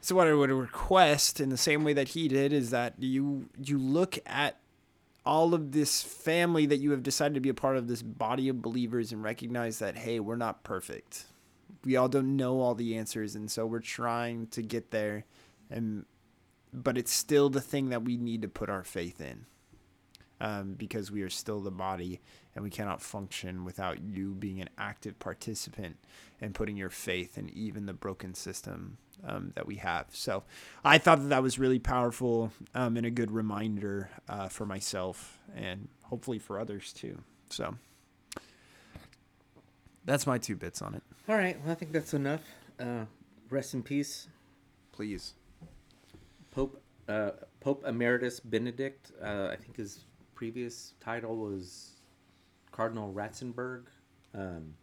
So 0.00 0.14
what 0.14 0.28
I 0.28 0.34
would 0.34 0.50
request 0.50 1.40
in 1.40 1.48
the 1.48 1.56
same 1.56 1.82
way 1.82 1.94
that 1.94 2.08
he 2.08 2.28
did 2.28 2.52
is 2.52 2.70
that 2.70 2.94
you 2.98 3.48
you 3.62 3.78
look 3.78 4.18
at 4.26 4.58
all 5.26 5.54
of 5.54 5.72
this 5.72 6.02
family 6.02 6.66
that 6.66 6.78
you 6.78 6.90
have 6.90 7.02
decided 7.02 7.34
to 7.34 7.40
be 7.40 7.48
a 7.48 7.54
part 7.54 7.76
of 7.76 7.88
this 7.88 8.02
body 8.02 8.48
of 8.48 8.60
believers 8.60 9.12
and 9.12 9.22
recognize 9.22 9.78
that 9.78 9.96
hey, 9.96 10.20
we're 10.20 10.36
not 10.36 10.64
perfect. 10.64 11.24
We 11.84 11.96
all 11.96 12.08
don't 12.08 12.36
know 12.36 12.60
all 12.60 12.74
the 12.74 12.96
answers 12.96 13.34
and 13.34 13.50
so 13.50 13.66
we're 13.66 13.80
trying 13.80 14.48
to 14.48 14.62
get 14.62 14.90
there 14.90 15.24
and 15.70 16.04
but 16.72 16.98
it's 16.98 17.12
still 17.12 17.48
the 17.48 17.60
thing 17.60 17.90
that 17.90 18.02
we 18.02 18.16
need 18.16 18.42
to 18.42 18.48
put 18.48 18.68
our 18.68 18.82
faith 18.82 19.20
in. 19.20 19.46
Um, 20.40 20.74
because 20.74 21.12
we 21.12 21.22
are 21.22 21.30
still 21.30 21.60
the 21.60 21.70
body 21.70 22.20
and 22.54 22.64
we 22.64 22.68
cannot 22.68 23.00
function 23.00 23.64
without 23.64 24.02
you 24.02 24.34
being 24.34 24.60
an 24.60 24.68
active 24.76 25.18
participant 25.20 25.96
and 26.40 26.54
putting 26.54 26.76
your 26.76 26.90
faith 26.90 27.38
in 27.38 27.48
even 27.50 27.86
the 27.86 27.92
broken 27.92 28.34
system 28.34 28.98
um, 29.26 29.52
that 29.54 29.66
we 29.66 29.76
have. 29.76 30.06
So 30.12 30.42
I 30.84 30.98
thought 30.98 31.20
that 31.20 31.28
that 31.28 31.42
was 31.42 31.58
really 31.58 31.78
powerful 31.78 32.52
um, 32.74 32.96
and 32.96 33.06
a 33.06 33.10
good 33.10 33.30
reminder 33.30 34.10
uh, 34.28 34.48
for 34.48 34.66
myself 34.66 35.38
and 35.54 35.88
hopefully 36.02 36.38
for 36.38 36.58
others 36.58 36.92
too. 36.92 37.18
So 37.50 37.74
that's 40.04 40.26
my 40.26 40.38
two 40.38 40.56
bits 40.56 40.82
on 40.82 40.94
it. 40.94 41.02
All 41.28 41.36
right. 41.36 41.60
Well, 41.62 41.72
I 41.72 41.74
think 41.74 41.92
that's 41.92 42.14
enough. 42.14 42.42
Uh, 42.78 43.04
rest 43.50 43.74
in 43.74 43.82
peace, 43.82 44.28
Please. 44.94 45.34
Pope 46.52 46.80
uh, 47.08 47.30
Pope 47.58 47.84
Emeritus 47.84 48.38
Benedict. 48.38 49.10
Uh, 49.20 49.48
I 49.50 49.56
think 49.56 49.76
his 49.76 50.04
previous 50.36 50.94
title 51.00 51.36
was 51.36 51.94
Cardinal 52.70 53.12
Ratzenberg, 53.12 53.86
um, 54.34 54.74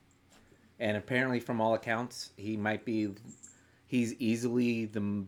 and 0.79 0.97
apparently, 0.97 1.39
from 1.39 1.61
all 1.61 1.75
accounts, 1.75 2.31
he 2.35 2.57
might 2.57 2.83
be. 2.83 3.13
He's 3.91 4.13
easily 4.19 4.85
the 4.85 5.25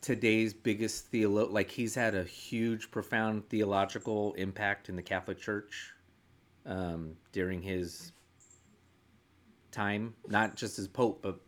today's 0.00 0.54
biggest 0.54 1.12
theolo. 1.12 1.52
Like 1.52 1.70
he's 1.70 1.94
had 1.94 2.14
a 2.14 2.24
huge, 2.24 2.90
profound 2.90 3.46
theological 3.50 4.32
impact 4.32 4.88
in 4.88 4.96
the 4.96 5.02
Catholic 5.02 5.38
Church 5.38 5.92
um, 6.64 7.16
during 7.32 7.60
his 7.60 8.12
time, 9.72 10.14
not 10.26 10.56
just 10.56 10.78
as 10.78 10.88
Pope, 10.88 11.20
but 11.20 11.38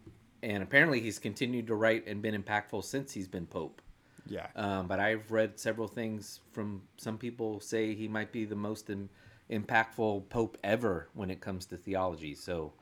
and 0.43 0.63
apparently 0.63 1.01
he's 1.01 1.19
continued 1.19 1.69
to 1.69 1.77
write 1.77 2.07
and 2.07 2.21
been 2.21 2.35
impactful 2.35 2.85
since 2.85 3.11
he's 3.11 3.27
been 3.27 3.47
Pope. 3.47 3.81
Yeah. 4.27 4.49
Um, 4.55 4.87
but 4.87 5.01
I've 5.01 5.31
read 5.33 5.59
several 5.59 5.89
things 5.89 6.41
from 6.53 6.83
some 6.99 7.17
people 7.17 7.59
say 7.61 7.95
he 7.95 8.07
might 8.07 8.33
be 8.33 8.45
the 8.45 8.55
most 8.55 8.91
Im- 8.91 9.09
impactful 9.51 10.29
Pope 10.29 10.59
ever 10.63 11.09
when 11.15 11.31
it 11.31 11.41
comes 11.41 11.65
to 11.69 11.79
theology. 11.79 12.35
So 12.35 12.75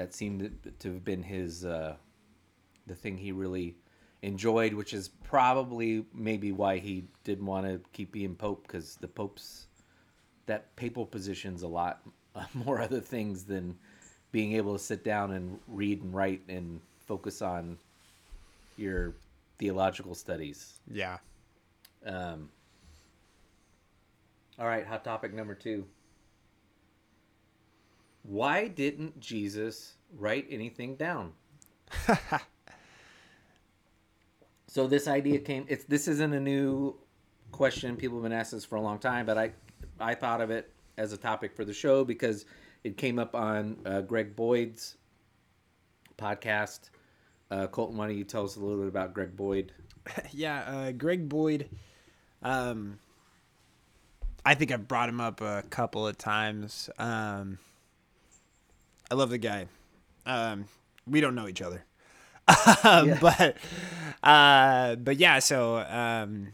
that 0.00 0.14
seemed 0.14 0.50
to 0.78 0.94
have 0.94 1.04
been 1.04 1.22
his 1.22 1.62
uh, 1.62 1.94
the 2.86 2.94
thing 2.94 3.18
he 3.18 3.32
really 3.32 3.76
enjoyed, 4.22 4.72
which 4.72 4.94
is 4.94 5.08
probably 5.08 6.06
maybe 6.14 6.52
why 6.52 6.78
he 6.78 7.04
didn't 7.22 7.44
want 7.44 7.66
to 7.66 7.82
keep 7.92 8.10
being 8.10 8.34
Pope 8.34 8.66
because 8.66 8.96
the 8.96 9.08
Pope's 9.08 9.66
that 10.46 10.74
papal 10.74 11.04
position's 11.04 11.62
a 11.62 11.68
lot 11.68 12.00
more 12.54 12.80
other 12.80 12.98
things 12.98 13.44
than 13.44 13.76
being 14.32 14.54
able 14.54 14.72
to 14.72 14.82
sit 14.82 15.04
down 15.04 15.32
and 15.32 15.58
read 15.68 16.02
and 16.02 16.14
write 16.14 16.40
and 16.48 16.80
focus 17.06 17.42
on 17.42 17.76
your 18.78 19.14
theological 19.58 20.14
studies. 20.14 20.80
Yeah. 20.90 21.18
Um, 22.06 22.48
all 24.58 24.66
right, 24.66 24.86
hot 24.86 25.04
topic 25.04 25.34
number 25.34 25.54
two. 25.54 25.84
Why 28.22 28.68
didn't 28.68 29.20
Jesus 29.20 29.94
write 30.16 30.46
anything 30.50 30.96
down? 30.96 31.32
so 34.66 34.86
this 34.86 35.08
idea 35.08 35.38
came. 35.38 35.64
It's 35.68 35.84
this 35.84 36.08
isn't 36.08 36.32
a 36.32 36.40
new 36.40 36.96
question. 37.52 37.96
People 37.96 38.18
have 38.18 38.24
been 38.24 38.32
asking 38.32 38.58
this 38.58 38.64
for 38.64 38.76
a 38.76 38.80
long 38.80 38.98
time, 38.98 39.26
but 39.26 39.38
I 39.38 39.52
I 39.98 40.14
thought 40.14 40.40
of 40.40 40.50
it 40.50 40.72
as 40.96 41.12
a 41.12 41.16
topic 41.16 41.54
for 41.56 41.64
the 41.64 41.72
show 41.72 42.04
because 42.04 42.44
it 42.84 42.96
came 42.96 43.18
up 43.18 43.34
on 43.34 43.78
uh, 43.84 44.02
Greg 44.02 44.36
Boyd's 44.36 44.96
podcast. 46.18 46.90
Uh, 47.50 47.66
Colton, 47.66 47.96
why 47.96 48.06
don't 48.06 48.16
you 48.16 48.24
tell 48.24 48.44
us 48.44 48.56
a 48.56 48.60
little 48.60 48.78
bit 48.78 48.88
about 48.88 49.12
Greg 49.12 49.36
Boyd? 49.36 49.72
yeah, 50.30 50.60
uh, 50.60 50.92
Greg 50.92 51.28
Boyd. 51.28 51.68
Um, 52.42 52.98
I 54.44 54.54
think 54.54 54.70
I've 54.70 54.86
brought 54.88 55.08
him 55.08 55.20
up 55.20 55.40
a 55.40 55.64
couple 55.68 56.06
of 56.06 56.16
times. 56.16 56.88
Um, 56.98 57.58
I 59.10 59.14
love 59.14 59.30
the 59.30 59.38
guy. 59.38 59.66
Um, 60.26 60.66
we 61.06 61.20
don't 61.20 61.34
know 61.34 61.48
each 61.48 61.62
other, 61.62 61.84
um, 62.84 63.08
Yeah. 63.08 63.18
but 63.20 63.56
uh, 64.22 64.96
but 64.96 65.16
yeah. 65.16 65.38
So 65.40 65.78
um, 65.78 66.48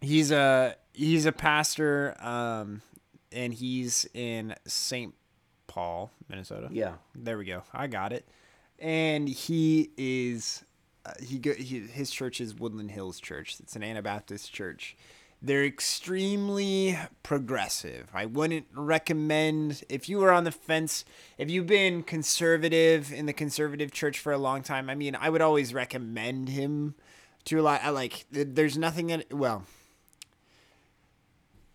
he's 0.00 0.30
a 0.30 0.76
he's 0.92 1.26
a 1.26 1.32
pastor, 1.32 2.16
um, 2.20 2.80
and 3.32 3.52
he's 3.52 4.08
in 4.14 4.54
Saint 4.66 5.14
Paul, 5.66 6.10
Minnesota. 6.28 6.68
Yeah. 6.70 6.94
There 7.14 7.36
we 7.38 7.44
go. 7.44 7.62
I 7.72 7.86
got 7.86 8.12
it. 8.12 8.26
And 8.78 9.28
he 9.28 9.90
is 9.98 10.64
uh, 11.04 11.12
he 11.22 11.38
go 11.38 11.52
he, 11.52 11.80
his 11.80 12.10
church 12.10 12.40
is 12.40 12.54
Woodland 12.54 12.90
Hills 12.92 13.20
Church. 13.20 13.56
It's 13.60 13.76
an 13.76 13.82
Anabaptist 13.82 14.52
church. 14.52 14.96
They're 15.42 15.64
extremely 15.64 16.98
progressive. 17.22 18.10
I 18.12 18.26
wouldn't 18.26 18.66
recommend 18.74 19.82
if 19.88 20.08
you 20.08 20.18
were 20.18 20.32
on 20.32 20.44
the 20.44 20.52
fence, 20.52 21.04
if 21.38 21.50
you've 21.50 21.66
been 21.66 22.02
conservative 22.02 23.10
in 23.10 23.24
the 23.24 23.32
conservative 23.32 23.90
church 23.90 24.18
for 24.18 24.32
a 24.32 24.38
long 24.38 24.62
time. 24.62 24.90
I 24.90 24.94
mean, 24.94 25.16
I 25.18 25.30
would 25.30 25.40
always 25.40 25.72
recommend 25.72 26.50
him 26.50 26.94
to 27.46 27.58
a 27.58 27.62
lot. 27.62 27.80
I 27.82 27.88
like 27.88 28.26
there's 28.30 28.76
nothing 28.76 29.10
in 29.10 29.24
well, 29.30 29.64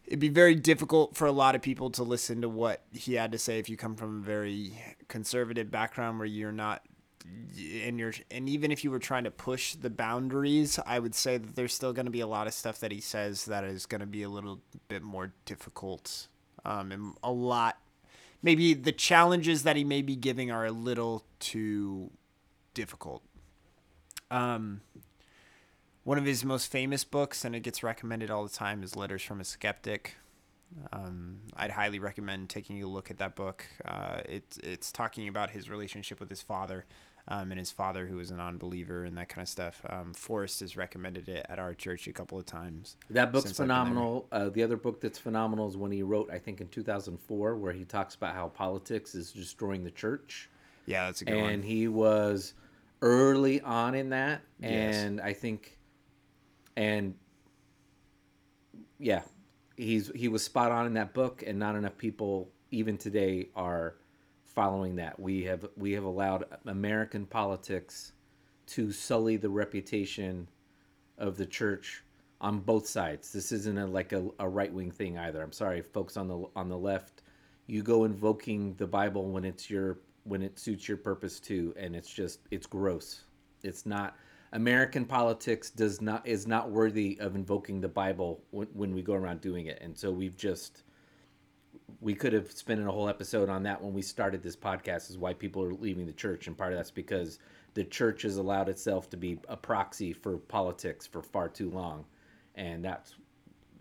it'd 0.06 0.20
be 0.20 0.30
very 0.30 0.56
difficult 0.56 1.16
for 1.16 1.26
a 1.26 1.32
lot 1.32 1.56
of 1.56 1.62
people 1.62 1.90
to 1.92 2.04
listen 2.04 2.42
to 2.42 2.50
what 2.50 2.84
he 2.92 3.16
had 3.16 3.32
to 3.32 3.40
say 3.40 3.60
if 3.60 3.70
you 3.70 3.78
come 3.78 3.96
from 3.96 4.20
a 4.20 4.24
very 4.24 4.74
conservative 5.08 5.72
background 5.72 6.20
where 6.20 6.28
you're 6.28 6.52
not 6.52 6.84
and 7.84 8.00
you're 8.00 8.14
and 8.32 8.50
even 8.50 8.72
if 8.72 8.84
you 8.84 8.92
were 8.92 9.00
trying 9.00 9.24
to 9.24 9.32
push 9.32 9.76
the 9.76 9.90
boundaries 9.90 10.80
i 10.86 11.00
would 11.00 11.16
say 11.16 11.38
that 11.38 11.56
there's 11.56 11.74
still 11.74 11.94
going 11.94 12.06
to 12.06 12.12
be 12.12 12.20
a 12.20 12.28
lot 12.28 12.48
of 12.48 12.54
stuff 12.54 12.80
that 12.80 12.92
he 12.92 13.00
says 13.00 13.46
that 13.46 13.64
is 13.64 13.86
going 13.86 14.02
to 14.02 14.08
be 14.08 14.24
a 14.24 14.30
little 14.30 14.60
bit 14.88 15.02
more 15.02 15.34
difficult 15.46 16.28
um, 16.66 16.92
and 16.92 17.14
a 17.24 17.32
lot 17.32 17.78
maybe 18.42 18.74
the 18.74 18.92
challenges 18.92 19.64
that 19.64 19.76
he 19.76 19.84
may 19.84 20.02
be 20.02 20.16
giving 20.16 20.52
are 20.52 20.66
a 20.66 20.72
little 20.72 21.24
too 21.40 22.12
difficult 22.74 23.24
um, 24.32 24.82
one 26.06 26.20
of 26.20 26.26
his 26.26 26.46
most 26.46 26.72
famous 26.72 27.04
books, 27.04 27.44
and 27.44 27.56
it 27.56 27.62
gets 27.62 27.82
recommended 27.84 28.30
all 28.30 28.44
the 28.44 28.54
time, 28.54 28.84
is 28.84 28.96
Letters 28.96 29.24
from 29.24 29.42
a 29.42 29.44
Skeptic. 29.44 30.16
Um, 30.94 31.40
I'd 31.56 31.72
highly 31.72 32.00
recommend 32.00 32.50
taking 32.50 32.82
a 32.84 32.88
look 32.88 33.10
at 33.10 33.18
that 33.18 33.36
book. 33.36 33.66
Uh, 33.84 34.22
it's 34.26 34.58
it's 34.60 34.92
talking 34.92 35.28
about 35.28 35.50
his 35.50 35.70
relationship 35.70 36.20
with 36.20 36.30
his 36.30 36.44
father, 36.44 36.86
um, 37.28 37.52
and 37.52 37.60
his 37.60 37.72
father 37.72 38.06
who 38.06 38.18
was 38.18 38.32
a 38.32 38.36
non-believer 38.36 39.04
and 39.04 39.18
that 39.18 39.30
kind 39.30 39.44
of 39.44 39.50
stuff. 39.50 39.82
Um, 39.90 40.14
Forrest 40.14 40.60
has 40.60 40.78
recommended 40.78 41.28
it 41.28 41.46
at 41.50 41.60
our 41.60 41.74
church 41.74 42.08
a 42.08 42.14
couple 42.14 42.38
of 42.38 42.46
times. 42.46 42.98
That 43.10 43.32
book's 43.32 43.52
phenomenal. 43.52 44.28
Uh, 44.32 44.50
the 44.50 44.64
other 44.64 44.78
book 44.78 45.02
that's 45.02 45.18
phenomenal 45.18 45.68
is 45.68 45.78
when 45.78 45.92
he 45.92 46.04
wrote, 46.04 46.30
I 46.32 46.40
think, 46.40 46.62
in 46.62 46.68
2004, 46.68 47.56
where 47.56 47.74
he 47.74 47.86
talks 47.86 48.16
about 48.16 48.36
how 48.36 48.50
politics 48.50 49.16
is 49.16 49.32
destroying 49.32 49.84
the 49.84 49.92
church. 49.92 50.50
Yeah, 50.86 51.06
that's 51.06 51.22
a 51.22 51.26
good 51.26 51.34
and 51.34 51.44
one. 51.44 51.54
And 51.54 51.66
he 51.66 51.88
was 51.88 52.54
early 53.02 53.62
on 53.62 53.96
in 53.96 54.10
that, 54.10 54.42
and 54.62 55.18
yes. 55.18 55.26
I 55.26 55.34
think 55.34 55.76
and 56.78 57.16
yeah, 59.00 59.22
he's 59.78 60.12
he 60.16 60.28
was 60.28 60.44
spot 60.44 60.72
on 60.72 60.86
in 60.86 60.94
that 60.94 61.14
book, 61.14 61.44
and 61.46 61.60
not 61.60 61.76
enough 61.76 61.98
people 61.98 62.50
even 62.72 62.98
today 62.98 63.48
are 63.56 63.96
following 64.56 64.96
that. 64.96 65.20
We 65.20 65.44
have 65.44 65.66
we 65.76 65.92
have 65.92 66.06
allowed 66.06 66.46
American 66.66 67.26
politics 67.26 68.14
to 68.68 68.92
sully 68.92 69.38
the 69.38 69.50
reputation 69.50 70.48
of 71.18 71.38
the 71.38 71.46
church 71.46 72.04
on 72.42 72.60
both 72.60 72.88
sides. 72.88 73.32
This 73.32 73.52
isn't 73.52 73.78
a, 73.78 73.86
like 73.86 74.12
a, 74.14 74.28
a 74.40 74.48
right 74.48 74.74
wing 74.74 74.92
thing 74.92 75.18
either. 75.18 75.42
I'm 75.42 75.52
sorry, 75.52 75.82
folks 75.82 76.18
on 76.18 76.28
the 76.28 76.48
on 76.56 76.70
the 76.70 76.78
left. 76.78 77.22
You 77.68 77.84
go 77.84 78.06
invoking 78.06 78.76
the 78.76 78.88
Bible 78.88 79.30
when 79.30 79.46
it's 79.46 79.70
your 79.70 80.00
when 80.24 80.42
it 80.42 80.58
suits 80.58 80.88
your 80.88 80.98
purpose 80.98 81.40
too, 81.40 81.74
and 81.78 81.96
it's 81.96 82.12
just 82.12 82.40
it's 82.52 82.66
gross. 82.66 83.24
It's 83.64 83.86
not 83.86 84.16
American 84.54 85.06
politics 85.06 85.70
does 85.70 86.02
not 86.02 86.26
is 86.26 86.48
not 86.48 86.72
worthy 86.72 87.18
of 87.20 87.36
invoking 87.36 87.82
the 87.82 87.90
Bible 87.90 88.44
when, 88.52 88.68
when 88.74 88.96
we 88.96 89.02
go 89.02 89.14
around 89.14 89.42
doing 89.42 89.68
it, 89.68 89.80
and 89.82 89.98
so 89.98 90.12
we've 90.12 90.38
just 90.38 90.84
we 92.02 92.14
could 92.14 92.34
have 92.34 92.52
spent 92.52 92.86
a 92.86 92.92
whole 92.92 93.10
episode 93.10 93.50
on 93.50 93.64
that 93.64 93.82
when 93.82 93.94
we 93.94 94.02
started 94.02 94.42
this 94.42 94.56
podcast 94.56 95.10
is 95.10 95.18
why 95.18 95.34
people 95.34 95.64
are 95.64 95.74
leaving 95.74 96.06
the 96.06 96.14
church. 96.14 96.48
And 96.48 96.58
part 96.58 96.74
of 96.74 96.80
that's 96.80 96.92
because 96.92 97.40
the 97.74 97.84
church 97.84 98.24
has 98.24 98.38
allowed 98.38 98.70
itself 98.70 99.10
to 99.12 99.18
be 99.18 99.40
a 99.48 99.58
proxy 99.58 100.14
for 100.14 100.38
politics 100.38 101.06
for 101.06 101.22
far 101.22 101.50
too 101.50 101.70
long. 101.70 102.06
And 102.56 102.84
that's 102.84 103.16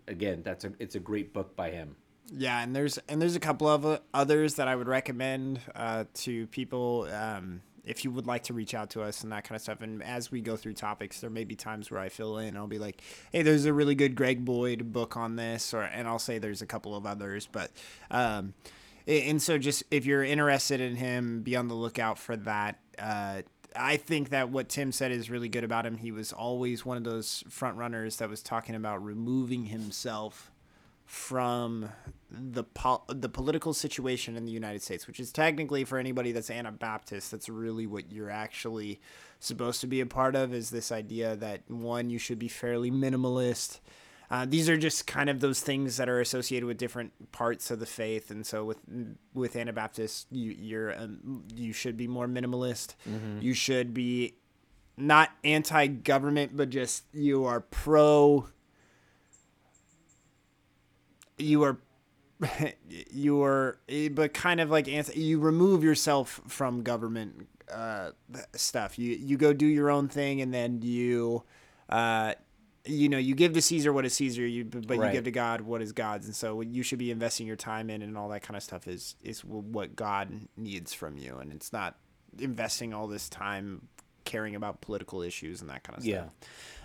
again 0.06 0.42
that's 0.44 0.64
a 0.64 0.72
it's 0.78 0.96
a 0.96 1.00
great 1.00 1.32
book 1.32 1.56
by 1.56 1.70
him. 1.70 1.96
Yeah 2.32 2.62
and 2.62 2.74
there's 2.74 2.98
and 3.08 3.20
there's 3.20 3.36
a 3.36 3.40
couple 3.40 3.68
of 3.68 4.00
others 4.14 4.54
that 4.54 4.66
i 4.66 4.74
would 4.74 4.88
recommend 4.88 5.60
uh, 5.74 6.04
to 6.14 6.46
people 6.46 7.06
um, 7.12 7.60
if 7.84 8.04
you 8.04 8.10
would 8.10 8.26
like 8.26 8.44
to 8.44 8.54
reach 8.54 8.74
out 8.74 8.90
to 8.90 9.02
us 9.02 9.22
and 9.22 9.32
that 9.32 9.44
kind 9.44 9.56
of 9.56 9.62
stuff. 9.62 9.80
And 9.80 10.02
as 10.02 10.30
we 10.30 10.40
go 10.40 10.56
through 10.56 10.74
topics, 10.74 11.20
there 11.20 11.30
may 11.30 11.44
be 11.44 11.56
times 11.56 11.90
where 11.90 12.00
I 12.00 12.08
fill 12.08 12.38
in. 12.38 12.56
I'll 12.56 12.66
be 12.66 12.78
like, 12.78 13.02
"Hey, 13.32 13.42
there's 13.42 13.64
a 13.64 13.72
really 13.72 13.94
good 13.94 14.14
Greg 14.14 14.44
Boyd 14.44 14.92
book 14.92 15.16
on 15.16 15.36
this," 15.36 15.74
or 15.74 15.82
and 15.82 16.08
I'll 16.08 16.18
say 16.18 16.38
there's 16.38 16.62
a 16.62 16.66
couple 16.66 16.96
of 16.96 17.06
others. 17.06 17.48
But 17.50 17.70
um, 18.10 18.54
and 19.06 19.40
so 19.40 19.58
just 19.58 19.84
if 19.90 20.06
you're 20.06 20.24
interested 20.24 20.80
in 20.80 20.96
him, 20.96 21.42
be 21.42 21.56
on 21.56 21.68
the 21.68 21.74
lookout 21.74 22.18
for 22.18 22.36
that. 22.36 22.78
Uh, 22.98 23.42
I 23.76 23.96
think 23.96 24.30
that 24.30 24.50
what 24.50 24.68
Tim 24.68 24.92
said 24.92 25.10
is 25.10 25.30
really 25.30 25.48
good 25.48 25.64
about 25.64 25.84
him. 25.84 25.96
He 25.96 26.12
was 26.12 26.32
always 26.32 26.86
one 26.86 26.96
of 26.96 27.04
those 27.04 27.42
front 27.48 27.76
runners 27.76 28.16
that 28.16 28.28
was 28.30 28.40
talking 28.40 28.76
about 28.76 29.04
removing 29.04 29.66
himself 29.66 30.52
from 31.04 31.90
the 32.30 32.64
po- 32.64 33.04
the 33.08 33.28
political 33.28 33.72
situation 33.74 34.36
in 34.36 34.44
the 34.44 34.52
United 34.52 34.82
States, 34.82 35.06
which 35.06 35.20
is 35.20 35.32
technically 35.32 35.84
for 35.84 35.98
anybody 35.98 36.32
that's 36.32 36.50
Anabaptist, 36.50 37.30
that's 37.30 37.48
really 37.48 37.86
what 37.86 38.10
you're 38.10 38.30
actually 38.30 39.00
supposed 39.38 39.80
to 39.82 39.86
be 39.86 40.00
a 40.00 40.06
part 40.06 40.34
of. 40.34 40.54
Is 40.54 40.70
this 40.70 40.90
idea 40.90 41.36
that 41.36 41.62
one 41.68 42.10
you 42.10 42.18
should 42.18 42.38
be 42.38 42.48
fairly 42.48 42.90
minimalist. 42.90 43.80
Uh, 44.30 44.46
these 44.48 44.70
are 44.70 44.76
just 44.76 45.06
kind 45.06 45.28
of 45.28 45.40
those 45.40 45.60
things 45.60 45.98
that 45.98 46.08
are 46.08 46.18
associated 46.18 46.66
with 46.66 46.78
different 46.78 47.12
parts 47.30 47.70
of 47.70 47.78
the 47.78 47.86
faith, 47.86 48.30
and 48.30 48.46
so 48.46 48.64
with 48.64 48.78
with 49.34 49.54
Anabaptists, 49.54 50.26
you 50.30 50.50
you're 50.58 50.98
um, 50.98 51.44
you 51.54 51.72
should 51.72 51.96
be 51.96 52.08
more 52.08 52.26
minimalist. 52.26 52.94
Mm-hmm. 53.08 53.40
You 53.40 53.52
should 53.52 53.92
be 53.92 54.36
not 54.96 55.30
anti-government, 55.44 56.56
but 56.56 56.70
just 56.70 57.04
you 57.12 57.44
are 57.44 57.60
pro 57.60 58.48
you 61.38 61.62
are 61.62 61.78
you 62.88 63.42
are 63.42 63.78
but 64.12 64.34
kind 64.34 64.60
of 64.60 64.70
like 64.70 64.86
you 65.16 65.38
remove 65.38 65.84
yourself 65.84 66.40
from 66.46 66.82
government 66.82 67.46
uh, 67.72 68.10
stuff. 68.54 68.98
You 68.98 69.16
you 69.16 69.36
go 69.36 69.52
do 69.52 69.66
your 69.66 69.90
own 69.90 70.08
thing 70.08 70.40
and 70.40 70.52
then 70.52 70.82
you 70.82 71.42
uh, 71.88 72.34
you 72.84 73.08
know 73.08 73.18
you 73.18 73.34
give 73.34 73.52
to 73.54 73.62
caesar 73.62 73.92
what 73.92 74.04
is 74.04 74.12
caesar 74.14 74.46
you 74.46 74.64
but 74.64 74.98
right. 74.98 75.06
you 75.06 75.12
give 75.12 75.24
to 75.24 75.30
god 75.30 75.60
what 75.62 75.82
is 75.82 75.92
god's. 75.92 76.26
And 76.26 76.36
so 76.36 76.60
you 76.60 76.82
should 76.82 76.98
be 76.98 77.10
investing 77.10 77.46
your 77.46 77.56
time 77.56 77.90
in 77.90 78.02
and 78.02 78.16
all 78.16 78.28
that 78.30 78.42
kind 78.42 78.56
of 78.56 78.62
stuff 78.62 78.86
is 78.86 79.16
is 79.22 79.44
what 79.44 79.96
god 79.96 80.48
needs 80.56 80.92
from 80.92 81.16
you. 81.16 81.38
And 81.38 81.52
it's 81.52 81.72
not 81.72 81.96
investing 82.38 82.92
all 82.92 83.06
this 83.06 83.28
time 83.28 83.88
caring 84.24 84.54
about 84.54 84.80
political 84.80 85.22
issues 85.22 85.60
and 85.60 85.70
that 85.70 85.82
kind 85.82 85.98
of 85.98 86.04
stuff. 86.04 86.30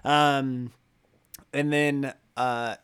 Yeah. 0.05 0.37
Um 0.37 0.71
and 1.53 1.73
then 1.73 2.13
uh 2.37 2.75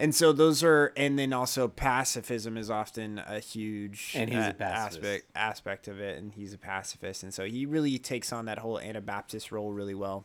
and 0.00 0.14
so 0.14 0.32
those 0.32 0.64
are 0.64 0.94
and 0.96 1.18
then 1.18 1.34
also 1.34 1.68
pacifism 1.68 2.56
is 2.56 2.70
often 2.70 3.18
a 3.18 3.38
huge 3.38 4.12
and 4.16 4.30
he's 4.30 4.38
a 4.38 4.62
aspect 4.62 5.26
aspect 5.34 5.88
of 5.88 6.00
it 6.00 6.18
and 6.18 6.32
he's 6.32 6.54
a 6.54 6.58
pacifist. 6.58 7.22
And 7.22 7.34
so 7.34 7.44
he 7.44 7.66
really 7.66 7.98
takes 7.98 8.32
on 8.32 8.46
that 8.46 8.58
whole 8.58 8.80
anabaptist 8.80 9.52
role 9.52 9.72
really 9.72 9.94
well. 9.94 10.24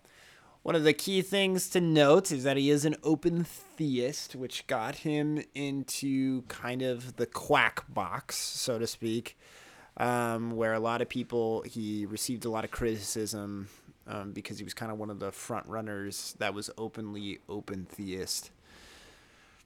One 0.64 0.76
of 0.76 0.86
the 0.86 0.94
key 0.94 1.22
things 1.22 1.70
to 1.72 1.82
note 1.82 2.32
is 2.32 2.46
that 2.46 2.56
he 2.56 2.70
is 2.70 2.86
an 2.86 2.96
open 3.04 3.44
theist 3.44 4.34
which 4.34 4.66
got 4.66 4.96
him 4.96 5.44
into 5.54 6.44
kind 6.44 6.82
of 6.82 7.18
the 7.18 7.26
quack 7.26 7.84
box 7.94 8.38
so 8.38 8.80
to 8.80 8.88
speak 8.88 9.38
um, 9.98 10.56
where 10.56 10.74
a 10.74 10.80
lot 10.80 11.02
of 11.02 11.10
people 11.10 11.64
he 11.64 12.06
received 12.06 12.46
a 12.46 12.50
lot 12.50 12.64
of 12.64 12.72
criticism 12.72 13.68
um, 14.08 14.32
because 14.32 14.58
he 14.58 14.64
was 14.64 14.74
kind 14.74 14.92
of 14.92 14.98
one 14.98 15.10
of 15.10 15.20
the 15.20 15.32
front 15.32 15.68
runners 15.68 16.36
that 16.40 16.54
was 16.54 16.70
openly 16.78 17.40
open 17.50 17.86
theist 17.86 18.52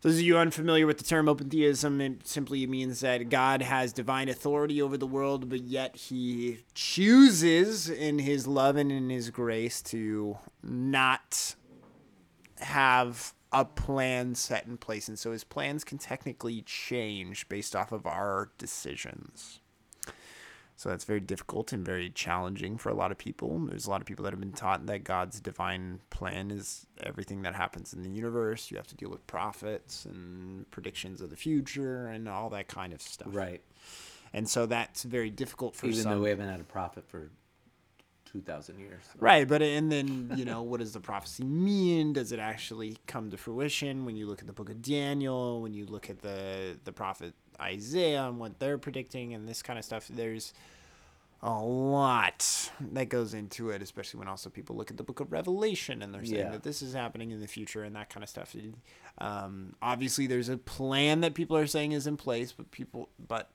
those 0.02 0.16
of 0.16 0.22
you 0.22 0.38
unfamiliar 0.38 0.88
with 0.88 0.98
the 0.98 1.04
term 1.04 1.28
open 1.28 1.50
theism, 1.50 2.00
it 2.00 2.26
simply 2.26 2.66
means 2.66 3.02
that 3.02 3.30
God 3.30 3.62
has 3.62 3.92
divine 3.92 4.30
authority 4.30 4.82
over 4.82 4.98
the 4.98 5.08
world, 5.08 5.50
but 5.50 5.62
yet 5.62 5.96
he 5.96 6.60
chooses 6.74 7.90
in 7.90 8.20
his 8.20 8.48
love 8.48 8.78
and 8.78 8.92
in 8.92 9.10
his 9.10 9.30
grace 9.30 9.82
to 9.84 10.38
not 10.64 11.56
have 12.60 13.34
a 13.52 13.66
plan 13.66 14.36
set 14.36 14.68
in 14.68 14.78
place. 14.78 15.08
And 15.08 15.20
so 15.20 15.32
his 15.32 15.44
plans 15.44 15.84
can 15.84 15.98
technically 15.98 16.62
change 16.62 17.50
based 17.50 17.76
off 17.76 17.92
of 17.92 18.06
our 18.06 18.52
decisions. 18.58 19.60
So 20.80 20.88
that's 20.88 21.04
very 21.04 21.20
difficult 21.20 21.74
and 21.74 21.86
very 21.86 22.10
challenging 22.10 22.78
for 22.78 22.88
a 22.88 22.94
lot 22.94 23.12
of 23.12 23.18
people. 23.18 23.60
There's 23.66 23.86
a 23.86 23.90
lot 23.90 24.00
of 24.00 24.08
people 24.08 24.24
that 24.24 24.32
have 24.32 24.40
been 24.40 24.54
taught 24.54 24.86
that 24.86 25.04
God's 25.04 25.42
divine 25.42 26.00
plan 26.10 26.52
is 26.52 26.86
everything 27.04 27.42
that 27.42 27.54
happens 27.54 27.92
in 27.92 28.02
the 28.02 28.10
universe. 28.10 28.72
You 28.72 28.78
have 28.78 28.88
to 28.88 28.96
deal 28.96 29.10
with 29.10 29.28
prophets 29.28 30.06
and 30.06 30.72
predictions 30.72 31.20
of 31.20 31.32
the 31.32 31.36
future 31.36 32.08
and 32.08 32.30
all 32.30 32.50
that 32.52 32.70
kind 32.70 32.94
of 32.94 33.02
stuff. 33.02 33.28
Right. 33.30 33.62
And 34.32 34.48
so 34.48 34.66
that's 34.68 35.04
very 35.04 35.30
difficult 35.30 35.76
for 35.76 35.88
Even 35.88 36.02
some. 36.02 36.12
though 36.14 36.22
we 36.22 36.30
haven't 36.30 36.48
had 36.48 36.62
a 36.62 36.64
prophet 36.64 37.04
for 37.10 37.30
2,000 38.32 38.80
years. 38.80 39.04
Right, 39.18 39.46
but 39.46 39.62
and 39.62 39.92
then 39.92 40.32
you 40.38 40.46
know 40.46 40.62
what 40.62 40.80
does 40.80 40.94
the 40.94 41.02
prophecy 41.02 41.44
mean? 41.44 42.14
Does 42.14 42.32
it 42.32 42.40
actually 42.40 43.00
come 43.06 43.32
to 43.32 43.38
fruition 43.38 44.06
when 44.06 44.16
you 44.16 44.28
look 44.28 44.40
at 44.40 44.48
the 44.48 44.54
book 44.54 44.70
of 44.70 44.82
Daniel? 44.82 45.62
When 45.62 45.74
you 45.74 45.86
look 45.86 46.10
at 46.10 46.22
the 46.22 46.78
the 46.86 46.94
prophet 46.94 47.34
Isaiah 47.62 48.28
and 48.28 48.40
what 48.40 48.60
they're 48.60 48.78
predicting 48.78 49.34
and 49.34 49.48
this 49.48 49.62
kind 49.62 49.78
of 49.80 49.86
stuff? 49.86 50.08
There's 50.08 50.54
a 51.42 51.58
lot 51.58 52.70
that 52.92 53.08
goes 53.08 53.34
into 53.34 53.70
it, 53.70 53.82
especially 53.82 54.20
when 54.20 54.28
also 54.28 54.50
people 54.50 54.76
look 54.76 54.92
at 54.92 54.98
the 54.98 55.04
book 55.04 55.20
of 55.22 55.32
Revelation 55.32 56.02
and 56.02 56.14
they're 56.14 56.26
saying 56.26 56.38
Yeah. 56.48 56.52
that 56.52 56.64
this 56.64 56.82
is 56.82 56.94
happening 56.94 57.32
in 57.32 57.40
the 57.40 57.48
future 57.48 57.84
and 57.84 57.96
that 57.96 58.10
kind 58.10 58.24
of 58.24 58.30
stuff. 58.30 58.54
Um, 59.20 59.76
obviously, 59.82 60.28
there's 60.28 60.50
a 60.50 60.58
plan 60.58 61.22
that 61.22 61.34
people 61.36 61.56
are 61.56 61.68
saying 61.68 61.94
is 61.94 62.08
in 62.08 62.18
place, 62.18 62.52
but 62.52 62.72
people, 62.72 63.08
but 63.26 63.52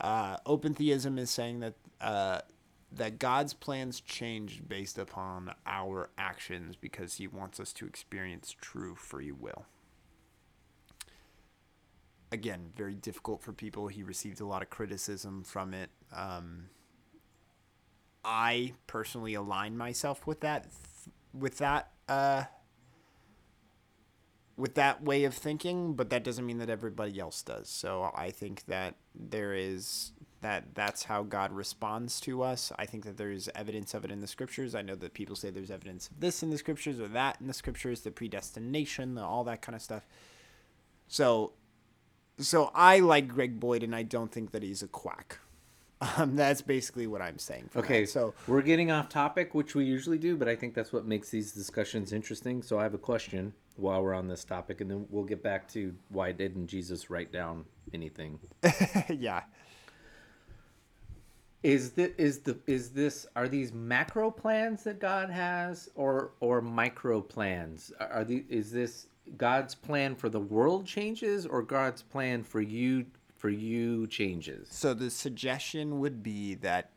uh, 0.00 0.38
open 0.44 0.74
theism 0.74 1.18
is 1.18 1.30
saying 1.30 1.60
that 1.60 1.74
uh, 2.00 2.40
that 2.92 3.20
God's 3.20 3.54
plans 3.54 4.00
change 4.00 4.62
based 4.66 4.98
upon 4.98 5.54
our 5.66 6.10
actions 6.18 6.74
because 6.74 7.14
He 7.16 7.28
wants 7.28 7.60
us 7.60 7.72
to 7.74 7.86
experience 7.86 8.56
true 8.60 8.96
free 8.96 9.30
will. 9.30 9.66
Again, 12.32 12.70
very 12.76 12.94
difficult 12.94 13.42
for 13.42 13.52
people. 13.52 13.88
He 13.88 14.02
received 14.02 14.40
a 14.40 14.46
lot 14.46 14.62
of 14.62 14.70
criticism 14.70 15.42
from 15.42 15.74
it. 15.74 15.90
Um, 16.14 16.68
I 18.24 18.74
personally 18.86 19.34
align 19.34 19.76
myself 19.76 20.26
with 20.26 20.40
that, 20.40 20.66
with 21.32 21.58
that, 21.58 21.90
uh, 22.08 22.44
with 24.56 24.74
that 24.74 25.02
way 25.02 25.24
of 25.24 25.34
thinking, 25.34 25.94
but 25.94 26.10
that 26.10 26.22
doesn't 26.22 26.44
mean 26.44 26.58
that 26.58 26.70
everybody 26.70 27.18
else 27.18 27.42
does. 27.42 27.68
So 27.68 28.12
I 28.14 28.30
think 28.30 28.66
that 28.66 28.94
there 29.14 29.54
is 29.54 30.12
that 30.40 30.74
that's 30.74 31.04
how 31.04 31.22
God 31.22 31.52
responds 31.52 32.20
to 32.20 32.42
us. 32.42 32.72
I 32.78 32.86
think 32.86 33.04
that 33.04 33.16
there's 33.16 33.48
evidence 33.54 33.92
of 33.94 34.04
it 34.04 34.10
in 34.10 34.20
the 34.20 34.26
scriptures. 34.26 34.74
I 34.74 34.82
know 34.82 34.94
that 34.94 35.12
people 35.12 35.36
say 35.36 35.50
there's 35.50 35.70
evidence 35.70 36.08
of 36.08 36.20
this 36.20 36.42
in 36.42 36.50
the 36.50 36.58
scriptures 36.58 36.98
or 36.98 37.08
that 37.08 37.38
in 37.40 37.46
the 37.46 37.52
scriptures, 37.52 38.00
the 38.00 38.10
predestination, 38.10 39.14
the, 39.14 39.22
all 39.22 39.44
that 39.44 39.60
kind 39.60 39.76
of 39.76 39.82
stuff. 39.82 40.06
So, 41.08 41.52
so 42.40 42.70
I 42.74 43.00
like 43.00 43.28
Greg 43.28 43.60
Boyd, 43.60 43.82
and 43.82 43.94
I 43.94 44.02
don't 44.02 44.30
think 44.32 44.52
that 44.52 44.62
he's 44.62 44.82
a 44.82 44.88
quack. 44.88 45.38
Um, 46.16 46.34
that's 46.34 46.62
basically 46.62 47.06
what 47.06 47.20
I'm 47.20 47.38
saying. 47.38 47.68
Okay, 47.76 48.02
that. 48.02 48.10
so 48.10 48.32
we're 48.46 48.62
getting 48.62 48.90
off 48.90 49.10
topic, 49.10 49.54
which 49.54 49.74
we 49.74 49.84
usually 49.84 50.16
do, 50.16 50.34
but 50.34 50.48
I 50.48 50.56
think 50.56 50.72
that's 50.74 50.92
what 50.94 51.04
makes 51.04 51.28
these 51.28 51.52
discussions 51.52 52.12
interesting. 52.14 52.62
So 52.62 52.78
I 52.78 52.84
have 52.84 52.94
a 52.94 52.98
question 52.98 53.52
while 53.76 54.02
we're 54.02 54.14
on 54.14 54.26
this 54.26 54.42
topic, 54.44 54.80
and 54.80 54.90
then 54.90 55.06
we'll 55.10 55.24
get 55.24 55.42
back 55.42 55.68
to 55.72 55.94
why 56.08 56.32
didn't 56.32 56.68
Jesus 56.68 57.10
write 57.10 57.32
down 57.32 57.66
anything? 57.92 58.38
yeah, 59.10 59.42
Is 61.62 61.90
the 61.90 62.18
is 62.18 62.38
the 62.38 62.58
is 62.66 62.90
this 62.90 63.26
are 63.36 63.46
these 63.46 63.70
macro 63.74 64.30
plans 64.30 64.82
that 64.84 64.98
God 65.00 65.28
has, 65.28 65.90
or 65.94 66.30
or 66.40 66.62
micro 66.62 67.20
plans? 67.20 67.92
Are, 68.00 68.08
are 68.08 68.24
the 68.24 68.44
is 68.48 68.72
this 68.72 69.08
God's 69.36 69.74
plan 69.74 70.14
for 70.14 70.28
the 70.28 70.40
world 70.40 70.86
changes, 70.86 71.46
or 71.46 71.62
God's 71.62 72.02
plan 72.02 72.42
for 72.42 72.60
you 72.60 73.06
for 73.36 73.48
you 73.48 74.06
changes? 74.06 74.68
So 74.70 74.94
the 74.94 75.10
suggestion 75.10 76.00
would 76.00 76.22
be 76.22 76.54
that 76.56 76.92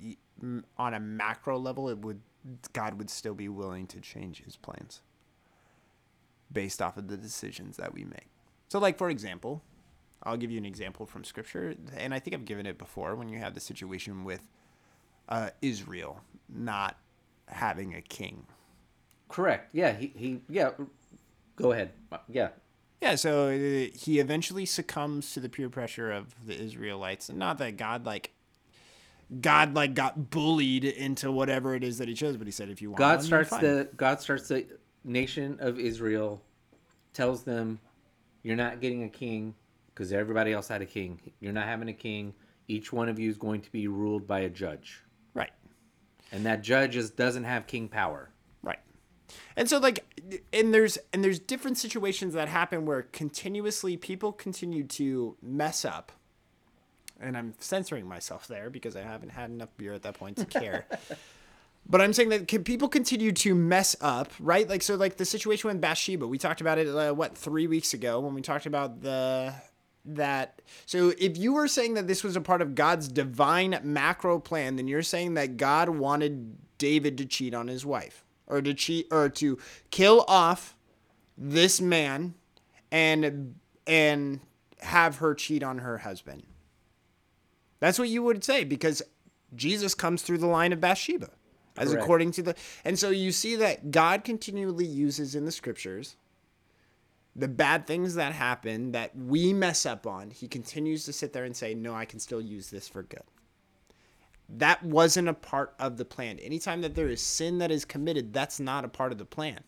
on 0.78 0.94
a 0.94 1.00
macro 1.00 1.58
level, 1.58 1.90
it 1.90 2.00
would 2.00 2.22
God 2.74 2.98
would 2.98 3.10
still 3.10 3.34
be 3.34 3.50
willing 3.50 3.88
to 3.88 4.00
change 4.00 4.44
His 4.44 4.56
plans 4.56 5.02
based 6.52 6.82
off 6.82 6.98
of 6.98 7.08
the 7.08 7.18
decisions 7.18 7.78
that 7.78 7.94
we 7.94 8.04
make. 8.04 8.30
So, 8.68 8.80
like 8.80 8.98
for 8.98 9.10
example, 9.10 9.64
I'll 10.24 10.38
give 10.38 10.52
you 10.52 10.58
an 10.58 10.66
example 10.66 11.06
from 11.06 11.24
Scripture, 11.24 11.76
and 11.98 12.14
I 12.14 12.20
think 12.20 12.34
I've 12.34 12.46
given 12.46 12.66
it 12.66 12.78
before. 12.78 13.16
When 13.16 13.30
you 13.30 13.40
have 13.40 13.54
the 13.54 13.60
situation 13.60 14.24
with 14.24 14.48
uh, 15.30 15.50
Israel 15.62 16.22
not 16.50 16.98
having 17.48 17.96
a 17.96 18.02
king, 18.02 18.46
Correct. 19.34 19.70
Yeah. 19.74 19.94
He 19.94 20.14
he. 20.16 20.42
Yeah. 20.48 20.72
Go 21.56 21.72
ahead. 21.72 21.92
Yeah. 22.28 22.50
Yeah, 23.02 23.16
so 23.16 23.48
uh, 23.48 23.92
he 23.94 24.20
eventually 24.20 24.66
succumbs 24.66 25.34
to 25.34 25.42
the 25.42 25.50
peer 25.50 25.70
pressure 25.70 26.10
of 26.10 26.34
the 26.46 26.58
Israelites, 26.58 27.28
and 27.28 27.38
not 27.38 27.58
that 27.58 27.76
God 27.76 28.06
like 28.06 28.32
God 29.42 29.76
like 29.76 29.94
got 29.94 30.30
bullied 30.30 30.86
into 30.86 31.30
whatever 31.30 31.76
it 31.76 31.84
is 31.84 31.98
that 31.98 32.08
he 32.08 32.14
chose, 32.14 32.38
but 32.38 32.48
he 32.48 32.52
said 32.52 32.70
if 32.70 32.82
you 32.82 32.92
want 32.92 33.00
God 33.00 33.18
one, 33.18 33.26
starts 33.26 33.50
the 33.50 33.90
God 33.98 34.22
starts 34.22 34.48
the 34.48 34.66
nation 35.04 35.58
of 35.60 35.82
Israel, 35.82 36.42
tells 37.12 37.44
them, 37.44 37.78
"You're 38.42 38.56
not 38.56 38.80
getting 38.80 39.04
a 39.04 39.10
king 39.10 39.54
because 39.94 40.14
everybody 40.14 40.54
else 40.54 40.70
had 40.70 40.82
a 40.82 40.86
king. 40.86 41.20
You're 41.42 41.52
not 41.52 41.66
having 41.66 41.90
a 41.90 41.94
king. 41.94 42.34
Each 42.70 42.94
one 42.94 43.10
of 43.10 43.20
you 43.20 43.30
is 43.30 43.38
going 43.38 43.60
to 43.62 43.72
be 43.74 43.90
ruled 43.90 44.26
by 44.26 44.42
a 44.42 44.50
judge, 44.50 45.04
right. 45.34 45.52
and 46.32 46.46
that 46.46 46.62
judge 46.62 46.96
is, 46.96 47.10
doesn't 47.10 47.44
have 47.44 47.68
king 47.68 47.90
power." 47.90 48.30
And 49.56 49.70
so 49.70 49.78
like 49.78 50.06
and 50.52 50.74
there's 50.74 50.98
and 51.12 51.24
there's 51.24 51.40
different 51.40 51.78
situations 51.78 52.34
that 52.34 52.48
happen 52.48 52.86
where 52.86 53.04
continuously 53.04 53.98
people 53.98 54.32
continue 54.32 54.84
to 54.86 55.36
mess 55.42 55.86
up. 55.86 56.12
And 57.20 57.38
I'm 57.38 57.54
censoring 57.60 58.08
myself 58.08 58.48
there 58.48 58.70
because 58.70 58.96
I 58.96 59.02
haven't 59.02 59.30
had 59.30 59.50
enough 59.50 59.70
beer 59.78 59.94
at 59.94 60.04
that 60.04 60.16
point 60.16 60.38
to 60.38 60.46
care. 60.46 60.86
but 61.88 62.02
I'm 62.02 62.12
saying 62.12 62.30
that 62.30 62.48
can, 62.48 62.64
people 62.64 62.90
continue 62.90 63.32
to 63.32 63.56
mess 63.56 63.96
up, 64.02 64.32
right? 64.40 64.68
Like 64.68 64.82
so 64.82 64.96
like 64.96 65.18
the 65.18 65.26
situation 65.26 65.70
with 65.70 65.80
Bathsheba, 65.80 66.28
we 66.28 66.38
talked 66.38 66.62
about 66.62 66.80
it 66.80 66.88
uh, 66.88 67.14
what 67.14 67.38
3 67.38 67.68
weeks 67.68 67.94
ago 67.94 68.20
when 68.20 68.34
we 68.34 68.42
talked 68.42 68.66
about 68.66 69.02
the 69.02 69.54
that 70.06 70.62
so 70.86 71.14
if 71.18 71.38
you 71.38 71.54
were 71.54 71.68
saying 71.68 71.94
that 71.94 72.08
this 72.08 72.26
was 72.26 72.36
a 72.36 72.42
part 72.42 72.62
of 72.62 72.76
God's 72.76 73.08
divine 73.08 73.80
macro 73.84 74.38
plan, 74.38 74.76
then 74.76 74.88
you're 74.88 75.02
saying 75.02 75.36
that 75.36 75.56
God 75.56 75.88
wanted 75.88 76.58
David 76.78 77.18
to 77.20 77.26
cheat 77.26 77.54
on 77.54 77.70
his 77.70 77.86
wife 77.86 78.23
or 78.54 78.62
to 78.62 78.74
cheat 78.74 79.08
or 79.12 79.30
to 79.30 79.58
kill 79.90 80.24
off 80.28 80.76
this 81.38 81.82
man 81.82 82.36
and 82.92 83.56
and 83.88 84.40
have 84.82 85.18
her 85.18 85.34
cheat 85.34 85.64
on 85.64 85.80
her 85.80 86.00
husband. 86.00 86.44
That's 87.80 87.98
what 87.98 88.10
you 88.10 88.22
would 88.24 88.44
say 88.44 88.64
because 88.64 89.02
Jesus 89.56 89.96
comes 89.96 90.22
through 90.22 90.38
the 90.38 90.48
line 90.48 90.72
of 90.72 90.80
Bathsheba. 90.80 91.30
As 91.76 91.90
Correct. 91.90 92.04
according 92.04 92.32
to 92.34 92.44
the 92.44 92.56
and 92.86 93.00
so 93.00 93.10
you 93.10 93.32
see 93.32 93.56
that 93.56 93.90
God 93.90 94.24
continually 94.24 94.86
uses 94.86 95.34
in 95.34 95.46
the 95.46 95.52
scriptures 95.52 96.16
the 97.36 97.48
bad 97.48 97.88
things 97.88 98.14
that 98.14 98.32
happen 98.34 98.92
that 98.92 99.16
we 99.16 99.54
mess 99.54 99.88
up 99.88 100.06
on, 100.06 100.30
he 100.30 100.48
continues 100.48 101.04
to 101.06 101.14
sit 101.14 101.34
there 101.34 101.46
and 101.46 101.58
say, 101.58 101.74
No, 101.74 101.96
I 101.96 102.06
can 102.06 102.20
still 102.20 102.40
use 102.40 102.70
this 102.70 102.88
for 102.88 103.02
good. 103.02 103.24
That 104.50 104.84
wasn't 104.84 105.30
a 105.30 105.34
part 105.34 105.74
of 105.80 105.98
the 105.98 106.06
plan. 106.06 106.38
Anytime 106.40 106.82
that 106.82 106.96
there 106.96 107.08
is 107.10 107.22
sin 107.22 107.58
that 107.60 107.72
is 107.72 107.86
committed, 107.86 108.34
that's 108.34 108.60
not 108.60 108.86
a 108.86 108.90
part 108.90 109.12
of 109.12 109.18
the 109.18 109.26
plan. 109.26 109.60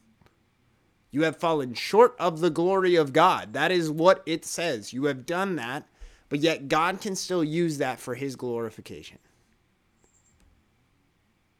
You 1.11 1.23
have 1.23 1.37
fallen 1.37 1.73
short 1.73 2.15
of 2.19 2.41
the 2.41 2.49
glory 2.49 2.95
of 2.95 3.13
God. 3.13 3.53
That 3.53 3.71
is 3.71 3.89
what 3.89 4.21
it 4.25 4.43
says. 4.45 4.91
You 4.91 5.05
have 5.05 5.25
done 5.25 5.55
that, 5.55 5.87
but 6.29 6.39
yet 6.39 6.67
God 6.67 6.99
can 6.99 7.15
still 7.15 7.43
use 7.43 7.77
that 7.77 7.99
for 7.99 8.15
his 8.15 8.35
glorification. 8.35 9.19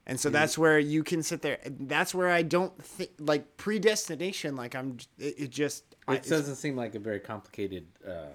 And 0.08 0.20
so 0.20 0.30
that's 0.30 0.56
where 0.58 0.78
you 0.78 1.04
can 1.04 1.24
sit 1.24 1.42
there. 1.42 1.58
That's 1.66 2.14
where 2.14 2.30
I 2.30 2.44
don't 2.44 2.80
think 2.84 3.12
like 3.18 3.58
predestination. 3.58 4.56
Like 4.56 4.76
I'm, 4.76 4.98
it, 5.18 5.36
it 5.40 5.50
just 5.50 5.96
I- 6.08 6.16
It 6.16 6.28
doesn't 6.28 6.58
seem 6.58 6.76
like 6.76 6.94
a 6.94 7.00
very 7.00 7.20
complicated 7.20 7.88
uh, 8.08 8.28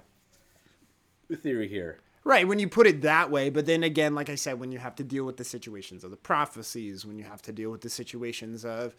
theory 1.36 1.68
here. 1.68 2.00
Right, 2.22 2.46
when 2.46 2.58
you 2.58 2.68
put 2.68 2.86
it 2.86 3.00
that 3.02 3.30
way, 3.30 3.48
but 3.48 3.64
then 3.64 3.82
again, 3.82 4.14
like 4.14 4.28
I 4.28 4.34
said, 4.34 4.60
when 4.60 4.72
you 4.72 4.78
have 4.78 4.94
to 4.96 5.04
deal 5.04 5.24
with 5.24 5.38
the 5.38 5.44
situations 5.44 6.04
of 6.04 6.10
the 6.10 6.18
prophecies, 6.18 7.06
when 7.06 7.18
you 7.18 7.24
have 7.24 7.40
to 7.42 7.52
deal 7.52 7.70
with 7.70 7.80
the 7.80 7.88
situations 7.88 8.64
of 8.64 8.94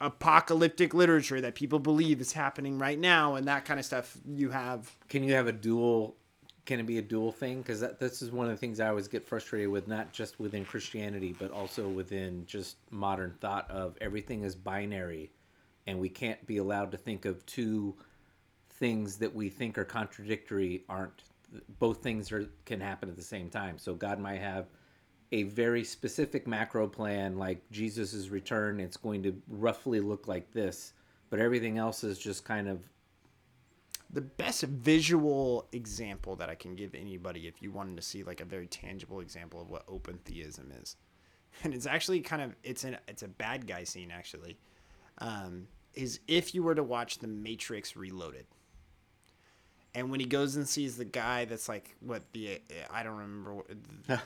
apocalyptic 0.00 0.94
literature 0.94 1.40
that 1.40 1.56
people 1.56 1.80
believe 1.80 2.20
is 2.20 2.32
happening 2.32 2.78
right 2.78 2.98
now 2.98 3.34
and 3.34 3.48
that 3.48 3.64
kind 3.64 3.80
of 3.80 3.86
stuff, 3.86 4.16
you 4.28 4.50
have 4.50 4.94
Can 5.08 5.24
you 5.24 5.34
have 5.34 5.48
a 5.48 5.52
dual? 5.52 6.16
Can 6.66 6.78
it 6.80 6.86
be 6.86 6.98
a 6.98 7.02
dual 7.02 7.32
thing? 7.32 7.62
Because 7.62 7.80
this 7.80 8.22
is 8.22 8.30
one 8.30 8.46
of 8.46 8.52
the 8.52 8.58
things 8.58 8.78
I 8.78 8.88
always 8.88 9.08
get 9.08 9.24
frustrated 9.24 9.68
with, 9.68 9.88
not 9.88 10.12
just 10.12 10.38
within 10.38 10.64
Christianity, 10.64 11.34
but 11.36 11.50
also 11.50 11.88
within 11.88 12.44
just 12.46 12.76
modern 12.90 13.34
thought 13.40 13.70
of 13.70 13.96
everything 14.00 14.42
is 14.42 14.54
binary, 14.54 15.30
and 15.86 15.98
we 15.98 16.08
can't 16.08 16.44
be 16.46 16.58
allowed 16.58 16.90
to 16.92 16.96
think 16.96 17.24
of 17.24 17.44
two 17.46 17.94
things 18.70 19.16
that 19.18 19.34
we 19.34 19.48
think 19.48 19.78
are 19.78 19.84
contradictory 19.84 20.84
aren't. 20.88 21.22
Both 21.78 22.02
things 22.02 22.32
are 22.32 22.48
can 22.64 22.80
happen 22.80 23.08
at 23.08 23.16
the 23.16 23.22
same 23.22 23.48
time. 23.48 23.78
So 23.78 23.94
God 23.94 24.18
might 24.18 24.40
have 24.40 24.66
a 25.32 25.44
very 25.44 25.84
specific 25.84 26.46
macro 26.46 26.86
plan, 26.86 27.36
like 27.36 27.68
Jesus' 27.70 28.28
return. 28.28 28.80
It's 28.80 28.96
going 28.96 29.22
to 29.24 29.34
roughly 29.48 30.00
look 30.00 30.28
like 30.28 30.52
this, 30.52 30.92
but 31.30 31.40
everything 31.40 31.78
else 31.78 32.04
is 32.04 32.18
just 32.18 32.44
kind 32.44 32.68
of 32.68 32.88
the 34.10 34.20
best 34.20 34.62
visual 34.62 35.68
example 35.72 36.36
that 36.36 36.48
I 36.48 36.54
can 36.54 36.76
give 36.76 36.94
anybody 36.94 37.48
if 37.48 37.60
you 37.60 37.72
wanted 37.72 37.96
to 37.96 38.02
see 38.02 38.22
like 38.22 38.40
a 38.40 38.44
very 38.44 38.68
tangible 38.68 39.20
example 39.20 39.60
of 39.60 39.68
what 39.68 39.84
open 39.88 40.18
theism 40.24 40.72
is. 40.80 40.96
And 41.64 41.72
it's 41.72 41.86
actually 41.86 42.20
kind 42.20 42.42
of 42.42 42.54
it's 42.62 42.84
an 42.84 42.98
it's 43.08 43.22
a 43.22 43.28
bad 43.28 43.66
guy 43.66 43.84
scene 43.84 44.10
actually. 44.10 44.58
Um, 45.18 45.68
is 45.94 46.20
if 46.28 46.54
you 46.54 46.62
were 46.62 46.74
to 46.74 46.82
watch 46.82 47.18
The 47.18 47.26
Matrix 47.26 47.96
Reloaded. 47.96 48.44
And 49.96 50.10
when 50.10 50.20
he 50.20 50.26
goes 50.26 50.56
and 50.56 50.68
sees 50.68 50.96
the 50.96 51.06
guy 51.06 51.46
that's 51.46 51.68
like 51.68 51.96
what 52.00 52.22
the 52.32 52.60
I 52.90 53.02
don't 53.02 53.16
remember 53.16 53.54
what 53.54 53.66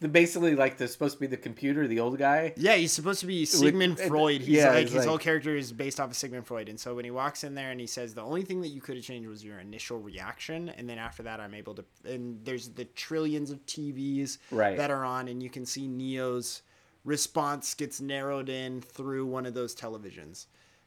the 0.00 0.08
basically 0.08 0.54
like 0.54 0.78
the 0.78 0.86
supposed 0.88 1.16
to 1.16 1.20
be 1.20 1.26
the 1.26 1.36
computer, 1.36 1.86
the 1.88 1.98
old 2.00 2.16
guy. 2.16 2.54
Yeah, 2.56 2.76
he's 2.76 2.92
supposed 2.92 3.20
to 3.20 3.26
be 3.26 3.44
Sigmund 3.44 3.98
Freud. 3.98 4.40
He's 4.40 4.58
yeah, 4.58 4.70
like 4.70 4.88
his 4.88 5.04
whole 5.04 5.18
character 5.18 5.56
is 5.56 5.72
based 5.72 5.98
off 5.98 6.10
of 6.10 6.16
Sigmund 6.16 6.46
Freud. 6.46 6.68
And 6.68 6.78
so 6.78 6.94
when 6.94 7.04
he 7.04 7.10
walks 7.10 7.42
in 7.42 7.54
there 7.56 7.72
and 7.72 7.80
he 7.80 7.88
says 7.88 8.14
the 8.14 8.22
only 8.22 8.42
thing 8.42 8.60
that 8.62 8.68
you 8.68 8.80
could 8.80 8.94
have 8.96 9.04
changed 9.04 9.28
was 9.28 9.44
your 9.44 9.58
initial 9.58 9.98
reaction, 9.98 10.68
and 10.70 10.88
then 10.88 10.98
after 10.98 11.24
that 11.24 11.40
I'm 11.40 11.54
able 11.54 11.74
to 11.74 11.84
and 12.04 12.42
there's 12.44 12.68
the 12.70 12.84
trillions 12.84 13.50
of 13.50 13.66
TVs 13.66 14.38
Right. 14.52 14.76
that 14.76 14.90
are 14.90 15.04
on, 15.04 15.26
and 15.28 15.42
you 15.42 15.50
can 15.50 15.66
see 15.66 15.88
Neo's 15.88 16.62
response 17.04 17.74
gets 17.74 18.00
narrowed 18.00 18.48
in 18.48 18.80
through 18.80 19.26
one 19.26 19.44
of 19.44 19.54
those 19.54 19.74
televisions. 19.74 20.46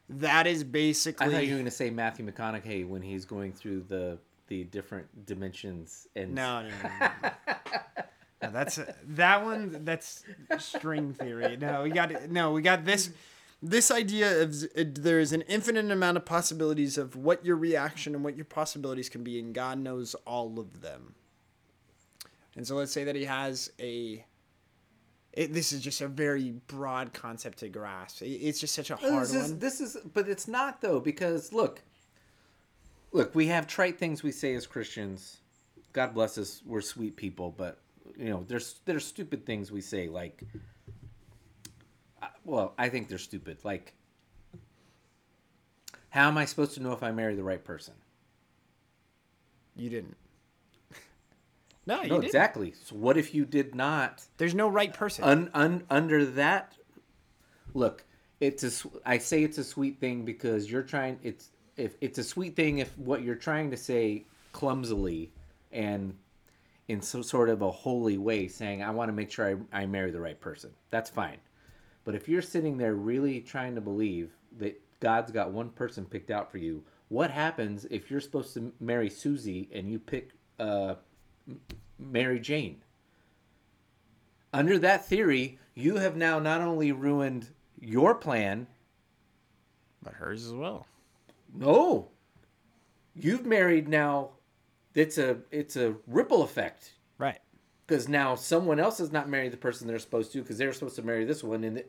That 0.10 0.48
is 0.48 0.64
basically. 0.64 1.28
I 1.28 1.30
thought 1.30 1.44
you 1.46 1.52
were 1.52 1.58
going 1.58 1.66
to 1.66 1.72
say 1.72 1.90
Matthew 1.90 2.30
McConaughey 2.30 2.88
when 2.88 3.02
he's 3.02 3.26
going 3.26 3.54
through 3.54 3.86
the 3.88 4.18
the 4.48 4.66
different 4.66 5.26
dimensions 5.26 6.08
and 6.16 6.36
No, 6.36 6.64
no, 6.64 6.70
no. 6.70 6.90
no, 7.00 7.10
no. 7.24 7.32
That's 8.52 8.78
that 9.08 9.44
one. 9.46 9.86
That's 9.86 10.24
string 10.60 11.14
theory. 11.14 11.56
No, 11.56 11.84
we 11.84 11.92
got 11.92 12.30
no. 12.30 12.52
We 12.52 12.62
got 12.62 12.84
this. 12.86 13.12
This 13.66 13.90
idea 13.92 14.42
of 14.42 14.54
uh, 14.78 14.84
there 14.94 15.22
is 15.22 15.32
an 15.32 15.44
infinite 15.44 15.90
amount 15.90 16.18
of 16.18 16.26
possibilities 16.26 16.98
of 16.98 17.16
what 17.16 17.46
your 17.46 17.56
reaction 17.56 18.14
and 18.14 18.22
what 18.22 18.36
your 18.36 18.44
possibilities 18.44 19.08
can 19.08 19.24
be, 19.24 19.40
and 19.40 19.54
God 19.54 19.78
knows 19.78 20.14
all 20.28 20.60
of 20.60 20.82
them. 20.82 21.16
And 22.58 22.68
so 22.68 22.76
let's 22.76 22.92
say 22.92 23.06
that 23.06 23.16
he 23.16 23.24
has 23.24 23.72
a. 23.80 24.26
It, 25.34 25.52
this 25.54 25.74
is 25.74 25.82
just 25.82 26.00
a 26.02 26.08
very 26.08 26.52
broad 26.68 27.12
concept 27.14 27.58
to 27.60 27.70
grasp. 27.70 28.22
It- 28.22 28.28
It's 28.28 28.60
just 28.60 28.76
such 28.76 28.92
a 28.92 28.96
hard 28.96 29.24
this 29.24 29.34
is 29.34 29.50
one. 29.52 29.60
this 29.60 29.82
is 29.82 29.98
but 30.14 30.30
it's 30.30 30.48
not 30.48 30.80
though 30.82 31.00
because 31.00 31.52
look 31.52 31.82
look 33.12 33.34
we 33.34 33.48
have 33.48 33.66
trite 33.68 33.98
things 33.98 34.22
we 34.24 34.32
say 34.32 34.54
as 34.56 34.66
christians 34.68 35.38
god 35.92 36.14
bless 36.14 36.38
us 36.38 36.62
we're 36.66 36.82
sweet 36.82 37.16
people 37.16 37.54
but 37.58 37.80
you 38.18 38.30
know 38.30 38.44
there's 38.48 38.80
there's 38.86 39.06
stupid 39.06 39.46
things 39.46 39.72
we 39.72 39.82
say 39.82 40.08
like 40.08 40.44
uh, 42.22 42.28
well 42.46 42.74
i 42.78 42.90
think 42.90 43.08
they're 43.08 43.18
stupid 43.18 43.58
like 43.64 43.94
how 46.10 46.28
am 46.28 46.38
i 46.38 46.46
supposed 46.46 46.74
to 46.74 46.80
know 46.82 46.92
if 46.92 47.02
i 47.04 47.12
marry 47.12 47.36
the 47.36 47.44
right 47.44 47.64
person 47.64 47.94
You 49.76 49.90
didn't. 49.90 50.16
No, 51.86 52.02
you 52.02 52.10
no 52.10 52.16
didn't. 52.16 52.26
exactly 52.26 52.74
so 52.84 52.96
what 52.96 53.18
if 53.18 53.34
you 53.34 53.46
did 53.46 53.76
not 53.76 54.24
There's 54.38 54.56
no 54.56 54.70
right 54.70 54.94
person. 54.94 55.24
un, 55.24 55.50
un, 55.54 55.84
under 55.90 56.26
that 56.26 56.76
look 57.74 58.04
it's 58.40 58.64
a. 58.64 58.90
I 59.06 59.18
say 59.20 59.44
it's 59.44 59.58
a 59.58 59.64
sweet 59.64 60.00
thing 60.00 60.26
because 60.26 60.70
you're 60.70 60.84
trying 60.84 61.20
it's 61.24 61.50
if 61.78 61.96
it's 62.02 62.18
a 62.20 62.24
sweet 62.24 62.56
thing 62.56 62.80
if 62.80 62.98
what 62.98 63.24
you're 63.24 63.36
trying 63.36 63.72
to 63.72 63.78
say 63.78 64.26
clumsily 64.52 65.32
and 65.72 66.16
in 66.88 67.02
some 67.02 67.24
sort 67.24 67.50
of 67.50 67.62
a 67.62 67.72
holy 67.72 68.18
way 68.18 68.48
saying 68.48 68.84
i 68.84 68.92
want 68.92 69.08
to 69.10 69.14
make 69.14 69.32
sure 69.32 69.58
I, 69.74 69.82
I 69.82 69.86
marry 69.86 70.12
the 70.12 70.20
right 70.20 70.40
person 70.40 70.72
that's 70.92 71.10
fine 71.10 71.38
but 72.06 72.14
if 72.14 72.28
you're 72.28 72.42
sitting 72.42 72.78
there 72.78 72.94
really 72.94 73.40
trying 73.40 73.74
to 73.76 73.82
believe 73.82 74.32
that 74.60 74.80
god's 75.00 75.32
got 75.32 75.52
one 75.52 75.70
person 75.70 76.06
picked 76.06 76.30
out 76.30 76.52
for 76.52 76.58
you 76.60 76.84
what 77.08 77.32
happens 77.32 77.86
if 77.90 78.12
you're 78.12 78.20
supposed 78.22 78.54
to 78.56 78.72
marry 78.80 79.10
susie 79.10 79.70
and 79.74 79.90
you 79.90 79.98
pick 79.98 80.32
uh, 80.60 80.96
mary 82.00 82.40
jane 82.40 82.78
under 84.54 84.78
that 84.78 85.06
theory, 85.08 85.58
you 85.74 85.96
have 85.98 86.16
now 86.16 86.38
not 86.38 86.62
only 86.62 86.92
ruined 86.92 87.48
your 87.80 88.14
plan, 88.14 88.68
but 90.04 90.14
hers 90.14 90.46
as 90.46 90.54
well. 90.54 90.86
no, 91.56 92.10
you've 93.16 93.46
married 93.48 93.88
now. 93.88 94.30
It's 94.94 95.18
a 95.18 95.38
it's 95.50 95.76
a 95.76 95.96
ripple 96.06 96.44
effect 96.44 96.92
Right. 97.18 97.40
because 97.88 98.08
now 98.08 98.36
someone 98.36 98.80
else 98.80 99.00
has 99.00 99.12
not 99.12 99.28
married 99.28 99.52
the 99.54 99.58
person 99.58 99.88
they're 99.88 99.98
supposed 99.98 100.32
to 100.34 100.42
because 100.44 100.60
they're 100.60 100.72
supposed 100.72 100.98
to 100.98 101.02
marry 101.02 101.26
this 101.26 101.44
one, 101.44 101.64
and 101.64 101.84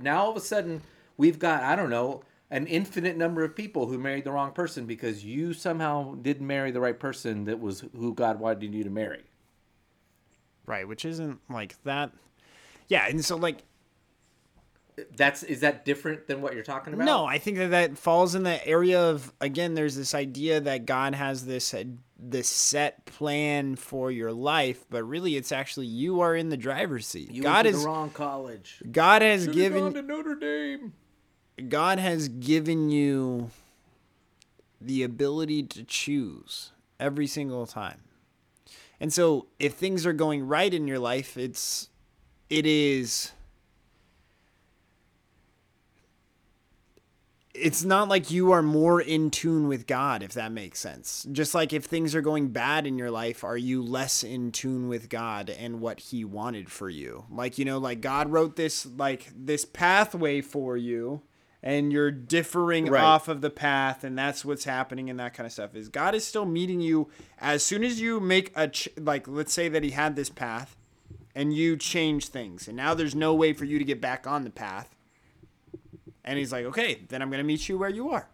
now 0.00 0.24
all 0.24 0.30
of 0.30 0.36
a 0.36 0.40
sudden 0.40 0.82
we've 1.16 1.38
got 1.38 1.62
I 1.62 1.76
don't 1.76 1.90
know 1.90 2.24
an 2.50 2.66
infinite 2.66 3.16
number 3.16 3.44
of 3.44 3.54
people 3.54 3.86
who 3.86 3.98
married 3.98 4.24
the 4.24 4.32
wrong 4.32 4.52
person 4.52 4.86
because 4.86 5.24
you 5.24 5.52
somehow 5.52 6.14
didn't 6.14 6.46
marry 6.46 6.70
the 6.70 6.80
right 6.80 6.98
person 6.98 7.44
that 7.44 7.60
was 7.60 7.84
who 7.96 8.14
God 8.14 8.40
wanted 8.40 8.74
you 8.74 8.84
to 8.84 8.90
marry. 8.90 9.24
Right, 10.66 10.86
which 10.86 11.04
isn't 11.04 11.40
like 11.50 11.82
that. 11.84 12.12
Yeah, 12.88 13.06
and 13.06 13.24
so 13.24 13.36
like 13.36 13.62
That's 15.16 15.42
is 15.42 15.60
that 15.60 15.84
different 15.84 16.26
than 16.26 16.40
what 16.40 16.54
you're 16.54 16.64
talking 16.64 16.94
about? 16.94 17.04
no, 17.04 17.24
I 17.24 17.38
think 17.38 17.58
that 17.58 17.70
that 17.70 17.98
falls 17.98 18.34
in 18.34 18.42
the 18.42 18.66
area 18.66 19.00
of 19.00 19.32
again. 19.40 19.74
There's 19.74 19.96
this 19.96 20.14
idea 20.14 20.60
that 20.60 20.86
God 20.86 21.14
has 21.14 21.44
this 21.46 21.72
uh, 21.74 21.84
this 22.18 22.48
set 22.48 23.04
plan 23.06 23.76
for 23.76 24.10
your 24.10 24.32
life, 24.32 24.84
but 24.90 25.04
really 25.04 25.36
it's 25.36 25.52
actually 25.52 25.86
you 25.86 26.20
are 26.20 26.34
in 26.34 26.48
the 26.48 26.56
driver's 26.56 27.06
seat. 27.06 27.30
you 27.30 27.42
God 27.42 27.64
went 27.64 27.66
to 27.66 27.70
is 27.74 27.82
the 27.82 27.88
wrong 27.88 28.10
college. 28.10 28.82
God 28.90 29.22
has 29.22 29.42
Should've 29.42 29.54
given 29.54 29.80
gone 29.80 29.94
to 29.94 30.02
Notre 30.02 30.34
Dame. 30.34 30.92
God 31.68 31.98
has 31.98 32.28
given 32.28 32.90
you 32.90 33.50
the 34.80 35.02
ability 35.02 35.64
to 35.64 35.84
choose 35.84 36.70
every 37.00 37.26
single 37.26 37.66
time. 37.66 38.00
And 39.00 39.12
so 39.12 39.46
if 39.58 39.74
things 39.74 40.06
are 40.06 40.12
going 40.12 40.46
right 40.46 40.72
in 40.72 40.86
your 40.88 40.98
life, 40.98 41.36
it's 41.36 41.88
it 42.50 42.66
is 42.66 43.32
it's 47.60 47.84
not 47.84 48.08
like 48.08 48.30
you 48.30 48.52
are 48.52 48.62
more 48.62 49.00
in 49.00 49.30
tune 49.30 49.68
with 49.68 49.86
God, 49.86 50.22
if 50.22 50.32
that 50.34 50.52
makes 50.52 50.78
sense. 50.78 51.26
Just 51.32 51.54
like 51.54 51.72
if 51.72 51.84
things 51.84 52.14
are 52.14 52.20
going 52.20 52.48
bad 52.48 52.86
in 52.86 52.98
your 52.98 53.10
life, 53.10 53.44
are 53.44 53.56
you 53.56 53.82
less 53.82 54.22
in 54.22 54.52
tune 54.52 54.88
with 54.88 55.08
God 55.08 55.50
and 55.50 55.80
what 55.80 56.00
He 56.00 56.24
wanted 56.24 56.70
for 56.70 56.88
you? 56.88 57.24
Like, 57.30 57.58
you 57.58 57.64
know, 57.64 57.78
like 57.78 58.00
God 58.00 58.30
wrote 58.30 58.56
this, 58.56 58.86
like, 58.86 59.30
this 59.36 59.64
pathway 59.64 60.40
for 60.40 60.76
you, 60.76 61.22
and 61.62 61.92
you're 61.92 62.10
differing 62.10 62.86
Right. 62.86 63.02
off 63.02 63.28
of 63.28 63.40
the 63.40 63.50
path, 63.50 64.04
and 64.04 64.16
that's 64.16 64.44
what's 64.44 64.64
happening, 64.64 65.10
and 65.10 65.18
that 65.18 65.34
kind 65.34 65.46
of 65.46 65.52
stuff. 65.52 65.74
Is 65.74 65.88
God 65.88 66.14
is 66.14 66.24
still 66.26 66.44
meeting 66.46 66.80
you 66.80 67.08
as 67.40 67.62
soon 67.64 67.82
as 67.84 68.00
you 68.00 68.20
make 68.20 68.52
a, 68.54 68.68
ch- 68.68 68.88
like, 68.96 69.26
let's 69.26 69.52
say 69.52 69.68
that 69.68 69.82
He 69.82 69.90
had 69.90 70.14
this 70.16 70.30
path, 70.30 70.76
and 71.34 71.52
you 71.54 71.76
change 71.76 72.28
things, 72.28 72.68
and 72.68 72.76
now 72.76 72.94
there's 72.94 73.14
no 73.14 73.34
way 73.34 73.52
for 73.52 73.64
you 73.64 73.78
to 73.78 73.84
get 73.84 74.00
back 74.00 74.26
on 74.26 74.44
the 74.44 74.50
path 74.50 74.94
and 76.24 76.38
he's 76.38 76.52
like, 76.52 76.66
okay, 76.66 77.00
then 77.08 77.22
I'm 77.22 77.30
going 77.30 77.38
to 77.38 77.44
meet 77.46 77.70
you 77.70 77.78
where 77.78 77.88
you 77.88 78.10
are. 78.10 78.28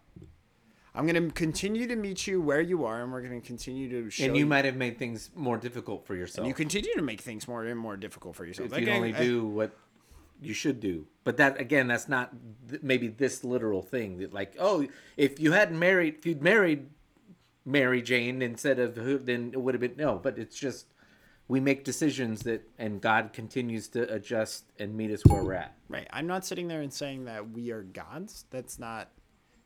I'm 0.93 1.07
going 1.07 1.27
to 1.29 1.33
continue 1.33 1.87
to 1.87 1.95
meet 1.95 2.27
you 2.27 2.41
where 2.41 2.59
you 2.59 2.83
are, 2.83 3.01
and 3.01 3.09
we're 3.11 3.21
going 3.21 3.39
to 3.39 3.45
continue 3.45 3.89
to 3.89 4.09
show 4.09 4.25
And 4.25 4.35
you 4.35 4.45
might 4.45 4.65
have 4.65 4.75
made 4.75 4.97
things 4.97 5.29
more 5.33 5.57
difficult 5.57 6.05
for 6.05 6.13
yourself. 6.15 6.39
and 6.39 6.47
you 6.49 6.53
continue 6.53 6.93
to 6.95 7.01
make 7.01 7.21
things 7.21 7.47
more 7.47 7.63
and 7.63 7.79
more 7.79 7.95
difficult 7.95 8.35
for 8.35 8.45
yourself. 8.45 8.67
if 8.67 8.71
Like, 8.73 8.85
you 8.85 8.91
only 8.91 9.13
I- 9.13 9.23
do 9.23 9.45
what 9.47 9.77
you 10.41 10.53
should 10.53 10.79
do. 10.79 11.07
But 11.23 11.37
that 11.37 11.59
again, 11.59 11.87
that's 11.87 12.07
not 12.07 12.31
th- 12.69 12.81
maybe 12.83 13.07
this 13.07 13.43
literal 13.43 13.81
thing 13.81 14.19
that 14.19 14.33
like, 14.33 14.55
oh, 14.59 14.87
if 15.17 15.39
you 15.39 15.53
hadn't 15.53 15.79
married, 15.79 16.15
if 16.19 16.25
you'd 16.25 16.41
married 16.41 16.87
Mary 17.65 18.01
Jane 18.01 18.41
instead 18.41 18.79
of 18.79 18.95
who, 18.95 19.17
then 19.17 19.51
it 19.53 19.59
would 19.59 19.73
have 19.73 19.81
been 19.81 19.95
no. 19.97 20.19
But 20.21 20.37
it's 20.37 20.57
just 20.57 20.87
we 21.47 21.59
make 21.59 21.83
decisions 21.83 22.43
that, 22.43 22.67
and 22.77 23.01
God 23.01 23.31
continues 23.33 23.87
to 23.89 24.11
adjust 24.11 24.65
and 24.79 24.95
meet 24.95 25.11
us 25.11 25.25
where 25.25 25.43
we're 25.43 25.53
at. 25.53 25.75
Right. 25.89 26.07
I'm 26.11 26.27
not 26.27 26.45
sitting 26.45 26.67
there 26.67 26.81
and 26.81 26.93
saying 26.93 27.25
that 27.25 27.51
we 27.51 27.71
are 27.71 27.83
gods. 27.83 28.45
That's 28.49 28.79
not. 28.79 29.09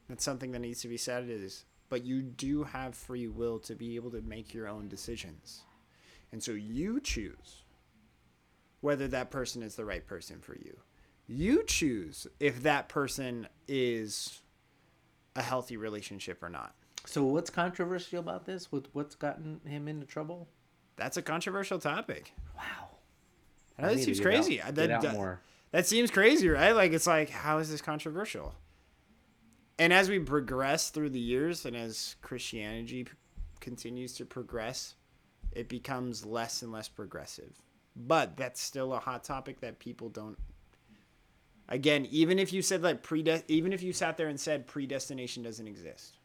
That's 0.08 0.24
something 0.24 0.52
that 0.54 0.60
needs 0.60 0.82
to 0.82 0.88
be 0.88 0.98
said. 0.98 1.30
Is 1.30 1.66
but 1.90 2.04
you 2.04 2.22
do 2.22 2.64
have 2.64 2.96
free 2.96 3.28
will 3.28 3.60
to 3.60 3.76
be 3.76 3.96
able 3.96 4.12
to 4.12 4.22
make 4.22 4.54
your 4.54 4.68
own 4.68 4.88
decisions, 4.88 5.62
and 6.32 6.42
so 6.42 6.52
you 6.52 7.00
choose 7.00 7.64
whether 8.82 9.08
that 9.10 9.32
person 9.32 9.62
is 9.64 9.76
the 9.76 9.86
right 9.86 10.06
person 10.06 10.40
for 10.40 10.56
you. 10.56 10.78
You 11.28 11.64
choose 11.66 12.26
if 12.40 12.64
that 12.64 12.90
person 12.90 13.48
is 13.68 14.42
a 15.36 15.42
healthy 15.42 15.78
relationship 15.78 16.42
or 16.42 16.50
not. 16.50 16.74
So 17.06 17.24
what's 17.24 17.50
controversial 17.50 18.20
about 18.20 18.46
this? 18.46 18.72
With 18.72 18.88
what's 18.94 19.16
gotten 19.16 19.62
him 19.66 19.88
into 19.88 20.06
trouble? 20.06 20.48
That's 20.96 21.18
a 21.18 21.22
controversial 21.22 21.80
topic. 21.80 22.34
Wow. 22.58 22.64
I 23.78 23.82
that 23.94 24.00
seems 24.00 24.20
crazy. 24.20 24.62
out- 24.62 24.76
that, 24.76 24.88
that- 25.02 25.14
that 25.72 25.86
seems 25.86 26.10
crazy, 26.12 26.50
right? 26.50 26.72
Like 26.72 26.94
it's 26.94 27.08
like, 27.08 27.30
how 27.30 27.60
is 27.60 27.70
this 27.70 27.82
controversial? 27.82 28.56
And 29.78 29.94
as 29.94 30.10
we 30.10 30.20
progress 30.20 30.90
through 30.90 31.12
the 31.12 31.20
years, 31.20 31.66
and 31.66 31.76
as 31.76 32.16
Christianity 32.22 33.06
p- 33.06 33.12
continues 33.62 34.14
to 34.16 34.26
progress, 34.26 34.96
it 35.54 35.70
becomes 35.70 36.26
less 36.26 36.64
and 36.64 36.72
less 36.72 36.90
progressive. 36.90 37.56
But 38.00 38.38
that's 38.38 38.62
still 38.62 38.94
a 38.94 39.00
hot 39.00 39.24
topic 39.24 39.60
that 39.60 39.80
people 39.80 40.10
don't. 40.10 40.38
Again, 41.68 42.08
even 42.10 42.40
if 42.40 42.54
you 42.54 42.62
said 42.62 42.82
like 42.82 43.04
prede, 43.04 43.44
even 43.48 43.74
if 43.74 43.84
you 43.84 43.94
sat 43.94 44.18
there 44.18 44.30
and 44.30 44.40
said 44.40 44.66
predestination 44.66 45.44
doesn't 45.44 45.68
exist, 45.68 46.18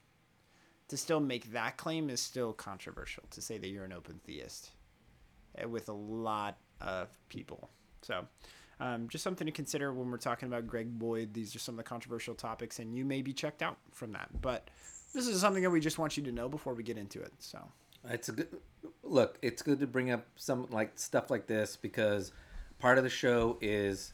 to 0.88 0.96
still 0.96 1.20
make 1.20 1.52
that 1.52 1.76
claim 1.76 2.08
is 2.08 2.20
still 2.20 2.52
controversial. 2.52 3.24
To 3.30 3.42
say 3.42 3.58
that 3.58 3.68
you're 3.68 3.84
an 3.84 3.92
open 3.92 4.20
theist, 4.24 4.70
eh, 5.58 5.64
with 5.64 5.88
a 5.88 5.92
lot 5.92 6.58
of 6.80 7.08
people. 7.28 7.68
So, 8.02 8.26
um, 8.80 9.08
just 9.08 9.24
something 9.24 9.46
to 9.46 9.52
consider 9.52 9.92
when 9.92 10.10
we're 10.10 10.16
talking 10.18 10.48
about 10.48 10.66
Greg 10.66 10.98
Boyd. 10.98 11.34
These 11.34 11.54
are 11.56 11.58
some 11.58 11.74
of 11.74 11.78
the 11.78 11.84
controversial 11.84 12.34
topics, 12.34 12.78
and 12.78 12.94
you 12.94 13.04
may 13.04 13.20
be 13.20 13.32
checked 13.32 13.62
out 13.62 13.78
from 13.92 14.12
that. 14.12 14.28
But 14.40 14.70
this 15.12 15.26
is 15.26 15.40
something 15.40 15.62
that 15.62 15.70
we 15.70 15.80
just 15.80 15.98
want 15.98 16.16
you 16.16 16.22
to 16.24 16.32
know 16.32 16.48
before 16.48 16.74
we 16.74 16.82
get 16.82 16.98
into 16.98 17.20
it. 17.20 17.32
So, 17.38 17.58
It's 18.08 18.28
a 18.28 18.32
good. 18.32 18.48
Look, 19.06 19.38
it's 19.42 19.62
good 19.62 19.80
to 19.80 19.86
bring 19.86 20.10
up 20.10 20.26
some 20.36 20.66
like 20.70 20.98
stuff 20.98 21.30
like 21.30 21.46
this 21.46 21.76
because 21.76 22.32
part 22.78 22.98
of 22.98 23.04
the 23.04 23.10
show 23.10 23.58
is 23.60 24.12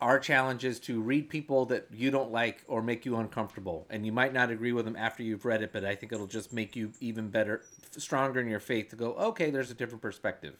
our 0.00 0.18
challenge 0.18 0.64
is 0.64 0.78
to 0.78 1.00
read 1.00 1.28
people 1.28 1.64
that 1.66 1.88
you 1.92 2.10
don't 2.10 2.30
like 2.30 2.62
or 2.68 2.82
make 2.82 3.04
you 3.04 3.16
uncomfortable. 3.16 3.86
And 3.90 4.06
you 4.06 4.12
might 4.12 4.32
not 4.32 4.50
agree 4.50 4.72
with 4.72 4.84
them 4.84 4.96
after 4.96 5.22
you've 5.22 5.44
read 5.44 5.62
it 5.62 5.72
but 5.72 5.84
i 5.84 5.94
think 5.94 6.12
it'll 6.12 6.26
just 6.26 6.52
make 6.52 6.76
you 6.76 6.92
even 7.00 7.28
better 7.28 7.62
stronger 7.96 8.40
in 8.40 8.48
your 8.48 8.60
faith 8.60 8.90
to 8.90 8.96
go 8.96 9.14
okay 9.14 9.50
there's 9.50 9.70
a 9.70 9.74
different 9.74 10.02
perspective. 10.02 10.54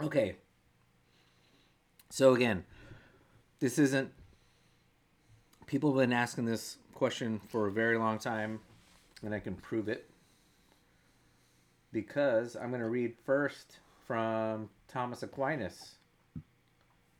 Okay. 0.00 0.36
So 2.10 2.34
again 2.34 2.64
this 3.58 3.78
isn't 3.78 4.12
people 5.66 5.90
have 5.90 5.98
been 5.98 6.12
asking 6.12 6.44
this 6.44 6.76
question 6.94 7.40
for 7.48 7.66
a 7.66 7.72
very 7.72 7.98
long 7.98 8.18
time 8.18 8.60
and 9.22 9.34
i 9.34 9.40
can 9.40 9.54
prove 9.54 9.88
it 9.88 10.08
because 11.92 12.56
i'm 12.56 12.70
going 12.70 12.80
to 12.80 12.88
read 12.88 13.14
first 13.24 13.78
from 14.06 14.68
thomas 14.88 15.22
aquinas 15.22 15.96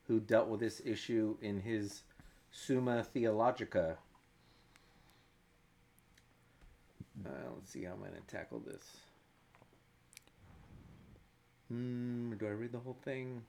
who 0.07 0.19
dealt 0.19 0.47
with 0.47 0.59
this 0.59 0.81
issue 0.85 1.35
in 1.41 1.59
his 1.59 2.03
Summa 2.51 3.03
Theologica. 3.03 3.97
Uh, 7.25 7.29
let's 7.55 7.71
see 7.71 7.83
how 7.83 7.93
I'm 7.93 7.99
going 7.99 8.11
to 8.13 8.35
tackle 8.35 8.59
this. 8.59 8.85
Mm, 11.73 12.37
do 12.39 12.47
I 12.47 12.51
read 12.51 12.71
the 12.71 12.79
whole 12.79 12.97
thing? 13.03 13.41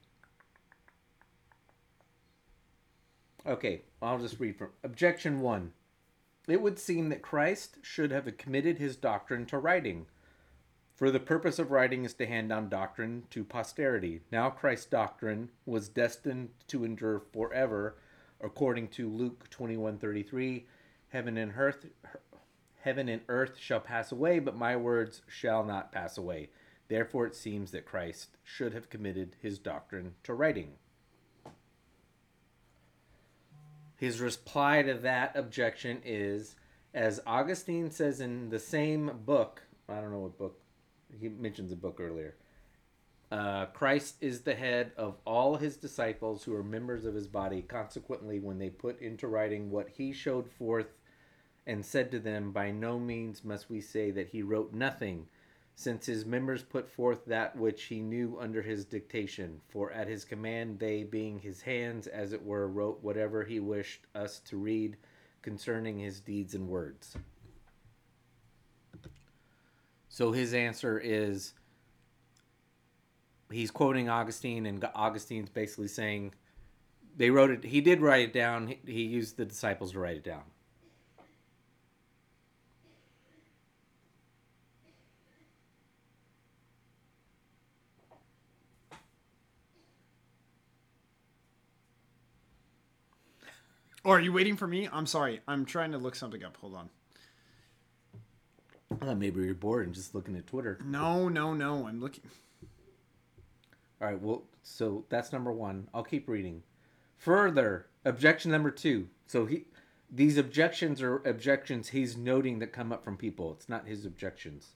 Okay, 3.46 3.82
I'll 4.02 4.18
just 4.18 4.40
read 4.40 4.56
from 4.56 4.70
Objection 4.82 5.40
1. 5.40 5.72
It 6.48 6.60
would 6.60 6.78
seem 6.78 7.08
that 7.10 7.22
Christ 7.22 7.76
should 7.82 8.10
have 8.10 8.36
committed 8.36 8.78
his 8.78 8.96
doctrine 8.96 9.46
to 9.46 9.58
writing 9.58 10.06
for 10.98 11.12
the 11.12 11.20
purpose 11.20 11.60
of 11.60 11.70
writing 11.70 12.04
is 12.04 12.14
to 12.14 12.26
hand 12.26 12.48
down 12.48 12.68
doctrine 12.68 13.22
to 13.30 13.44
posterity. 13.44 14.20
Now 14.32 14.50
Christ's 14.50 14.86
doctrine 14.86 15.48
was 15.64 15.88
destined 15.88 16.48
to 16.66 16.84
endure 16.84 17.22
forever, 17.32 17.98
according 18.40 18.88
to 18.88 19.08
Luke 19.08 19.48
21:33, 19.48 20.66
heaven 21.10 21.38
and 21.38 21.52
earth 21.56 21.86
heaven 22.80 23.08
and 23.08 23.22
earth 23.28 23.58
shall 23.58 23.78
pass 23.78 24.10
away, 24.10 24.40
but 24.40 24.56
my 24.56 24.74
words 24.74 25.22
shall 25.28 25.62
not 25.62 25.92
pass 25.92 26.18
away. 26.18 26.50
Therefore 26.88 27.26
it 27.26 27.36
seems 27.36 27.70
that 27.70 27.86
Christ 27.86 28.36
should 28.42 28.74
have 28.74 28.90
committed 28.90 29.36
his 29.40 29.60
doctrine 29.60 30.16
to 30.24 30.34
writing. 30.34 30.78
His 33.94 34.20
reply 34.20 34.82
to 34.82 34.94
that 34.94 35.36
objection 35.36 36.00
is 36.04 36.56
as 36.92 37.20
Augustine 37.24 37.92
says 37.92 38.20
in 38.20 38.48
the 38.48 38.58
same 38.58 39.20
book, 39.24 39.62
I 39.88 40.00
don't 40.00 40.10
know 40.10 40.20
what 40.20 40.36
book 40.36 40.60
he 41.20 41.28
mentions 41.28 41.72
a 41.72 41.76
book 41.76 41.98
earlier. 42.00 42.34
Uh, 43.30 43.66
Christ 43.66 44.16
is 44.22 44.40
the 44.40 44.54
head 44.54 44.92
of 44.96 45.16
all 45.26 45.56
his 45.56 45.76
disciples 45.76 46.44
who 46.44 46.54
are 46.54 46.62
members 46.62 47.04
of 47.04 47.14
his 47.14 47.26
body. 47.26 47.60
Consequently, 47.60 48.38
when 48.38 48.58
they 48.58 48.70
put 48.70 49.00
into 49.02 49.26
writing 49.26 49.70
what 49.70 49.88
he 49.90 50.12
showed 50.12 50.50
forth 50.50 50.96
and 51.66 51.84
said 51.84 52.10
to 52.10 52.18
them, 52.18 52.52
by 52.52 52.70
no 52.70 52.98
means 52.98 53.44
must 53.44 53.68
we 53.68 53.82
say 53.82 54.10
that 54.10 54.28
he 54.28 54.42
wrote 54.42 54.72
nothing, 54.72 55.26
since 55.74 56.06
his 56.06 56.24
members 56.24 56.62
put 56.62 56.88
forth 56.88 57.26
that 57.26 57.54
which 57.54 57.84
he 57.84 58.00
knew 58.00 58.38
under 58.40 58.62
his 58.62 58.86
dictation. 58.86 59.60
For 59.68 59.92
at 59.92 60.08
his 60.08 60.24
command, 60.24 60.78
they, 60.78 61.04
being 61.04 61.38
his 61.38 61.60
hands, 61.60 62.06
as 62.06 62.32
it 62.32 62.42
were, 62.42 62.66
wrote 62.66 63.02
whatever 63.02 63.44
he 63.44 63.60
wished 63.60 64.06
us 64.14 64.40
to 64.46 64.56
read 64.56 64.96
concerning 65.42 65.98
his 65.98 66.20
deeds 66.20 66.54
and 66.54 66.66
words. 66.66 67.14
So 70.18 70.32
his 70.32 70.52
answer 70.52 70.98
is 70.98 71.54
he's 73.52 73.70
quoting 73.70 74.08
Augustine, 74.08 74.66
and 74.66 74.84
Augustine's 74.96 75.48
basically 75.48 75.86
saying 75.86 76.34
they 77.16 77.30
wrote 77.30 77.52
it. 77.52 77.62
He 77.62 77.80
did 77.80 78.00
write 78.00 78.22
it 78.22 78.32
down. 78.32 78.66
He, 78.66 78.80
he 78.84 79.02
used 79.02 79.36
the 79.36 79.44
disciples 79.44 79.92
to 79.92 80.00
write 80.00 80.16
it 80.16 80.24
down. 80.24 80.42
Or 94.02 94.16
are 94.16 94.20
you 94.20 94.32
waiting 94.32 94.56
for 94.56 94.66
me? 94.66 94.88
I'm 94.92 95.06
sorry. 95.06 95.42
I'm 95.46 95.64
trying 95.64 95.92
to 95.92 95.98
look 95.98 96.16
something 96.16 96.42
up. 96.42 96.56
Hold 96.56 96.74
on. 96.74 96.90
I 98.90 98.94
thought 98.94 99.18
maybe 99.18 99.42
you're 99.42 99.54
bored 99.54 99.86
and 99.86 99.94
just 99.94 100.14
looking 100.14 100.36
at 100.36 100.46
Twitter. 100.46 100.78
No, 100.84 101.28
no, 101.28 101.54
no. 101.54 101.86
I'm 101.86 102.00
looking. 102.00 102.24
All 104.00 104.08
right. 104.08 104.20
Well, 104.20 104.44
so 104.62 105.04
that's 105.08 105.32
number 105.32 105.52
one. 105.52 105.88
I'll 105.92 106.02
keep 106.02 106.28
reading. 106.28 106.62
Further, 107.16 107.86
objection 108.04 108.50
number 108.50 108.70
two. 108.70 109.08
So 109.26 109.46
he, 109.46 109.64
these 110.10 110.38
objections 110.38 111.02
are 111.02 111.16
objections 111.16 111.88
he's 111.88 112.16
noting 112.16 112.60
that 112.60 112.72
come 112.72 112.92
up 112.92 113.04
from 113.04 113.16
people. 113.16 113.52
It's 113.52 113.68
not 113.68 113.86
his 113.86 114.06
objections, 114.06 114.68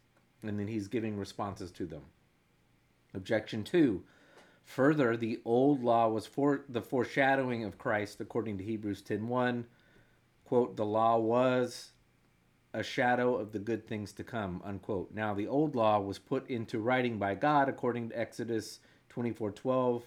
and 0.42 0.58
then 0.58 0.68
he's 0.68 0.88
giving 0.88 1.16
responses 1.16 1.70
to 1.72 1.86
them. 1.86 2.02
Objection 3.14 3.64
two. 3.64 4.02
Further, 4.64 5.16
the 5.16 5.40
old 5.44 5.82
law 5.82 6.08
was 6.08 6.26
for 6.26 6.64
the 6.68 6.82
foreshadowing 6.82 7.64
of 7.64 7.78
Christ, 7.78 8.20
according 8.20 8.58
to 8.58 8.64
Hebrews 8.64 9.02
10:1. 9.02 9.64
Quote: 10.44 10.76
The 10.76 10.84
law 10.84 11.18
was 11.18 11.91
a 12.74 12.82
shadow 12.82 13.36
of 13.36 13.52
the 13.52 13.58
good 13.58 13.86
things 13.86 14.12
to 14.12 14.24
come 14.24 14.62
unquote. 14.64 15.12
Now 15.14 15.34
the 15.34 15.46
old 15.46 15.74
law 15.74 16.00
was 16.00 16.18
put 16.18 16.48
into 16.48 16.78
writing 16.78 17.18
by 17.18 17.34
god 17.34 17.68
according 17.68 18.08
to 18.08 18.18
exodus 18.18 18.80
24:12 19.10 20.02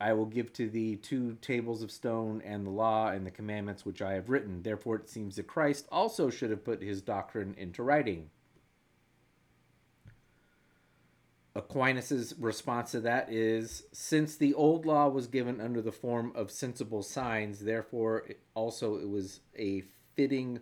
I 0.00 0.14
will 0.14 0.26
give 0.26 0.52
to 0.54 0.68
thee 0.68 0.96
two 0.96 1.36
tables 1.42 1.82
of 1.82 1.90
stone 1.90 2.40
and 2.42 2.66
the 2.66 2.70
law 2.70 3.08
and 3.08 3.26
the 3.26 3.30
commandments 3.30 3.84
which 3.84 4.00
I 4.00 4.14
have 4.14 4.30
written. 4.30 4.62
Therefore 4.62 4.96
it 4.96 5.10
seems 5.10 5.36
that 5.36 5.46
Christ 5.46 5.86
also 5.92 6.30
should 6.30 6.50
have 6.50 6.64
put 6.64 6.82
his 6.82 7.02
doctrine 7.02 7.54
into 7.58 7.82
writing. 7.82 8.30
Aquinas's 11.54 12.34
response 12.38 12.92
to 12.92 13.00
that 13.00 13.30
is 13.30 13.82
since 13.92 14.36
the 14.36 14.54
old 14.54 14.86
law 14.86 15.08
was 15.08 15.26
given 15.26 15.60
under 15.60 15.82
the 15.82 15.92
form 15.92 16.32
of 16.34 16.50
sensible 16.50 17.02
signs 17.02 17.58
therefore 17.58 18.28
also 18.54 18.96
it 18.96 19.08
was 19.08 19.40
a 19.58 19.82
fitting 20.14 20.60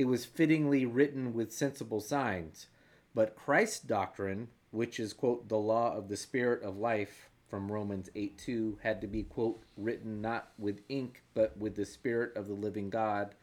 it 0.00 0.06
was 0.06 0.24
fittingly 0.24 0.86
written 0.86 1.34
with 1.34 1.52
sensible 1.52 2.00
signs. 2.00 2.68
But 3.14 3.36
Christ's 3.36 3.80
doctrine, 3.80 4.48
which 4.70 4.98
is, 4.98 5.12
quote, 5.12 5.50
the 5.50 5.58
law 5.58 5.94
of 5.94 6.08
the 6.08 6.16
Spirit 6.16 6.62
of 6.62 6.78
life 6.78 7.28
from 7.48 7.70
Romans 7.70 8.08
8 8.14 8.38
2, 8.38 8.78
had 8.82 9.02
to 9.02 9.06
be, 9.06 9.24
quote, 9.24 9.62
written 9.76 10.22
not 10.22 10.52
with 10.58 10.80
ink, 10.88 11.22
but 11.34 11.54
with 11.58 11.76
the 11.76 11.84
Spirit 11.84 12.34
of 12.34 12.48
the 12.48 12.54
living 12.54 12.88
God, 12.88 13.34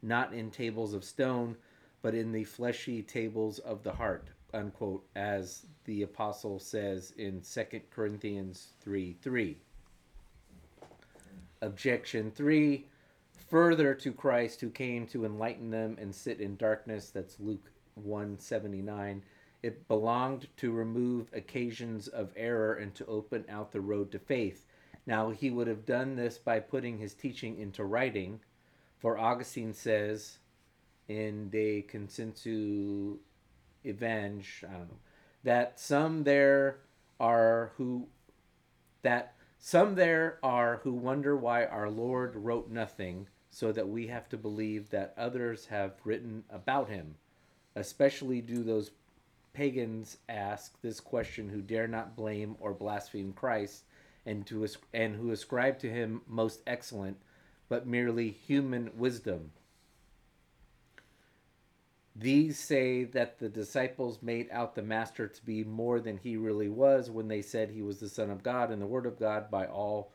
not 0.00 0.32
in 0.32 0.50
tables 0.50 0.94
of 0.94 1.04
stone, 1.04 1.54
but 2.00 2.14
in 2.14 2.32
the 2.32 2.44
fleshy 2.44 3.02
tables 3.02 3.58
of 3.58 3.82
the 3.82 3.92
heart, 3.92 4.28
unquote, 4.54 5.06
as 5.16 5.66
the 5.84 6.00
apostle 6.00 6.58
says 6.58 7.12
in 7.18 7.42
2 7.42 7.80
Corinthians 7.90 8.68
3 8.80 9.18
3. 9.20 9.58
Objection 11.60 12.30
3 12.30 12.86
further 13.48 13.94
to 13.94 14.12
Christ 14.12 14.60
who 14.60 14.70
came 14.70 15.06
to 15.08 15.24
enlighten 15.24 15.70
them 15.70 15.96
and 16.00 16.14
sit 16.14 16.40
in 16.40 16.56
darkness. 16.56 17.10
That's 17.10 17.38
Luke 17.38 17.70
179. 17.94 19.22
It 19.62 19.88
belonged 19.88 20.48
to 20.58 20.72
remove 20.72 21.28
occasions 21.32 22.08
of 22.08 22.32
error 22.36 22.74
and 22.74 22.94
to 22.96 23.06
open 23.06 23.44
out 23.48 23.72
the 23.72 23.80
road 23.80 24.12
to 24.12 24.18
faith. 24.18 24.66
Now, 25.06 25.30
he 25.30 25.50
would 25.50 25.66
have 25.66 25.86
done 25.86 26.16
this 26.16 26.38
by 26.38 26.60
putting 26.60 26.98
his 26.98 27.14
teaching 27.14 27.58
into 27.58 27.84
writing, 27.84 28.40
for 28.98 29.18
Augustine 29.18 29.72
says 29.72 30.38
in 31.08 31.48
De 31.50 31.82
Consensu 31.82 33.16
Evang, 33.84 34.42
that 35.44 35.78
some 35.78 36.24
there 36.24 36.78
are 37.20 37.72
who 37.76 38.08
that 39.02 39.34
some 39.58 39.94
there 39.94 40.38
are 40.42 40.80
who 40.82 40.92
wonder 40.92 41.36
why 41.36 41.64
our 41.64 41.88
Lord 41.88 42.34
wrote 42.34 42.68
nothing, 42.68 43.28
so 43.56 43.72
that 43.72 43.88
we 43.88 44.06
have 44.06 44.28
to 44.28 44.36
believe 44.36 44.90
that 44.90 45.14
others 45.16 45.64
have 45.64 45.94
written 46.04 46.44
about 46.50 46.90
him. 46.90 47.14
Especially 47.74 48.42
do 48.42 48.62
those 48.62 48.90
pagans 49.54 50.18
ask 50.28 50.78
this 50.82 51.00
question 51.00 51.48
who 51.48 51.62
dare 51.62 51.88
not 51.88 52.14
blame 52.14 52.54
or 52.60 52.74
blaspheme 52.74 53.32
Christ 53.32 53.84
and 54.26 54.46
to 54.48 54.68
and 54.92 55.16
who 55.16 55.30
ascribe 55.30 55.78
to 55.78 55.90
him 55.90 56.20
most 56.28 56.60
excellent 56.66 57.16
but 57.70 57.86
merely 57.86 58.28
human 58.28 58.90
wisdom. 58.94 59.52
These 62.14 62.58
say 62.58 63.04
that 63.04 63.38
the 63.38 63.48
disciples 63.48 64.18
made 64.20 64.50
out 64.52 64.74
the 64.74 64.82
master 64.82 65.28
to 65.28 65.44
be 65.46 65.64
more 65.64 65.98
than 65.98 66.18
he 66.18 66.36
really 66.36 66.68
was 66.68 67.10
when 67.10 67.28
they 67.28 67.40
said 67.40 67.70
he 67.70 67.80
was 67.80 68.00
the 68.00 68.08
son 68.10 68.28
of 68.28 68.42
God 68.42 68.70
and 68.70 68.82
the 68.82 68.86
word 68.86 69.06
of 69.06 69.18
God 69.18 69.50
by 69.50 69.64
all 69.64 70.12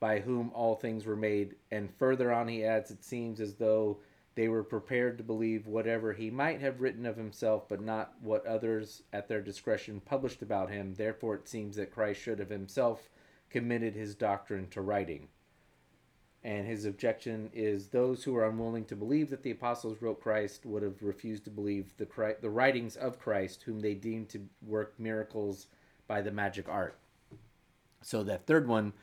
by 0.00 0.18
whom 0.20 0.50
all 0.54 0.74
things 0.74 1.04
were 1.06 1.14
made. 1.14 1.54
And 1.70 1.94
further 1.98 2.32
on, 2.32 2.48
he 2.48 2.64
adds, 2.64 2.90
it 2.90 3.04
seems 3.04 3.40
as 3.40 3.54
though 3.54 4.00
They 4.34 4.48
were 4.48 4.62
prepared 4.62 5.18
to 5.18 5.24
believe 5.24 5.66
whatever 5.66 6.12
he 6.12 6.30
might 6.30 6.60
have 6.60 6.80
written 6.80 7.04
of 7.04 7.16
himself, 7.16 7.68
but 7.68 7.82
not 7.82 8.14
what 8.20 8.46
others 8.46 9.02
at 9.12 9.28
their 9.28 9.40
discretion 9.40 10.00
published 10.00 10.40
about 10.40 10.70
him. 10.70 10.94
Therefore, 10.94 11.34
it 11.34 11.48
seems 11.48 11.76
that 11.76 11.92
Christ 11.92 12.22
should 12.22 12.38
have 12.38 12.50
himself 12.50 13.10
committed 13.50 13.94
his 13.94 14.14
doctrine 14.14 14.68
to 14.68 14.80
writing. 14.80 15.28
And 16.42 16.66
his 16.66 16.86
objection 16.86 17.50
is 17.52 17.88
those 17.88 18.24
who 18.24 18.34
are 18.36 18.48
unwilling 18.48 18.86
to 18.86 18.96
believe 18.96 19.28
that 19.28 19.42
the 19.42 19.50
apostles 19.50 20.00
wrote 20.00 20.22
Christ 20.22 20.64
would 20.64 20.82
have 20.82 21.02
refused 21.02 21.44
to 21.44 21.50
believe 21.50 21.94
the 21.98 22.36
the 22.40 22.48
writings 22.48 22.96
of 22.96 23.18
Christ, 23.18 23.64
whom 23.64 23.80
they 23.80 23.94
deemed 23.94 24.30
to 24.30 24.46
work 24.66 24.94
miracles 24.98 25.66
by 26.06 26.22
the 26.22 26.30
magic 26.30 26.66
art. 26.66 26.98
So 28.00 28.22
that 28.22 28.46
third 28.46 28.66
one, 28.66 28.94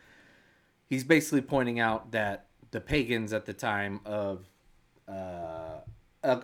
he's 0.89 1.03
basically 1.03 1.41
pointing 1.41 1.79
out 1.79 2.11
that 2.11 2.47
the 2.71 2.81
pagans 2.81 3.33
at 3.33 3.45
the 3.45 3.53
time 3.53 4.01
of 4.05 4.47
uh, 5.07 5.79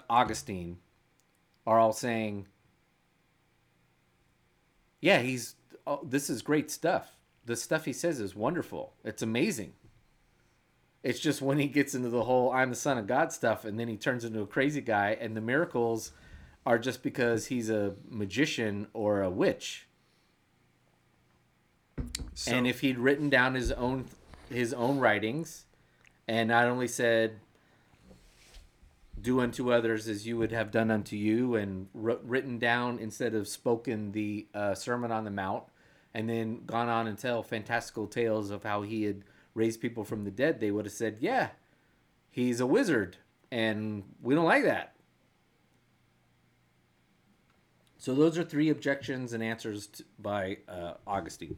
Augustine 0.10 0.78
are 1.66 1.80
all 1.80 1.94
saying, 1.94 2.48
"Yeah, 5.02 5.20
he's 5.20 5.56
oh, 5.86 6.02
this 6.04 6.30
is 6.30 6.42
great 6.42 6.72
stuff. 6.72 7.18
The 7.46 7.56
stuff 7.56 7.86
he 7.86 7.94
says 7.94 8.20
is 8.20 8.36
wonderful. 8.36 8.94
It's 9.04 9.22
amazing." 9.22 9.74
It's 11.04 11.20
just 11.20 11.42
when 11.42 11.58
he 11.58 11.68
gets 11.68 11.94
into 11.94 12.10
the 12.10 12.24
whole 12.24 12.52
"I'm 12.52 12.70
the 12.70 12.76
son 12.76 12.98
of 12.98 13.08
God" 13.08 13.34
stuff, 13.34 13.66
and 13.66 13.80
then 13.80 13.88
he 13.88 13.98
turns 13.98 14.24
into 14.24 14.42
a 14.42 14.48
crazy 14.48 14.82
guy, 14.82 15.18
and 15.20 15.36
the 15.36 15.42
miracles 15.42 16.12
are 16.66 16.80
just 16.80 17.04
because 17.04 17.48
he's 17.48 17.70
a 17.70 17.96
magician 18.10 18.88
or 18.94 19.22
a 19.22 19.30
witch. 19.30 19.88
So, 22.34 22.54
and 22.54 22.66
if 22.66 22.80
he'd 22.80 22.98
written 22.98 23.30
down 23.30 23.56
his 23.56 23.72
own 23.74 24.06
his 24.50 24.74
own 24.74 25.00
writings, 25.00 25.66
and 26.28 26.50
not 26.50 26.68
only 26.68 26.88
said, 26.88 27.40
"Do 29.20 29.40
unto 29.40 29.72
others 29.72 30.08
as 30.08 30.26
you 30.28 30.38
would 30.38 30.52
have 30.52 30.72
done 30.72 30.92
unto 30.92 31.16
you," 31.16 31.56
and 31.56 31.88
written 31.94 32.60
down 32.60 33.00
instead 33.00 33.34
of 33.36 33.48
spoken 33.48 34.12
the 34.12 34.48
uh, 34.54 34.76
Sermon 34.76 35.12
on 35.12 35.24
the 35.24 35.32
Mount, 35.32 35.64
and 36.14 36.30
then 36.30 36.66
gone 36.66 36.90
on 36.90 37.08
and 37.08 37.18
tell 37.18 37.44
fantastical 37.44 38.08
tales 38.08 38.52
of 38.52 38.64
how 38.64 38.82
he 38.82 39.04
had 39.04 39.24
raised 39.56 39.82
people 39.82 40.04
from 40.04 40.24
the 40.24 40.32
dead, 40.32 40.60
they 40.60 40.72
would 40.72 40.86
have 40.86 40.94
said, 40.94 41.18
yeah, 41.20 41.50
he's 42.32 42.60
a 42.60 42.66
wizard, 42.66 43.18
and 43.52 44.04
we 44.22 44.36
don't 44.36 44.46
like 44.46 44.64
that. 44.64 44.96
So 47.98 48.14
those 48.14 48.38
are 48.38 48.44
three 48.44 48.70
objections 48.70 49.32
and 49.34 49.44
answers 49.44 49.88
to, 49.88 50.04
by 50.20 50.58
uh, 50.68 50.96
Augustine. 51.08 51.58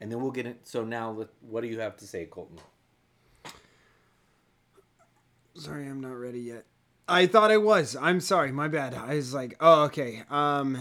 And 0.00 0.10
then 0.10 0.20
we'll 0.20 0.30
get 0.30 0.46
it. 0.46 0.60
So 0.64 0.84
now, 0.84 1.26
what 1.40 1.60
do 1.60 1.68
you 1.68 1.78
have 1.80 1.96
to 1.98 2.06
say, 2.06 2.24
Colton? 2.24 2.58
Sorry, 5.54 5.86
I'm 5.86 6.00
not 6.00 6.14
ready 6.14 6.40
yet. 6.40 6.64
I 7.06 7.26
thought 7.26 7.50
I 7.50 7.58
was. 7.58 7.96
I'm 8.00 8.20
sorry. 8.20 8.52
My 8.52 8.68
bad. 8.68 8.94
I 8.94 9.16
was 9.16 9.34
like, 9.34 9.56
oh, 9.60 9.84
okay. 9.84 10.22
Um, 10.30 10.78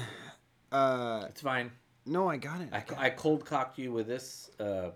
uh, 0.72 1.26
it's 1.28 1.42
fine. 1.42 1.72
No, 2.06 2.30
I 2.30 2.38
got 2.38 2.62
it. 2.62 2.70
I, 2.72 2.84
I 2.98 3.10
cold 3.10 3.46
cocked 3.46 3.78
you 3.78 3.92
with 3.92 4.08
this 4.08 4.50
uh, 4.60 4.92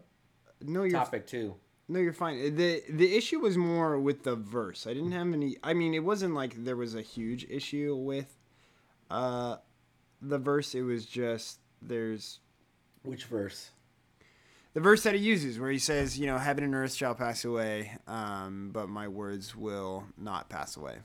no, 0.62 0.84
you're 0.84 1.00
topic 1.00 1.28
too. 1.28 1.56
No, 1.90 2.00
you're 2.00 2.14
fine. 2.14 2.56
the 2.56 2.82
The 2.90 3.16
issue 3.16 3.40
was 3.40 3.58
more 3.58 4.00
with 4.00 4.24
the 4.24 4.36
verse. 4.36 4.88
I 4.88 4.94
didn't 4.94 5.12
have 5.12 5.32
any. 5.34 5.58
I 5.64 5.74
mean, 5.74 5.94
it 5.94 6.04
wasn't 6.04 6.34
like 6.34 6.64
there 6.64 6.78
was 6.78 6.96
a 6.96 7.02
huge 7.02 7.46
issue 7.50 7.96
with 7.96 8.38
uh, 9.12 9.58
the 10.22 10.38
verse. 10.38 10.74
It 10.76 10.82
was 10.82 11.06
just 11.06 11.60
there's 11.82 12.40
which 13.04 13.26
verse. 13.26 13.72
The 14.74 14.80
verse 14.80 15.04
that 15.04 15.14
he 15.14 15.22
uses, 15.22 15.60
where 15.60 15.70
he 15.70 15.78
says, 15.78 16.18
"You 16.18 16.26
know, 16.26 16.38
heaven 16.40 16.64
and 16.64 16.74
earth 16.74 16.94
shall 16.94 17.14
pass 17.14 17.46
away, 17.46 17.98
um, 18.08 18.72
but 18.74 18.90
my 18.90 19.08
words 19.08 19.56
will 19.56 20.06
not 20.18 20.50
pass 20.50 20.76
away." 20.76 20.98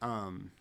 Um, 0.00 0.52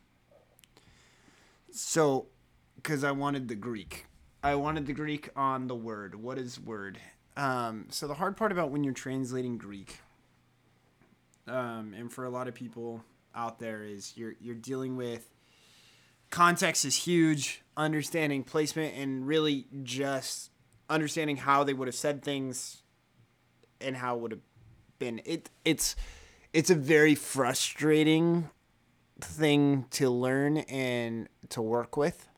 so, 1.72 2.28
because 2.76 3.04
I 3.04 3.12
wanted 3.12 3.48
the 3.48 3.56
Greek, 3.56 4.08
I 4.44 4.56
wanted 4.56 4.88
the 4.88 4.94
Greek 4.94 5.30
on 5.36 5.68
the 5.68 5.76
word. 5.76 6.16
What 6.16 6.38
is 6.38 6.60
word? 6.60 7.00
Um, 7.38 7.88
so 7.90 8.08
the 8.08 8.16
hard 8.16 8.36
part 8.36 8.52
about 8.52 8.72
when 8.72 8.84
you're 8.84 8.94
translating 8.94 9.58
Greek, 9.58 10.00
um, 11.48 11.94
and 11.98 12.12
for 12.12 12.26
a 12.26 12.30
lot 12.30 12.50
of 12.50 12.54
people 12.54 13.04
out 13.34 13.60
there, 13.60 13.84
is 13.84 14.18
you're 14.18 14.36
you're 14.42 14.56
dealing 14.56 14.98
with 14.98 15.32
context 16.30 16.86
is 16.86 16.96
huge, 16.96 17.62
understanding 17.78 18.44
placement, 18.44 18.96
and 18.96 19.26
really 19.26 19.68
just 19.84 20.49
understanding 20.90 21.38
how 21.38 21.64
they 21.64 21.74
would 21.74 21.88
have 21.88 21.96
said 21.96 22.24
things 22.24 22.84
and 23.80 23.96
how 23.98 24.16
it 24.16 24.22
would 24.22 24.32
have 24.32 24.42
been. 24.98 25.22
It 25.26 25.50
it's 25.64 25.96
it's 26.54 26.70
a 26.70 26.76
very 26.76 27.16
frustrating 27.16 28.50
thing 29.22 29.86
to 29.92 30.10
learn 30.10 30.58
and 30.58 31.28
to 31.50 31.62
work 31.62 31.98
with 31.98 32.30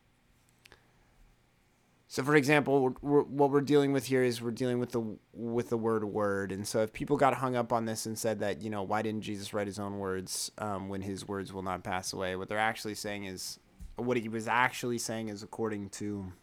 so, 2.12 2.24
for 2.24 2.36
example, 2.36 2.94
we're, 3.02 3.22
what 3.22 3.52
we're 3.52 3.62
dealing 3.62 3.94
with 3.94 4.08
here 4.08 4.22
is 4.22 4.42
we're 4.42 4.52
dealing 4.52 4.80
with 4.80 4.92
the 4.92 5.02
with 5.32 5.70
the 5.70 5.78
word 5.78 6.04
word, 6.04 6.52
and 6.52 6.68
so 6.68 6.82
if 6.82 6.92
people 6.92 7.16
got 7.16 7.36
hung 7.36 7.56
up 7.56 7.72
on 7.72 7.86
this 7.86 8.06
and 8.06 8.20
said 8.20 8.40
that 8.40 8.62
you 8.62 8.70
know 8.70 8.84
why 8.84 9.02
didn't 9.02 9.22
Jesus 9.22 9.54
write 9.54 9.66
his 9.66 9.80
own 9.80 9.98
words 9.98 10.52
um, 10.58 10.90
when 10.90 11.02
his 11.02 11.26
words 11.26 11.54
will 11.54 11.64
not 11.64 11.86
pass 11.86 12.12
away? 12.12 12.36
What 12.36 12.50
they're 12.50 12.58
actually 12.58 12.96
saying 12.96 13.24
is 13.24 13.60
what 13.96 14.18
he 14.18 14.28
was 14.28 14.50
actually 14.50 14.98
saying 14.98 15.30
is 15.30 15.42
according 15.42 15.88
to 15.92 16.34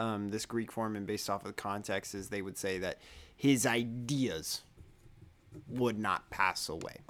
um, 0.00 0.30
this 0.30 0.46
Greek 0.46 0.72
form 0.72 0.96
and 0.96 1.06
based 1.06 1.28
off 1.28 1.42
of 1.42 1.48
the 1.48 1.52
context 1.52 2.14
is 2.14 2.30
they 2.30 2.40
would 2.40 2.56
say 2.56 2.78
that 2.78 2.98
his 3.36 3.66
ideas 3.66 4.62
would 5.68 5.98
not 5.98 6.30
pass 6.30 6.68
away, 6.68 7.00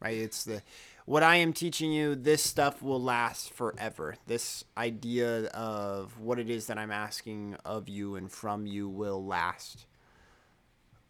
right? 0.00 0.16
It's 0.16 0.44
the 0.44 0.62
what 1.06 1.24
I 1.24 1.36
am 1.36 1.52
teaching 1.52 1.92
you, 1.92 2.14
this 2.14 2.40
stuff 2.40 2.82
will 2.82 3.02
last 3.02 3.52
forever. 3.52 4.14
This 4.28 4.64
idea 4.78 5.46
of 5.46 6.20
what 6.20 6.38
it 6.38 6.48
is 6.48 6.68
that 6.68 6.78
I'm 6.78 6.92
asking 6.92 7.56
of 7.64 7.88
you 7.88 8.14
and 8.14 8.30
from 8.30 8.64
you 8.64 8.88
will 8.88 9.24
last 9.24 9.86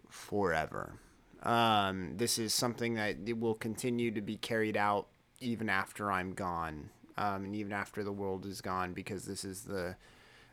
forever. 0.08 0.94
Um, 1.42 2.16
this 2.16 2.38
is 2.38 2.54
something 2.54 2.94
that 2.94 3.16
will 3.38 3.54
continue 3.54 4.10
to 4.12 4.22
be 4.22 4.36
carried 4.36 4.76
out 4.76 5.08
even 5.38 5.68
after 5.68 6.10
I'm 6.10 6.32
gone, 6.32 6.88
um, 7.18 7.44
and 7.44 7.54
even 7.54 7.72
after 7.72 8.02
the 8.02 8.12
world 8.12 8.46
is 8.46 8.62
gone, 8.62 8.94
because 8.94 9.26
this 9.26 9.44
is 9.44 9.62
the 9.62 9.96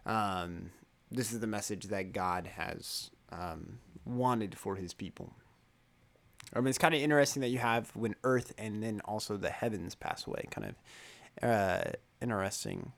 um, 0.08 0.72
this 1.12 1.32
is 1.32 1.40
the 1.40 1.48
message 1.48 1.86
that 1.86 2.14
God 2.14 2.48
has 2.56 3.12
um, 3.32 3.80
wanted 4.06 4.58
for 4.58 4.76
His 4.76 4.94
people. 4.94 5.34
I 6.54 6.60
mean, 6.60 6.70
it's 6.70 6.78
kind 6.78 6.96
of 6.96 7.02
interesting 7.02 7.42
that 7.42 7.50
you 7.50 7.60
have 7.60 7.96
when 7.96 8.16
Earth 8.24 8.54
and 8.58 8.82
then 8.82 9.02
also 9.06 9.38
the 9.38 9.50
heavens 9.50 9.96
pass 9.96 10.26
away. 10.26 10.46
Kind 10.50 10.74
of 11.42 11.48
uh, 11.48 11.92
interesting. 12.22 12.94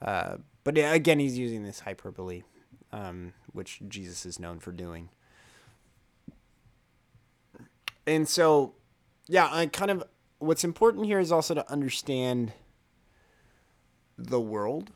Uh, 0.00 0.36
but 0.62 0.78
again, 0.78 1.18
he's 1.18 1.36
using 1.36 1.64
this 1.64 1.80
hyperbole, 1.80 2.44
um, 2.92 3.32
which 3.52 3.80
Jesus 3.88 4.24
is 4.24 4.38
known 4.38 4.60
for 4.60 4.70
doing. 4.70 5.08
And 8.06 8.28
so, 8.28 8.74
yeah, 9.26 9.48
I 9.50 9.66
kind 9.66 9.90
of 9.90 10.04
what's 10.38 10.62
important 10.62 11.06
here 11.06 11.18
is 11.18 11.32
also 11.32 11.54
to 11.54 11.70
understand 11.70 12.52
the 14.16 14.40
world 14.40 14.92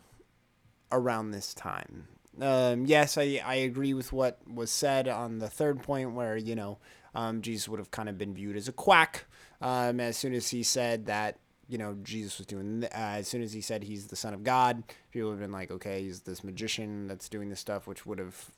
around 0.92 1.30
this 1.30 1.54
time. 1.54 2.08
Um, 2.40 2.86
yes, 2.86 3.18
I, 3.18 3.40
I 3.44 3.56
agree 3.56 3.94
with 3.94 4.12
what 4.12 4.38
was 4.46 4.70
said 4.70 5.08
on 5.08 5.38
the 5.38 5.48
third 5.48 5.82
point, 5.82 6.12
where 6.12 6.36
you 6.36 6.54
know 6.54 6.78
um, 7.14 7.42
Jesus 7.42 7.68
would 7.68 7.78
have 7.78 7.90
kind 7.90 8.08
of 8.08 8.16
been 8.16 8.34
viewed 8.34 8.56
as 8.56 8.68
a 8.68 8.72
quack 8.72 9.26
um, 9.60 10.00
as 10.00 10.16
soon 10.16 10.34
as 10.34 10.48
he 10.48 10.62
said 10.62 11.06
that 11.06 11.38
you 11.72 11.78
know 11.78 11.96
Jesus 12.02 12.36
was 12.36 12.46
doing. 12.46 12.84
Uh, 12.84 12.88
as 12.92 13.26
soon 13.28 13.40
as 13.40 13.54
he 13.54 13.62
said 13.62 13.82
he's 13.82 14.08
the 14.08 14.16
son 14.16 14.34
of 14.34 14.44
God, 14.44 14.82
people 15.10 15.30
have 15.30 15.40
been 15.40 15.50
like, 15.50 15.70
okay, 15.70 16.02
he's 16.02 16.20
this 16.20 16.44
magician 16.44 17.08
that's 17.08 17.30
doing 17.30 17.48
this 17.48 17.60
stuff, 17.60 17.86
which 17.86 18.04
would 18.04 18.18
have, 18.18 18.50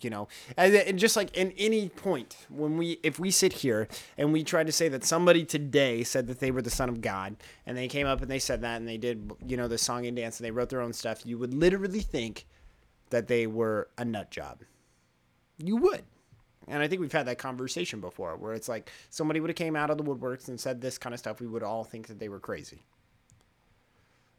you 0.00 0.08
know, 0.08 0.26
and, 0.56 0.74
and 0.74 0.98
just 0.98 1.14
like 1.14 1.36
in 1.36 1.52
any 1.58 1.90
point 1.90 2.46
when 2.48 2.78
we, 2.78 2.98
if 3.02 3.18
we 3.18 3.30
sit 3.30 3.52
here 3.52 3.88
and 4.16 4.32
we 4.32 4.42
try 4.42 4.64
to 4.64 4.72
say 4.72 4.88
that 4.88 5.04
somebody 5.04 5.44
today 5.44 6.02
said 6.02 6.26
that 6.28 6.40
they 6.40 6.50
were 6.50 6.62
the 6.62 6.70
son 6.70 6.88
of 6.88 7.02
God, 7.02 7.36
and 7.66 7.76
they 7.76 7.88
came 7.88 8.06
up 8.06 8.22
and 8.22 8.30
they 8.30 8.38
said 8.38 8.62
that, 8.62 8.76
and 8.76 8.88
they 8.88 8.96
did, 8.96 9.30
you 9.46 9.58
know, 9.58 9.68
the 9.68 9.76
song 9.76 10.06
and 10.06 10.16
dance, 10.16 10.40
and 10.40 10.46
they 10.46 10.50
wrote 10.50 10.70
their 10.70 10.80
own 10.80 10.94
stuff, 10.94 11.26
you 11.26 11.36
would 11.36 11.52
literally 11.52 12.00
think 12.00 12.46
that 13.10 13.28
they 13.28 13.46
were 13.46 13.88
a 13.98 14.04
nut 14.04 14.30
job. 14.30 14.62
You 15.58 15.76
would. 15.76 16.04
And 16.68 16.82
I 16.82 16.88
think 16.88 17.00
we've 17.00 17.12
had 17.12 17.26
that 17.26 17.38
conversation 17.38 18.00
before 18.00 18.36
where 18.36 18.54
it's 18.54 18.68
like 18.68 18.90
somebody 19.10 19.40
would 19.40 19.50
have 19.50 19.56
came 19.56 19.76
out 19.76 19.90
of 19.90 19.98
the 19.98 20.04
woodworks 20.04 20.48
and 20.48 20.60
said 20.60 20.80
this 20.80 20.98
kind 20.98 21.12
of 21.12 21.18
stuff, 21.18 21.40
we 21.40 21.46
would 21.46 21.62
all 21.62 21.84
think 21.84 22.06
that 22.06 22.18
they 22.18 22.28
were 22.28 22.40
crazy. 22.40 22.82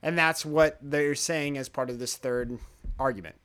And 0.02 0.18
that's 0.18 0.46
what 0.46 0.78
they're 0.82 1.16
saying 1.16 1.58
as 1.58 1.70
part 1.70 1.90
of 1.90 2.00
this 2.00 2.18
third 2.18 2.60
argument. 3.00 3.36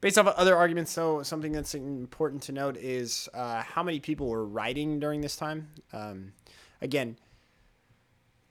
Based 0.00 0.16
off 0.16 0.26
of 0.26 0.34
other 0.34 0.56
arguments, 0.56 0.94
though, 0.94 1.22
something 1.22 1.50
that's 1.50 1.74
important 1.74 2.42
to 2.44 2.52
note 2.52 2.76
is 2.76 3.28
uh, 3.34 3.62
how 3.62 3.82
many 3.82 3.98
people 3.98 4.28
were 4.28 4.44
writing 4.44 5.00
during 5.00 5.20
this 5.20 5.34
time. 5.34 5.68
Um, 5.92 6.32
again, 6.80 7.16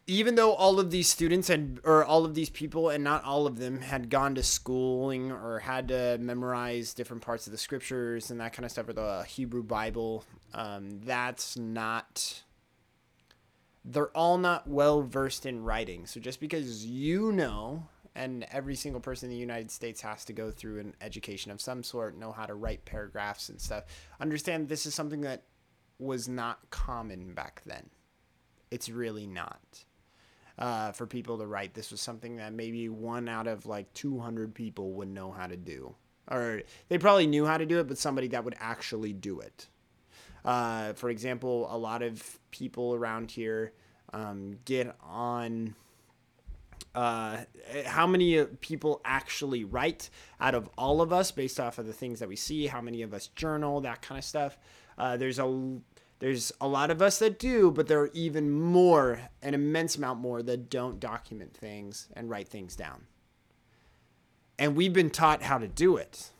even 0.07 0.35
though 0.35 0.53
all 0.53 0.79
of 0.79 0.89
these 0.89 1.07
students 1.07 1.49
and 1.49 1.79
or 1.83 2.03
all 2.03 2.23
of 2.23 2.33
these 2.33 2.49
people 2.49 2.89
and 2.89 3.03
not 3.03 3.23
all 3.25 3.45
of 3.45 3.59
them 3.59 3.81
had 3.81 4.09
gone 4.09 4.33
to 4.35 4.43
schooling 4.43 5.31
or 5.31 5.59
had 5.59 5.89
to 5.89 6.17
memorize 6.19 6.93
different 6.93 7.21
parts 7.21 7.45
of 7.45 7.51
the 7.51 7.57
scriptures 7.57 8.31
and 8.31 8.39
that 8.39 8.53
kind 8.53 8.65
of 8.65 8.71
stuff 8.71 8.87
or 8.87 8.93
the 8.93 9.23
hebrew 9.27 9.61
bible 9.61 10.23
um, 10.53 11.01
that's 11.03 11.57
not 11.57 12.41
they're 13.83 14.15
all 14.17 14.37
not 14.37 14.67
well 14.67 15.01
versed 15.01 15.45
in 15.45 15.63
writing. 15.63 16.05
So 16.05 16.19
just 16.19 16.41
because 16.41 16.85
you 16.85 17.31
know 17.31 17.87
and 18.15 18.45
every 18.51 18.75
single 18.75 18.99
person 18.99 19.27
in 19.27 19.35
the 19.35 19.39
united 19.39 19.69
states 19.69 20.01
has 20.01 20.25
to 20.25 20.33
go 20.33 20.49
through 20.49 20.79
an 20.79 20.95
education 21.01 21.51
of 21.51 21.61
some 21.61 21.83
sort 21.83 22.17
know 22.17 22.31
how 22.31 22.47
to 22.47 22.55
write 22.55 22.83
paragraphs 22.83 23.49
and 23.49 23.61
stuff 23.61 23.83
understand 24.19 24.67
this 24.67 24.87
is 24.87 24.95
something 24.95 25.21
that 25.21 25.43
was 25.99 26.27
not 26.27 26.69
common 26.69 27.33
back 27.33 27.61
then. 27.65 27.89
It's 28.69 28.89
really 28.89 29.25
not 29.25 29.85
uh, 30.57 30.91
for 30.91 31.05
people 31.05 31.37
to 31.37 31.45
write. 31.45 31.73
This 31.73 31.91
was 31.91 32.01
something 32.01 32.37
that 32.37 32.53
maybe 32.53 32.89
one 32.89 33.29
out 33.29 33.47
of 33.47 33.65
like 33.65 33.93
200 33.93 34.53
people 34.53 34.93
would 34.93 35.09
know 35.09 35.31
how 35.31 35.47
to 35.47 35.57
do. 35.57 35.95
Or 36.29 36.61
they 36.89 36.97
probably 36.97 37.27
knew 37.27 37.45
how 37.45 37.57
to 37.57 37.65
do 37.65 37.79
it, 37.79 37.87
but 37.87 37.97
somebody 37.97 38.27
that 38.29 38.43
would 38.43 38.55
actually 38.59 39.13
do 39.13 39.39
it. 39.39 39.67
Uh, 40.43 40.93
for 40.93 41.09
example, 41.09 41.67
a 41.69 41.77
lot 41.77 42.01
of 42.01 42.39
people 42.51 42.93
around 42.93 43.31
here 43.31 43.73
um, 44.13 44.57
get 44.65 44.95
on. 45.01 45.75
Uh, 46.95 47.43
how 47.85 48.07
many 48.07 48.43
people 48.43 49.01
actually 49.05 49.63
write 49.63 50.09
out 50.41 50.55
of 50.55 50.67
all 50.77 51.01
of 51.01 51.13
us 51.13 51.31
based 51.31 51.59
off 51.59 51.77
of 51.77 51.85
the 51.85 51.93
things 51.93 52.19
that 52.19 52.27
we 52.27 52.35
see? 52.35 52.67
How 52.67 52.81
many 52.81 53.03
of 53.03 53.13
us 53.13 53.27
journal, 53.27 53.81
that 53.81 54.01
kind 54.01 54.17
of 54.17 54.25
stuff? 54.25 54.57
Uh, 54.97 55.15
there's 55.15 55.37
a 55.37 55.79
there's 56.19 56.51
a 56.59 56.67
lot 56.67 56.89
of 56.89 57.01
us 57.01 57.19
that 57.19 57.37
do, 57.37 57.71
but 57.71 57.87
there 57.87 57.99
are 57.99 58.11
even 58.13 58.49
more, 58.51 59.29
an 59.41 59.53
immense 59.53 59.95
amount 59.95 60.19
more, 60.19 60.41
that 60.43 60.69
don't 60.69 60.99
document 60.99 61.53
things 61.55 62.07
and 62.13 62.29
write 62.29 62.47
things 62.47 62.75
down. 62.75 63.05
And 64.57 64.75
we've 64.75 64.93
been 64.93 65.11
taught 65.11 65.43
how 65.43 65.59
to 65.59 65.67
do 65.67 65.97
it. 65.97 66.31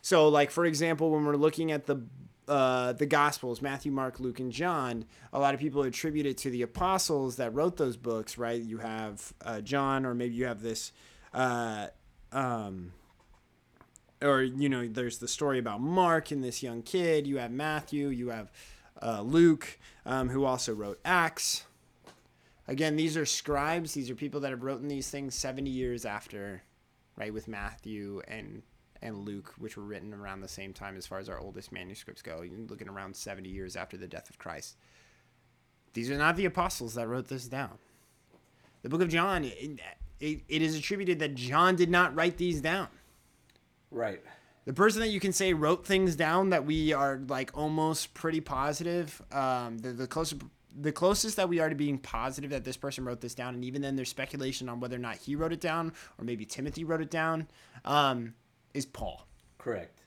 So, 0.00 0.28
like 0.28 0.50
for 0.50 0.64
example, 0.64 1.10
when 1.10 1.24
we're 1.24 1.36
looking 1.36 1.70
at 1.70 1.86
the 1.86 2.02
uh, 2.48 2.94
the 2.94 3.04
Gospels, 3.04 3.60
Matthew, 3.60 3.92
Mark, 3.92 4.20
Luke, 4.20 4.40
and 4.40 4.50
John, 4.50 5.04
a 5.34 5.38
lot 5.38 5.52
of 5.52 5.60
people 5.60 5.82
attribute 5.82 6.24
it 6.24 6.38
to 6.38 6.50
the 6.50 6.62
apostles 6.62 7.36
that 7.36 7.52
wrote 7.52 7.76
those 7.76 7.98
books, 7.98 8.38
right? 8.38 8.58
You 8.58 8.78
have 8.78 9.34
uh, 9.44 9.60
John, 9.60 10.06
or 10.06 10.14
maybe 10.14 10.34
you 10.34 10.46
have 10.46 10.62
this, 10.62 10.92
uh, 11.34 11.88
um, 12.32 12.92
or 14.22 14.42
you 14.42 14.70
know, 14.70 14.88
there's 14.88 15.18
the 15.18 15.28
story 15.28 15.58
about 15.58 15.82
Mark 15.82 16.30
and 16.30 16.42
this 16.42 16.62
young 16.62 16.80
kid. 16.80 17.26
You 17.26 17.36
have 17.36 17.50
Matthew, 17.50 18.08
you 18.08 18.30
have 18.30 18.50
uh, 19.02 19.22
Luke, 19.22 19.78
um, 20.06 20.28
who 20.28 20.44
also 20.44 20.72
wrote 20.72 21.00
Acts. 21.04 21.64
Again, 22.66 22.96
these 22.96 23.16
are 23.16 23.24
scribes. 23.24 23.94
These 23.94 24.10
are 24.10 24.14
people 24.14 24.40
that 24.40 24.50
have 24.50 24.62
written 24.62 24.88
these 24.88 25.10
things 25.10 25.34
70 25.34 25.70
years 25.70 26.04
after, 26.04 26.62
right, 27.16 27.32
with 27.32 27.48
Matthew 27.48 28.22
and 28.28 28.62
and 29.00 29.24
Luke, 29.24 29.54
which 29.58 29.76
were 29.76 29.84
written 29.84 30.12
around 30.12 30.40
the 30.40 30.48
same 30.48 30.72
time 30.72 30.96
as 30.96 31.06
far 31.06 31.20
as 31.20 31.28
our 31.28 31.38
oldest 31.38 31.70
manuscripts 31.70 32.20
go. 32.20 32.42
You're 32.42 32.58
looking 32.66 32.88
around 32.88 33.14
70 33.14 33.48
years 33.48 33.76
after 33.76 33.96
the 33.96 34.08
death 34.08 34.28
of 34.28 34.38
Christ. 34.38 34.76
These 35.92 36.10
are 36.10 36.18
not 36.18 36.34
the 36.34 36.46
apostles 36.46 36.94
that 36.94 37.06
wrote 37.06 37.28
this 37.28 37.46
down. 37.46 37.78
The 38.82 38.88
book 38.88 39.00
of 39.00 39.08
John, 39.08 39.44
it, 39.44 39.78
it, 40.18 40.40
it 40.48 40.62
is 40.62 40.76
attributed 40.76 41.20
that 41.20 41.36
John 41.36 41.76
did 41.76 41.90
not 41.90 42.12
write 42.16 42.38
these 42.38 42.60
down. 42.60 42.88
Right 43.92 44.20
the 44.68 44.74
person 44.74 45.00
that 45.00 45.08
you 45.08 45.18
can 45.18 45.32
say 45.32 45.54
wrote 45.54 45.86
things 45.86 46.14
down 46.14 46.50
that 46.50 46.66
we 46.66 46.92
are 46.92 47.22
like 47.26 47.56
almost 47.56 48.12
pretty 48.12 48.42
positive 48.42 49.22
um, 49.32 49.78
the, 49.78 49.92
the 49.92 50.06
closest 50.06 50.42
the 50.78 50.92
closest 50.92 51.36
that 51.36 51.48
we 51.48 51.58
are 51.58 51.70
to 51.70 51.74
being 51.74 51.96
positive 51.96 52.50
that 52.50 52.64
this 52.64 52.76
person 52.76 53.06
wrote 53.06 53.22
this 53.22 53.34
down 53.34 53.54
and 53.54 53.64
even 53.64 53.80
then 53.80 53.96
there's 53.96 54.10
speculation 54.10 54.68
on 54.68 54.78
whether 54.78 54.94
or 54.94 54.98
not 54.98 55.16
he 55.16 55.34
wrote 55.34 55.54
it 55.54 55.60
down 55.62 55.90
or 56.18 56.24
maybe 56.26 56.44
timothy 56.44 56.84
wrote 56.84 57.00
it 57.00 57.10
down 57.10 57.48
um, 57.86 58.34
is 58.74 58.84
paul. 58.84 59.26
Correct. 59.56 60.02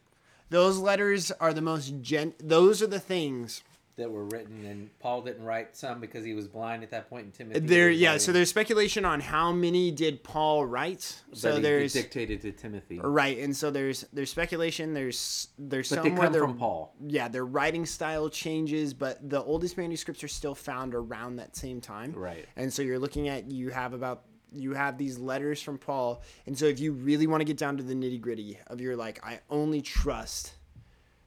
Those 0.51 0.77
letters 0.77 1.31
are 1.31 1.53
the 1.53 1.61
most 1.61 1.99
gen 1.99 2.35
those 2.39 2.83
are 2.83 2.87
the 2.87 2.99
things 2.99 3.63
that 4.01 4.11
were 4.11 4.25
written, 4.25 4.65
and 4.65 4.89
Paul 4.99 5.21
didn't 5.21 5.45
write 5.45 5.77
some 5.77 5.99
because 5.99 6.25
he 6.25 6.33
was 6.33 6.47
blind 6.47 6.83
at 6.83 6.89
that 6.91 7.09
point. 7.09 7.27
In 7.27 7.31
Timothy, 7.31 7.59
there, 7.59 7.89
yeah. 7.89 8.17
So 8.17 8.31
there's 8.31 8.49
speculation 8.49 9.05
on 9.05 9.21
how 9.21 9.51
many 9.51 9.91
did 9.91 10.23
Paul 10.23 10.65
write. 10.65 11.21
So 11.33 11.59
there's 11.59 11.93
dictated 11.93 12.41
to 12.41 12.51
Timothy, 12.51 12.99
right? 12.99 13.37
And 13.37 13.55
so 13.55 13.71
there's 13.71 14.05
there's 14.11 14.31
speculation. 14.31 14.93
There's 14.93 15.49
there's 15.57 15.89
but 15.89 15.95
some 15.95 16.03
they 16.03 16.21
come 16.21 16.33
from 16.33 16.57
Paul. 16.57 16.95
Yeah, 17.07 17.27
their 17.27 17.45
writing 17.45 17.85
style 17.85 18.29
changes, 18.29 18.93
but 18.93 19.29
the 19.29 19.41
oldest 19.41 19.77
manuscripts 19.77 20.23
are 20.23 20.27
still 20.27 20.55
found 20.55 20.93
around 20.95 21.37
that 21.37 21.55
same 21.55 21.79
time, 21.79 22.13
right? 22.13 22.45
And 22.55 22.73
so 22.73 22.81
you're 22.81 22.99
looking 22.99 23.29
at 23.29 23.51
you 23.51 23.69
have 23.69 23.93
about 23.93 24.23
you 24.51 24.73
have 24.73 24.97
these 24.97 25.17
letters 25.17 25.61
from 25.61 25.77
Paul, 25.77 26.23
and 26.45 26.57
so 26.57 26.65
if 26.65 26.79
you 26.79 26.91
really 26.91 27.27
want 27.27 27.41
to 27.41 27.45
get 27.45 27.57
down 27.57 27.77
to 27.77 27.83
the 27.83 27.93
nitty 27.93 28.19
gritty 28.19 28.57
of 28.67 28.81
your 28.81 28.95
like, 28.95 29.25
I 29.25 29.39
only 29.49 29.81
trust 29.81 30.55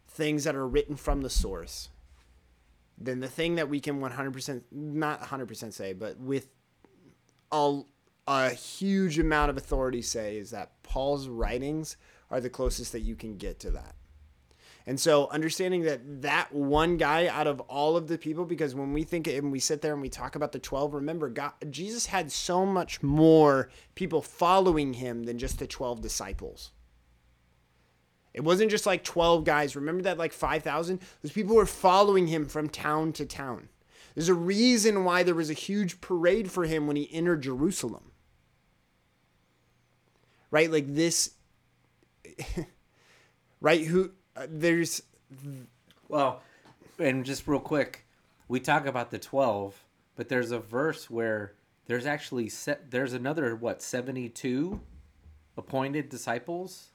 things 0.08 0.44
that 0.44 0.54
are 0.54 0.66
written 0.66 0.96
from 0.96 1.22
the 1.22 1.30
source 1.30 1.88
then 2.98 3.20
the 3.20 3.28
thing 3.28 3.56
that 3.56 3.68
we 3.68 3.80
can 3.80 4.00
100% 4.00 4.62
not 4.70 5.22
100% 5.22 5.72
say 5.72 5.92
but 5.92 6.18
with 6.18 6.48
a, 7.52 7.82
a 8.26 8.50
huge 8.50 9.18
amount 9.18 9.50
of 9.50 9.56
authority 9.56 10.02
say 10.02 10.36
is 10.36 10.50
that 10.50 10.82
paul's 10.82 11.28
writings 11.28 11.96
are 12.30 12.40
the 12.40 12.50
closest 12.50 12.92
that 12.92 13.00
you 13.00 13.14
can 13.14 13.36
get 13.36 13.60
to 13.60 13.70
that. 13.70 13.94
And 14.86 15.00
so 15.00 15.28
understanding 15.28 15.82
that 15.82 16.22
that 16.22 16.52
one 16.52 16.98
guy 16.98 17.26
out 17.26 17.46
of 17.46 17.60
all 17.60 17.96
of 17.96 18.06
the 18.06 18.18
people 18.18 18.44
because 18.44 18.74
when 18.74 18.92
we 18.92 19.02
think 19.02 19.26
and 19.28 19.50
we 19.50 19.60
sit 19.60 19.80
there 19.80 19.94
and 19.94 20.02
we 20.02 20.10
talk 20.10 20.36
about 20.36 20.52
the 20.52 20.58
12 20.58 20.92
remember 20.92 21.30
God, 21.30 21.52
jesus 21.70 22.04
had 22.04 22.30
so 22.30 22.66
much 22.66 23.02
more 23.02 23.70
people 23.94 24.20
following 24.20 24.92
him 24.92 25.22
than 25.22 25.38
just 25.38 25.58
the 25.58 25.66
12 25.66 26.02
disciples 26.02 26.72
it 28.34 28.42
wasn't 28.42 28.72
just 28.72 28.84
like 28.84 29.04
12 29.04 29.44
guys. 29.44 29.76
Remember 29.76 30.02
that 30.02 30.18
like 30.18 30.32
5,000? 30.32 31.00
Those 31.22 31.32
people 31.32 31.54
were 31.54 31.66
following 31.66 32.26
him 32.26 32.46
from 32.46 32.68
town 32.68 33.12
to 33.14 33.24
town. 33.24 33.68
There's 34.14 34.28
a 34.28 34.34
reason 34.34 35.04
why 35.04 35.22
there 35.22 35.34
was 35.34 35.50
a 35.50 35.54
huge 35.54 36.00
parade 36.00 36.50
for 36.50 36.64
him 36.64 36.86
when 36.86 36.96
he 36.96 37.12
entered 37.12 37.42
Jerusalem. 37.42 38.10
Right? 40.50 40.70
Like 40.70 40.92
this 40.94 41.32
right 43.60 43.84
who 43.84 44.10
uh, 44.36 44.46
there's 44.48 45.02
well, 46.08 46.42
and 46.98 47.24
just 47.24 47.46
real 47.46 47.60
quick, 47.60 48.06
we 48.48 48.60
talk 48.60 48.86
about 48.86 49.10
the 49.10 49.18
12, 49.18 49.84
but 50.16 50.28
there's 50.28 50.50
a 50.50 50.58
verse 50.58 51.08
where 51.08 51.54
there's 51.86 52.06
actually 52.06 52.48
set 52.48 52.90
there's 52.90 53.12
another 53.12 53.54
what 53.54 53.82
72 53.82 54.80
appointed 55.56 56.08
disciples 56.08 56.88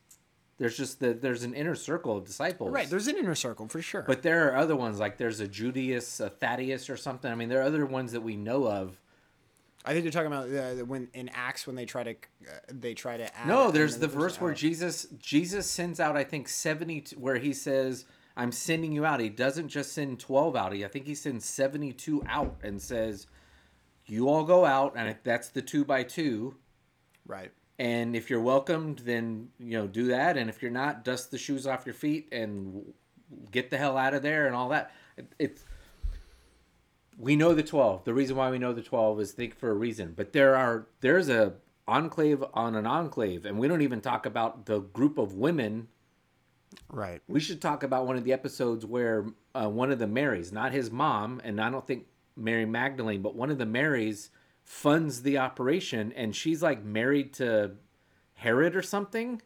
there's 0.60 0.76
just 0.76 1.00
that 1.00 1.22
there's 1.22 1.44
an 1.44 1.54
inner 1.54 1.74
circle 1.74 2.18
of 2.18 2.26
disciples. 2.26 2.72
Right, 2.72 2.90
there's 2.90 3.08
an 3.08 3.18
inner 3.18 3.34
circle 3.34 3.68
for 3.68 3.82
sure. 3.82 4.02
But 4.02 4.22
there 4.22 4.50
are 4.50 4.58
other 4.58 4.76
ones 4.76 5.00
like 5.00 5.18
there's 5.18 5.40
a 5.40 5.48
Judas, 5.48 6.20
a 6.20 6.30
Thaddeus, 6.30 6.90
or 6.90 6.98
something. 6.98 7.32
I 7.32 7.36
mean, 7.36 7.48
there 7.48 7.62
are 7.62 7.64
other 7.64 7.86
ones 7.86 8.12
that 8.12 8.22
we 8.22 8.36
know 8.36 8.68
of. 8.68 9.00
I 9.86 9.94
think 9.94 10.04
you're 10.04 10.12
talking 10.12 10.28
about 10.28 10.50
uh, 10.50 10.86
when 10.86 11.08
in 11.14 11.30
Acts 11.30 11.66
when 11.66 11.78
they 11.78 11.86
try 11.86 12.04
to 12.04 12.12
uh, 12.12 12.58
they 12.68 12.94
try 12.94 13.16
to. 13.16 13.24
Add 13.38 13.48
no, 13.48 13.72
there's 13.72 13.98
the 13.98 14.10
verse 14.10 14.40
where 14.42 14.54
Jesus 14.54 15.08
Jesus 15.18 15.66
sends 15.66 16.02
out 16.02 16.18
I 16.18 16.26
think 16.26 16.50
seventy 16.50 17.06
where 17.16 17.38
he 17.38 17.54
says 17.54 18.04
I'm 18.36 18.52
sending 18.52 18.92
you 18.92 19.06
out. 19.06 19.22
He 19.22 19.30
doesn't 19.30 19.70
just 19.70 19.94
send 19.94 20.20
twelve 20.20 20.58
out. 20.58 20.74
He 20.74 20.84
I 20.84 20.90
think 20.90 21.08
he 21.08 21.16
sends 21.16 21.46
seventy 21.46 21.94
two 21.94 22.22
out 22.28 22.58
and 22.62 22.82
says, 22.82 23.28
"You 24.06 24.28
all 24.28 24.44
go 24.44 24.66
out," 24.66 24.96
and 24.98 25.16
that's 25.24 25.48
the 25.48 25.62
two 25.62 25.86
by 25.86 26.04
two. 26.04 26.58
Right 27.26 27.54
and 27.80 28.14
if 28.14 28.30
you're 28.30 28.42
welcomed, 28.42 29.00
then 29.00 29.48
you 29.58 29.78
know 29.78 29.88
do 29.88 30.08
that. 30.08 30.38
And 30.38 30.50
if 30.50 30.62
you're 30.62 30.70
not, 30.70 31.06
dust 31.06 31.32
the 31.32 31.38
shoes 31.38 31.66
off 31.66 31.86
your 31.86 31.96
feet 31.96 32.28
and 32.34 32.94
get 33.52 33.70
the 33.70 33.78
hell 33.78 33.98
out 33.98 34.14
of 34.14 34.22
there 34.22 34.46
and 34.46 34.56
all 34.56 34.70
that. 34.70 34.92
It, 35.18 35.34
it's 35.40 35.64
we 37.18 37.36
know 37.36 37.54
the 37.54 37.64
12 37.64 38.06
the 38.06 38.14
reason 38.14 38.38
why 38.38 38.50
we 38.50 38.58
know 38.58 38.72
the 38.72 38.82
12 38.82 39.20
is 39.20 39.32
think 39.34 39.54
for 39.54 39.70
a 39.70 39.74
reason 39.74 40.14
but 40.16 40.32
there 40.32 40.56
are 40.56 40.88
there's 41.02 41.28
a 41.28 41.54
enclave 41.86 42.42
on 42.54 42.76
an 42.76 42.86
enclave 42.86 43.46
and 43.46 43.60
we 43.60 43.68
don't 43.68 43.82
even 43.82 44.00
talk 44.00 44.26
about 44.26 44.66
the 44.68 44.80
group 44.80 45.18
of 45.18 45.34
women 45.34 45.90
right 46.90 47.22
we 47.28 47.42
should 47.42 47.62
talk 47.62 47.84
about 47.84 48.08
one 48.08 48.16
of 48.16 48.24
the 48.24 48.32
episodes 48.32 48.86
where 48.86 49.26
uh, 49.54 49.68
one 49.68 49.92
of 49.92 50.00
the 50.00 50.08
marys 50.08 50.54
not 50.54 50.72
his 50.72 50.90
mom 50.90 51.42
and 51.44 51.60
i 51.60 51.70
don't 51.70 51.86
think 51.86 52.06
mary 52.38 52.66
magdalene 52.66 53.22
but 53.22 53.36
one 53.36 53.50
of 53.50 53.58
the 53.58 53.66
marys 53.66 54.30
funds 54.70 55.24
the 55.24 55.36
operation 55.36 56.14
and 56.16 56.36
she's 56.36 56.62
like 56.62 56.86
married 56.86 57.34
to 57.34 57.72
Herod 58.36 58.76
or 58.76 58.84
something. 58.84 59.42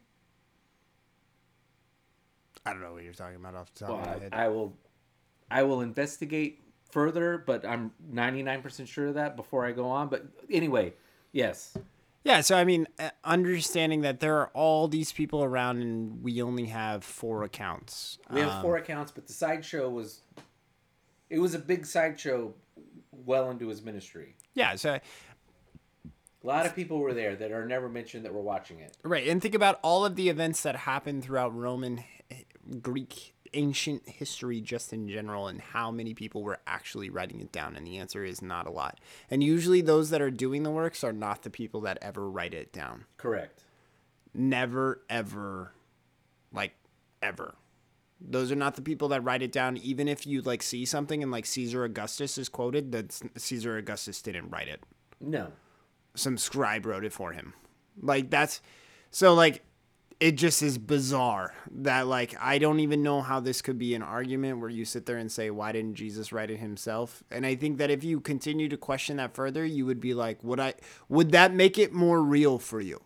I 2.66 2.72
don't 2.72 2.82
know 2.82 2.92
what 2.92 3.04
you're 3.04 3.14
talking 3.14 3.36
about 3.36 3.54
off 3.54 3.72
the 3.72 3.86
top 3.86 3.88
well, 3.88 4.00
of 4.00 4.06
my 4.06 4.22
head. 4.22 4.34
I, 4.34 4.48
will 4.48 4.76
I 5.50 5.62
will 5.62 5.80
investigate 5.80 6.62
further, 6.90 7.42
but 7.46 7.64
I'm 7.64 7.92
99% 8.12 8.86
sure 8.86 9.06
of 9.08 9.14
that 9.14 9.34
before 9.34 9.64
I 9.64 9.72
go 9.72 9.86
on. 9.86 10.08
But 10.08 10.26
anyway, 10.50 10.92
yes. 11.32 11.74
Yeah, 12.22 12.42
so 12.42 12.58
I 12.58 12.64
mean, 12.64 12.86
uh, 12.98 13.08
understanding 13.24 14.02
that 14.02 14.20
there 14.20 14.36
are 14.36 14.48
all 14.48 14.88
these 14.88 15.10
people 15.10 15.42
around 15.42 15.80
and 15.80 16.22
we 16.22 16.42
only 16.42 16.66
have 16.66 17.02
four 17.02 17.44
accounts. 17.44 18.18
We 18.30 18.40
have 18.40 18.50
um, 18.50 18.62
four 18.62 18.76
accounts, 18.76 19.10
but 19.10 19.26
the 19.26 19.32
sideshow 19.32 19.88
was 19.88 20.20
it 21.30 21.38
was 21.38 21.54
a 21.54 21.58
big 21.58 21.86
sideshow 21.86 22.52
well 23.10 23.50
into 23.50 23.68
his 23.68 23.82
ministry. 23.82 24.36
Yeah, 24.54 24.76
so 24.76 24.94
A 24.94 26.46
lot 26.46 26.66
of 26.66 26.74
people 26.74 26.98
were 26.98 27.14
there 27.14 27.34
that 27.36 27.52
are 27.52 27.66
never 27.66 27.88
mentioned 27.88 28.24
that 28.24 28.32
were 28.32 28.42
watching 28.42 28.80
it. 28.80 28.96
Right, 29.02 29.26
and 29.26 29.40
think 29.42 29.54
about 29.54 29.78
all 29.82 30.04
of 30.04 30.16
the 30.16 30.28
events 30.28 30.62
that 30.62 30.76
happened 30.76 31.24
throughout 31.24 31.54
Roman, 31.54 32.04
eh, 32.30 32.42
Greek, 32.80 33.34
ancient 33.54 34.08
history, 34.08 34.60
just 34.60 34.92
in 34.92 35.08
general, 35.08 35.48
and 35.48 35.60
how 35.60 35.90
many 35.90 36.12
people 36.12 36.42
were 36.42 36.60
actually 36.66 37.08
writing 37.08 37.40
it 37.40 37.52
down. 37.52 37.76
And 37.76 37.86
the 37.86 37.98
answer 37.98 38.24
is 38.24 38.42
not 38.42 38.66
a 38.66 38.70
lot. 38.70 39.00
And 39.30 39.42
usually, 39.42 39.80
those 39.80 40.10
that 40.10 40.20
are 40.20 40.30
doing 40.30 40.64
the 40.64 40.70
works 40.70 41.02
are 41.02 41.12
not 41.12 41.42
the 41.42 41.50
people 41.50 41.80
that 41.82 41.98
ever 42.02 42.28
write 42.28 42.52
it 42.54 42.72
down. 42.72 43.04
Correct. 43.16 43.64
Never, 44.34 45.02
ever, 45.08 45.72
like, 46.52 46.74
ever. 47.22 47.54
Those 48.26 48.50
are 48.50 48.56
not 48.56 48.74
the 48.74 48.82
people 48.82 49.08
that 49.08 49.22
write 49.22 49.42
it 49.42 49.52
down. 49.52 49.76
Even 49.76 50.08
if 50.08 50.26
you 50.26 50.40
like 50.40 50.62
see 50.62 50.84
something 50.84 51.22
and 51.22 51.30
like 51.30 51.46
Caesar 51.46 51.84
Augustus 51.84 52.38
is 52.38 52.48
quoted, 52.48 52.90
that 52.92 53.20
Caesar 53.36 53.76
Augustus 53.76 54.22
didn't 54.22 54.50
write 54.50 54.68
it 54.68 54.82
No. 55.20 55.52
some 56.14 56.38
scribe 56.38 56.86
wrote 56.86 57.04
it 57.04 57.12
for 57.12 57.32
him. 57.32 57.52
Like 58.00 58.30
that's 58.30 58.60
so 59.10 59.34
like 59.34 59.62
it 60.20 60.32
just 60.32 60.62
is 60.62 60.78
bizarre 60.78 61.52
that 61.70 62.06
like 62.06 62.34
I 62.40 62.58
don't 62.58 62.80
even 62.80 63.02
know 63.02 63.20
how 63.20 63.40
this 63.40 63.60
could 63.60 63.78
be 63.78 63.94
an 63.94 64.02
argument 64.02 64.60
where 64.60 64.70
you 64.70 64.84
sit 64.84 65.06
there 65.06 65.18
and 65.18 65.30
say 65.30 65.50
why 65.50 65.72
didn't 65.72 65.96
Jesus 65.96 66.32
write 66.32 66.50
it 66.50 66.58
himself? 66.58 67.22
And 67.30 67.44
I 67.44 67.56
think 67.56 67.78
that 67.78 67.90
if 67.90 68.04
you 68.04 68.20
continue 68.20 68.68
to 68.68 68.76
question 68.76 69.16
that 69.18 69.34
further, 69.34 69.64
you 69.66 69.84
would 69.86 70.00
be 70.00 70.14
like 70.14 70.42
would 70.42 70.60
I 70.60 70.74
would 71.08 71.30
that 71.32 71.52
make 71.52 71.78
it 71.78 71.92
more 71.92 72.22
real 72.22 72.58
for 72.58 72.80
you? 72.80 73.02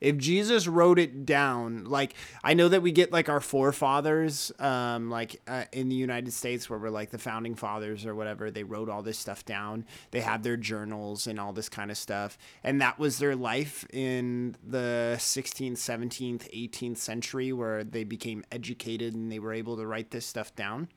If 0.00 0.16
Jesus 0.16 0.66
wrote 0.66 0.98
it 0.98 1.26
down, 1.26 1.84
like 1.84 2.14
I 2.42 2.54
know 2.54 2.68
that 2.68 2.82
we 2.82 2.92
get 2.92 3.12
like 3.12 3.28
our 3.28 3.40
forefathers, 3.40 4.50
um, 4.58 5.10
like 5.10 5.40
uh, 5.46 5.64
in 5.72 5.88
the 5.88 5.96
United 5.96 6.32
States, 6.32 6.70
where 6.70 6.78
we're 6.78 6.90
like 6.90 7.10
the 7.10 7.18
founding 7.18 7.54
fathers 7.54 8.06
or 8.06 8.14
whatever, 8.14 8.50
they 8.50 8.64
wrote 8.64 8.88
all 8.88 9.02
this 9.02 9.18
stuff 9.18 9.44
down. 9.44 9.84
They 10.10 10.20
have 10.20 10.42
their 10.42 10.56
journals 10.56 11.26
and 11.26 11.38
all 11.38 11.52
this 11.52 11.68
kind 11.68 11.90
of 11.90 11.98
stuff, 11.98 12.38
and 12.64 12.80
that 12.80 12.98
was 12.98 13.18
their 13.18 13.36
life 13.36 13.84
in 13.92 14.56
the 14.66 15.16
16th, 15.18 15.72
17th, 15.72 16.50
18th 16.70 16.96
century, 16.96 17.52
where 17.52 17.84
they 17.84 18.04
became 18.04 18.44
educated 18.50 19.14
and 19.14 19.30
they 19.30 19.38
were 19.38 19.52
able 19.52 19.76
to 19.76 19.86
write 19.86 20.10
this 20.10 20.26
stuff 20.26 20.54
down, 20.56 20.88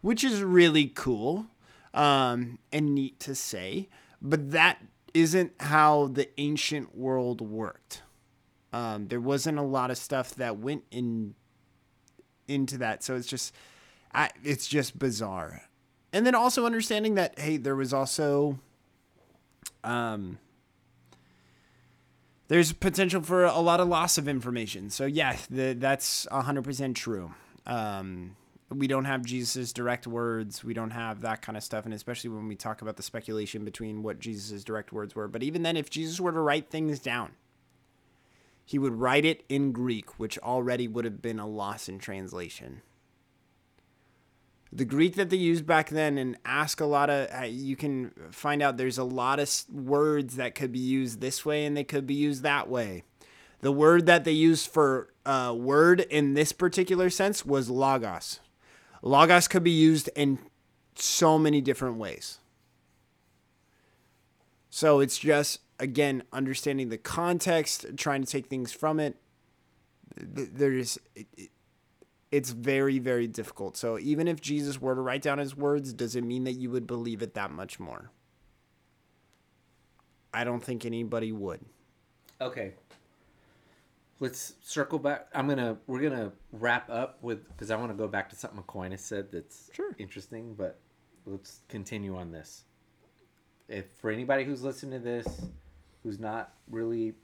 which 0.00 0.22
is 0.22 0.42
really 0.42 0.86
cool 0.86 1.46
um, 1.94 2.58
and 2.72 2.94
neat 2.94 3.18
to 3.20 3.34
say. 3.34 3.88
But 4.20 4.52
that 4.52 4.78
isn't 5.14 5.52
how 5.60 6.08
the 6.08 6.28
ancient 6.40 6.96
world 6.96 7.40
worked. 7.40 8.02
Um, 8.72 9.08
there 9.08 9.20
wasn't 9.20 9.58
a 9.58 9.62
lot 9.62 9.90
of 9.90 9.98
stuff 9.98 10.34
that 10.36 10.58
went 10.58 10.84
in 10.90 11.34
into 12.48 12.78
that, 12.78 13.02
so 13.02 13.14
it's 13.16 13.26
just, 13.26 13.54
I, 14.14 14.30
it's 14.42 14.66
just 14.66 14.98
bizarre. 14.98 15.62
And 16.12 16.26
then 16.26 16.34
also 16.34 16.66
understanding 16.66 17.14
that 17.14 17.38
hey, 17.38 17.56
there 17.56 17.76
was 17.76 17.92
also, 17.92 18.58
um, 19.84 20.38
there's 22.48 22.72
potential 22.72 23.22
for 23.22 23.44
a 23.44 23.60
lot 23.60 23.80
of 23.80 23.88
loss 23.88 24.18
of 24.18 24.28
information. 24.28 24.90
So 24.90 25.06
yeah, 25.06 25.36
the, 25.48 25.74
that's 25.74 26.26
hundred 26.30 26.64
percent 26.64 26.96
true. 26.96 27.32
Um, 27.66 28.36
we 28.70 28.86
don't 28.86 29.04
have 29.04 29.24
Jesus' 29.24 29.72
direct 29.72 30.06
words. 30.06 30.64
We 30.64 30.74
don't 30.74 30.90
have 30.90 31.20
that 31.22 31.42
kind 31.42 31.56
of 31.56 31.64
stuff. 31.64 31.84
And 31.84 31.94
especially 31.94 32.30
when 32.30 32.48
we 32.48 32.56
talk 32.56 32.82
about 32.82 32.96
the 32.96 33.02
speculation 33.02 33.64
between 33.64 34.02
what 34.02 34.18
Jesus' 34.18 34.64
direct 34.64 34.92
words 34.92 35.14
were. 35.14 35.28
But 35.28 35.42
even 35.42 35.62
then, 35.62 35.76
if 35.76 35.90
Jesus 35.90 36.20
were 36.20 36.32
to 36.32 36.40
write 36.40 36.70
things 36.70 36.98
down, 36.98 37.32
he 38.64 38.78
would 38.78 38.94
write 38.94 39.24
it 39.24 39.44
in 39.48 39.72
Greek, 39.72 40.18
which 40.18 40.38
already 40.38 40.88
would 40.88 41.04
have 41.04 41.20
been 41.20 41.38
a 41.38 41.46
loss 41.46 41.88
in 41.88 41.98
translation. 41.98 42.82
The 44.72 44.84
Greek 44.86 45.16
that 45.16 45.28
they 45.28 45.36
used 45.36 45.66
back 45.66 45.90
then, 45.90 46.16
and 46.16 46.38
ask 46.46 46.80
a 46.80 46.86
lot 46.86 47.10
of, 47.10 47.28
uh, 47.30 47.44
you 47.44 47.76
can 47.76 48.12
find 48.30 48.62
out 48.62 48.78
there's 48.78 48.98
a 48.98 49.04
lot 49.04 49.38
of 49.38 49.50
words 49.70 50.36
that 50.36 50.54
could 50.54 50.72
be 50.72 50.78
used 50.78 51.20
this 51.20 51.44
way 51.44 51.66
and 51.66 51.76
they 51.76 51.84
could 51.84 52.06
be 52.06 52.14
used 52.14 52.42
that 52.42 52.68
way. 52.68 53.04
The 53.60 53.72
word 53.72 54.06
that 54.06 54.24
they 54.24 54.32
used 54.32 54.68
for 54.68 55.12
uh, 55.26 55.54
word 55.56 56.00
in 56.00 56.34
this 56.34 56.52
particular 56.52 57.10
sense 57.10 57.44
was 57.44 57.68
logos. 57.68 58.40
Logos 59.02 59.46
could 59.46 59.62
be 59.62 59.70
used 59.70 60.08
in 60.16 60.38
so 60.94 61.38
many 61.38 61.60
different 61.60 61.96
ways. 61.96 62.38
So 64.70 65.00
it's 65.00 65.18
just 65.18 65.60
again 65.82 66.22
understanding 66.32 66.88
the 66.88 66.96
context, 66.96 67.84
trying 67.96 68.22
to 68.22 68.30
take 68.30 68.46
things 68.46 68.72
from 68.72 68.98
it. 69.00 69.16
There's 70.16 70.98
it, 71.14 71.26
it, 71.36 71.50
it's 72.30 72.50
very 72.50 72.98
very 72.98 73.26
difficult. 73.26 73.76
So 73.76 73.98
even 73.98 74.28
if 74.28 74.40
Jesus 74.40 74.80
were 74.80 74.94
to 74.94 75.00
write 75.00 75.22
down 75.22 75.38
his 75.38 75.56
words, 75.56 75.92
does 75.92 76.16
it 76.16 76.22
mean 76.24 76.44
that 76.44 76.52
you 76.52 76.70
would 76.70 76.86
believe 76.86 77.20
it 77.20 77.34
that 77.34 77.50
much 77.50 77.78
more? 77.80 78.10
I 80.32 80.44
don't 80.44 80.62
think 80.62 80.86
anybody 80.86 81.32
would. 81.32 81.60
Okay. 82.40 82.72
Let's 84.20 84.54
circle 84.62 84.98
back. 85.00 85.26
I'm 85.34 85.48
gonna 85.48 85.76
we're 85.86 86.00
gonna 86.00 86.32
wrap 86.52 86.88
up 86.88 87.18
with 87.22 87.46
because 87.48 87.70
I 87.70 87.76
want 87.76 87.90
to 87.90 87.96
go 87.96 88.06
back 88.06 88.30
to 88.30 88.36
something 88.36 88.60
Aquinas 88.60 89.04
said 89.04 89.32
that's 89.32 89.68
Sure. 89.72 89.94
interesting, 89.98 90.54
but 90.54 90.78
let's 91.26 91.60
continue 91.68 92.16
on 92.16 92.30
this. 92.30 92.62
If 93.68 93.86
for 94.00 94.10
anybody 94.10 94.44
who's 94.44 94.62
listening 94.62 95.00
to 95.00 95.04
this, 95.04 95.26
who's 96.02 96.18
not 96.18 96.54
really, 96.70 97.14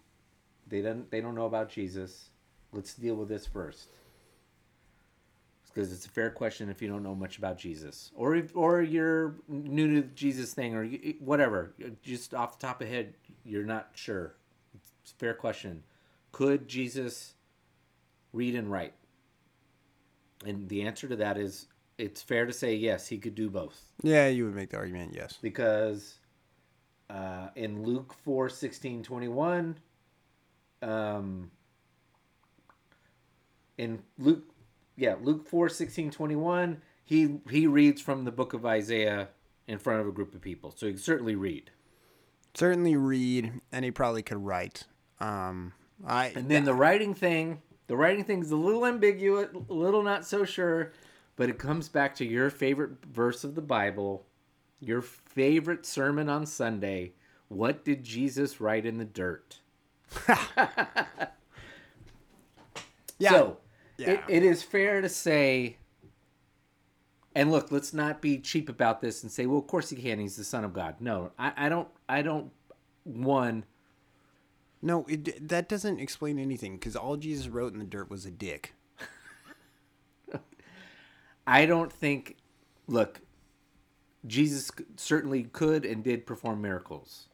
they 0.67 0.83
don't 0.83 1.11
they 1.11 1.21
don't 1.21 1.35
know 1.35 1.47
about 1.47 1.71
Jesus, 1.71 2.31
let's 2.73 2.95
deal 2.95 3.15
with 3.15 3.29
this 3.29 3.47
first. 3.47 3.89
Because 5.67 5.93
it's 5.93 6.07
a 6.07 6.11
fair 6.11 6.31
question 6.31 6.71
if 6.71 6.83
you 6.83 6.89
don't 6.89 7.03
know 7.03 7.15
much 7.15 7.39
about 7.39 7.59
Jesus, 7.59 8.11
or 8.17 8.35
if, 8.35 8.57
or 8.57 8.83
you're 8.83 9.37
new 9.49 9.95
to 9.95 10.03
the 10.03 10.15
Jesus 10.15 10.53
thing, 10.53 10.75
or 10.75 10.83
you, 10.83 11.15
whatever. 11.21 11.75
Just 12.03 12.35
off 12.35 12.59
the 12.59 12.67
top 12.67 12.81
of 12.81 12.89
head, 12.89 13.15
you're 13.45 13.65
not 13.65 13.91
sure. 13.95 14.35
It's 14.75 15.13
a 15.13 15.15
fair 15.17 15.35
question. 15.35 15.85
Could 16.33 16.67
Jesus 16.67 17.35
read 18.33 18.57
and 18.57 18.71
write? 18.71 18.95
And 20.45 20.69
the 20.69 20.83
answer 20.83 21.07
to 21.07 21.17
that 21.17 21.37
is 21.37 21.67
it's 21.97 22.23
fair 22.23 22.47
to 22.47 22.53
say 22.53 22.75
yes, 22.75 23.07
he 23.07 23.19
could 23.19 23.35
do 23.35 23.51
both. 23.51 23.81
Yeah, 24.03 24.29
you 24.29 24.47
would 24.47 24.55
make 24.55 24.71
the 24.71 24.79
argument, 24.79 25.13
yes. 25.15 25.39
Because 25.41 26.19
uh, 27.11 27.49
in 27.57 27.83
Luke 27.85 28.15
4 28.25 28.49
16 28.49 29.03
21, 29.03 29.79
um, 30.83 31.51
in 33.77 34.03
Luke, 34.19 34.45
yeah, 34.97 35.15
Luke 35.23 35.47
4 35.49 35.69
16 35.69 36.11
21, 36.11 36.83
he, 37.05 37.41
he 37.49 37.67
reads 37.67 38.01
from 38.01 38.25
the 38.25 38.33
book 38.33 38.53
of 38.53 38.67
Isaiah 38.67 39.29
in 39.67 39.79
front 39.79 40.01
of 40.01 40.09
a 40.09 40.13
group 40.13 40.35
of 40.35 40.41
people. 40.41 40.73
So 40.77 40.87
he 40.87 40.93
can 40.93 41.01
certainly 41.01 41.35
read. 41.35 41.71
Certainly 42.55 42.97
read, 42.97 43.53
and 43.71 43.85
he 43.85 43.91
probably 43.91 44.23
could 44.23 44.45
write. 44.45 44.85
Um, 45.21 45.73
I 46.07 46.33
And 46.35 46.49
then 46.49 46.65
the 46.65 46.75
writing 46.75 47.15
thing, 47.15 47.63
the 47.87 47.97
writing 47.97 48.25
thing 48.25 48.43
is 48.43 48.51
a 48.51 48.57
little 48.57 48.87
ambiguous, 48.87 49.49
a 49.55 49.73
little 49.73 50.03
not 50.03 50.27
so 50.27 50.45
sure, 50.45 50.93
but 51.37 51.49
it 51.49 51.59
comes 51.59 51.89
back 51.89 52.15
to 52.17 52.25
your 52.25 52.51
favorite 52.51 53.05
verse 53.05 53.45
of 53.45 53.55
the 53.55 53.63
Bible, 53.63 54.27
your 54.81 55.03
favorite 55.03 55.85
sermon 55.87 56.29
on 56.29 56.47
Sunday. 56.47 57.13
What 57.49 57.85
did 57.85 58.05
Jesus 58.05 58.61
write 58.61 58.85
in 58.87 58.99
the 58.99 59.05
dirt? 59.05 59.59
yeah, 63.19 63.31
So, 63.31 63.59
Yeah. 63.97 64.11
it, 64.13 64.21
it 64.29 64.43
is 64.43 64.63
fair 64.63 65.01
to 65.01 65.09
say, 65.09 65.77
and 67.35 67.51
look, 67.51 67.71
let's 67.73 67.93
not 67.93 68.21
be 68.21 68.39
cheap 68.39 68.69
about 68.69 69.01
this 69.01 69.23
and 69.23 69.31
say, 69.33 69.47
well, 69.47 69.59
of 69.59 69.67
course 69.67 69.91
he 69.91 69.97
can. 69.97 70.19
He's 70.19 70.37
the 70.37 70.45
Son 70.45 70.65
of 70.65 70.73
God. 70.73 70.97
No, 71.01 71.33
I, 71.39 71.53
I 71.57 71.69
don't. 71.69 71.89
I 72.09 72.23
don't. 72.23 72.51
One, 73.05 73.65
no, 74.83 75.05
it, 75.09 75.49
that 75.49 75.69
doesn't 75.69 75.99
explain 76.01 76.39
anything 76.39 76.75
because 76.77 76.95
all 76.97 77.17
Jesus 77.17 77.49
wrote 77.49 77.73
in 77.73 77.79
the 77.79 77.85
dirt 77.85 78.11
was 78.11 78.27
a 78.27 78.31
dick. 78.31 78.75
I 81.47 81.65
don't 81.67 81.93
think. 81.93 82.37
Look, 82.87 83.21
Jesus 84.29 84.71
certainly 84.97 85.45
could 85.45 85.85
and 85.85 86.05
did 86.05 86.27
perform 86.27 86.61
miracles, 86.61 87.29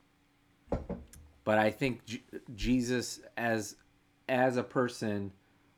but 1.45 1.59
I 1.59 1.71
think 1.71 2.05
J- 2.07 2.23
Jesus, 2.55 3.21
as 3.37 3.77
as 4.29 4.57
a 4.57 4.62
person, 4.62 5.33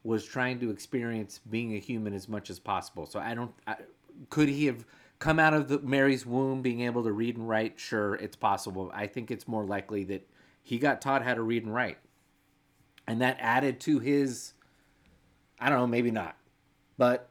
was 0.04 0.24
trying 0.24 0.60
to 0.60 0.70
experience 0.70 1.40
being 1.50 1.74
a 1.74 1.78
human 1.78 2.14
as 2.14 2.28
much 2.28 2.50
as 2.50 2.58
possible. 2.58 3.06
So 3.06 3.18
I 3.18 3.34
don't. 3.34 3.52
I, 3.66 3.76
could 4.30 4.48
he 4.48 4.66
have 4.66 4.84
come 5.18 5.38
out 5.38 5.54
of 5.54 5.68
the 5.68 5.80
Mary's 5.80 6.24
womb 6.24 6.62
being 6.62 6.82
able 6.82 7.02
to 7.04 7.12
read 7.12 7.36
and 7.36 7.48
write? 7.48 7.80
Sure, 7.80 8.14
it's 8.14 8.36
possible. 8.36 8.92
I 8.94 9.06
think 9.06 9.30
it's 9.30 9.48
more 9.48 9.64
likely 9.64 10.04
that 10.04 10.28
he 10.62 10.78
got 10.78 11.00
taught 11.00 11.22
how 11.22 11.34
to 11.34 11.42
read 11.42 11.64
and 11.64 11.74
write, 11.74 11.98
and 13.06 13.20
that 13.22 13.36
added 13.40 13.80
to 13.80 13.98
his. 13.98 14.52
I 15.58 15.70
don't 15.70 15.78
know, 15.78 15.86
maybe 15.86 16.10
not, 16.10 16.36
but 16.98 17.30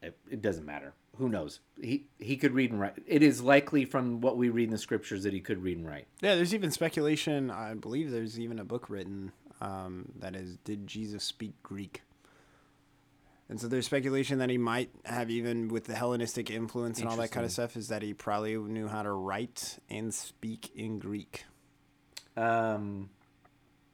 it, 0.00 0.16
it 0.30 0.40
doesn't 0.40 0.64
matter. 0.64 0.94
Who 1.18 1.28
knows? 1.28 1.60
He 1.80 2.06
he 2.18 2.36
could 2.36 2.52
read 2.52 2.70
and 2.72 2.80
write. 2.80 2.94
It 3.06 3.22
is 3.22 3.40
likely 3.40 3.84
from 3.84 4.20
what 4.20 4.36
we 4.36 4.48
read 4.48 4.64
in 4.64 4.70
the 4.70 4.78
scriptures 4.78 5.22
that 5.22 5.32
he 5.32 5.40
could 5.40 5.62
read 5.62 5.78
and 5.78 5.86
write. 5.86 6.06
Yeah, 6.20 6.34
there's 6.34 6.54
even 6.54 6.70
speculation. 6.70 7.50
I 7.50 7.74
believe 7.74 8.10
there's 8.10 8.38
even 8.38 8.58
a 8.58 8.64
book 8.64 8.90
written 8.90 9.32
um, 9.60 10.12
that 10.18 10.34
is, 10.34 10.56
did 10.64 10.86
Jesus 10.86 11.22
speak 11.24 11.54
Greek? 11.62 12.02
And 13.48 13.60
so 13.60 13.68
there's 13.68 13.86
speculation 13.86 14.38
that 14.38 14.48
he 14.48 14.56
might 14.58 14.90
have 15.04 15.30
even 15.30 15.68
with 15.68 15.84
the 15.84 15.94
Hellenistic 15.94 16.50
influence 16.50 16.98
and 16.98 17.08
all 17.08 17.16
that 17.18 17.30
kind 17.30 17.44
of 17.44 17.52
stuff 17.52 17.76
is 17.76 17.88
that 17.88 18.00
he 18.02 18.14
probably 18.14 18.56
knew 18.56 18.88
how 18.88 19.02
to 19.02 19.12
write 19.12 19.78
and 19.90 20.14
speak 20.14 20.70
in 20.74 20.98
Greek 20.98 21.44
Um, 22.38 23.10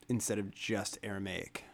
instead 0.09 0.39
of 0.39 0.53
just 0.53 0.99
Aramaic. 1.03 1.65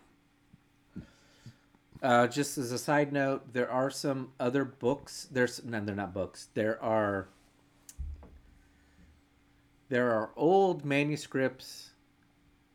Uh, 2.02 2.27
just 2.27 2.59
as 2.59 2.73
a 2.73 2.78
side 2.78 3.12
note, 3.12 3.52
there 3.52 3.70
are 3.70 3.90
some 3.90 4.28
other 4.39 4.64
books. 4.64 5.28
There's 5.31 5.64
no, 5.64 5.81
they're 5.85 5.94
not 5.94 6.12
books. 6.12 6.48
There 6.55 6.82
are 6.82 7.28
there 9.89 10.10
are 10.10 10.31
old 10.36 10.85
manuscripts 10.85 11.90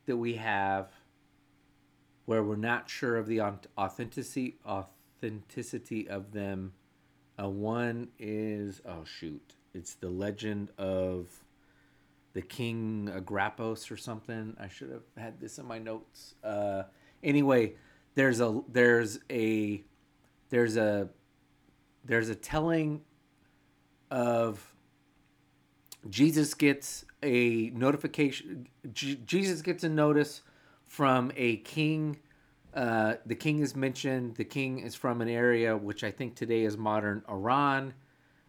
that 0.06 0.18
we 0.18 0.36
have 0.36 0.88
where 2.26 2.44
we're 2.44 2.56
not 2.56 2.90
sure 2.90 3.18
of 3.18 3.28
the 3.28 3.42
authenticity 3.78 4.58
authenticity 4.66 6.10
of 6.10 6.32
them. 6.32 6.74
Uh, 7.42 7.50
one 7.50 8.08
is 8.18 8.82
oh 8.86 9.04
shoot, 9.04 9.54
it's 9.74 9.94
the 9.96 10.10
legend 10.10 10.72
of 10.78 11.28
the 12.34 12.42
King 12.42 13.10
Agrapos 13.14 13.92
or 13.92 13.98
something. 13.98 14.56
I 14.60 14.68
should 14.68 14.90
have 14.90 15.04
had 15.18 15.40
this 15.40 15.58
in 15.58 15.66
my 15.66 15.80
notes. 15.80 16.36
Uh, 16.44 16.84
anyway, 17.22 17.74
there's 18.16 18.42
a 18.42 18.62
there's 18.68 19.20
a 19.30 19.84
there's 20.50 20.78
a 20.78 21.10
there's 22.04 22.30
a 22.30 22.36
telling 22.36 23.02
of 24.10 24.74
Jesus 26.10 26.54
gets 26.54 27.06
a 27.24 27.70
notification. 27.70 28.68
J- 28.92 29.20
Jesus 29.26 29.62
gets 29.62 29.84
a 29.84 29.90
notice 29.90 30.42
from 30.86 31.32
a 31.36 31.58
king. 31.58 32.18
Uh, 32.74 33.16
the 33.26 33.36
king 33.36 33.60
is 33.60 33.76
mentioned. 33.76 34.36
The 34.36 34.46
king 34.46 34.80
is 34.80 34.96
from 34.96 35.22
an 35.22 35.30
area 35.30 35.78
which 35.78 36.04
I 36.04 36.12
think 36.12 36.36
today 36.36 36.64
is 36.64 36.78
modern 36.78 37.24
Iran, 37.30 37.94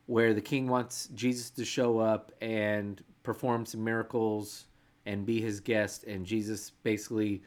where 0.07 0.33
the 0.33 0.41
king 0.41 0.69
wants 0.69 1.09
Jesus 1.15 1.51
to 1.51 1.65
show 1.65 1.99
up 1.99 2.33
and 2.41 3.03
perform 3.23 3.67
some 3.67 3.85
miracles 3.85 4.65
and 5.05 5.27
be 5.27 5.41
his 5.41 5.61
guest. 5.61 6.05
And 6.05 6.25
Jesus 6.25 6.71
basically 6.83 7.43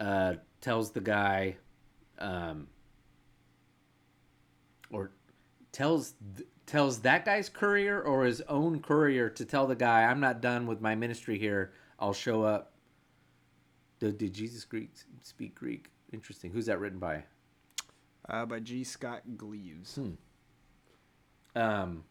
uh, 0.00 0.34
tells 0.60 0.92
the 0.92 1.00
guy, 1.00 1.56
um, 2.18 2.66
or 4.90 5.10
tells 5.72 6.14
th- 6.36 6.48
tells 6.66 7.00
that 7.00 7.24
guy's 7.24 7.48
courier 7.48 8.00
or 8.00 8.24
his 8.24 8.40
own 8.42 8.80
courier 8.80 9.28
to 9.30 9.44
tell 9.44 9.66
the 9.66 9.76
guy, 9.76 10.04
"I'm 10.04 10.20
not 10.20 10.40
done 10.40 10.66
with 10.66 10.80
my 10.80 10.94
ministry 10.94 11.38
here. 11.38 11.72
I'll 11.98 12.12
show 12.12 12.42
up." 12.42 12.72
Did, 14.00 14.18
did 14.18 14.32
Jesus 14.32 14.64
Greek 14.64 14.90
speak 15.22 15.54
Greek? 15.54 15.90
Interesting. 16.12 16.50
Who's 16.50 16.66
that 16.66 16.80
written 16.80 16.98
by? 16.98 17.24
Uh, 18.28 18.46
by 18.46 18.60
G. 18.60 18.84
Scott 18.84 19.22
Gleaves. 19.36 19.96
Hmm. 19.96 20.10
Um, 21.56 22.04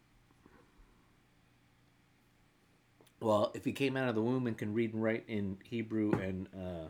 well, 3.20 3.50
if 3.54 3.64
he 3.64 3.72
came 3.72 3.96
out 3.96 4.08
of 4.08 4.14
the 4.14 4.22
womb 4.22 4.46
and 4.46 4.56
can 4.56 4.72
read 4.72 4.92
and 4.92 5.02
write 5.02 5.24
in 5.28 5.58
Hebrew 5.64 6.12
and 6.12 6.48
uh, 6.54 6.88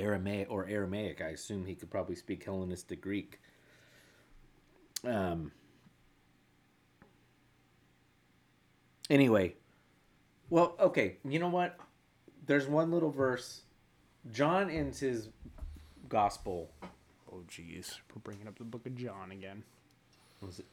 Aramaic 0.00 0.50
or 0.50 0.66
Aramaic, 0.66 1.20
I 1.20 1.28
assume 1.28 1.66
he 1.66 1.74
could 1.74 1.90
probably 1.90 2.16
speak 2.16 2.44
Hellenistic 2.44 3.00
Greek. 3.00 3.40
Um. 5.04 5.52
Anyway, 9.08 9.54
well, 10.50 10.76
okay. 10.78 11.16
You 11.24 11.38
know 11.38 11.48
what? 11.48 11.78
There's 12.46 12.66
one 12.66 12.90
little 12.90 13.10
verse. 13.10 13.62
John 14.32 14.70
ends 14.70 15.00
his 15.00 15.28
gospel. 16.08 16.70
Oh, 17.32 17.42
jeez. 17.48 17.98
We're 18.14 18.20
bringing 18.22 18.48
up 18.48 18.58
the 18.58 18.64
book 18.64 18.86
of 18.86 18.96
John 18.96 19.30
again. 19.30 19.62
Was 20.42 20.58
it 20.58 20.66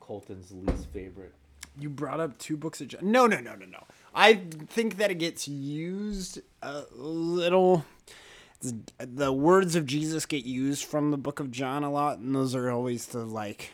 Colton's 0.00 0.50
least 0.52 0.86
favorite? 0.92 1.34
You 1.78 1.88
brought 1.88 2.20
up 2.20 2.36
two 2.38 2.56
books 2.56 2.80
of 2.80 2.88
John. 2.88 3.00
No, 3.02 3.26
no, 3.26 3.40
no, 3.40 3.54
no, 3.54 3.66
no. 3.66 3.84
I 4.14 4.34
think 4.34 4.96
that 4.98 5.10
it 5.10 5.16
gets 5.16 5.48
used 5.48 6.40
a 6.60 6.84
little. 6.92 7.84
The 8.98 9.32
words 9.32 9.74
of 9.74 9.86
Jesus 9.86 10.26
get 10.26 10.44
used 10.44 10.84
from 10.84 11.10
the 11.10 11.16
book 11.16 11.40
of 11.40 11.50
John 11.50 11.82
a 11.82 11.90
lot, 11.90 12.18
and 12.18 12.34
those 12.34 12.54
are 12.54 12.70
always 12.70 13.06
the 13.06 13.24
like 13.24 13.72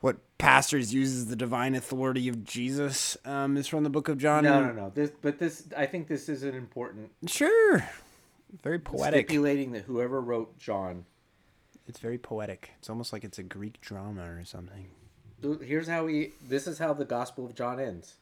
what 0.00 0.16
pastors 0.38 0.92
use 0.92 1.14
as 1.14 1.26
the 1.26 1.36
divine 1.36 1.74
authority 1.74 2.28
of 2.28 2.44
Jesus 2.44 3.16
um, 3.24 3.56
is 3.56 3.66
from 3.66 3.84
the 3.84 3.90
book 3.90 4.08
of 4.08 4.18
John. 4.18 4.44
No, 4.44 4.64
no, 4.64 4.72
no. 4.72 4.90
This, 4.94 5.12
but 5.22 5.38
this, 5.38 5.64
I 5.76 5.86
think 5.86 6.08
this 6.08 6.28
is 6.28 6.42
an 6.42 6.54
important 6.54 7.10
Sure. 7.26 7.84
Very 8.62 8.78
poetic. 8.78 9.26
stipulating 9.26 9.72
that 9.72 9.82
whoever 9.82 10.20
wrote 10.20 10.58
John. 10.58 11.04
It's 11.86 12.00
very 12.00 12.18
poetic. 12.18 12.70
It's 12.78 12.90
almost 12.90 13.12
like 13.12 13.24
it's 13.24 13.38
a 13.38 13.42
Greek 13.42 13.80
drama 13.80 14.30
or 14.30 14.44
something. 14.44 14.88
Here's 15.62 15.88
how 15.88 16.06
he. 16.06 16.32
This 16.46 16.66
is 16.66 16.78
how 16.78 16.92
the 16.92 17.04
Gospel 17.04 17.46
of 17.46 17.54
John 17.54 17.80
ends. 17.80 18.16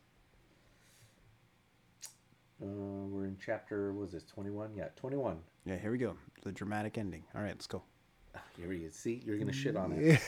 Uh, 2.61 2.67
we're 2.67 3.27
in 3.27 3.37
chapter. 3.45 3.93
Was 3.93 4.13
this 4.13 4.25
twenty 4.25 4.51
one? 4.51 4.71
Yeah, 4.77 4.89
twenty 4.97 5.17
one. 5.17 5.39
Yeah, 5.65 5.77
here 5.77 5.93
we 5.93 5.99
go. 5.99 6.17
The 6.43 6.53
dramatic 6.53 6.99
ending. 6.99 7.23
All 7.35 7.43
right, 7.43 7.51
let's 7.53 7.67
go. 7.67 7.83
Here 8.57 8.69
we 8.69 8.79
go. 8.79 8.89
See, 8.91 9.23
you're 9.25 9.39
gonna 9.39 9.53
shit 9.53 9.77
on 9.77 9.93
it. 9.93 10.21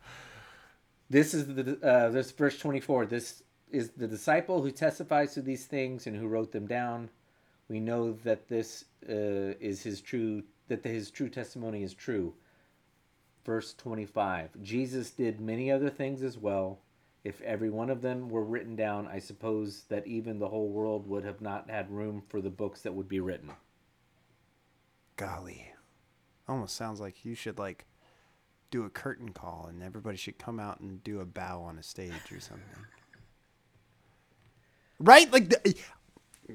this 1.10 1.34
is 1.34 1.46
the 1.46 1.78
uh, 1.82 2.08
this 2.10 2.30
verse 2.30 2.58
twenty 2.58 2.80
four. 2.80 3.04
This 3.04 3.42
is 3.70 3.90
the 3.90 4.08
disciple 4.08 4.62
who 4.62 4.70
testifies 4.70 5.34
to 5.34 5.42
these 5.42 5.66
things 5.66 6.06
and 6.06 6.16
who 6.16 6.26
wrote 6.26 6.52
them 6.52 6.66
down. 6.66 7.10
We 7.68 7.80
know 7.80 8.12
that 8.24 8.48
this 8.48 8.86
uh, 9.08 9.54
is 9.60 9.82
his 9.82 10.00
true 10.00 10.42
that 10.68 10.84
his 10.84 11.10
true 11.10 11.28
testimony 11.28 11.82
is 11.82 11.92
true. 11.92 12.32
Verse 13.44 13.74
twenty 13.74 14.06
five. 14.06 14.50
Jesus 14.62 15.10
did 15.10 15.40
many 15.40 15.70
other 15.70 15.90
things 15.90 16.22
as 16.22 16.38
well. 16.38 16.78
If 17.22 17.40
every 17.42 17.68
one 17.68 17.90
of 17.90 18.00
them 18.00 18.28
were 18.28 18.44
written 18.44 18.76
down, 18.76 19.06
I 19.06 19.18
suppose 19.18 19.84
that 19.88 20.06
even 20.06 20.38
the 20.38 20.48
whole 20.48 20.68
world 20.68 21.06
would 21.06 21.24
have 21.24 21.40
not 21.40 21.68
had 21.68 21.90
room 21.90 22.22
for 22.28 22.40
the 22.40 22.50
books 22.50 22.80
that 22.82 22.94
would 22.94 23.08
be 23.08 23.20
written. 23.20 23.50
Golly. 25.16 25.72
Almost 26.48 26.76
sounds 26.76 27.00
like 27.00 27.24
you 27.24 27.34
should 27.34 27.58
like 27.58 27.84
do 28.70 28.84
a 28.84 28.90
curtain 28.90 29.30
call 29.30 29.66
and 29.68 29.82
everybody 29.82 30.16
should 30.16 30.38
come 30.38 30.58
out 30.58 30.80
and 30.80 31.04
do 31.04 31.20
a 31.20 31.26
bow 31.26 31.60
on 31.62 31.78
a 31.78 31.82
stage 31.82 32.32
or 32.32 32.40
something. 32.40 32.86
Right? 34.98 35.30
Like 35.30 35.50
the, 35.50 35.74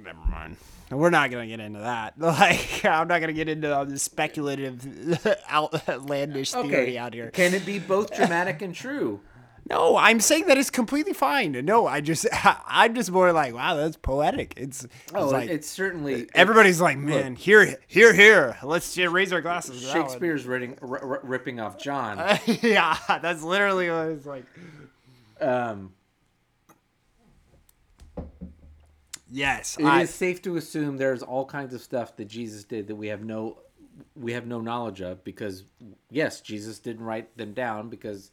Never 0.03 0.19
mind. 0.29 0.57
We're 0.91 1.09
not 1.09 1.31
gonna 1.31 1.47
get 1.47 1.59
into 1.59 1.79
that. 1.79 2.15
Like, 2.19 2.83
I'm 2.83 3.07
not 3.07 3.21
gonna 3.21 3.33
get 3.33 3.49
into 3.49 3.73
all 3.75 3.85
this 3.85 4.03
speculative, 4.03 5.25
outlandish 5.51 6.51
theory 6.51 6.97
out 6.97 7.13
here. 7.13 7.31
Can 7.31 7.53
it 7.53 7.65
be 7.65 7.79
both 7.79 8.15
dramatic 8.15 8.61
and 8.61 8.73
true? 8.73 9.21
No, 9.67 9.97
I'm 9.97 10.19
saying 10.19 10.45
that 10.45 10.57
it's 10.59 10.69
completely 10.69 11.13
fine. 11.13 11.53
No, 11.65 11.87
I 11.87 11.99
just, 11.99 12.27
I'm 12.67 12.93
just 12.93 13.11
more 13.11 13.31
like, 13.31 13.53
wow, 13.53 13.75
that's 13.75 13.97
poetic. 13.97 14.53
It's, 14.57 14.83
it's 14.83 14.93
Oh, 15.13 15.29
like 15.29 15.49
it's 15.49 15.67
certainly 15.67 16.29
everybody's 16.35 16.79
like, 16.79 16.97
man, 16.99 17.35
here, 17.35 17.77
here, 17.87 18.13
here. 18.13 18.57
Let's 18.61 18.95
raise 18.97 19.33
our 19.33 19.41
glasses. 19.41 19.81
to 19.81 19.87
that 19.87 19.95
one." 19.97 20.07
Shakespeare's 20.07 20.45
ripping, 20.45 20.77
r- 20.81 21.19
ripping 21.23 21.59
off 21.59 21.79
John. 21.79 22.17
yeah, 22.61 22.95
that's 23.21 23.41
literally 23.41 23.89
what 23.89 24.07
it's 24.09 24.25
like. 24.25 24.45
Um, 25.41 25.93
Yes, 29.31 29.75
it 29.77 29.81
is 29.83 29.87
I, 29.89 30.05
safe 30.05 30.41
to 30.43 30.55
assume 30.55 30.97
there's 30.97 31.23
all 31.23 31.45
kinds 31.45 31.73
of 31.73 31.81
stuff 31.81 32.15
that 32.17 32.25
Jesus 32.29 32.63
did 32.63 32.87
that 32.87 32.95
we 32.95 33.07
have 33.07 33.23
no 33.25 33.57
we 34.15 34.31
have 34.33 34.45
no 34.45 34.61
knowledge 34.61 35.01
of 35.01 35.23
because 35.25 35.63
yes, 36.09 36.39
Jesus 36.41 36.79
didn't 36.79 37.03
write 37.03 37.35
them 37.37 37.53
down 37.53 37.89
because 37.89 38.31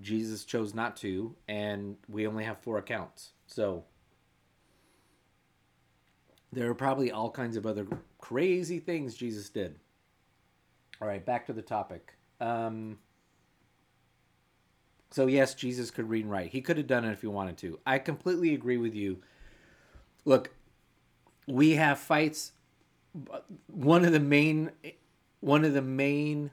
Jesus 0.00 0.44
chose 0.44 0.74
not 0.74 0.96
to, 0.98 1.34
and 1.48 1.96
we 2.08 2.26
only 2.26 2.44
have 2.44 2.58
four 2.58 2.78
accounts. 2.78 3.30
So 3.46 3.84
there 6.52 6.68
are 6.68 6.74
probably 6.74 7.10
all 7.10 7.30
kinds 7.30 7.56
of 7.56 7.66
other 7.66 7.86
crazy 8.18 8.78
things 8.78 9.14
Jesus 9.14 9.48
did. 9.48 9.76
All 11.00 11.08
right, 11.08 11.24
back 11.24 11.46
to 11.46 11.52
the 11.52 11.62
topic. 11.62 12.14
Um, 12.40 12.98
so 15.10 15.26
yes, 15.26 15.54
Jesus 15.54 15.90
could 15.90 16.08
read 16.08 16.24
and 16.24 16.30
write. 16.30 16.50
He 16.50 16.60
could 16.60 16.76
have 16.76 16.86
done 16.86 17.04
it 17.04 17.12
if 17.12 17.20
he 17.20 17.26
wanted 17.28 17.56
to. 17.58 17.78
I 17.86 17.98
completely 17.98 18.54
agree 18.54 18.78
with 18.78 18.94
you. 18.94 19.18
Look, 20.24 20.50
we 21.46 21.72
have 21.72 21.98
fights. 21.98 22.52
One 23.68 24.04
of 24.04 24.12
the 24.12 24.20
main, 24.20 24.72
one 25.40 25.64
of 25.64 25.72
the 25.72 25.82
main 25.82 26.50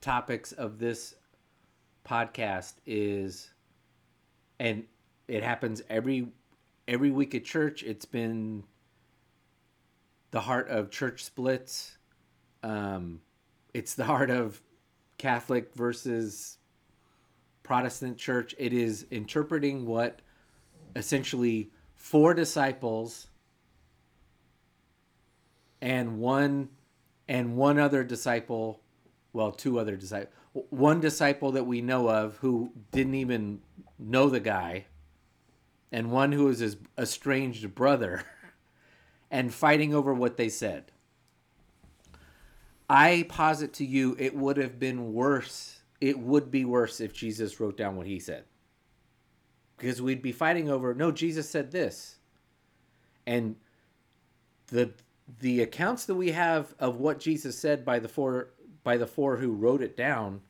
topics 0.00 0.52
of 0.52 0.78
this 0.78 1.14
podcast 2.08 2.74
is, 2.86 3.50
and 4.58 4.84
it 5.28 5.42
happens 5.42 5.82
every 5.88 6.28
every 6.86 7.10
week 7.10 7.34
at 7.34 7.44
church. 7.44 7.82
It's 7.82 8.04
been 8.04 8.64
the 10.30 10.40
heart 10.40 10.68
of 10.68 10.90
church 10.90 11.24
splits. 11.24 11.96
Um, 12.62 13.20
it's 13.72 13.94
the 13.94 14.04
heart 14.04 14.30
of 14.30 14.60
Catholic 15.18 15.74
versus 15.74 16.58
Protestant 17.62 18.18
church. 18.18 18.54
It 18.58 18.72
is 18.72 19.06
interpreting 19.10 19.86
what 19.86 20.20
essentially 20.96 21.70
four 21.94 22.34
disciples 22.34 23.28
and 25.80 26.18
one 26.18 26.68
and 27.28 27.56
one 27.56 27.78
other 27.78 28.04
disciple, 28.04 28.80
well, 29.32 29.50
two 29.50 29.78
other 29.78 29.96
disciples, 29.96 30.34
one 30.54 31.00
disciple 31.00 31.52
that 31.52 31.66
we 31.66 31.80
know 31.82 32.08
of 32.08 32.36
who 32.38 32.72
didn't 32.92 33.16
even 33.16 33.60
know 33.98 34.28
the 34.28 34.40
guy, 34.40 34.86
and 35.92 36.10
one 36.10 36.32
who 36.32 36.46
was 36.46 36.60
his 36.60 36.76
estranged 36.98 37.74
brother, 37.74 38.24
and 39.30 39.52
fighting 39.52 39.94
over 39.94 40.14
what 40.14 40.36
they 40.36 40.48
said. 40.48 40.92
I 42.88 43.26
posit 43.28 43.72
to 43.74 43.84
you, 43.84 44.16
it 44.18 44.36
would 44.36 44.56
have 44.56 44.78
been 44.78 45.12
worse. 45.12 45.80
It 46.00 46.18
would 46.18 46.50
be 46.50 46.64
worse 46.64 47.00
if 47.00 47.12
Jesus 47.12 47.58
wrote 47.58 47.76
down 47.76 47.96
what 47.96 48.06
he 48.06 48.20
said. 48.20 48.44
Because 49.76 50.00
we'd 50.00 50.22
be 50.22 50.32
fighting 50.32 50.70
over, 50.70 50.94
no, 50.94 51.10
Jesus 51.10 51.48
said 51.48 51.72
this. 51.72 52.16
And 53.26 53.56
the 54.68 54.92
the 55.40 55.62
accounts 55.62 56.04
that 56.04 56.14
we 56.14 56.32
have 56.32 56.74
of 56.78 56.98
what 56.98 57.18
Jesus 57.18 57.58
said 57.58 57.84
by 57.84 57.98
the 57.98 58.08
four 58.08 58.50
by 58.84 58.96
the 58.96 59.06
four 59.06 59.38
who 59.38 59.52
wrote 59.52 59.82
it 59.82 59.96
down, 59.96 60.42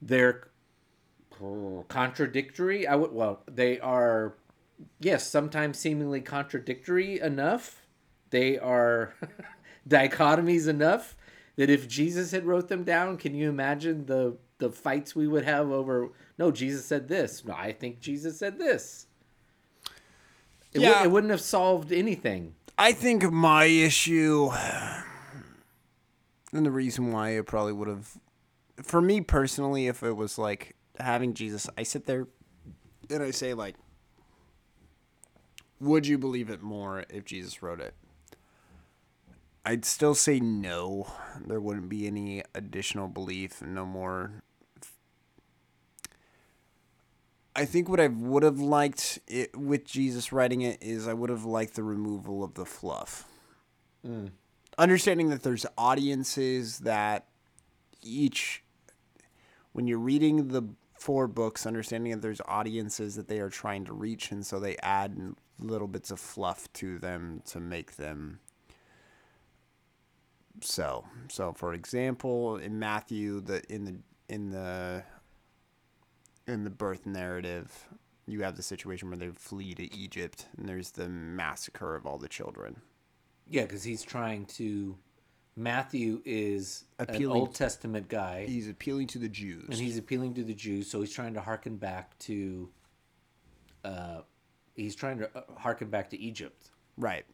they're 0.00 0.48
contradictory. 1.88 2.86
I 2.86 2.94
would 2.96 3.12
well, 3.12 3.42
they 3.50 3.78
are 3.80 4.34
yes, 5.00 5.26
sometimes 5.26 5.78
seemingly 5.78 6.20
contradictory 6.20 7.20
enough. 7.20 7.86
They 8.30 8.58
are 8.58 9.14
dichotomies 9.88 10.68
enough 10.68 11.16
that 11.56 11.68
if 11.68 11.88
Jesus 11.88 12.30
had 12.30 12.46
wrote 12.46 12.68
them 12.68 12.84
down, 12.84 13.18
can 13.18 13.34
you 13.34 13.50
imagine 13.50 14.06
the 14.06 14.36
the 14.58 14.70
fights 14.70 15.14
we 15.14 15.26
would 15.26 15.44
have 15.44 15.70
over 15.70 16.10
no, 16.40 16.50
Jesus 16.50 16.86
said 16.86 17.06
this. 17.06 17.44
No, 17.44 17.52
I 17.52 17.72
think 17.72 18.00
Jesus 18.00 18.38
said 18.38 18.58
this. 18.58 19.06
It, 20.72 20.80
yeah. 20.80 21.04
it 21.04 21.10
wouldn't 21.10 21.30
have 21.32 21.42
solved 21.42 21.92
anything. 21.92 22.54
I 22.78 22.92
think 22.92 23.30
my 23.30 23.66
issue, 23.66 24.48
and 26.52 26.66
the 26.66 26.70
reason 26.70 27.12
why 27.12 27.30
it 27.30 27.46
probably 27.46 27.72
would 27.72 27.88
have, 27.88 28.18
for 28.82 29.00
me 29.00 29.20
personally, 29.20 29.86
if 29.86 30.02
it 30.02 30.12
was 30.12 30.38
like 30.38 30.76
having 30.98 31.34
Jesus, 31.34 31.68
I 31.76 31.82
sit 31.82 32.06
there 32.06 32.26
and 33.08 33.22
I 33.22 33.30
say, 33.30 33.54
like, 33.54 33.76
would 35.80 36.06
you 36.06 36.18
believe 36.18 36.50
it 36.50 36.62
more 36.62 37.04
if 37.08 37.24
Jesus 37.24 37.62
wrote 37.62 37.80
it? 37.80 37.94
I'd 39.64 39.84
still 39.84 40.14
say 40.14 40.40
no. 40.40 41.06
There 41.46 41.60
wouldn't 41.60 41.88
be 41.88 42.06
any 42.06 42.42
additional 42.54 43.08
belief, 43.08 43.62
no 43.62 43.84
more 43.84 44.42
I 47.54 47.64
think 47.64 47.88
what 47.88 48.00
I 48.00 48.08
would 48.08 48.42
have 48.42 48.60
liked 48.60 49.18
it, 49.26 49.56
with 49.56 49.84
Jesus 49.84 50.32
writing 50.32 50.62
it 50.62 50.78
is 50.82 51.08
I 51.08 51.12
would 51.12 51.30
have 51.30 51.44
liked 51.44 51.74
the 51.74 51.82
removal 51.82 52.44
of 52.44 52.54
the 52.54 52.64
fluff. 52.64 53.26
Mm. 54.06 54.30
Understanding 54.80 55.28
that 55.28 55.42
there's 55.42 55.66
audiences 55.76 56.78
that 56.78 57.26
each, 58.02 58.64
when 59.72 59.86
you're 59.86 59.98
reading 59.98 60.48
the 60.48 60.62
four 60.94 61.28
books, 61.28 61.66
understanding 61.66 62.12
that 62.12 62.22
there's 62.22 62.40
audiences 62.46 63.14
that 63.16 63.28
they 63.28 63.40
are 63.40 63.50
trying 63.50 63.84
to 63.84 63.92
reach, 63.92 64.32
and 64.32 64.44
so 64.44 64.58
they 64.58 64.78
add 64.78 65.34
little 65.58 65.86
bits 65.86 66.10
of 66.10 66.18
fluff 66.18 66.72
to 66.72 66.98
them 66.98 67.42
to 67.44 67.60
make 67.60 67.96
them 67.96 68.40
so. 70.62 71.04
So, 71.28 71.52
for 71.52 71.74
example, 71.74 72.56
in 72.56 72.78
Matthew, 72.78 73.42
the 73.42 73.62
in 73.70 73.84
the 73.84 73.96
in 74.30 74.48
the 74.48 75.04
in 76.46 76.64
the 76.64 76.70
birth 76.70 77.04
narrative, 77.04 77.86
you 78.26 78.44
have 78.44 78.56
the 78.56 78.62
situation 78.62 79.10
where 79.10 79.18
they 79.18 79.28
flee 79.28 79.74
to 79.74 79.94
Egypt 79.94 80.46
and 80.56 80.66
there's 80.66 80.92
the 80.92 81.10
massacre 81.10 81.94
of 81.96 82.06
all 82.06 82.16
the 82.16 82.28
children. 82.28 82.80
Yeah, 83.50 83.62
because 83.62 83.82
he's 83.82 84.02
trying 84.02 84.46
to. 84.46 84.96
Matthew 85.56 86.22
is 86.24 86.84
appealing, 86.98 87.36
an 87.36 87.42
Old 87.42 87.54
Testament 87.54 88.08
guy. 88.08 88.46
He's 88.46 88.68
appealing 88.68 89.08
to 89.08 89.18
the 89.18 89.28
Jews, 89.28 89.66
and 89.68 89.76
he's 89.76 89.98
appealing 89.98 90.34
to 90.34 90.44
the 90.44 90.54
Jews. 90.54 90.90
So 90.90 91.00
he's 91.00 91.12
trying 91.12 91.34
to 91.34 91.40
harken 91.40 91.76
back 91.76 92.18
to. 92.20 92.70
Uh, 93.84 94.20
he's 94.74 94.94
trying 94.94 95.18
to 95.18 95.30
uh, 95.36 95.42
harken 95.58 95.90
back 95.90 96.10
to 96.10 96.18
Egypt. 96.18 96.70
Right, 96.96 97.26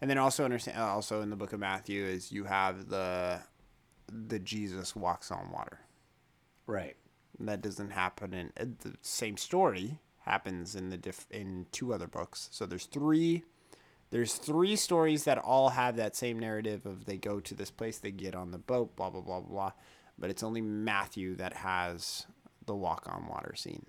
and 0.00 0.08
then 0.08 0.16
also 0.16 0.44
understand. 0.44 0.78
Also 0.78 1.20
in 1.20 1.28
the 1.28 1.36
book 1.36 1.52
of 1.52 1.60
Matthew 1.60 2.04
is 2.04 2.32
you 2.32 2.44
have 2.44 2.88
the, 2.88 3.40
the 4.10 4.38
Jesus 4.38 4.96
walks 4.96 5.30
on 5.30 5.50
water. 5.52 5.80
Right 6.66 6.96
that 7.40 7.62
doesn't 7.62 7.90
happen 7.90 8.34
in 8.34 8.52
uh, 8.60 8.64
the 8.80 8.94
same 9.00 9.36
story 9.36 9.98
happens 10.20 10.74
in 10.74 10.90
the 10.90 10.96
diff 10.96 11.26
in 11.30 11.66
two 11.72 11.94
other 11.94 12.06
books. 12.06 12.48
So 12.52 12.66
there's 12.66 12.86
three 12.86 13.44
there's 14.10 14.34
three 14.34 14.76
stories 14.76 15.24
that 15.24 15.38
all 15.38 15.70
have 15.70 15.96
that 15.96 16.16
same 16.16 16.38
narrative 16.38 16.86
of 16.86 17.04
they 17.04 17.16
go 17.18 17.40
to 17.40 17.54
this 17.54 17.70
place, 17.70 17.98
they 17.98 18.10
get 18.10 18.34
on 18.34 18.50
the 18.50 18.58
boat, 18.58 18.96
blah 18.96 19.10
blah 19.10 19.20
blah 19.20 19.40
blah. 19.40 19.48
blah, 19.48 19.72
But 20.18 20.30
it's 20.30 20.42
only 20.42 20.60
Matthew 20.60 21.36
that 21.36 21.54
has 21.54 22.26
the 22.66 22.74
walk 22.74 23.06
on 23.10 23.26
water 23.28 23.54
scene. 23.54 23.86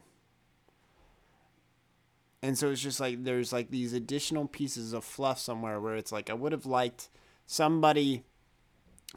And 2.42 2.58
so 2.58 2.70
it's 2.70 2.82
just 2.82 3.00
like 3.00 3.24
there's 3.24 3.52
like 3.52 3.70
these 3.70 3.94
additional 3.94 4.48
pieces 4.48 4.94
of 4.94 5.04
fluff 5.04 5.40
somewhere 5.40 5.80
where 5.80 5.96
it's 5.96 6.12
like 6.12 6.30
I 6.30 6.34
would 6.34 6.52
have 6.52 6.66
liked 6.66 7.10
somebody 7.46 8.24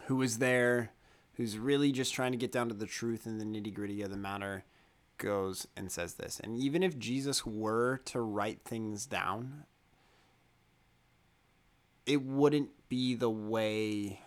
who 0.07 0.17
was 0.17 0.39
there 0.39 0.93
who's 1.35 1.59
really 1.59 1.93
just 1.93 2.13
trying 2.13 2.33
to 2.33 2.39
get 2.39 2.53
down 2.53 2.69
to 2.69 2.75
the 2.75 2.87
truth 2.87 3.27
and 3.27 3.41
the 3.41 3.45
nitty 3.45 3.73
gritty 3.73 4.03
of 4.03 4.11
the 4.11 4.17
matter, 4.17 4.65
goes 5.19 5.67
and 5.77 5.91
says 5.91 6.15
this. 6.15 6.41
And 6.43 6.57
even 6.57 6.83
if 6.83 6.99
Jesus 6.99 7.47
were 7.47 7.99
to 8.07 8.21
write 8.21 8.63
things 8.65 9.07
down, 9.07 9.65
it 12.07 12.23
wouldn't 12.23 12.71
be 12.89 13.15
the 13.15 13.31
way 13.31 14.21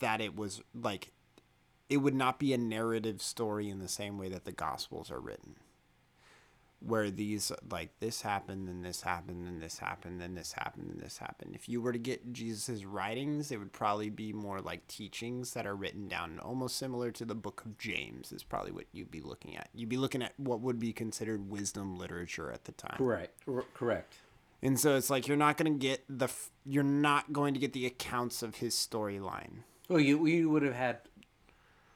that 0.00 0.20
it 0.20 0.36
was 0.36 0.62
like 0.74 1.12
it 1.88 1.98
would 1.98 2.14
not 2.14 2.38
be 2.38 2.52
a 2.52 2.58
narrative 2.58 3.22
story 3.22 3.68
in 3.68 3.78
the 3.78 3.88
same 3.88 4.18
way 4.18 4.28
that 4.28 4.44
the 4.44 4.52
gospels 4.52 5.10
are 5.10 5.20
written 5.20 5.56
where 6.80 7.10
these 7.10 7.50
like 7.70 7.90
this 7.98 8.22
happened 8.22 8.68
and 8.68 8.84
this 8.84 9.02
happened 9.02 9.48
and 9.48 9.60
this 9.60 9.78
happened 9.78 10.22
and 10.22 10.36
this 10.36 10.52
happened 10.52 10.90
and 10.90 11.00
this 11.00 11.18
happened. 11.18 11.54
If 11.54 11.68
you 11.68 11.80
were 11.80 11.92
to 11.92 11.98
get 11.98 12.32
Jesus's 12.32 12.84
writings, 12.84 13.50
it 13.50 13.58
would 13.58 13.72
probably 13.72 14.10
be 14.10 14.32
more 14.32 14.60
like 14.60 14.86
teachings 14.86 15.54
that 15.54 15.66
are 15.66 15.74
written 15.74 16.06
down, 16.06 16.38
almost 16.38 16.76
similar 16.76 17.10
to 17.12 17.24
the 17.24 17.34
book 17.34 17.62
of 17.64 17.78
James. 17.78 18.32
Is 18.32 18.44
probably 18.44 18.72
what 18.72 18.86
you'd 18.92 19.10
be 19.10 19.20
looking 19.20 19.56
at. 19.56 19.70
You'd 19.74 19.88
be 19.88 19.96
looking 19.96 20.22
at 20.22 20.38
what 20.38 20.60
would 20.60 20.78
be 20.78 20.92
considered 20.92 21.50
wisdom 21.50 21.98
literature 21.98 22.52
at 22.52 22.64
the 22.64 22.72
time. 22.72 22.96
Correct. 22.96 23.42
correct. 23.74 24.14
And 24.62 24.78
so 24.78 24.96
it's 24.96 25.10
like 25.10 25.28
you're 25.28 25.36
not 25.36 25.56
going 25.56 25.72
to 25.72 25.78
get 25.78 26.04
the 26.08 26.28
you're 26.64 26.82
not 26.82 27.32
going 27.32 27.54
to 27.54 27.60
get 27.60 27.72
the 27.72 27.86
accounts 27.86 28.42
of 28.42 28.56
his 28.56 28.74
storyline. 28.74 29.62
Well, 29.88 30.00
you 30.00 30.26
you 30.26 30.50
would 30.50 30.62
have 30.62 30.74
had 30.74 30.98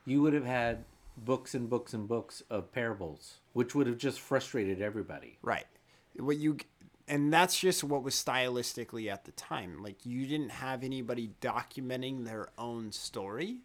you 0.06 0.22
would 0.22 0.32
have 0.32 0.46
had 0.46 0.84
books 1.16 1.54
and 1.54 1.68
books 1.68 1.92
and 1.92 2.08
books 2.08 2.42
of 2.50 2.72
parables, 2.72 3.38
which 3.52 3.74
would 3.74 3.86
have 3.86 3.98
just 3.98 4.20
frustrated 4.20 4.80
everybody. 4.80 5.38
Right. 5.42 5.66
What 6.16 6.38
you 6.38 6.58
and 7.08 7.32
that's 7.32 7.58
just 7.58 7.82
what 7.82 8.02
was 8.02 8.14
stylistically 8.14 9.10
at 9.12 9.24
the 9.24 9.32
time. 9.32 9.82
Like 9.82 10.06
you 10.06 10.26
didn't 10.26 10.50
have 10.50 10.84
anybody 10.84 11.32
documenting 11.40 12.24
their 12.24 12.48
own 12.56 12.92
story. 12.92 13.58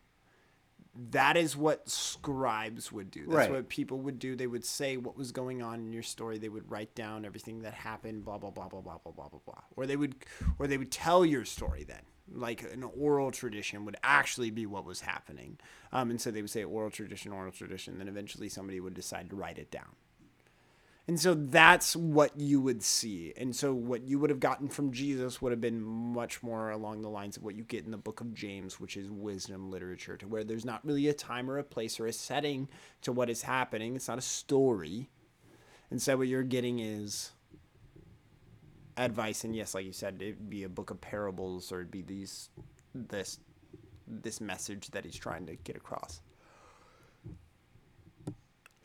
That 1.12 1.38
is 1.38 1.56
what 1.56 1.90
scribes 1.90 2.92
would 2.92 3.12
do. 3.12 3.22
That's 3.22 3.36
right. 3.36 3.52
what 3.52 3.70
people 3.70 4.00
would 4.00 4.18
do. 4.18 4.36
They 4.36 4.48
would 4.48 4.66
say 4.66 4.98
what 4.98 5.16
was 5.16 5.32
going 5.32 5.62
on 5.62 5.80
in 5.80 5.94
your 5.94 6.04
story. 6.04 6.38
They 6.40 6.50
would 6.50 6.70
write 6.72 6.96
down 6.96 7.24
everything 7.26 7.62
that 7.62 7.74
happened, 7.74 8.26
blah 8.26 8.38
blah 8.38 8.50
blah 8.50 8.68
blah 8.68 8.82
blah 8.82 8.98
blah 8.98 9.12
blah 9.14 9.30
blah 9.30 9.40
blah. 9.46 9.62
Or 9.76 9.86
they 9.86 9.96
would 9.96 10.16
or 10.58 10.68
they 10.68 10.78
would 10.78 10.92
tell 10.92 11.26
your 11.26 11.46
story 11.46 11.84
then 11.84 12.02
like 12.34 12.64
an 12.64 12.84
oral 12.84 13.32
tradition 13.32 13.86
would 13.86 13.96
actually 14.04 14.52
be 14.52 14.66
what 14.66 14.86
was 14.86 15.02
happening. 15.02 15.58
Um, 15.92 16.10
and 16.10 16.20
so 16.20 16.32
they 16.32 16.42
would 16.42 16.52
say 16.52 16.64
oral 16.64 16.90
tradition, 16.90 17.32
oral 17.32 17.52
tradition. 17.52 17.98
Then 17.98 18.08
eventually 18.08 18.50
somebody 18.50 18.80
would 18.80 18.94
decide 18.94 19.30
to 19.30 19.36
write 19.36 19.58
it 19.58 19.72
down. 19.72 19.96
And 21.08 21.18
so 21.18 21.34
that's 21.34 21.96
what 21.96 22.38
you 22.38 22.60
would 22.60 22.84
see. 22.84 23.34
And 23.38 23.56
so 23.56 23.74
what 23.74 24.04
you 24.04 24.20
would 24.20 24.30
have 24.30 24.42
gotten 24.42 24.68
from 24.68 24.92
Jesus 24.92 25.42
would 25.42 25.54
have 25.54 25.62
been 25.62 25.82
much 25.82 26.44
more 26.44 26.70
along 26.72 27.02
the 27.02 27.10
lines 27.10 27.38
of 27.38 27.44
what 27.44 27.56
you 27.56 27.64
get 27.64 27.86
in 27.86 27.92
the 27.92 27.98
book 27.98 28.20
of 28.20 28.34
James, 28.34 28.78
which 28.78 28.98
is 28.98 29.10
wisdom 29.10 29.72
literature, 29.72 30.18
to 30.18 30.28
where 30.28 30.44
there's 30.44 30.66
not 30.66 30.84
really 30.86 31.08
a 31.08 31.14
time 31.14 31.50
or 31.50 31.60
a 31.60 31.64
place 31.64 31.98
or 31.98 32.08
a 32.08 32.14
setting 32.14 32.68
to 33.04 33.14
what 33.14 33.30
is 33.30 33.44
happening. 33.44 33.96
It's 33.96 34.10
not 34.10 34.18
a 34.18 34.22
story. 34.22 35.10
Instead, 35.90 36.14
so 36.14 36.18
what 36.18 36.28
you're 36.28 36.44
getting 36.44 36.80
is 36.80 37.32
advice 38.98 39.44
and 39.44 39.56
yes 39.56 39.76
like 39.76 39.86
you 39.86 39.94
said 39.94 40.18
it'd 40.20 40.50
be 40.50 40.64
a 40.64 40.70
book 40.70 40.90
of 40.90 41.00
parables 41.00 41.72
or 41.72 41.82
it'd 41.82 41.92
be 41.92 42.02
these 42.02 42.50
this 42.96 43.40
this 44.08 44.42
message 44.42 44.90
that 44.90 45.06
he's 45.06 45.16
trying 45.16 45.46
to 45.46 45.56
get 45.58 45.76
across 45.76 46.22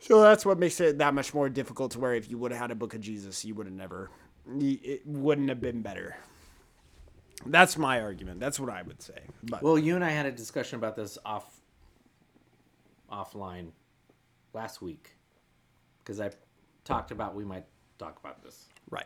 so 0.03 0.21
that's 0.21 0.45
what 0.45 0.59
makes 0.59 0.79
it 0.79 0.97
that 0.97 1.13
much 1.13 1.33
more 1.33 1.49
difficult 1.49 1.91
to 1.91 1.99
where 1.99 2.13
if 2.13 2.29
you 2.29 2.37
would 2.37 2.51
have 2.51 2.61
had 2.61 2.71
a 2.71 2.75
book 2.75 2.93
of 2.93 3.01
jesus 3.01 3.43
you 3.43 3.55
would 3.55 3.65
have 3.65 3.75
never 3.75 4.09
it 4.59 5.01
wouldn't 5.05 5.47
have 5.47 5.61
been 5.61 5.81
better. 5.81 6.17
That's 7.45 7.77
my 7.77 8.01
argument. 8.01 8.39
That's 8.39 8.59
what 8.59 8.69
i 8.69 8.81
would 8.81 9.01
say 9.01 9.19
but 9.43 9.63
well 9.63 9.77
you 9.77 9.95
and 9.95 10.03
i 10.03 10.09
had 10.09 10.25
a 10.25 10.31
discussion 10.31 10.77
about 10.77 10.95
this 10.95 11.17
off 11.25 11.61
offline 13.11 13.71
last 14.53 14.81
week 14.81 15.11
because 16.03 16.19
i 16.19 16.29
talked 16.83 17.11
about 17.11 17.35
we 17.35 17.45
might 17.45 17.65
talk 17.97 18.19
about 18.19 18.43
this. 18.43 18.67
Right. 18.89 19.05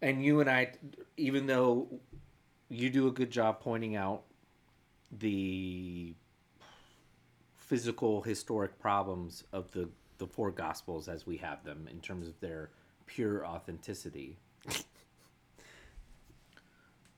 And 0.00 0.24
you 0.24 0.40
and 0.40 0.50
I, 0.50 0.72
even 1.16 1.46
though 1.46 1.88
you 2.68 2.90
do 2.90 3.06
a 3.06 3.12
good 3.12 3.30
job 3.30 3.60
pointing 3.60 3.96
out 3.96 4.24
the 5.10 6.14
physical 7.72 8.20
historic 8.20 8.78
problems 8.78 9.44
of 9.50 9.70
the 9.72 9.88
the 10.18 10.26
four 10.26 10.50
gospels 10.50 11.08
as 11.08 11.26
we 11.26 11.38
have 11.38 11.64
them 11.64 11.88
in 11.90 11.98
terms 12.00 12.28
of 12.28 12.38
their 12.40 12.68
pure 13.06 13.46
authenticity. 13.46 14.36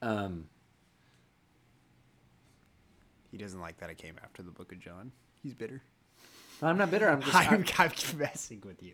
um 0.03 0.47
He 3.33 3.37
doesn't 3.37 3.61
like 3.61 3.79
that 3.79 3.91
I 3.91 3.95
came 3.95 4.15
after 4.23 4.45
the 4.45 4.53
Book 4.53 4.71
of 4.71 4.79
John. 4.79 5.11
He's 5.43 5.55
bitter. 5.55 5.83
I'm 6.63 6.79
not 6.79 6.89
bitter. 6.89 7.11
I'm 7.11 7.21
just 7.21 7.35
I'm, 7.51 7.65
I'm 7.79 7.91
messing 8.17 8.63
with 8.65 8.81
you. 8.81 8.93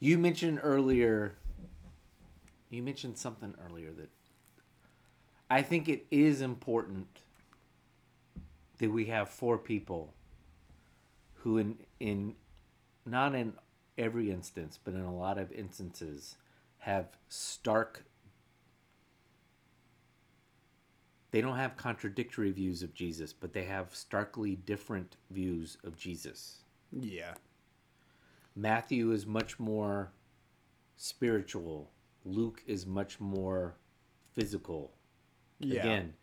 you 0.00 0.18
mentioned 0.18 0.58
earlier 0.60 1.36
you 2.68 2.82
mentioned 2.82 3.16
something 3.16 3.54
earlier 3.64 3.92
that 3.92 4.10
I 5.48 5.62
think 5.62 5.88
it 5.88 6.06
is 6.10 6.40
important 6.40 7.06
that 8.78 8.90
we 8.90 9.06
have 9.06 9.28
four 9.28 9.58
people 9.58 10.12
who 11.34 11.58
in 11.58 11.76
in 12.00 12.34
not 13.04 13.34
in 13.34 13.54
every 13.96 14.30
instance 14.30 14.78
but 14.82 14.94
in 14.94 15.00
a 15.00 15.14
lot 15.14 15.38
of 15.38 15.52
instances 15.52 16.36
have 16.78 17.06
stark 17.28 18.04
they 21.30 21.40
don't 21.40 21.56
have 21.56 21.76
contradictory 21.76 22.50
views 22.50 22.82
of 22.82 22.92
Jesus 22.94 23.32
but 23.32 23.52
they 23.52 23.64
have 23.64 23.94
starkly 23.94 24.56
different 24.56 25.16
views 25.30 25.78
of 25.84 25.96
Jesus. 25.96 26.58
Yeah. 26.92 27.34
Matthew 28.54 29.12
is 29.12 29.26
much 29.26 29.58
more 29.60 30.12
spiritual. 30.96 31.90
Luke 32.24 32.62
is 32.66 32.86
much 32.86 33.20
more 33.20 33.74
physical. 34.32 34.95
Yeah. 35.58 35.80
Again, 35.80 36.14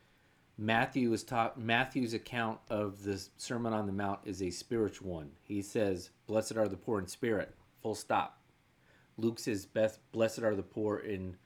Matthew 0.58 1.12
is 1.14 1.24
taught 1.24 1.60
Matthew's 1.60 2.14
account 2.14 2.60
of 2.70 3.04
the 3.04 3.22
Sermon 3.38 3.74
on 3.74 3.88
the 3.88 3.92
Mount 3.94 4.20
is 4.26 4.42
a 4.42 4.50
spiritual 4.52 5.12
one. 5.12 5.32
He 5.42 5.62
says, 5.62 6.12
"Blessed 6.28 6.58
are 6.58 6.68
the 6.68 6.78
poor 6.78 7.00
in 7.00 7.08
spirit." 7.08 7.56
Full 7.82 7.96
stop. 7.96 8.40
Luke 9.18 9.40
says, 9.40 9.66
"Best 9.66 10.00
blessed 10.12 10.40
are 10.40 10.56
the 10.56 10.64
poor 10.64 10.98
in 10.98 11.38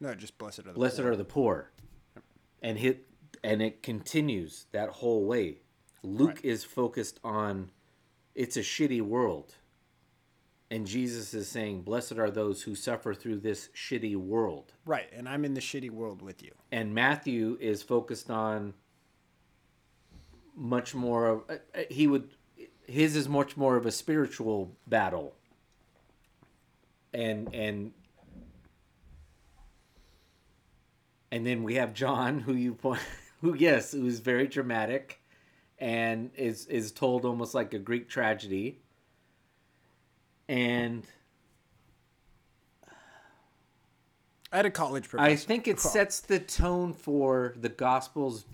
No, 0.00 0.14
just 0.14 0.36
blessed 0.38 0.60
are 0.60 0.62
the 0.62 0.72
blessed 0.72 0.98
poor. 0.98 1.12
are 1.12 1.16
the 1.16 1.24
poor." 1.24 1.70
And 2.62 2.78
hit 2.78 3.06
and 3.44 3.62
it 3.62 3.82
continues 3.82 4.66
that 4.72 4.88
whole 4.88 5.24
way. 5.26 5.60
Luke 6.02 6.36
Right. 6.36 6.44
is 6.44 6.64
focused 6.64 7.20
on 7.22 7.70
it's 8.34 8.56
a 8.56 8.60
shitty 8.60 9.00
world. 9.02 9.54
And 10.70 10.86
Jesus 10.86 11.32
is 11.32 11.48
saying, 11.48 11.82
Blessed 11.82 12.18
are 12.18 12.30
those 12.30 12.62
who 12.62 12.74
suffer 12.74 13.14
through 13.14 13.38
this 13.38 13.68
shitty 13.74 14.16
world. 14.16 14.72
Right, 14.84 15.08
and 15.12 15.28
I'm 15.28 15.44
in 15.44 15.54
the 15.54 15.60
shitty 15.60 15.90
world 15.90 16.22
with 16.22 16.42
you. 16.42 16.52
And 16.72 16.94
Matthew 16.94 17.56
is 17.60 17.82
focused 17.82 18.30
on 18.30 18.74
much 20.56 20.94
more 20.94 21.26
of, 21.26 21.42
uh, 21.48 21.54
uh, 21.74 21.82
he 21.88 22.06
would, 22.06 22.30
his 22.86 23.14
is 23.14 23.28
much 23.28 23.56
more 23.56 23.76
of 23.76 23.86
a 23.86 23.92
spiritual 23.92 24.74
battle. 24.88 25.34
And, 27.14 27.54
and, 27.54 27.92
and 31.30 31.46
then 31.46 31.62
we 31.62 31.74
have 31.76 31.94
John, 31.94 32.40
who 32.40 32.54
you 32.54 32.74
point, 32.74 33.02
who 33.40 33.54
yes, 33.54 33.92
who's 33.92 34.18
very 34.18 34.48
dramatic, 34.48 35.20
and 35.78 36.30
is 36.34 36.66
is 36.66 36.90
told 36.90 37.24
almost 37.24 37.54
like 37.54 37.74
a 37.74 37.78
Greek 37.78 38.08
tragedy. 38.08 38.80
And 40.48 41.04
I 44.52 44.56
had 44.56 44.66
a 44.66 44.70
college 44.70 45.08
professor. 45.08 45.30
I 45.30 45.36
think 45.36 45.66
it 45.66 45.80
sets 45.80 46.20
the 46.20 46.38
tone 46.38 46.92
for 46.92 47.54
the 47.56 47.68
Gospels. 47.68 48.46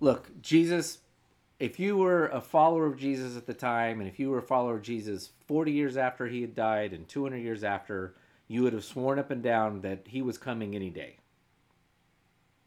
Look, 0.00 0.42
Jesus, 0.42 0.98
if 1.58 1.78
you 1.78 1.96
were 1.96 2.26
a 2.28 2.40
follower 2.40 2.86
of 2.86 2.96
Jesus 2.96 3.36
at 3.36 3.46
the 3.46 3.54
time, 3.54 4.00
and 4.00 4.08
if 4.08 4.18
you 4.18 4.30
were 4.30 4.38
a 4.38 4.42
follower 4.42 4.76
of 4.76 4.82
Jesus 4.82 5.30
40 5.46 5.72
years 5.72 5.96
after 5.96 6.26
he 6.26 6.40
had 6.40 6.54
died 6.54 6.92
and 6.92 7.06
200 7.06 7.36
years 7.36 7.62
after, 7.62 8.14
you 8.48 8.62
would 8.62 8.72
have 8.72 8.84
sworn 8.84 9.18
up 9.18 9.30
and 9.30 9.42
down 9.42 9.82
that 9.82 10.06
he 10.08 10.22
was 10.22 10.36
coming 10.36 10.74
any 10.74 10.90
day. 10.90 11.18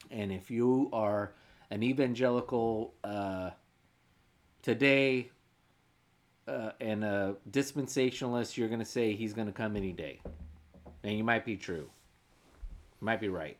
And 0.10 0.32
if 0.32 0.50
you 0.50 0.90
are 0.94 1.34
an 1.70 1.84
evangelical 1.84 2.94
uh, 3.04 3.50
today 4.62 5.32
uh, 6.48 6.72
and 6.80 7.04
a 7.04 7.36
dispensationalist, 7.50 8.58
you're 8.58 8.68
going 8.68 8.80
to 8.80 8.86
say 8.86 9.14
he's 9.14 9.34
going 9.34 9.48
to 9.48 9.54
come 9.54 9.76
any 9.76 9.92
day. 9.92 10.20
And 11.04 11.18
you 11.18 11.24
might 11.24 11.46
be 11.46 11.58
true. 11.58 11.90
You 13.02 13.06
might 13.06 13.22
be 13.22 13.30
right. 13.30 13.58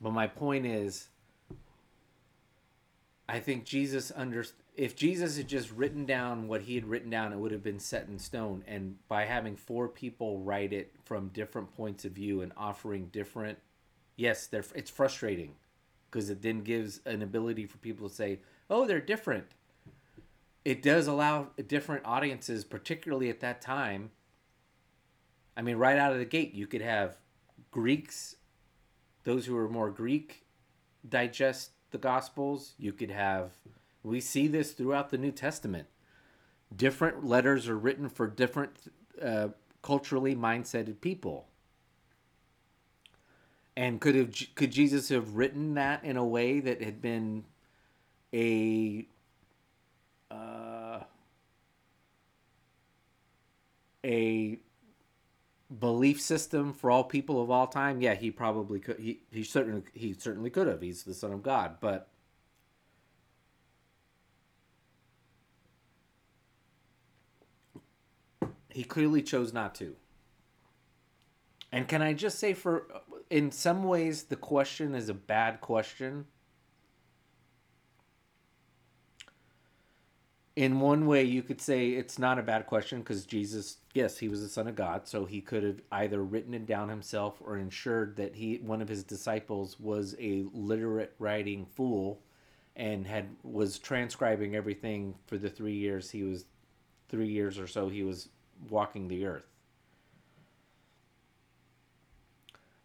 But 0.00 0.12
my 0.12 0.26
point 0.26 0.66
is 0.66 1.08
I 3.28 3.40
think 3.40 3.64
Jesus 3.64 4.10
under 4.16 4.44
if 4.74 4.96
Jesus 4.96 5.36
had 5.36 5.48
just 5.48 5.70
written 5.72 6.06
down 6.06 6.48
what 6.48 6.62
he 6.62 6.76
had 6.76 6.86
written 6.86 7.10
down, 7.10 7.32
it 7.32 7.38
would 7.38 7.52
have 7.52 7.64
been 7.64 7.80
set 7.80 8.06
in 8.06 8.18
stone. 8.18 8.64
And 8.66 8.96
by 9.08 9.24
having 9.24 9.56
four 9.56 9.88
people 9.88 10.38
write 10.38 10.72
it 10.72 10.94
from 11.04 11.28
different 11.28 11.76
points 11.76 12.04
of 12.04 12.12
view 12.12 12.40
and 12.40 12.52
offering 12.56 13.08
different, 13.08 13.58
yes, 14.16 14.46
they're 14.46 14.64
it's 14.74 14.90
frustrating 14.90 15.56
because 16.10 16.30
it 16.30 16.40
then 16.40 16.62
gives 16.62 17.00
an 17.04 17.20
ability 17.22 17.66
for 17.66 17.76
people 17.78 18.08
to 18.08 18.14
say, 18.14 18.40
"Oh, 18.70 18.86
they're 18.86 19.00
different." 19.00 19.46
It 20.68 20.82
does 20.82 21.06
allow 21.06 21.48
different 21.66 22.04
audiences, 22.04 22.62
particularly 22.62 23.30
at 23.30 23.40
that 23.40 23.62
time. 23.62 24.10
I 25.56 25.62
mean, 25.62 25.76
right 25.76 25.96
out 25.96 26.12
of 26.12 26.18
the 26.18 26.26
gate, 26.26 26.52
you 26.52 26.66
could 26.66 26.82
have 26.82 27.16
Greeks, 27.70 28.36
those 29.24 29.46
who 29.46 29.56
are 29.56 29.70
more 29.70 29.88
Greek, 29.88 30.44
digest 31.08 31.70
the 31.90 31.96
Gospels. 31.96 32.74
You 32.76 32.92
could 32.92 33.10
have, 33.10 33.52
we 34.02 34.20
see 34.20 34.46
this 34.46 34.72
throughout 34.72 35.08
the 35.08 35.16
New 35.16 35.32
Testament. 35.32 35.86
Different 36.76 37.24
letters 37.24 37.66
are 37.66 37.78
written 37.78 38.10
for 38.10 38.26
different 38.26 38.92
uh, 39.22 39.48
culturally 39.80 40.36
mindseted 40.36 41.00
people. 41.00 41.48
And 43.74 44.02
could 44.02 44.16
have 44.16 44.34
could 44.54 44.72
Jesus 44.72 45.08
have 45.08 45.34
written 45.34 45.72
that 45.76 46.04
in 46.04 46.18
a 46.18 46.26
way 46.26 46.60
that 46.60 46.82
had 46.82 47.00
been 47.00 47.46
a 48.34 49.06
uh, 50.30 51.00
a 54.04 54.58
belief 55.80 56.20
system 56.20 56.72
for 56.72 56.90
all 56.90 57.04
people 57.04 57.42
of 57.42 57.50
all 57.50 57.66
time 57.66 58.00
yeah 58.00 58.14
he 58.14 58.30
probably 58.30 58.80
could 58.80 58.98
he, 58.98 59.20
he 59.30 59.42
certainly 59.42 59.82
he 59.92 60.14
certainly 60.14 60.48
could 60.48 60.66
have. 60.66 60.80
He's 60.80 61.02
the 61.02 61.12
son 61.12 61.32
of 61.32 61.42
god 61.42 61.76
but 61.80 62.08
he 68.70 68.82
clearly 68.84 69.22
chose 69.22 69.52
not 69.52 69.74
to. 69.76 69.94
And 71.70 71.86
can 71.86 72.00
i 72.00 72.14
just 72.14 72.38
say 72.38 72.54
for 72.54 72.86
in 73.28 73.52
some 73.52 73.84
ways 73.84 74.24
the 74.24 74.36
question 74.36 74.94
is 74.94 75.10
a 75.10 75.14
bad 75.14 75.60
question 75.60 76.24
in 80.58 80.80
one 80.80 81.06
way 81.06 81.22
you 81.22 81.40
could 81.40 81.60
say 81.60 81.90
it's 81.90 82.18
not 82.18 82.36
a 82.36 82.42
bad 82.42 82.66
question 82.66 82.98
because 82.98 83.24
jesus 83.24 83.76
yes 83.94 84.18
he 84.18 84.28
was 84.28 84.42
the 84.42 84.48
son 84.48 84.66
of 84.66 84.74
god 84.74 85.06
so 85.06 85.24
he 85.24 85.40
could 85.40 85.62
have 85.62 85.80
either 85.92 86.20
written 86.24 86.52
it 86.52 86.66
down 86.66 86.88
himself 86.88 87.36
or 87.40 87.56
ensured 87.56 88.16
that 88.16 88.34
he 88.34 88.56
one 88.56 88.82
of 88.82 88.88
his 88.88 89.04
disciples 89.04 89.78
was 89.78 90.16
a 90.18 90.44
literate 90.52 91.14
writing 91.20 91.64
fool 91.64 92.20
and 92.74 93.06
had 93.06 93.28
was 93.44 93.78
transcribing 93.78 94.56
everything 94.56 95.14
for 95.28 95.38
the 95.38 95.48
three 95.48 95.76
years 95.76 96.10
he 96.10 96.24
was 96.24 96.44
three 97.08 97.28
years 97.28 97.58
or 97.58 97.66
so 97.66 97.88
he 97.88 98.02
was 98.02 98.28
walking 98.68 99.08
the 99.08 99.24
earth. 99.24 99.46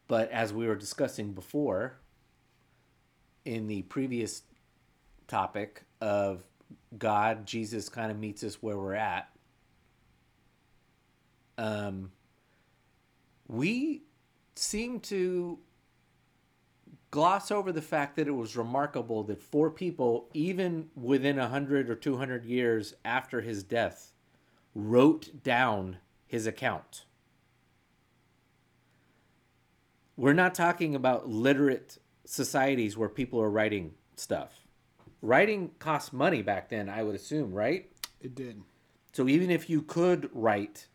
But 0.08 0.32
as 0.32 0.54
we 0.54 0.68
were 0.68 0.76
discussing 0.76 1.34
before 1.34 1.98
in 3.46 3.68
the 3.68 3.82
previous 3.84 4.44
topic 5.28 5.84
of 6.02 6.44
God, 6.98 7.46
Jesus 7.46 7.90
kind 7.90 8.12
of 8.12 8.18
meets 8.18 8.44
us 8.44 8.62
where 8.62 8.78
we're 8.78 8.94
at. 8.94 9.30
Um, 11.58 12.12
we 13.48 14.04
seem 14.56 15.00
to 15.02 15.60
gloss 17.12 17.52
over 17.52 17.72
the 17.72 17.82
fact 17.82 18.16
that 18.16 18.28
it 18.28 18.32
was 18.32 18.58
remarkable 18.58 19.24
that 19.24 19.42
four 19.42 19.70
people, 19.70 20.30
even 20.34 20.90
within 20.96 21.38
a 21.38 21.48
hundred 21.48 21.90
or 21.90 21.96
two 21.96 22.18
hundred 22.18 22.46
years 22.46 22.96
after 23.06 23.42
his 23.42 23.64
death, 23.64 24.14
wrote 24.74 25.44
down 25.44 25.98
his 26.26 26.48
account. 26.48 27.06
We're 30.18 30.34
not 30.34 30.56
talking 30.56 30.96
about 30.96 31.30
literate 31.30 31.98
societies 32.26 32.98
where 32.98 33.10
people 33.10 33.42
are 33.42 33.50
writing 33.50 33.94
stuff 34.16 34.63
writing 35.24 35.72
cost 35.80 36.12
money 36.14 36.42
back 36.44 36.70
then 36.70 36.88
i 36.90 37.02
would 37.02 37.16
assume 37.16 37.52
right 37.54 37.90
It 38.22 38.36
did. 38.36 38.62
so 39.14 39.28
even 39.28 39.50
if 39.50 39.70
you 39.70 39.82
could 39.82 40.30
write 40.34 40.88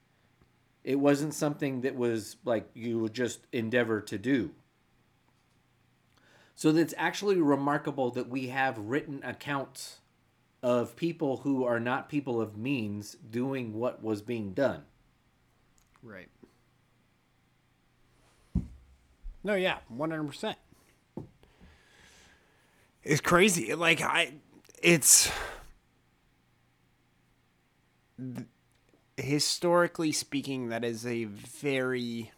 It 0.85 1.01
wasn't 1.01 1.35
something 1.35 1.81
that 1.83 1.97
was 1.97 2.37
like 2.45 2.69
you 2.75 2.99
would 3.01 3.13
just 3.13 3.41
endeavor 3.53 4.01
to 4.01 4.17
do. 4.17 4.51
So 6.55 6.71
it's 6.75 6.95
actually 6.97 7.37
remarkable 7.43 8.11
that 8.13 8.29
we 8.31 8.49
have 8.49 8.79
written 8.79 9.21
accounts 9.23 10.01
of 10.63 10.97
people 10.97 11.39
who 11.45 11.65
are 11.65 11.81
not 11.81 12.09
people 12.09 12.41
of 12.41 12.57
means 12.57 13.17
doing 13.31 13.75
what 13.75 14.03
was 14.03 14.23
being 14.23 14.55
done. 14.55 14.83
Right. 16.03 16.31
No, 19.45 19.55
yeah, 19.55 19.79
one 19.89 20.11
hundred 20.11 20.29
percent. 20.29 20.59
It's 23.09 23.23
crazy. 23.23 23.75
Like 23.75 24.03
I, 24.03 24.35
it's 24.83 25.33
historically 29.17 30.13
speaking, 30.13 30.69
that 30.69 30.85
is 30.85 31.07
a 31.07 31.25
very, 31.25 32.31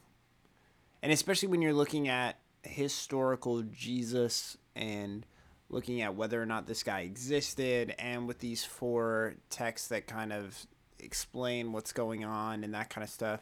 and 1.02 1.10
especially 1.10 1.48
when 1.48 1.60
you're 1.60 1.74
looking 1.74 2.06
at 2.06 2.38
historical 2.62 3.62
Jesus 3.62 4.56
and 4.76 5.26
looking 5.70 6.02
at 6.02 6.14
whether 6.14 6.40
or 6.40 6.46
not 6.46 6.68
this 6.68 6.84
guy 6.84 7.00
existed, 7.00 7.92
and 7.98 8.28
with 8.28 8.38
these 8.38 8.64
four 8.64 9.34
texts 9.50 9.88
that 9.88 10.06
kind 10.06 10.32
of 10.32 10.66
explain 11.00 11.72
what's 11.72 11.92
going 11.92 12.24
on 12.24 12.62
and 12.62 12.74
that 12.74 12.90
kind 12.90 13.02
of 13.02 13.10
stuff. 13.10 13.40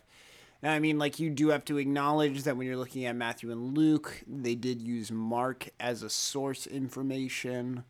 Now, 0.62 0.72
I 0.72 0.80
mean, 0.80 0.98
like, 0.98 1.20
you 1.20 1.30
do 1.30 1.48
have 1.48 1.64
to 1.66 1.78
acknowledge 1.78 2.42
that 2.42 2.56
when 2.56 2.66
you're 2.66 2.76
looking 2.76 3.04
at 3.04 3.14
Matthew 3.14 3.52
and 3.52 3.76
Luke, 3.76 4.22
they 4.26 4.54
did 4.56 4.82
use 4.82 5.12
Mark 5.12 5.68
as 5.78 6.02
a 6.02 6.10
source 6.10 6.66
information 6.66 7.84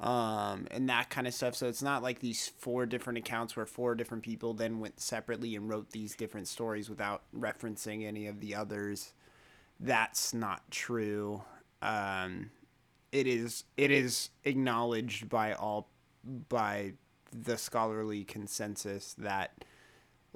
um, 0.00 0.68
and 0.70 0.88
that 0.88 1.10
kind 1.10 1.26
of 1.26 1.34
stuff. 1.34 1.54
So 1.54 1.66
it's 1.66 1.82
not 1.82 2.02
like 2.02 2.20
these 2.20 2.48
four 2.58 2.86
different 2.86 3.18
accounts 3.18 3.56
where 3.56 3.66
four 3.66 3.94
different 3.94 4.22
people 4.22 4.54
then 4.54 4.78
went 4.78 5.00
separately 5.00 5.56
and 5.56 5.68
wrote 5.68 5.90
these 5.90 6.14
different 6.14 6.46
stories 6.46 6.88
without 6.88 7.22
referencing 7.36 8.06
any 8.06 8.26
of 8.28 8.40
the 8.40 8.54
others. 8.54 9.12
That's 9.80 10.32
not 10.32 10.70
true. 10.70 11.42
Um, 11.82 12.50
it 13.10 13.26
is 13.26 13.64
it 13.76 13.90
is 13.90 14.30
acknowledged 14.44 15.28
by 15.28 15.54
all 15.54 15.88
by 16.48 16.92
the 17.32 17.56
scholarly 17.56 18.24
consensus 18.24 19.14
that 19.18 19.64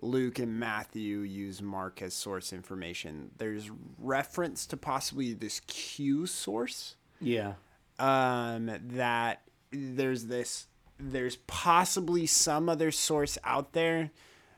Luke 0.03 0.39
and 0.39 0.59
Matthew 0.59 1.21
use 1.21 1.63
Mark 1.63 2.03
as 2.03 2.13
source 2.13 2.53
information. 2.53 3.31
There's 3.39 3.71
reference 3.99 4.67
to 4.67 4.77
possibly 4.77 5.33
this 5.33 5.61
Q 5.61 6.27
source. 6.27 6.97
Yeah. 7.21 7.55
Um, 7.99 8.71
that 8.95 9.43
there's 9.71 10.27
this 10.27 10.67
there's 10.99 11.37
possibly 11.37 12.27
some 12.27 12.69
other 12.69 12.91
source 12.91 13.39
out 13.45 13.73
there. 13.73 14.11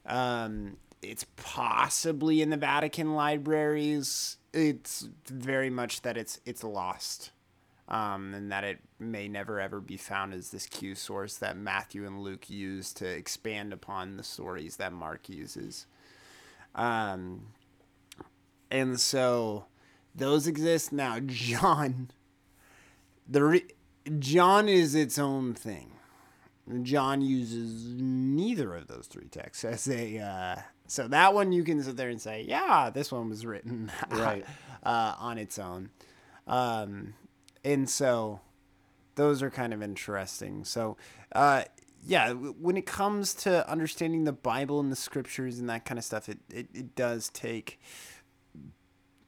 Um, 0.07 0.79
it's 1.03 1.27
possibly 1.37 2.41
in 2.41 2.51
the 2.51 2.57
Vatican 2.57 3.15
libraries. 3.15 4.39
It's 4.53 5.09
very 5.27 5.71
much 5.71 6.03
that 6.03 6.16
it's 6.16 6.41
it's 6.47 6.65
lost 6.65 7.33
um, 7.89 8.32
and 8.35 8.51
that 8.51 8.65
it 8.65 8.78
may 8.98 9.28
never 9.28 9.61
ever 9.61 9.81
be 9.81 9.97
found 9.97 10.32
as 10.32 10.51
this 10.51 10.66
Q 10.66 10.94
source 10.94 11.36
that 11.36 11.56
Matthew 11.56 12.06
and 12.06 12.20
Luke 12.20 12.48
use 12.48 12.93
to 12.94 13.06
expand 13.06 13.73
upon 13.73 14.16
the 14.16 14.23
stories 14.23 14.77
that 14.77 14.93
Mark 14.93 15.28
uses. 15.28 15.86
Um, 16.74 17.48
and 18.70 18.98
so 18.98 19.66
those 20.15 20.47
exist 20.47 20.93
now. 20.93 21.20
John, 21.27 22.11
the 23.28 23.44
re- 23.44 23.70
John 24.19 24.69
is 24.69 24.94
its 24.94 25.19
own 25.19 25.55
thing. 25.55 25.90
John 26.82 27.20
uses 27.20 27.94
neither 28.01 28.74
of 28.74 28.86
those 28.86 29.06
three 29.06 29.28
texts 29.28 29.65
as 29.65 29.89
a. 29.89 30.19
Uh, 30.19 30.56
so 30.86 31.09
that 31.09 31.35
one 31.35 31.52
you 31.52 31.65
can 31.65 31.82
sit 31.82 31.97
there 31.97 32.11
and 32.11 32.20
say, 32.20 32.44
yeah, 32.47 32.90
this 32.90 33.11
one 33.11 33.28
was 33.28 33.47
written 33.47 33.90
right 34.11 34.44
uh, 34.82 35.15
on 35.19 35.39
its 35.39 35.59
own. 35.59 35.90
Um, 36.47 37.15
and 37.65 37.89
so 37.89 38.41
those 39.15 39.43
are 39.43 39.51
kind 39.51 39.73
of 39.73 39.82
interesting. 39.82 40.65
So, 40.65 40.97
uh, 41.32 41.65
yeah, 42.07 42.32
when 42.32 42.77
it 42.77 42.86
comes 42.86 43.32
to 43.35 43.69
understanding 43.69 44.24
the 44.24 44.32
Bible 44.32 44.81
and 44.81 44.93
the 44.93 44.97
scriptures 44.97 45.59
and 45.59 45.69
that 45.70 45.85
kind 45.85 45.99
of 45.99 46.05
stuff, 46.05 46.28
it, 46.28 46.39
it, 46.53 46.69
it 46.74 46.95
does 46.95 47.31
take. 47.31 47.81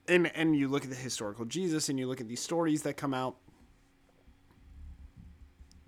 And, 0.08 0.30
and 0.36 0.54
you 0.54 0.68
look 0.68 0.84
at 0.84 0.90
the 0.90 0.96
historical 0.96 1.44
Jesus 1.44 1.88
and 1.88 1.98
you 1.98 2.06
look 2.06 2.20
at 2.20 2.28
these 2.28 2.42
stories 2.42 2.82
that 2.82 2.96
come 2.96 3.14
out. 3.14 3.36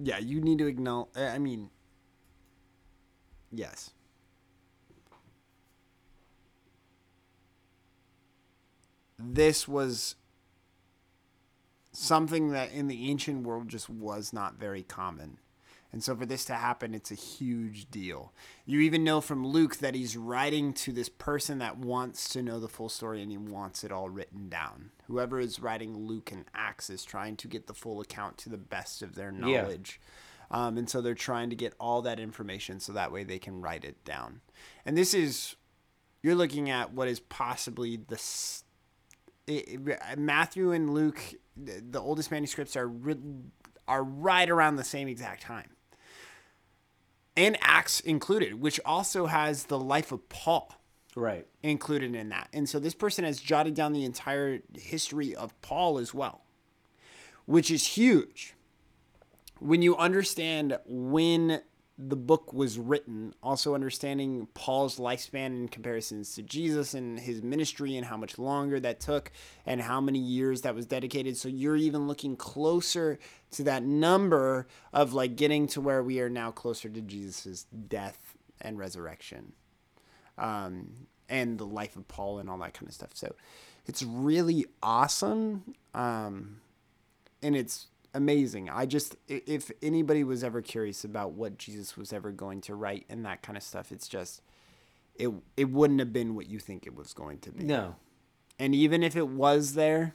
Yeah, 0.01 0.19
you 0.19 0.41
need 0.41 0.59
to 0.59 0.67
acknowledge. 0.67 1.11
I 1.17 1.39
mean, 1.39 1.71
yes. 3.51 3.91
This 9.19 9.67
was 9.67 10.15
something 11.99 12.51
that 12.51 12.73
in 12.73 12.89
the 12.89 13.11
ancient 13.11 13.45
world 13.47 13.69
just 13.69 13.91
was 13.91 14.33
not 14.33 14.59
very 14.59 14.83
common. 14.83 15.39
And 15.91 16.05
so 16.05 16.15
for 16.15 16.27
this 16.27 16.45
to 16.47 16.55
happen, 16.55 16.95
it's 16.95 17.11
a 17.11 17.15
huge 17.15 17.91
deal. 17.91 18.33
You 18.67 18.81
even 18.81 19.05
know 19.05 19.23
from 19.23 19.47
Luke 19.47 19.77
that 19.79 19.95
he's 19.95 20.19
writing 20.19 20.75
to 20.75 20.93
this 20.93 21.09
person 21.09 21.59
that 21.59 21.79
wants 21.79 22.29
to 22.31 22.43
know 22.43 22.61
the 22.61 22.69
full 22.69 22.91
story 22.91 23.23
and 23.23 23.31
he 23.31 23.39
wants 23.39 23.83
it 23.83 23.91
all 23.91 24.11
written 24.11 24.51
down. 24.51 24.91
Whoever 25.07 25.41
is 25.41 25.61
writing 25.61 26.07
Luke 26.07 26.31
and 26.31 26.45
Acts 26.55 26.91
is 26.91 27.05
trying 27.05 27.37
to 27.37 27.49
get 27.49 27.67
the 27.67 27.75
full 27.75 28.03
account 28.03 28.37
to 28.39 28.51
the 28.51 28.59
best 28.59 29.01
of 29.01 29.15
their 29.15 29.33
knowledge. 29.33 29.99
Yeah. 30.51 30.67
Um, 30.67 30.77
and 30.77 30.91
so 30.91 31.01
they're 31.01 31.15
trying 31.15 31.51
to 31.51 31.57
get 31.57 31.75
all 31.81 32.03
that 32.03 32.21
information 32.21 32.81
so 32.81 32.93
that 32.93 33.11
way 33.11 33.25
they 33.25 33.39
can 33.39 33.63
write 33.63 33.85
it 33.85 34.05
down. 34.05 34.43
And 34.85 34.97
this 34.97 35.15
is, 35.15 35.57
you're 36.23 36.35
looking 36.35 36.69
at 36.69 36.93
what 36.93 37.09
is 37.09 37.21
possibly 37.21 37.97
the. 37.97 38.21
It, 39.47 40.19
Matthew 40.19 40.73
and 40.73 40.93
Luke 40.93 41.21
the 41.65 42.01
oldest 42.01 42.31
manuscripts 42.31 42.77
are 42.77 42.91
are 43.87 44.05
right 44.05 44.49
around 44.49 44.77
the 44.77 44.85
same 44.85 45.09
exact 45.09 45.43
time. 45.43 45.71
And 47.37 47.57
Acts 47.61 48.01
included, 48.01 48.61
which 48.61 48.81
also 48.85 49.27
has 49.27 49.65
the 49.65 49.79
life 49.79 50.13
of 50.13 50.29
Paul 50.29 50.75
right 51.17 51.47
included 51.63 52.15
in 52.15 52.29
that. 52.29 52.49
And 52.53 52.69
so 52.69 52.79
this 52.79 52.95
person 52.95 53.25
has 53.25 53.41
jotted 53.41 53.75
down 53.75 53.93
the 53.93 54.05
entire 54.05 54.61
history 54.75 55.35
of 55.35 55.61
Paul 55.63 55.99
as 55.99 56.15
well, 56.15 56.43
which 57.47 57.71
is 57.71 57.87
huge. 57.87 58.55
When 59.59 59.83
you 59.83 59.97
understand 59.97 60.79
when 60.87 61.63
the 61.99 62.17
book 62.17 62.53
was 62.53 62.79
written, 62.79 63.35
also 63.43 63.75
understanding 63.75 64.47
Paul's 64.55 64.99
lifespan 64.99 65.47
in 65.47 65.69
comparisons 65.69 66.33
to 66.37 66.43
Jesus 66.43 66.95
and 66.95 67.19
his 67.19 67.43
ministry 67.43 67.97
and 67.97 68.07
how 68.07 68.17
much 68.17 68.39
longer 68.39 68.79
that 68.79 69.01
took 69.01 69.33
and 69.67 69.81
how 69.81 70.01
many 70.01 70.21
years 70.21 70.63
that 70.63 70.77
was 70.77 70.87
dedicated. 70.87 71.37
So 71.37 71.49
you're 71.49 71.77
even 71.77 72.07
looking 72.07 72.37
closer 72.37 73.19
to 73.51 73.65
that 73.65 73.83
number 73.83 74.69
of 74.93 75.13
like 75.13 75.35
getting 75.35 75.67
to 75.69 75.81
where 75.81 76.03
we 76.03 76.21
are 76.21 76.31
now 76.31 76.53
closer 76.53 76.89
to 76.89 77.01
Jesus' 77.01 77.67
death 77.89 78.37
and 78.61 78.79
resurrection. 78.79 79.55
Um, 80.37 81.09
and 81.29 81.59
the 81.59 81.67
life 81.67 81.97
of 81.97 82.07
Paul 82.07 82.39
and 82.39 82.49
all 82.49 82.59
that 82.59 82.75
kind 82.75 82.87
of 82.87 82.95
stuff. 82.95 83.11
So 83.15 83.35
it's 83.87 84.05
really 84.05 84.67
awesome. 84.83 85.75
Um, 85.95 86.61
and 87.43 87.57
it's 87.57 87.89
amazing. 88.15 88.69
I 88.71 88.87
just 88.87 89.17
if 89.29 89.71
anybody 89.83 90.25
was 90.25 90.43
ever 90.45 90.63
curious 90.63 91.05
about 91.05 91.33
what 91.33 91.59
Jesus 91.59 91.97
was 91.97 92.13
ever 92.13 92.31
going 92.31 92.61
to 92.63 92.75
write 92.75 93.07
and 93.09 93.25
that 93.25 93.43
kind 93.43 93.57
of 93.57 93.63
stuff, 93.63 93.93
it's 93.93 94.09
just 94.09 94.43
it 95.15 95.31
it 95.57 95.71
wouldn't 95.71 96.01
have 96.01 96.13
been 96.13 96.35
what 96.35 96.49
you 96.49 96.59
think 96.59 96.87
it 96.87 96.95
was 96.95 97.13
going 97.13 97.39
to 97.41 97.51
be. 97.51 97.65
No. 97.65 97.97
And 98.59 98.75
even 98.75 99.03
if 99.03 99.15
it 99.17 99.29
was 99.29 99.75
there, 99.75 100.15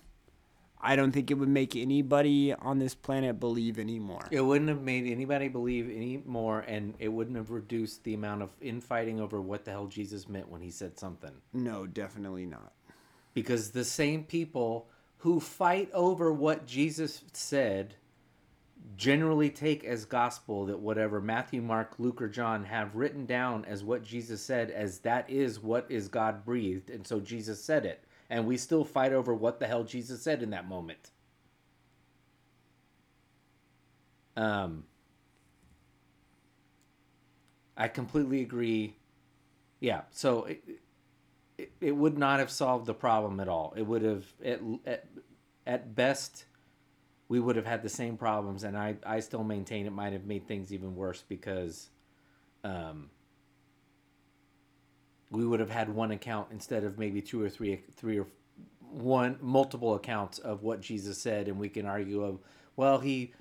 I 0.85 0.97
don't 0.97 1.13
think 1.13 1.31
it 1.31 1.35
would 1.35 1.49
make 1.49 1.77
anybody 1.77 2.53
on 2.53 2.77
this 2.77 2.93
planet 2.93 3.39
believe 3.39 3.79
anymore. 3.79 4.27
It 4.31 4.41
wouldn't 4.41 4.67
have 4.69 4.81
made 4.81 5.09
anybody 5.09 5.47
believe 5.47 5.89
anymore, 5.89 6.65
and 6.67 6.93
it 6.99 7.07
wouldn't 7.07 7.37
have 7.37 7.51
reduced 7.51 8.03
the 8.03 8.13
amount 8.13 8.41
of 8.41 8.49
infighting 8.59 9.21
over 9.21 9.39
what 9.39 9.63
the 9.63 9.71
hell 9.71 9.87
Jesus 9.87 10.27
meant 10.27 10.49
when 10.49 10.61
he 10.61 10.69
said 10.69 10.99
something. 10.99 11.31
No, 11.53 11.87
definitely 11.87 12.45
not. 12.45 12.73
Because 13.33 13.71
the 13.71 13.85
same 13.85 14.25
people 14.25 14.89
who 15.23 15.39
fight 15.39 15.89
over 15.93 16.33
what 16.33 16.65
Jesus 16.65 17.23
said 17.31 17.95
generally 18.97 19.49
take 19.49 19.85
as 19.85 20.03
gospel 20.03 20.65
that 20.65 20.79
whatever 20.79 21.21
Matthew, 21.21 21.61
Mark, 21.61 21.93
Luke, 21.97 22.21
or 22.21 22.27
John 22.27 22.65
have 22.65 22.93
written 22.93 23.25
down 23.25 23.63
as 23.63 23.85
what 23.85 24.03
Jesus 24.03 24.41
said, 24.41 24.69
as 24.69 24.99
that 24.99 25.29
is 25.29 25.61
what 25.61 25.85
is 25.87 26.09
God 26.09 26.43
breathed, 26.43 26.89
and 26.89 27.07
so 27.07 27.21
Jesus 27.21 27.63
said 27.63 27.85
it. 27.85 28.03
And 28.29 28.45
we 28.45 28.57
still 28.57 28.83
fight 28.83 29.13
over 29.13 29.33
what 29.33 29.61
the 29.61 29.65
hell 29.65 29.85
Jesus 29.85 30.21
said 30.21 30.43
in 30.43 30.49
that 30.49 30.67
moment. 30.67 31.11
Um, 34.35 34.83
I 37.77 37.87
completely 37.87 38.41
agree. 38.41 38.97
Yeah, 39.79 40.01
so 40.11 40.43
it, 40.43 40.63
it, 41.57 41.71
it 41.81 41.91
would 41.95 42.17
not 42.17 42.39
have 42.39 42.49
solved 42.49 42.85
the 42.85 42.93
problem 42.93 43.39
at 43.39 43.47
all. 43.47 43.73
It 43.75 43.83
would 43.83 44.03
have 44.03 44.25
at, 44.43 44.59
at, 44.85 45.07
at 45.65 45.95
best 45.95 46.45
we 47.27 47.39
would 47.39 47.55
have 47.55 47.65
had 47.65 47.81
the 47.81 47.89
same 47.89 48.17
problems 48.17 48.63
and 48.63 48.77
I, 48.77 48.95
I 49.05 49.19
still 49.19 49.43
maintain 49.43 49.85
it 49.85 49.93
might 49.93 50.13
have 50.13 50.25
made 50.25 50.47
things 50.47 50.73
even 50.73 50.95
worse 50.95 51.23
because 51.27 51.89
um, 52.63 53.09
we 55.31 55.45
would 55.45 55.59
have 55.59 55.69
had 55.69 55.89
one 55.89 56.11
account 56.11 56.49
instead 56.51 56.83
of 56.83 56.99
maybe 56.99 57.21
two 57.21 57.41
or 57.41 57.49
three, 57.49 57.81
three 57.95 58.19
or 58.19 58.27
one 58.93 59.37
multiple 59.41 59.95
accounts 59.95 60.37
of 60.39 60.61
what 60.61 60.79
Jesus 60.79 61.17
said, 61.17 61.47
and 61.47 61.57
we 61.57 61.69
can 61.69 61.85
argue 61.85 62.23
of, 62.23 62.39
well, 62.75 62.99
he 62.99 63.33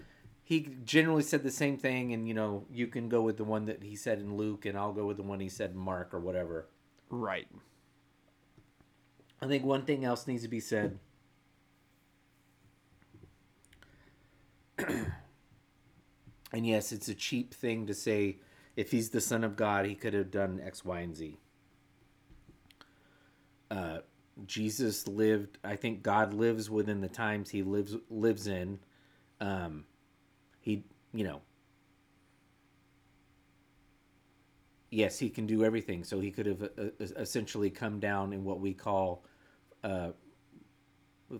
he 0.45 0.75
generally 0.85 1.23
said 1.23 1.43
the 1.43 1.51
same 1.51 1.77
thing, 1.77 2.13
and 2.13 2.27
you 2.27 2.35
know, 2.35 2.65
you 2.71 2.87
can 2.87 3.09
go 3.09 3.23
with 3.23 3.37
the 3.37 3.45
one 3.45 3.67
that 3.67 3.83
he 3.83 3.95
said 3.95 4.19
in 4.19 4.37
Luke, 4.37 4.65
and 4.67 4.77
I'll 4.77 4.93
go 4.93 5.07
with 5.07 5.19
the 5.19 5.23
one 5.23 5.41
he 5.41 5.49
said 5.49 5.71
in 5.71 5.77
Mark 5.77 6.13
or 6.15 6.21
whatever. 6.21 6.67
Right. 7.11 7.47
I 9.43 9.47
think 9.47 9.65
one 9.65 9.83
thing 9.83 10.05
else 10.05 10.29
needs 10.29 10.45
to 10.45 10.49
be 10.49 10.61
said. 10.61 11.01
and 14.79 15.13
yes, 16.53 16.93
it's 16.93 17.09
a 17.09 17.15
cheap 17.15 17.53
thing 17.53 17.87
to 17.89 17.95
say 17.95 18.37
if 18.77 18.93
he's 18.93 19.11
the 19.11 19.21
son 19.21 19.43
of 19.43 19.57
God, 19.57 19.85
he 19.85 19.97
could 19.97 20.15
have 20.15 20.31
done 20.31 20.61
X, 20.65 20.85
Y, 20.85 21.01
and 21.01 21.17
Z. 21.17 21.41
Uh, 23.69 23.99
Jesus 24.47 25.09
lived. 25.09 25.59
I 25.65 25.75
think 25.75 26.05
God 26.05 26.33
lives 26.33 26.71
within 26.71 27.01
the 27.01 27.09
times 27.09 27.51
he 27.51 27.65
lives 27.65 27.97
lives 28.11 28.47
in. 28.47 28.79
Um, 29.41 29.87
he, 30.61 30.85
you 31.13 31.25
know, 31.25 31.41
yes, 34.91 35.19
he 35.19 35.29
can 35.29 35.47
do 35.47 35.65
everything. 35.65 36.05
So 36.05 36.21
he 36.21 36.31
could 36.31 36.47
have 36.47 36.63
uh, 36.63 36.67
uh, 36.79 37.07
essentially 37.17 37.71
come 37.71 37.99
down 37.99 38.33
in 38.33 38.45
what 38.45 38.61
we 38.61 38.73
call 38.73 39.25
uh, 39.83 40.11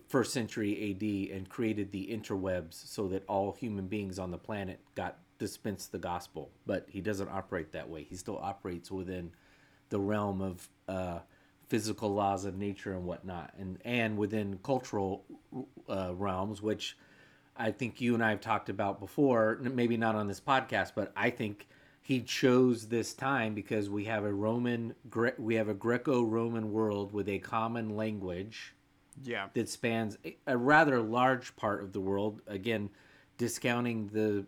first 0.09 0.33
century 0.33 0.91
AD 0.91 1.37
and 1.37 1.49
created 1.49 1.93
the 1.93 2.07
interwebs 2.07 2.75
so 2.75 3.09
that 3.09 3.25
all 3.29 3.53
human 3.53 3.87
beings 3.87 4.19
on 4.19 4.31
the 4.31 4.39
planet 4.39 4.81
got 4.95 5.19
dispensed 5.39 5.93
the 5.93 5.99
gospel. 5.99 6.51
But 6.67 6.87
he 6.89 7.01
doesn't 7.01 7.29
operate 7.29 7.73
that 7.73 7.89
way. 7.89 8.05
He 8.05 8.17
still 8.17 8.39
operates 8.39 8.91
within 8.91 9.33
the 9.91 10.01
realm 10.01 10.41
of 10.41 10.69
uh, 10.89 11.19
physical 11.69 12.15
laws 12.15 12.45
of 12.45 12.57
nature 12.57 12.93
and 12.93 13.05
whatnot, 13.05 13.53
and 13.59 13.79
and 13.85 14.17
within 14.17 14.59
cultural 14.63 15.25
uh, 15.89 16.13
realms, 16.15 16.63
which 16.63 16.97
I 17.57 17.71
think 17.71 18.01
you 18.01 18.15
and 18.15 18.25
I 18.25 18.31
have 18.31 18.41
talked 18.41 18.69
about 18.69 19.01
before. 19.01 19.59
Maybe 19.61 19.97
not 19.97 20.15
on 20.15 20.27
this 20.27 20.41
podcast, 20.41 20.93
but 20.95 21.13
I 21.17 21.31
think 21.31 21.67
he 22.03 22.21
chose 22.21 22.89
this 22.89 23.15
time 23.15 23.55
because 23.55 23.89
we 23.89 24.05
have 24.05 24.25
a 24.25 24.33
Roman, 24.33 24.95
we 25.39 25.55
have 25.55 25.69
a 25.69 25.75
Greco-Roman 25.75 26.73
world 26.73 27.13
with 27.13 27.29
a 27.29 27.39
common 27.39 27.97
language. 27.97 28.75
Yeah. 29.23 29.49
That 29.55 29.69
spans 29.69 30.19
a 30.47 30.57
rather 30.57 31.01
large 31.01 31.55
part 31.55 31.83
of 31.83 31.93
the 31.93 32.01
world. 32.01 32.41
Again, 32.47 32.91
discounting 33.39 34.09
the 34.09 34.45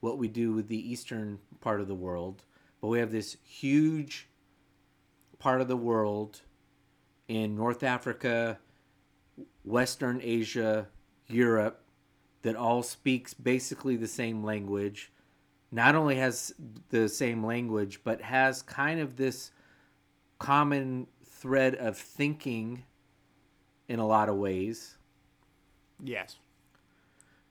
what 0.00 0.16
we 0.16 0.28
do 0.28 0.52
with 0.52 0.68
the 0.68 0.90
eastern 0.90 1.38
part 1.60 1.80
of 1.80 1.88
the 1.88 1.94
world, 1.94 2.44
but 2.80 2.88
we 2.88 2.98
have 2.98 3.10
this 3.10 3.36
huge 3.42 4.28
part 5.38 5.60
of 5.60 5.68
the 5.68 5.76
world 5.76 6.40
in 7.28 7.56
North 7.56 7.82
Africa, 7.82 8.58
Western 9.64 10.20
Asia, 10.22 10.86
Europe 11.26 11.82
that 12.42 12.54
all 12.54 12.82
speaks 12.82 13.34
basically 13.34 13.96
the 13.96 14.06
same 14.06 14.44
language 14.44 15.10
not 15.70 15.94
only 15.94 16.16
has 16.16 16.54
the 16.90 17.08
same 17.08 17.44
language, 17.44 18.00
but 18.04 18.20
has 18.20 18.62
kind 18.62 19.00
of 19.00 19.16
this 19.16 19.50
common 20.38 21.06
thread 21.24 21.74
of 21.74 21.96
thinking 21.96 22.84
in 23.88 23.98
a 23.98 24.06
lot 24.06 24.28
of 24.28 24.36
ways. 24.36 24.96
Yes. 26.02 26.36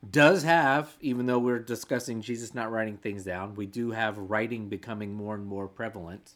Does 0.08 0.44
have, 0.44 0.96
even 1.02 1.26
though 1.26 1.40
we're 1.40 1.60
discussing 1.60 2.22
Jesus 2.22 2.54
not 2.54 2.72
writing 2.72 2.98
things 2.98 3.24
down, 3.24 3.56
we 3.56 3.66
do 3.66 3.92
have 3.92 4.18
writing 4.18 4.70
becoming 4.70 5.14
more 5.14 5.36
and 5.36 5.46
more 5.46 5.68
prevalent. 5.68 6.36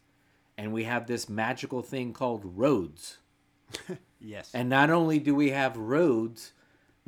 And 0.57 0.73
we 0.73 0.85
have 0.85 1.07
this 1.07 1.30
magical 1.30 1.81
thing 1.81 2.11
called 2.14 2.41
roads. 2.57 3.19
yes. 4.19 4.51
And 4.53 4.69
not 4.69 4.89
only 4.89 5.19
do 5.19 5.35
we 5.35 5.51
have 5.51 5.77
roads, 5.77 6.53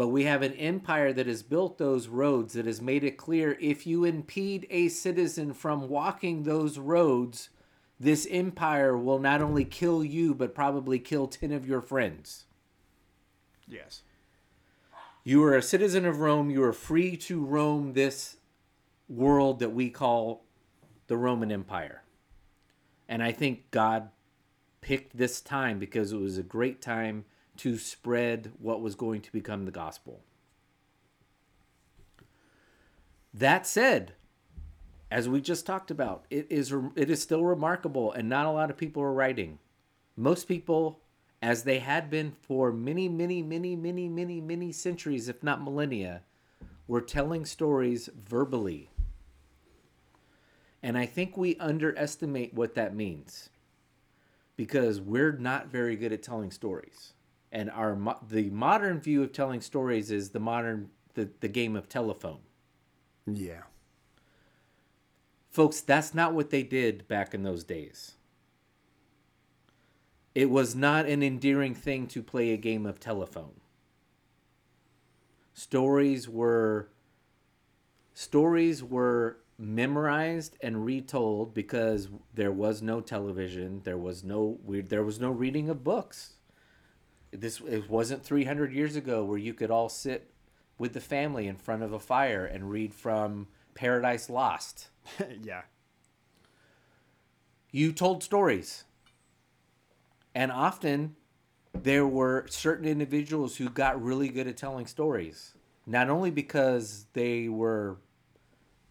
but 0.02 0.08
we 0.08 0.24
have 0.24 0.42
an 0.42 0.54
empire 0.54 1.14
that 1.14 1.28
has 1.28 1.44
built 1.44 1.78
those 1.78 2.08
roads 2.08 2.54
that 2.54 2.66
has 2.66 2.82
made 2.82 3.04
it 3.04 3.18
clear 3.18 3.56
if 3.62 3.86
you 3.86 4.04
impede 4.04 4.66
a 4.72 4.88
citizen 4.88 5.54
from 5.54 5.88
walking 5.88 6.42
those 6.42 6.80
roads, 6.80 7.52
this 8.00 8.28
empire 8.32 8.98
will 8.98 9.20
not 9.20 9.44
only 9.44 9.64
kill 9.64 10.04
you, 10.04 10.34
but 10.34 10.56
probably 10.56 10.98
kill 10.98 11.28
10 11.28 11.52
of 11.52 11.68
your 11.68 11.82
friends. 11.82 12.46
Yes. 13.68 14.02
You 15.24 15.44
are 15.44 15.56
a 15.56 15.62
citizen 15.62 16.08
of 16.08 16.20
Rome. 16.20 16.50
You 16.50 16.64
are 16.64 16.74
free 16.74 17.16
to 17.18 17.46
roam 17.46 17.94
this 17.94 18.38
world 19.08 19.60
that 19.60 19.72
we 19.72 19.92
call 19.92 20.46
the 21.06 21.16
Roman 21.16 21.52
Empire. 21.52 22.02
And 23.08 23.22
I 23.22 23.34
think 23.34 23.70
God 23.70 24.10
picked 24.82 25.16
this 25.16 25.42
time 25.42 25.78
because 25.78 26.12
it 26.12 26.18
was 26.18 26.40
a 26.40 26.42
great 26.42 26.82
time 26.82 27.26
to 27.62 27.78
spread 27.78 28.52
what 28.58 28.82
was 28.82 28.96
going 28.96 29.22
to 29.22 29.32
become 29.32 29.66
the 29.66 29.72
gospel. 29.72 30.20
That 33.32 33.68
said, 33.68 34.14
as 35.12 35.30
we 35.30 35.42
just 35.42 35.64
talked 35.64 35.92
about, 35.92 36.26
it 36.32 36.48
is 36.50 36.74
it 36.96 37.12
is 37.12 37.22
still 37.22 37.46
remarkable 37.46 38.12
and 38.14 38.28
not 38.28 38.48
a 38.48 38.52
lot 38.52 38.72
of 38.72 38.78
people 38.78 39.04
are 39.04 39.14
writing. 39.14 39.60
Most 40.18 40.48
people 40.48 41.02
as 41.40 41.62
they 41.62 41.78
had 41.78 42.10
been 42.10 42.32
for 42.32 42.72
many 42.72 43.08
many 43.08 43.44
many 43.44 43.76
many 43.76 44.10
many 44.10 44.42
many 44.42 44.72
centuries 44.72 45.30
if 45.30 45.44
not 45.44 45.64
millennia 45.64 46.24
were 46.88 47.00
telling 47.00 47.46
stories 47.46 48.10
verbally. 48.28 48.90
And 50.82 50.98
I 50.98 51.06
think 51.06 51.38
we 51.38 51.58
underestimate 51.58 52.56
what 52.56 52.74
that 52.74 52.96
means 52.96 53.50
because 54.56 55.00
we're 55.00 55.34
not 55.34 55.68
very 55.68 55.96
good 55.96 56.12
at 56.12 56.24
telling 56.24 56.50
stories 56.50 57.14
and 57.52 57.70
our 57.70 57.98
the 58.30 58.50
modern 58.50 59.00
view 59.00 59.24
of 59.24 59.34
telling 59.34 59.62
stories 59.62 60.12
is 60.12 60.30
the 60.30 60.40
modern 60.40 60.90
the, 61.14 61.30
the 61.42 61.48
game 61.48 61.76
of 61.76 61.90
telephone. 61.90 62.40
Yeah. 63.28 63.64
Folks 65.50 65.82
that's 65.82 66.14
not 66.14 66.34
what 66.34 66.50
they 66.50 66.64
did 66.64 67.08
back 67.08 67.34
in 67.34 67.44
those 67.44 67.64
days. 67.64 68.14
It 70.34 70.50
was 70.50 70.76
not 70.76 71.08
an 71.08 71.22
endearing 71.22 71.76
thing 71.76 72.08
to 72.08 72.24
play 72.24 72.52
a 72.52 72.58
game 72.58 72.86
of 72.86 73.00
telephone. 73.00 73.60
Stories 75.54 76.30
were 76.30 76.90
stories 78.14 78.82
were 78.84 79.38
memorized 79.58 80.58
and 80.62 80.86
retold 80.86 81.54
because 81.54 82.10
there 82.34 82.52
was 82.52 82.82
no 82.82 83.00
television 83.00 83.80
there 83.84 83.98
was 83.98 84.24
no 84.24 84.58
we, 84.66 84.82
there 84.82 85.04
was 85.04 85.20
no 85.20 85.30
reading 85.30 85.70
of 85.70 85.84
books 85.84 86.34
this 87.32 87.62
it 87.62 87.90
wasn't 87.90 88.24
300 88.24 88.74
years 88.74 88.96
ago 88.96 89.24
where 89.24 89.38
you 89.38 89.54
could 89.54 89.72
all 89.72 89.90
sit 89.90 90.32
with 90.78 90.94
the 90.94 91.00
family 91.00 91.48
in 91.48 91.56
front 91.56 91.84
of 91.84 91.94
a 91.94 92.00
fire 92.00 92.46
and 92.46 92.70
read 92.70 92.94
from 92.94 93.48
Paradise 93.74 94.30
Lost. 94.30 94.88
yeah. 95.44 95.62
You 97.72 97.92
told 97.94 98.24
stories. 98.24 98.84
And 100.34 100.52
often 100.52 101.16
there 101.74 102.08
were 102.08 102.46
certain 102.50 102.88
individuals 102.88 103.58
who 103.58 103.70
got 103.70 104.02
really 104.02 104.30
good 104.30 104.48
at 104.48 104.58
telling 104.58 104.88
stories. 104.88 105.54
Not 105.86 106.10
only 106.10 106.32
because 106.32 107.06
they 107.14 107.48
were 107.48 107.98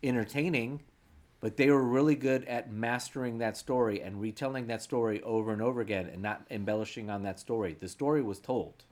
entertaining, 0.03 0.81
but 1.41 1.57
they 1.57 1.71
were 1.71 1.83
really 1.83 2.15
good 2.15 2.45
at 2.45 2.71
mastering 2.71 3.39
that 3.39 3.57
story 3.57 4.01
and 4.01 4.21
retelling 4.21 4.67
that 4.67 4.83
story 4.83 5.23
over 5.23 5.53
and 5.53 5.63
over 5.63 5.81
again 5.81 6.07
and 6.07 6.23
not 6.23 6.45
embellishing 6.51 7.09
on 7.09 7.23
that 7.23 7.41
story. 7.41 7.75
The 7.79 7.89
story 7.89 8.23
was 8.23 8.39
told. 8.39 8.85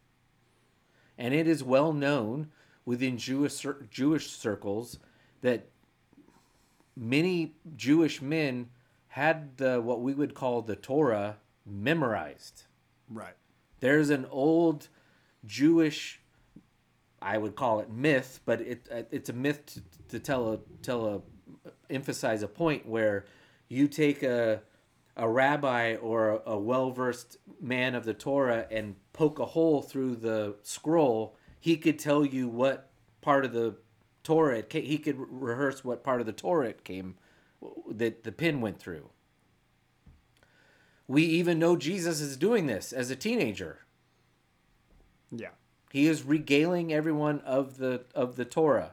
And 1.19 1.35
it 1.35 1.47
is 1.47 1.63
well 1.63 1.93
known 1.93 2.49
within 2.85 3.19
Jewish 3.19 3.67
Jewish 3.91 4.31
circles 4.31 4.99
that 5.43 5.69
many 6.97 7.55
Jewish 7.77 8.23
men 8.23 8.71
had 9.09 9.59
the 9.59 9.81
what 9.81 10.01
we 10.01 10.15
would 10.15 10.35
call 10.35 10.63
the 10.63 10.77
Torah 10.77 11.37
memorized. 11.67 12.65
Right. 13.11 13.35
There's 13.81 14.11
an 14.11 14.27
old 14.31 14.89
Jewish 15.45 16.21
I 17.21 17.37
would 17.37 17.57
call 17.57 17.81
it 17.81 17.91
myth, 17.91 18.41
but 18.47 18.61
it 18.61 18.89
it's 19.11 19.29
a 19.29 19.33
myth 19.33 19.67
to, 19.67 19.83
to 20.11 20.19
tell 20.21 20.53
a 20.53 20.59
tell 20.83 21.07
a 21.07 21.21
emphasize 21.91 22.43
a 22.43 22.49
point 22.49 22.87
where 22.87 23.25
you 23.69 23.89
take 23.89 24.23
a 24.23 24.63
a 25.19 25.29
rabbi 25.29 25.97
or 25.97 26.31
a, 26.31 26.53
a 26.53 26.59
well 26.59 26.93
versed 26.93 27.39
man 27.61 27.95
of 27.95 28.05
the 28.05 28.15
Torah 28.15 28.67
and 28.71 28.95
poke 29.13 29.41
a 29.41 29.47
hole 29.47 29.83
through 29.83 30.17
the 30.17 30.57
scroll, 30.63 31.37
he 31.59 31.77
could 31.77 31.99
tell 31.99 32.25
you 32.25 32.49
what 32.49 32.91
part 33.21 33.45
of 33.45 33.53
the 33.53 33.77
Torah 34.23 34.59
it 34.59 34.71
came, 34.71 34.85
he 34.85 34.99
could 34.99 35.17
rehearse 35.19 35.85
what 35.85 36.05
part 36.05 36.21
of 36.21 36.27
the 36.27 36.33
Torah 36.33 36.69
it 36.69 36.85
came 36.85 37.17
that 37.91 38.23
the 38.23 38.31
pin 38.31 38.61
went 38.61 38.79
through. 38.79 39.11
We 41.09 41.25
even 41.25 41.59
know 41.59 41.77
Jesus 41.77 42.21
is 42.21 42.37
doing 42.37 42.67
this 42.67 42.93
as 42.93 43.11
a 43.11 43.17
teenager. 43.17 43.81
Yeah. 45.31 45.51
He 45.91 46.07
is 46.07 46.23
regaling 46.23 46.93
everyone 46.93 47.41
of 47.41 47.79
the 47.79 48.05
of 48.15 48.37
the 48.37 48.45
Torah. 48.45 48.93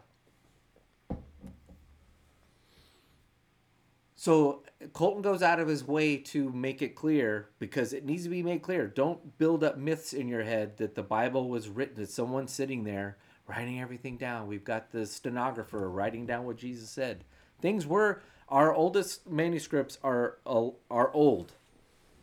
So 4.25 4.63
Colton 4.93 5.21
goes 5.21 5.43
out 5.43 5.59
of 5.59 5.67
his 5.67 5.87
way 5.87 6.17
to 6.17 6.51
make 6.51 6.81
it 6.81 6.95
clear 6.95 7.49
because 7.59 7.93
it 7.93 8.05
needs 8.05 8.23
to 8.23 8.29
be 8.29 8.41
made 8.41 8.63
clear. 8.63 8.87
Don't 8.87 9.37
build 9.37 9.63
up 9.63 9.77
myths 9.77 10.13
in 10.13 10.27
your 10.27 10.41
head 10.41 10.77
that 10.77 10.95
the 10.95 11.03
Bible 11.03 11.47
was 11.47 11.69
written 11.69 11.97
that 11.97 12.09
someone 12.09 12.47
sitting 12.47 12.85
there 12.85 13.19
writing 13.47 13.79
everything 13.79 14.17
down. 14.17 14.47
We've 14.47 14.63
got 14.63 14.91
the 14.91 15.05
stenographer 15.05 15.87
writing 15.91 16.25
down 16.25 16.45
what 16.45 16.57
Jesus 16.57 16.89
said. 16.89 17.23
Things 17.61 17.85
were 17.85 18.23
our 18.49 18.73
oldest 18.73 19.29
manuscripts 19.29 19.99
are 20.03 20.39
are 20.43 21.13
old. 21.13 21.53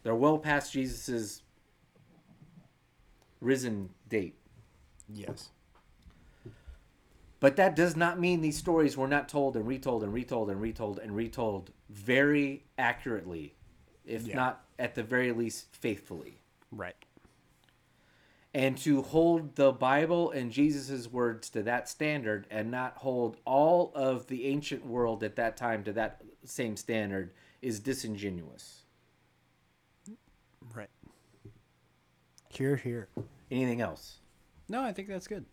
They're 0.03 0.17
well 0.17 0.39
past 0.39 0.73
Jesus's 0.73 1.43
risen 3.41 3.91
date. 4.09 4.35
Yes. 5.09 5.51
But 7.43 7.57
that 7.57 7.75
does 7.75 7.97
not 7.97 8.21
mean 8.21 8.41
these 8.41 8.57
stories 8.57 8.97
were 8.97 9.09
not 9.09 9.29
told 9.29 9.57
and 9.57 9.67
retold 9.67 10.05
and 10.05 10.13
retold 10.13 10.49
and 10.49 10.61
retold 10.61 11.01
and 11.01 11.17
retold 11.17 11.73
very 11.93 12.65
accurately, 12.79 13.55
if 14.05 14.27
yeah. 14.27 14.35
not 14.35 14.65
at 14.79 14.95
the 14.95 15.03
very 15.03 15.33
least 15.33 15.75
faithfully. 15.75 16.41
Right. 16.71 16.97
And 18.55 18.77
to 18.79 19.03
hold 19.03 19.57
the 19.57 19.73
Bible 19.73 20.31
and 20.31 20.51
Jesus' 20.51 21.11
words 21.11 21.49
to 21.51 21.63
that 21.63 21.89
standard 21.89 22.47
and 22.51 22.71
not 22.71 22.99
hold 22.99 23.37
all 23.47 23.93
of 23.95 24.27
the 24.27 24.47
ancient 24.47 24.85
world 24.85 25.23
at 25.23 25.37
that 25.37 25.57
time 25.57 25.85
to 25.85 25.93
that 25.95 26.23
same 26.45 26.77
standard 26.77 27.33
is 27.63 27.81
disingenuous. 27.81 28.83
Right. 30.75 30.91
Here, 32.51 32.77
here. 32.77 33.09
Anything 33.51 33.81
else? 33.81 34.19
No, 34.69 34.83
I 34.83 34.93
think 34.93 35.09
that's 35.09 35.27
good. 35.27 35.45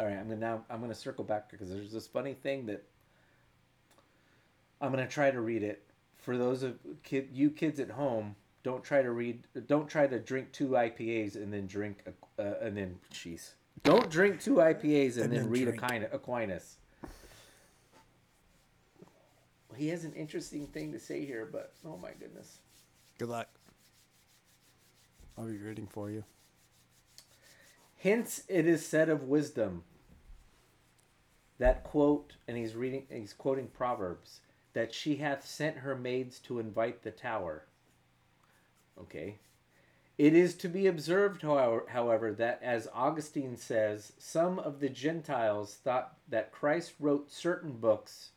All 0.00 0.06
right, 0.06 0.16
I'm 0.16 0.28
gonna 0.28 0.40
now 0.40 0.64
I'm 0.70 0.80
gonna 0.80 0.94
circle 0.94 1.24
back 1.24 1.50
because 1.50 1.70
there's 1.70 1.92
this 1.92 2.06
funny 2.06 2.34
thing 2.34 2.66
that 2.66 2.84
I'm 4.80 4.90
gonna 4.90 5.06
try 5.06 5.30
to 5.30 5.40
read 5.40 5.62
it 5.62 5.84
for 6.16 6.36
those 6.36 6.62
of 6.62 6.78
kid 7.02 7.28
you 7.32 7.50
kids 7.50 7.80
at 7.80 7.90
home. 7.90 8.36
Don't 8.62 8.82
try 8.82 9.02
to 9.02 9.10
read. 9.10 9.44
Don't 9.66 9.88
try 9.88 10.06
to 10.06 10.18
drink 10.18 10.52
two 10.52 10.68
IPAs 10.68 11.36
and 11.36 11.52
then 11.52 11.66
drink 11.66 11.98
uh, 12.38 12.42
and 12.60 12.76
then 12.76 12.98
jeez. 13.12 13.52
Don't 13.82 14.10
drink 14.10 14.42
two 14.42 14.56
IPAs 14.56 15.14
and, 15.14 15.24
and 15.24 15.32
then, 15.32 15.42
then, 15.42 15.50
read 15.50 15.68
Aquinas. 15.68 16.10
Aquinas. 16.12 16.76
He 19.76 19.88
has 19.88 20.04
an 20.04 20.12
interesting 20.14 20.66
thing 20.66 20.92
to 20.92 20.98
say 20.98 21.24
here, 21.24 21.48
but 21.50 21.72
oh 21.84 21.96
my 21.96 22.10
goodness. 22.18 22.58
Good 23.18 23.28
luck. 23.28 23.48
I'll 25.36 25.46
be 25.46 25.56
reading 25.56 25.86
for 25.86 26.10
you. 26.10 26.24
Hence, 27.96 28.42
it 28.48 28.66
is 28.66 28.84
said 28.84 29.08
of 29.08 29.24
wisdom. 29.24 29.84
That 31.58 31.84
quote, 31.84 32.34
and 32.46 32.56
he's 32.56 32.74
reading, 32.74 33.06
he's 33.10 33.32
quoting 33.32 33.68
Proverbs, 33.68 34.40
that 34.72 34.94
she 34.94 35.16
hath 35.16 35.46
sent 35.46 35.78
her 35.78 35.94
maids 35.94 36.38
to 36.40 36.58
invite 36.58 37.02
the 37.02 37.10
tower. 37.10 37.64
Okay. 39.00 39.38
It 40.16 40.34
is 40.34 40.54
to 40.56 40.68
be 40.68 40.86
observed, 40.86 41.42
however, 41.42 42.32
that 42.32 42.60
as 42.62 42.88
Augustine 42.92 43.56
says, 43.56 44.12
some 44.18 44.58
of 44.58 44.80
the 44.80 44.88
Gentiles 44.88 45.74
thought 45.74 46.16
that 46.28 46.50
Christ 46.50 46.94
wrote 46.98 47.30
certain 47.30 47.72
books 47.72 48.30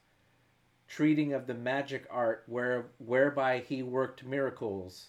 treating 0.87 1.31
of 1.31 1.47
the 1.47 1.53
magic 1.53 2.05
art 2.11 2.43
where, 2.47 2.87
whereby 2.99 3.59
he 3.59 3.81
worked 3.81 4.25
miracles, 4.25 5.07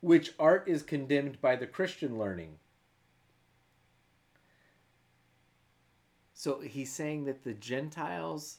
which 0.00 0.34
art 0.38 0.68
is 0.68 0.82
condemned 0.82 1.40
by 1.40 1.56
the 1.56 1.66
Christian 1.66 2.18
learning. 2.18 2.58
So 6.34 6.60
he's 6.60 6.92
saying 6.92 7.24
that 7.24 7.42
the 7.42 7.54
Gentiles 7.54 8.58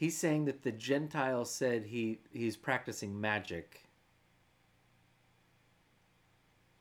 he's 0.00 0.16
saying 0.16 0.46
that 0.46 0.62
the 0.62 0.72
Gentiles 0.72 1.50
said 1.50 1.84
he 1.84 2.20
he's 2.32 2.56
practicing 2.56 3.20
magic. 3.20 3.84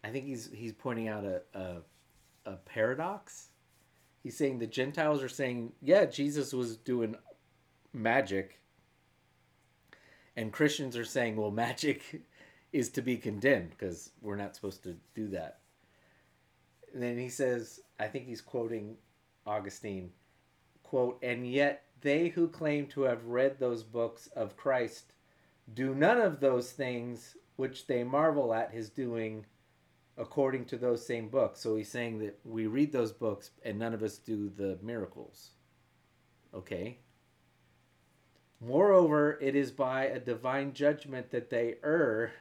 I 0.03 0.09
think 0.09 0.25
he's 0.25 0.49
he's 0.53 0.71
pointing 0.71 1.09
out 1.09 1.25
a, 1.25 1.41
a, 1.53 1.81
a 2.45 2.55
paradox. 2.55 3.49
He's 4.23 4.37
saying 4.37 4.59
the 4.59 4.67
Gentiles 4.67 5.21
are 5.21 5.29
saying, 5.29 5.73
yeah, 5.81 6.05
Jesus 6.05 6.53
was 6.53 6.77
doing 6.77 7.15
magic. 7.93 8.61
And 10.35 10.53
Christians 10.53 10.95
are 10.95 11.05
saying, 11.05 11.35
well, 11.35 11.51
magic 11.65 12.21
is 12.71 12.89
to 12.89 13.01
be 13.01 13.17
condemned 13.17 13.71
because 13.71 14.11
we're 14.21 14.35
not 14.37 14.55
supposed 14.55 14.83
to 14.83 14.95
do 15.13 15.27
that. 15.29 15.59
And 16.93 17.03
then 17.03 17.17
he 17.17 17.29
says, 17.29 17.81
I 17.99 18.07
think 18.07 18.25
he's 18.25 18.41
quoting 18.41 18.95
Augustine, 19.45 20.11
quote, 20.83 21.19
and 21.21 21.49
yet 21.49 21.88
they 22.01 22.29
who 22.29 22.47
claim 22.47 22.87
to 22.87 23.01
have 23.01 23.25
read 23.25 23.59
those 23.59 23.83
books 23.83 24.27
of 24.35 24.57
Christ 24.57 25.13
do 25.73 25.93
none 25.93 26.19
of 26.19 26.39
those 26.39 26.71
things 26.71 27.35
which 27.55 27.87
they 27.87 28.03
marvel 28.03 28.53
at 28.53 28.71
his 28.71 28.89
doing 28.89 29.45
according 30.17 30.65
to 30.65 30.77
those 30.77 31.05
same 31.05 31.29
books. 31.29 31.61
So 31.61 31.75
he's 31.75 31.89
saying 31.89 32.19
that 32.19 32.39
we 32.43 32.67
read 32.67 32.91
those 32.91 33.11
books 33.11 33.51
and 33.63 33.79
none 33.79 33.93
of 33.93 34.03
us 34.03 34.17
do 34.17 34.49
the 34.49 34.77
miracles. 34.81 35.51
Okay? 36.53 36.97
Moreover, 38.59 39.37
it 39.41 39.55
is 39.55 39.71
by 39.71 40.05
a 40.05 40.19
divine 40.19 40.73
judgment 40.73 41.31
that 41.31 41.49
they 41.49 41.75
err 41.83 42.33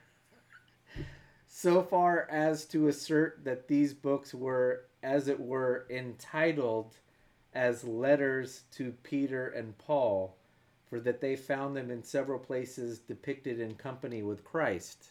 so 1.47 1.82
far 1.82 2.26
as 2.30 2.64
to 2.66 2.89
assert 2.89 3.44
that 3.44 3.68
these 3.68 3.94
books 3.94 4.35
were 4.35 4.89
as 5.02 5.28
it 5.28 5.39
were, 5.39 5.86
entitled 5.90 6.97
as 7.54 7.84
letters 7.84 8.62
to 8.72 8.92
Peter 9.02 9.48
and 9.48 9.76
Paul, 9.78 10.36
for 10.88 11.00
that 11.00 11.20
they 11.20 11.36
found 11.36 11.76
them 11.76 11.90
in 11.90 12.02
several 12.02 12.38
places 12.38 12.98
depicted 12.98 13.60
in 13.60 13.74
company 13.74 14.22
with 14.22 14.44
Christ. 14.44 15.08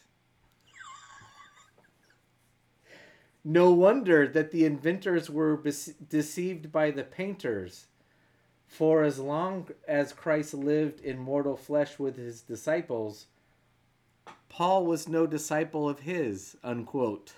no 3.44 3.72
wonder 3.72 4.28
that 4.28 4.50
the 4.50 4.66
inventors 4.66 5.30
were 5.30 5.62
deceived 6.10 6.70
by 6.70 6.90
the 6.90 7.02
painters. 7.02 7.86
For 8.66 9.02
as 9.02 9.18
long 9.18 9.68
as 9.88 10.12
Christ 10.12 10.52
lived 10.52 11.00
in 11.00 11.18
mortal 11.18 11.56
flesh 11.56 11.98
with 11.98 12.16
his 12.16 12.42
disciples, 12.42 13.26
Paul 14.50 14.84
was 14.84 15.08
no 15.08 15.26
disciple 15.26 15.88
of 15.88 16.00
his. 16.00 16.56
Unquote. 16.62 17.32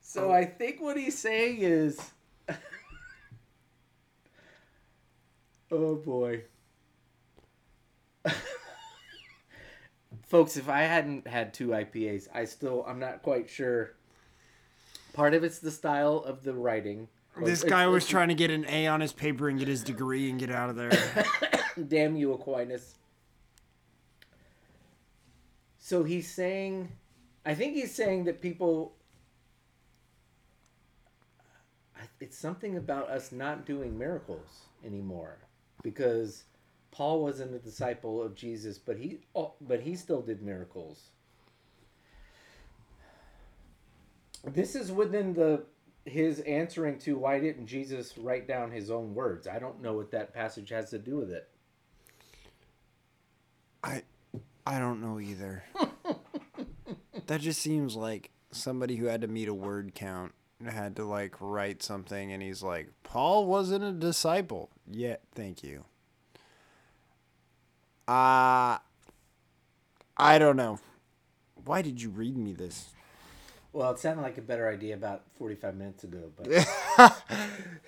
So 0.00 0.23
I 0.34 0.44
think 0.44 0.80
what 0.80 0.96
he's 0.96 1.16
saying 1.16 1.58
is, 1.60 1.98
oh 5.70 5.96
boy, 5.96 6.42
folks. 10.26 10.56
If 10.56 10.68
I 10.68 10.82
hadn't 10.82 11.26
had 11.28 11.54
two 11.54 11.68
IPAs, 11.68 12.28
I 12.34 12.44
still 12.44 12.84
I'm 12.86 12.98
not 12.98 13.22
quite 13.22 13.48
sure. 13.48 13.94
Part 15.12 15.34
of 15.34 15.44
it's 15.44 15.60
the 15.60 15.70
style 15.70 16.18
of 16.26 16.42
the 16.42 16.52
writing. 16.52 17.08
This 17.42 17.64
guy 17.64 17.86
was 17.86 18.06
trying 18.06 18.28
to 18.28 18.34
get 18.34 18.50
an 18.50 18.64
A 18.68 18.86
on 18.86 19.00
his 19.00 19.12
paper 19.12 19.48
and 19.48 19.58
get 19.58 19.68
his 19.68 19.82
degree 19.82 20.30
and 20.30 20.38
get 20.38 20.50
out 20.50 20.70
of 20.70 20.76
there. 20.76 20.92
Damn 21.88 22.16
you, 22.16 22.32
Aquinas. 22.32 22.94
So 25.78 26.04
he's 26.04 26.32
saying, 26.32 26.90
I 27.44 27.54
think 27.54 27.74
he's 27.74 27.94
saying 27.94 28.24
that 28.24 28.40
people 28.40 28.94
it's 32.24 32.38
something 32.38 32.78
about 32.78 33.10
us 33.10 33.32
not 33.32 33.66
doing 33.66 33.98
miracles 33.98 34.62
anymore 34.82 35.36
because 35.82 36.44
Paul 36.90 37.22
wasn't 37.22 37.54
a 37.54 37.58
disciple 37.58 38.22
of 38.22 38.34
Jesus, 38.34 38.78
but 38.78 38.96
he 38.96 39.18
oh, 39.34 39.52
but 39.60 39.82
he 39.82 39.94
still 39.94 40.22
did 40.22 40.40
miracles. 40.40 41.10
This 44.42 44.74
is 44.74 44.90
within 44.90 45.34
the 45.34 45.64
his 46.06 46.40
answering 46.40 46.98
to 47.00 47.18
why 47.18 47.40
didn't 47.40 47.66
Jesus 47.66 48.16
write 48.16 48.48
down 48.48 48.70
his 48.70 48.90
own 48.90 49.14
words? 49.14 49.46
I 49.46 49.58
don't 49.58 49.82
know 49.82 49.92
what 49.92 50.10
that 50.12 50.32
passage 50.32 50.70
has 50.70 50.88
to 50.90 50.98
do 50.98 51.18
with 51.18 51.30
it. 51.30 51.46
I 53.82 54.02
I 54.66 54.78
don't 54.78 55.02
know 55.02 55.20
either. 55.20 55.62
that 57.26 57.42
just 57.42 57.60
seems 57.60 57.96
like 57.96 58.30
somebody 58.50 58.96
who 58.96 59.04
had 59.04 59.20
to 59.20 59.28
meet 59.28 59.48
a 59.48 59.54
word 59.54 59.94
count 59.94 60.32
had 60.66 60.96
to 60.96 61.04
like 61.04 61.34
write 61.40 61.82
something 61.82 62.32
and 62.32 62.42
he's 62.42 62.62
like 62.62 62.88
paul 63.02 63.46
wasn't 63.46 63.82
a 63.82 63.92
disciple 63.92 64.70
yet 64.90 65.20
yeah, 65.22 65.34
thank 65.34 65.62
you 65.62 65.84
uh 68.08 68.78
i 70.16 70.38
don't 70.38 70.56
know 70.56 70.78
why 71.64 71.82
did 71.82 72.00
you 72.00 72.08
read 72.10 72.36
me 72.36 72.52
this 72.52 72.90
well 73.72 73.90
it 73.90 73.98
sounded 73.98 74.22
like 74.22 74.38
a 74.38 74.42
better 74.42 74.68
idea 74.68 74.94
about 74.94 75.22
45 75.38 75.74
minutes 75.74 76.04
ago 76.04 76.30
but 76.36 76.46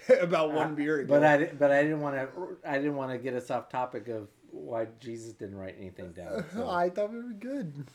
about 0.20 0.52
one 0.52 0.74
beer 0.74 1.00
ago. 1.00 1.14
but 1.14 1.24
i 1.24 1.44
but 1.44 1.70
i 1.70 1.82
didn't 1.82 2.00
want 2.00 2.16
to 2.16 2.28
i 2.68 2.76
didn't 2.76 2.96
want 2.96 3.12
to 3.12 3.18
get 3.18 3.34
us 3.34 3.50
off 3.50 3.68
topic 3.68 4.08
of 4.08 4.28
why 4.50 4.86
jesus 4.98 5.32
didn't 5.32 5.56
write 5.56 5.76
anything 5.78 6.12
down 6.12 6.44
so. 6.54 6.68
i 6.68 6.90
thought 6.90 7.12
we 7.12 7.18
were 7.18 7.32
good 7.32 7.86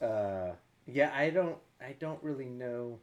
uh 0.00 0.50
yeah 0.86 1.12
i 1.14 1.30
don't 1.30 1.56
i 1.80 1.94
don't 1.98 2.22
really 2.22 2.48
know 2.48 2.98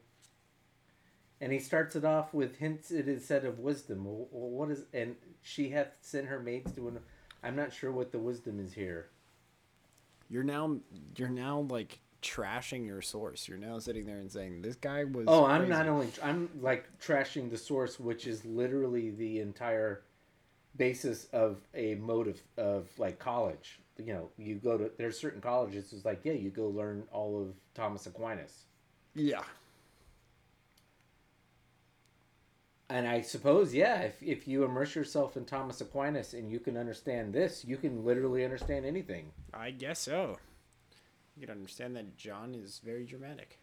And 1.41 1.51
he 1.51 1.59
starts 1.59 1.95
it 1.95 2.05
off 2.05 2.33
with 2.33 2.57
hints 2.57 2.91
it 2.91 3.07
is 3.07 3.25
said 3.25 3.43
of 3.45 3.59
wisdom. 3.59 4.05
Well, 4.05 4.27
what 4.29 4.69
is 4.69 4.83
and 4.93 5.15
she 5.41 5.69
hath 5.69 5.97
sent 6.01 6.27
her 6.27 6.39
maids 6.39 6.71
to 6.73 6.87
an. 6.87 6.99
I'm 7.43 7.55
not 7.55 7.73
sure 7.73 7.91
what 7.91 8.11
the 8.11 8.19
wisdom 8.19 8.59
is 8.59 8.73
here. 8.73 9.09
You're 10.29 10.43
now 10.43 10.77
you're 11.17 11.29
now 11.29 11.65
like 11.69 11.99
trashing 12.21 12.85
your 12.85 13.01
source. 13.01 13.47
You're 13.47 13.57
now 13.57 13.79
sitting 13.79 14.05
there 14.05 14.19
and 14.19 14.31
saying 14.31 14.61
this 14.61 14.75
guy 14.75 15.03
was. 15.03 15.25
Oh, 15.27 15.45
I'm 15.45 15.67
not 15.67 15.87
only 15.87 16.09
I'm 16.23 16.49
like 16.61 16.85
trashing 16.99 17.49
the 17.49 17.57
source, 17.57 17.99
which 17.99 18.27
is 18.27 18.45
literally 18.45 19.09
the 19.09 19.39
entire 19.39 20.03
basis 20.77 21.25
of 21.33 21.57
a 21.73 21.95
motive 21.95 22.41
of 22.57 22.87
like 22.97 23.19
college. 23.19 23.79
You 23.97 24.13
know, 24.13 24.29
you 24.37 24.55
go 24.55 24.77
to 24.77 24.91
there's 24.97 25.19
certain 25.19 25.41
colleges. 25.41 25.91
It's 25.91 26.05
like 26.05 26.21
yeah, 26.23 26.33
you 26.33 26.49
go 26.49 26.67
learn 26.67 27.03
all 27.11 27.41
of 27.41 27.55
Thomas 27.73 28.05
Aquinas, 28.05 28.65
Yeah. 29.15 29.41
And 32.91 33.07
I 33.07 33.21
suppose 33.21 33.73
yeah, 33.73 34.01
if 34.01 34.21
if 34.21 34.47
you 34.47 34.63
immerse 34.63 34.95
yourself 34.95 35.37
in 35.37 35.45
Thomas 35.45 35.79
Aquinas 35.79 36.33
and 36.33 36.51
you 36.51 36.59
can 36.59 36.75
understand 36.75 37.33
this, 37.33 37.63
you 37.63 37.77
can 37.77 38.03
literally 38.03 38.43
understand 38.43 38.85
anything. 38.85 39.31
I 39.53 39.71
guess 39.71 39.99
so. 39.99 40.37
You 41.37 41.47
can 41.47 41.55
understand 41.55 41.95
that 41.95 42.17
John 42.17 42.53
is 42.53 42.81
very 42.83 43.05
dramatic. 43.05 43.59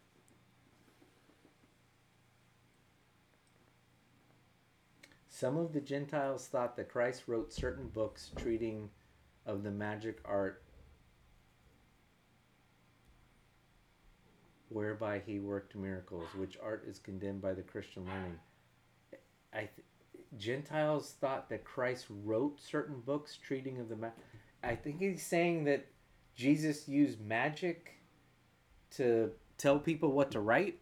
Some 5.28 5.56
of 5.58 5.72
the 5.72 5.80
Gentiles 5.80 6.48
thought 6.48 6.74
that 6.76 6.88
Christ 6.88 7.24
wrote 7.28 7.52
certain 7.52 7.88
books 7.88 8.32
treating 8.36 8.88
of 9.46 9.62
the 9.62 9.70
magic 9.70 10.18
art 10.24 10.62
whereby 14.70 15.22
he 15.24 15.38
worked 15.38 15.76
miracles, 15.76 16.26
which 16.36 16.58
art 16.62 16.84
is 16.88 16.98
condemned 16.98 17.40
by 17.40 17.52
the 17.52 17.62
Christian 17.62 18.04
learning. 18.04 18.38
I 19.52 19.60
th- 19.60 19.70
Gentiles 20.36 21.14
thought 21.20 21.48
that 21.48 21.64
Christ 21.64 22.06
wrote 22.24 22.60
certain 22.60 23.00
books 23.00 23.36
treating 23.36 23.78
of 23.78 23.88
the 23.88 23.96
ma- 23.96 24.10
I 24.62 24.74
think 24.74 25.00
he's 25.00 25.24
saying 25.24 25.64
that 25.64 25.86
Jesus 26.34 26.88
used 26.88 27.20
magic 27.20 27.94
to 28.96 29.32
tell 29.56 29.78
people 29.78 30.12
what 30.12 30.30
to 30.32 30.40
write. 30.40 30.78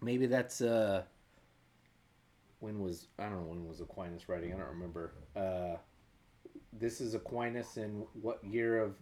Maybe 0.00 0.26
that's 0.26 0.60
uh 0.60 1.02
when 2.60 2.80
was 2.80 3.06
I 3.18 3.24
don't 3.24 3.40
know 3.42 3.50
when 3.50 3.66
was 3.66 3.80
Aquinas 3.80 4.28
writing? 4.28 4.52
I 4.54 4.56
don't 4.58 4.68
remember. 4.68 5.12
Uh, 5.34 5.76
this 6.72 7.00
is 7.00 7.14
Aquinas 7.14 7.76
in 7.76 8.04
what 8.20 8.42
year 8.44 8.80
of 8.80 8.94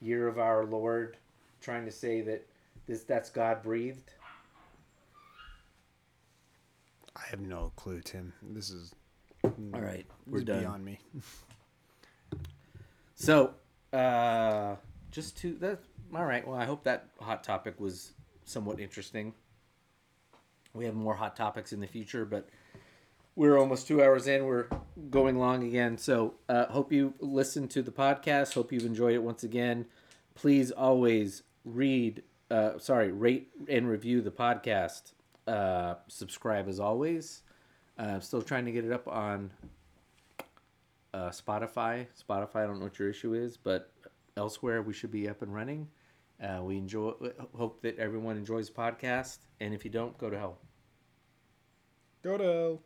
year 0.00 0.28
of 0.28 0.38
our 0.38 0.64
Lord, 0.64 1.18
trying 1.60 1.84
to 1.84 1.90
say 1.90 2.22
that 2.22 2.46
this 2.86 3.02
that's 3.02 3.30
God 3.30 3.62
breathed. 3.62 4.12
I 7.28 7.30
have 7.32 7.40
no 7.40 7.72
clue, 7.76 8.00
Tim. 8.00 8.32
This 8.42 8.70
is 8.70 8.94
All 9.44 9.80
right, 9.82 10.06
we're 10.26 10.38
is 10.38 10.44
done. 10.44 10.60
beyond 10.60 10.84
me. 10.84 10.98
So, 13.20 13.54
uh, 13.92 14.76
just 15.10 15.36
to 15.38 15.54
that. 15.54 15.80
All 16.14 16.24
right. 16.24 16.46
Well, 16.46 16.56
I 16.56 16.66
hope 16.66 16.84
that 16.84 17.08
hot 17.20 17.42
topic 17.42 17.80
was 17.80 18.12
somewhat 18.44 18.78
interesting. 18.78 19.34
We 20.72 20.84
have 20.84 20.94
more 20.94 21.14
hot 21.14 21.34
topics 21.34 21.72
in 21.72 21.80
the 21.80 21.88
future, 21.88 22.24
but 22.24 22.48
we're 23.34 23.58
almost 23.58 23.88
two 23.88 24.04
hours 24.04 24.28
in. 24.28 24.44
We're 24.44 24.68
going 25.10 25.36
long 25.36 25.64
again. 25.64 25.98
So, 25.98 26.34
uh, 26.48 26.66
hope 26.66 26.92
you 26.92 27.14
listened 27.18 27.70
to 27.72 27.82
the 27.82 27.90
podcast. 27.90 28.54
Hope 28.54 28.70
you've 28.70 28.86
enjoyed 28.86 29.14
it 29.14 29.22
once 29.24 29.42
again. 29.42 29.86
Please 30.36 30.70
always 30.70 31.42
read, 31.64 32.22
uh, 32.52 32.78
sorry, 32.78 33.10
rate 33.10 33.50
and 33.68 33.88
review 33.88 34.20
the 34.22 34.30
podcast. 34.30 35.10
Uh, 35.48 35.94
subscribe 36.08 36.68
as 36.68 36.78
always. 36.78 37.42
Uh, 37.98 38.20
still 38.20 38.42
trying 38.42 38.66
to 38.66 38.70
get 38.70 38.84
it 38.84 38.92
up 38.92 39.08
on 39.08 39.50
uh, 41.14 41.30
Spotify. 41.30 42.06
Spotify, 42.22 42.56
I 42.56 42.66
don't 42.66 42.78
know 42.78 42.84
what 42.84 42.98
your 42.98 43.08
issue 43.08 43.32
is, 43.32 43.56
but 43.56 43.90
elsewhere 44.36 44.82
we 44.82 44.92
should 44.92 45.10
be 45.10 45.26
up 45.26 45.40
and 45.40 45.54
running. 45.54 45.88
Uh, 46.42 46.60
we 46.62 46.76
enjoy. 46.76 47.12
Hope 47.56 47.80
that 47.82 47.98
everyone 47.98 48.36
enjoys 48.36 48.68
the 48.68 48.74
podcast, 48.74 49.38
and 49.58 49.72
if 49.72 49.84
you 49.84 49.90
don't, 49.90 50.16
go 50.18 50.28
to 50.28 50.38
hell. 50.38 50.58
Dodo. 52.22 52.80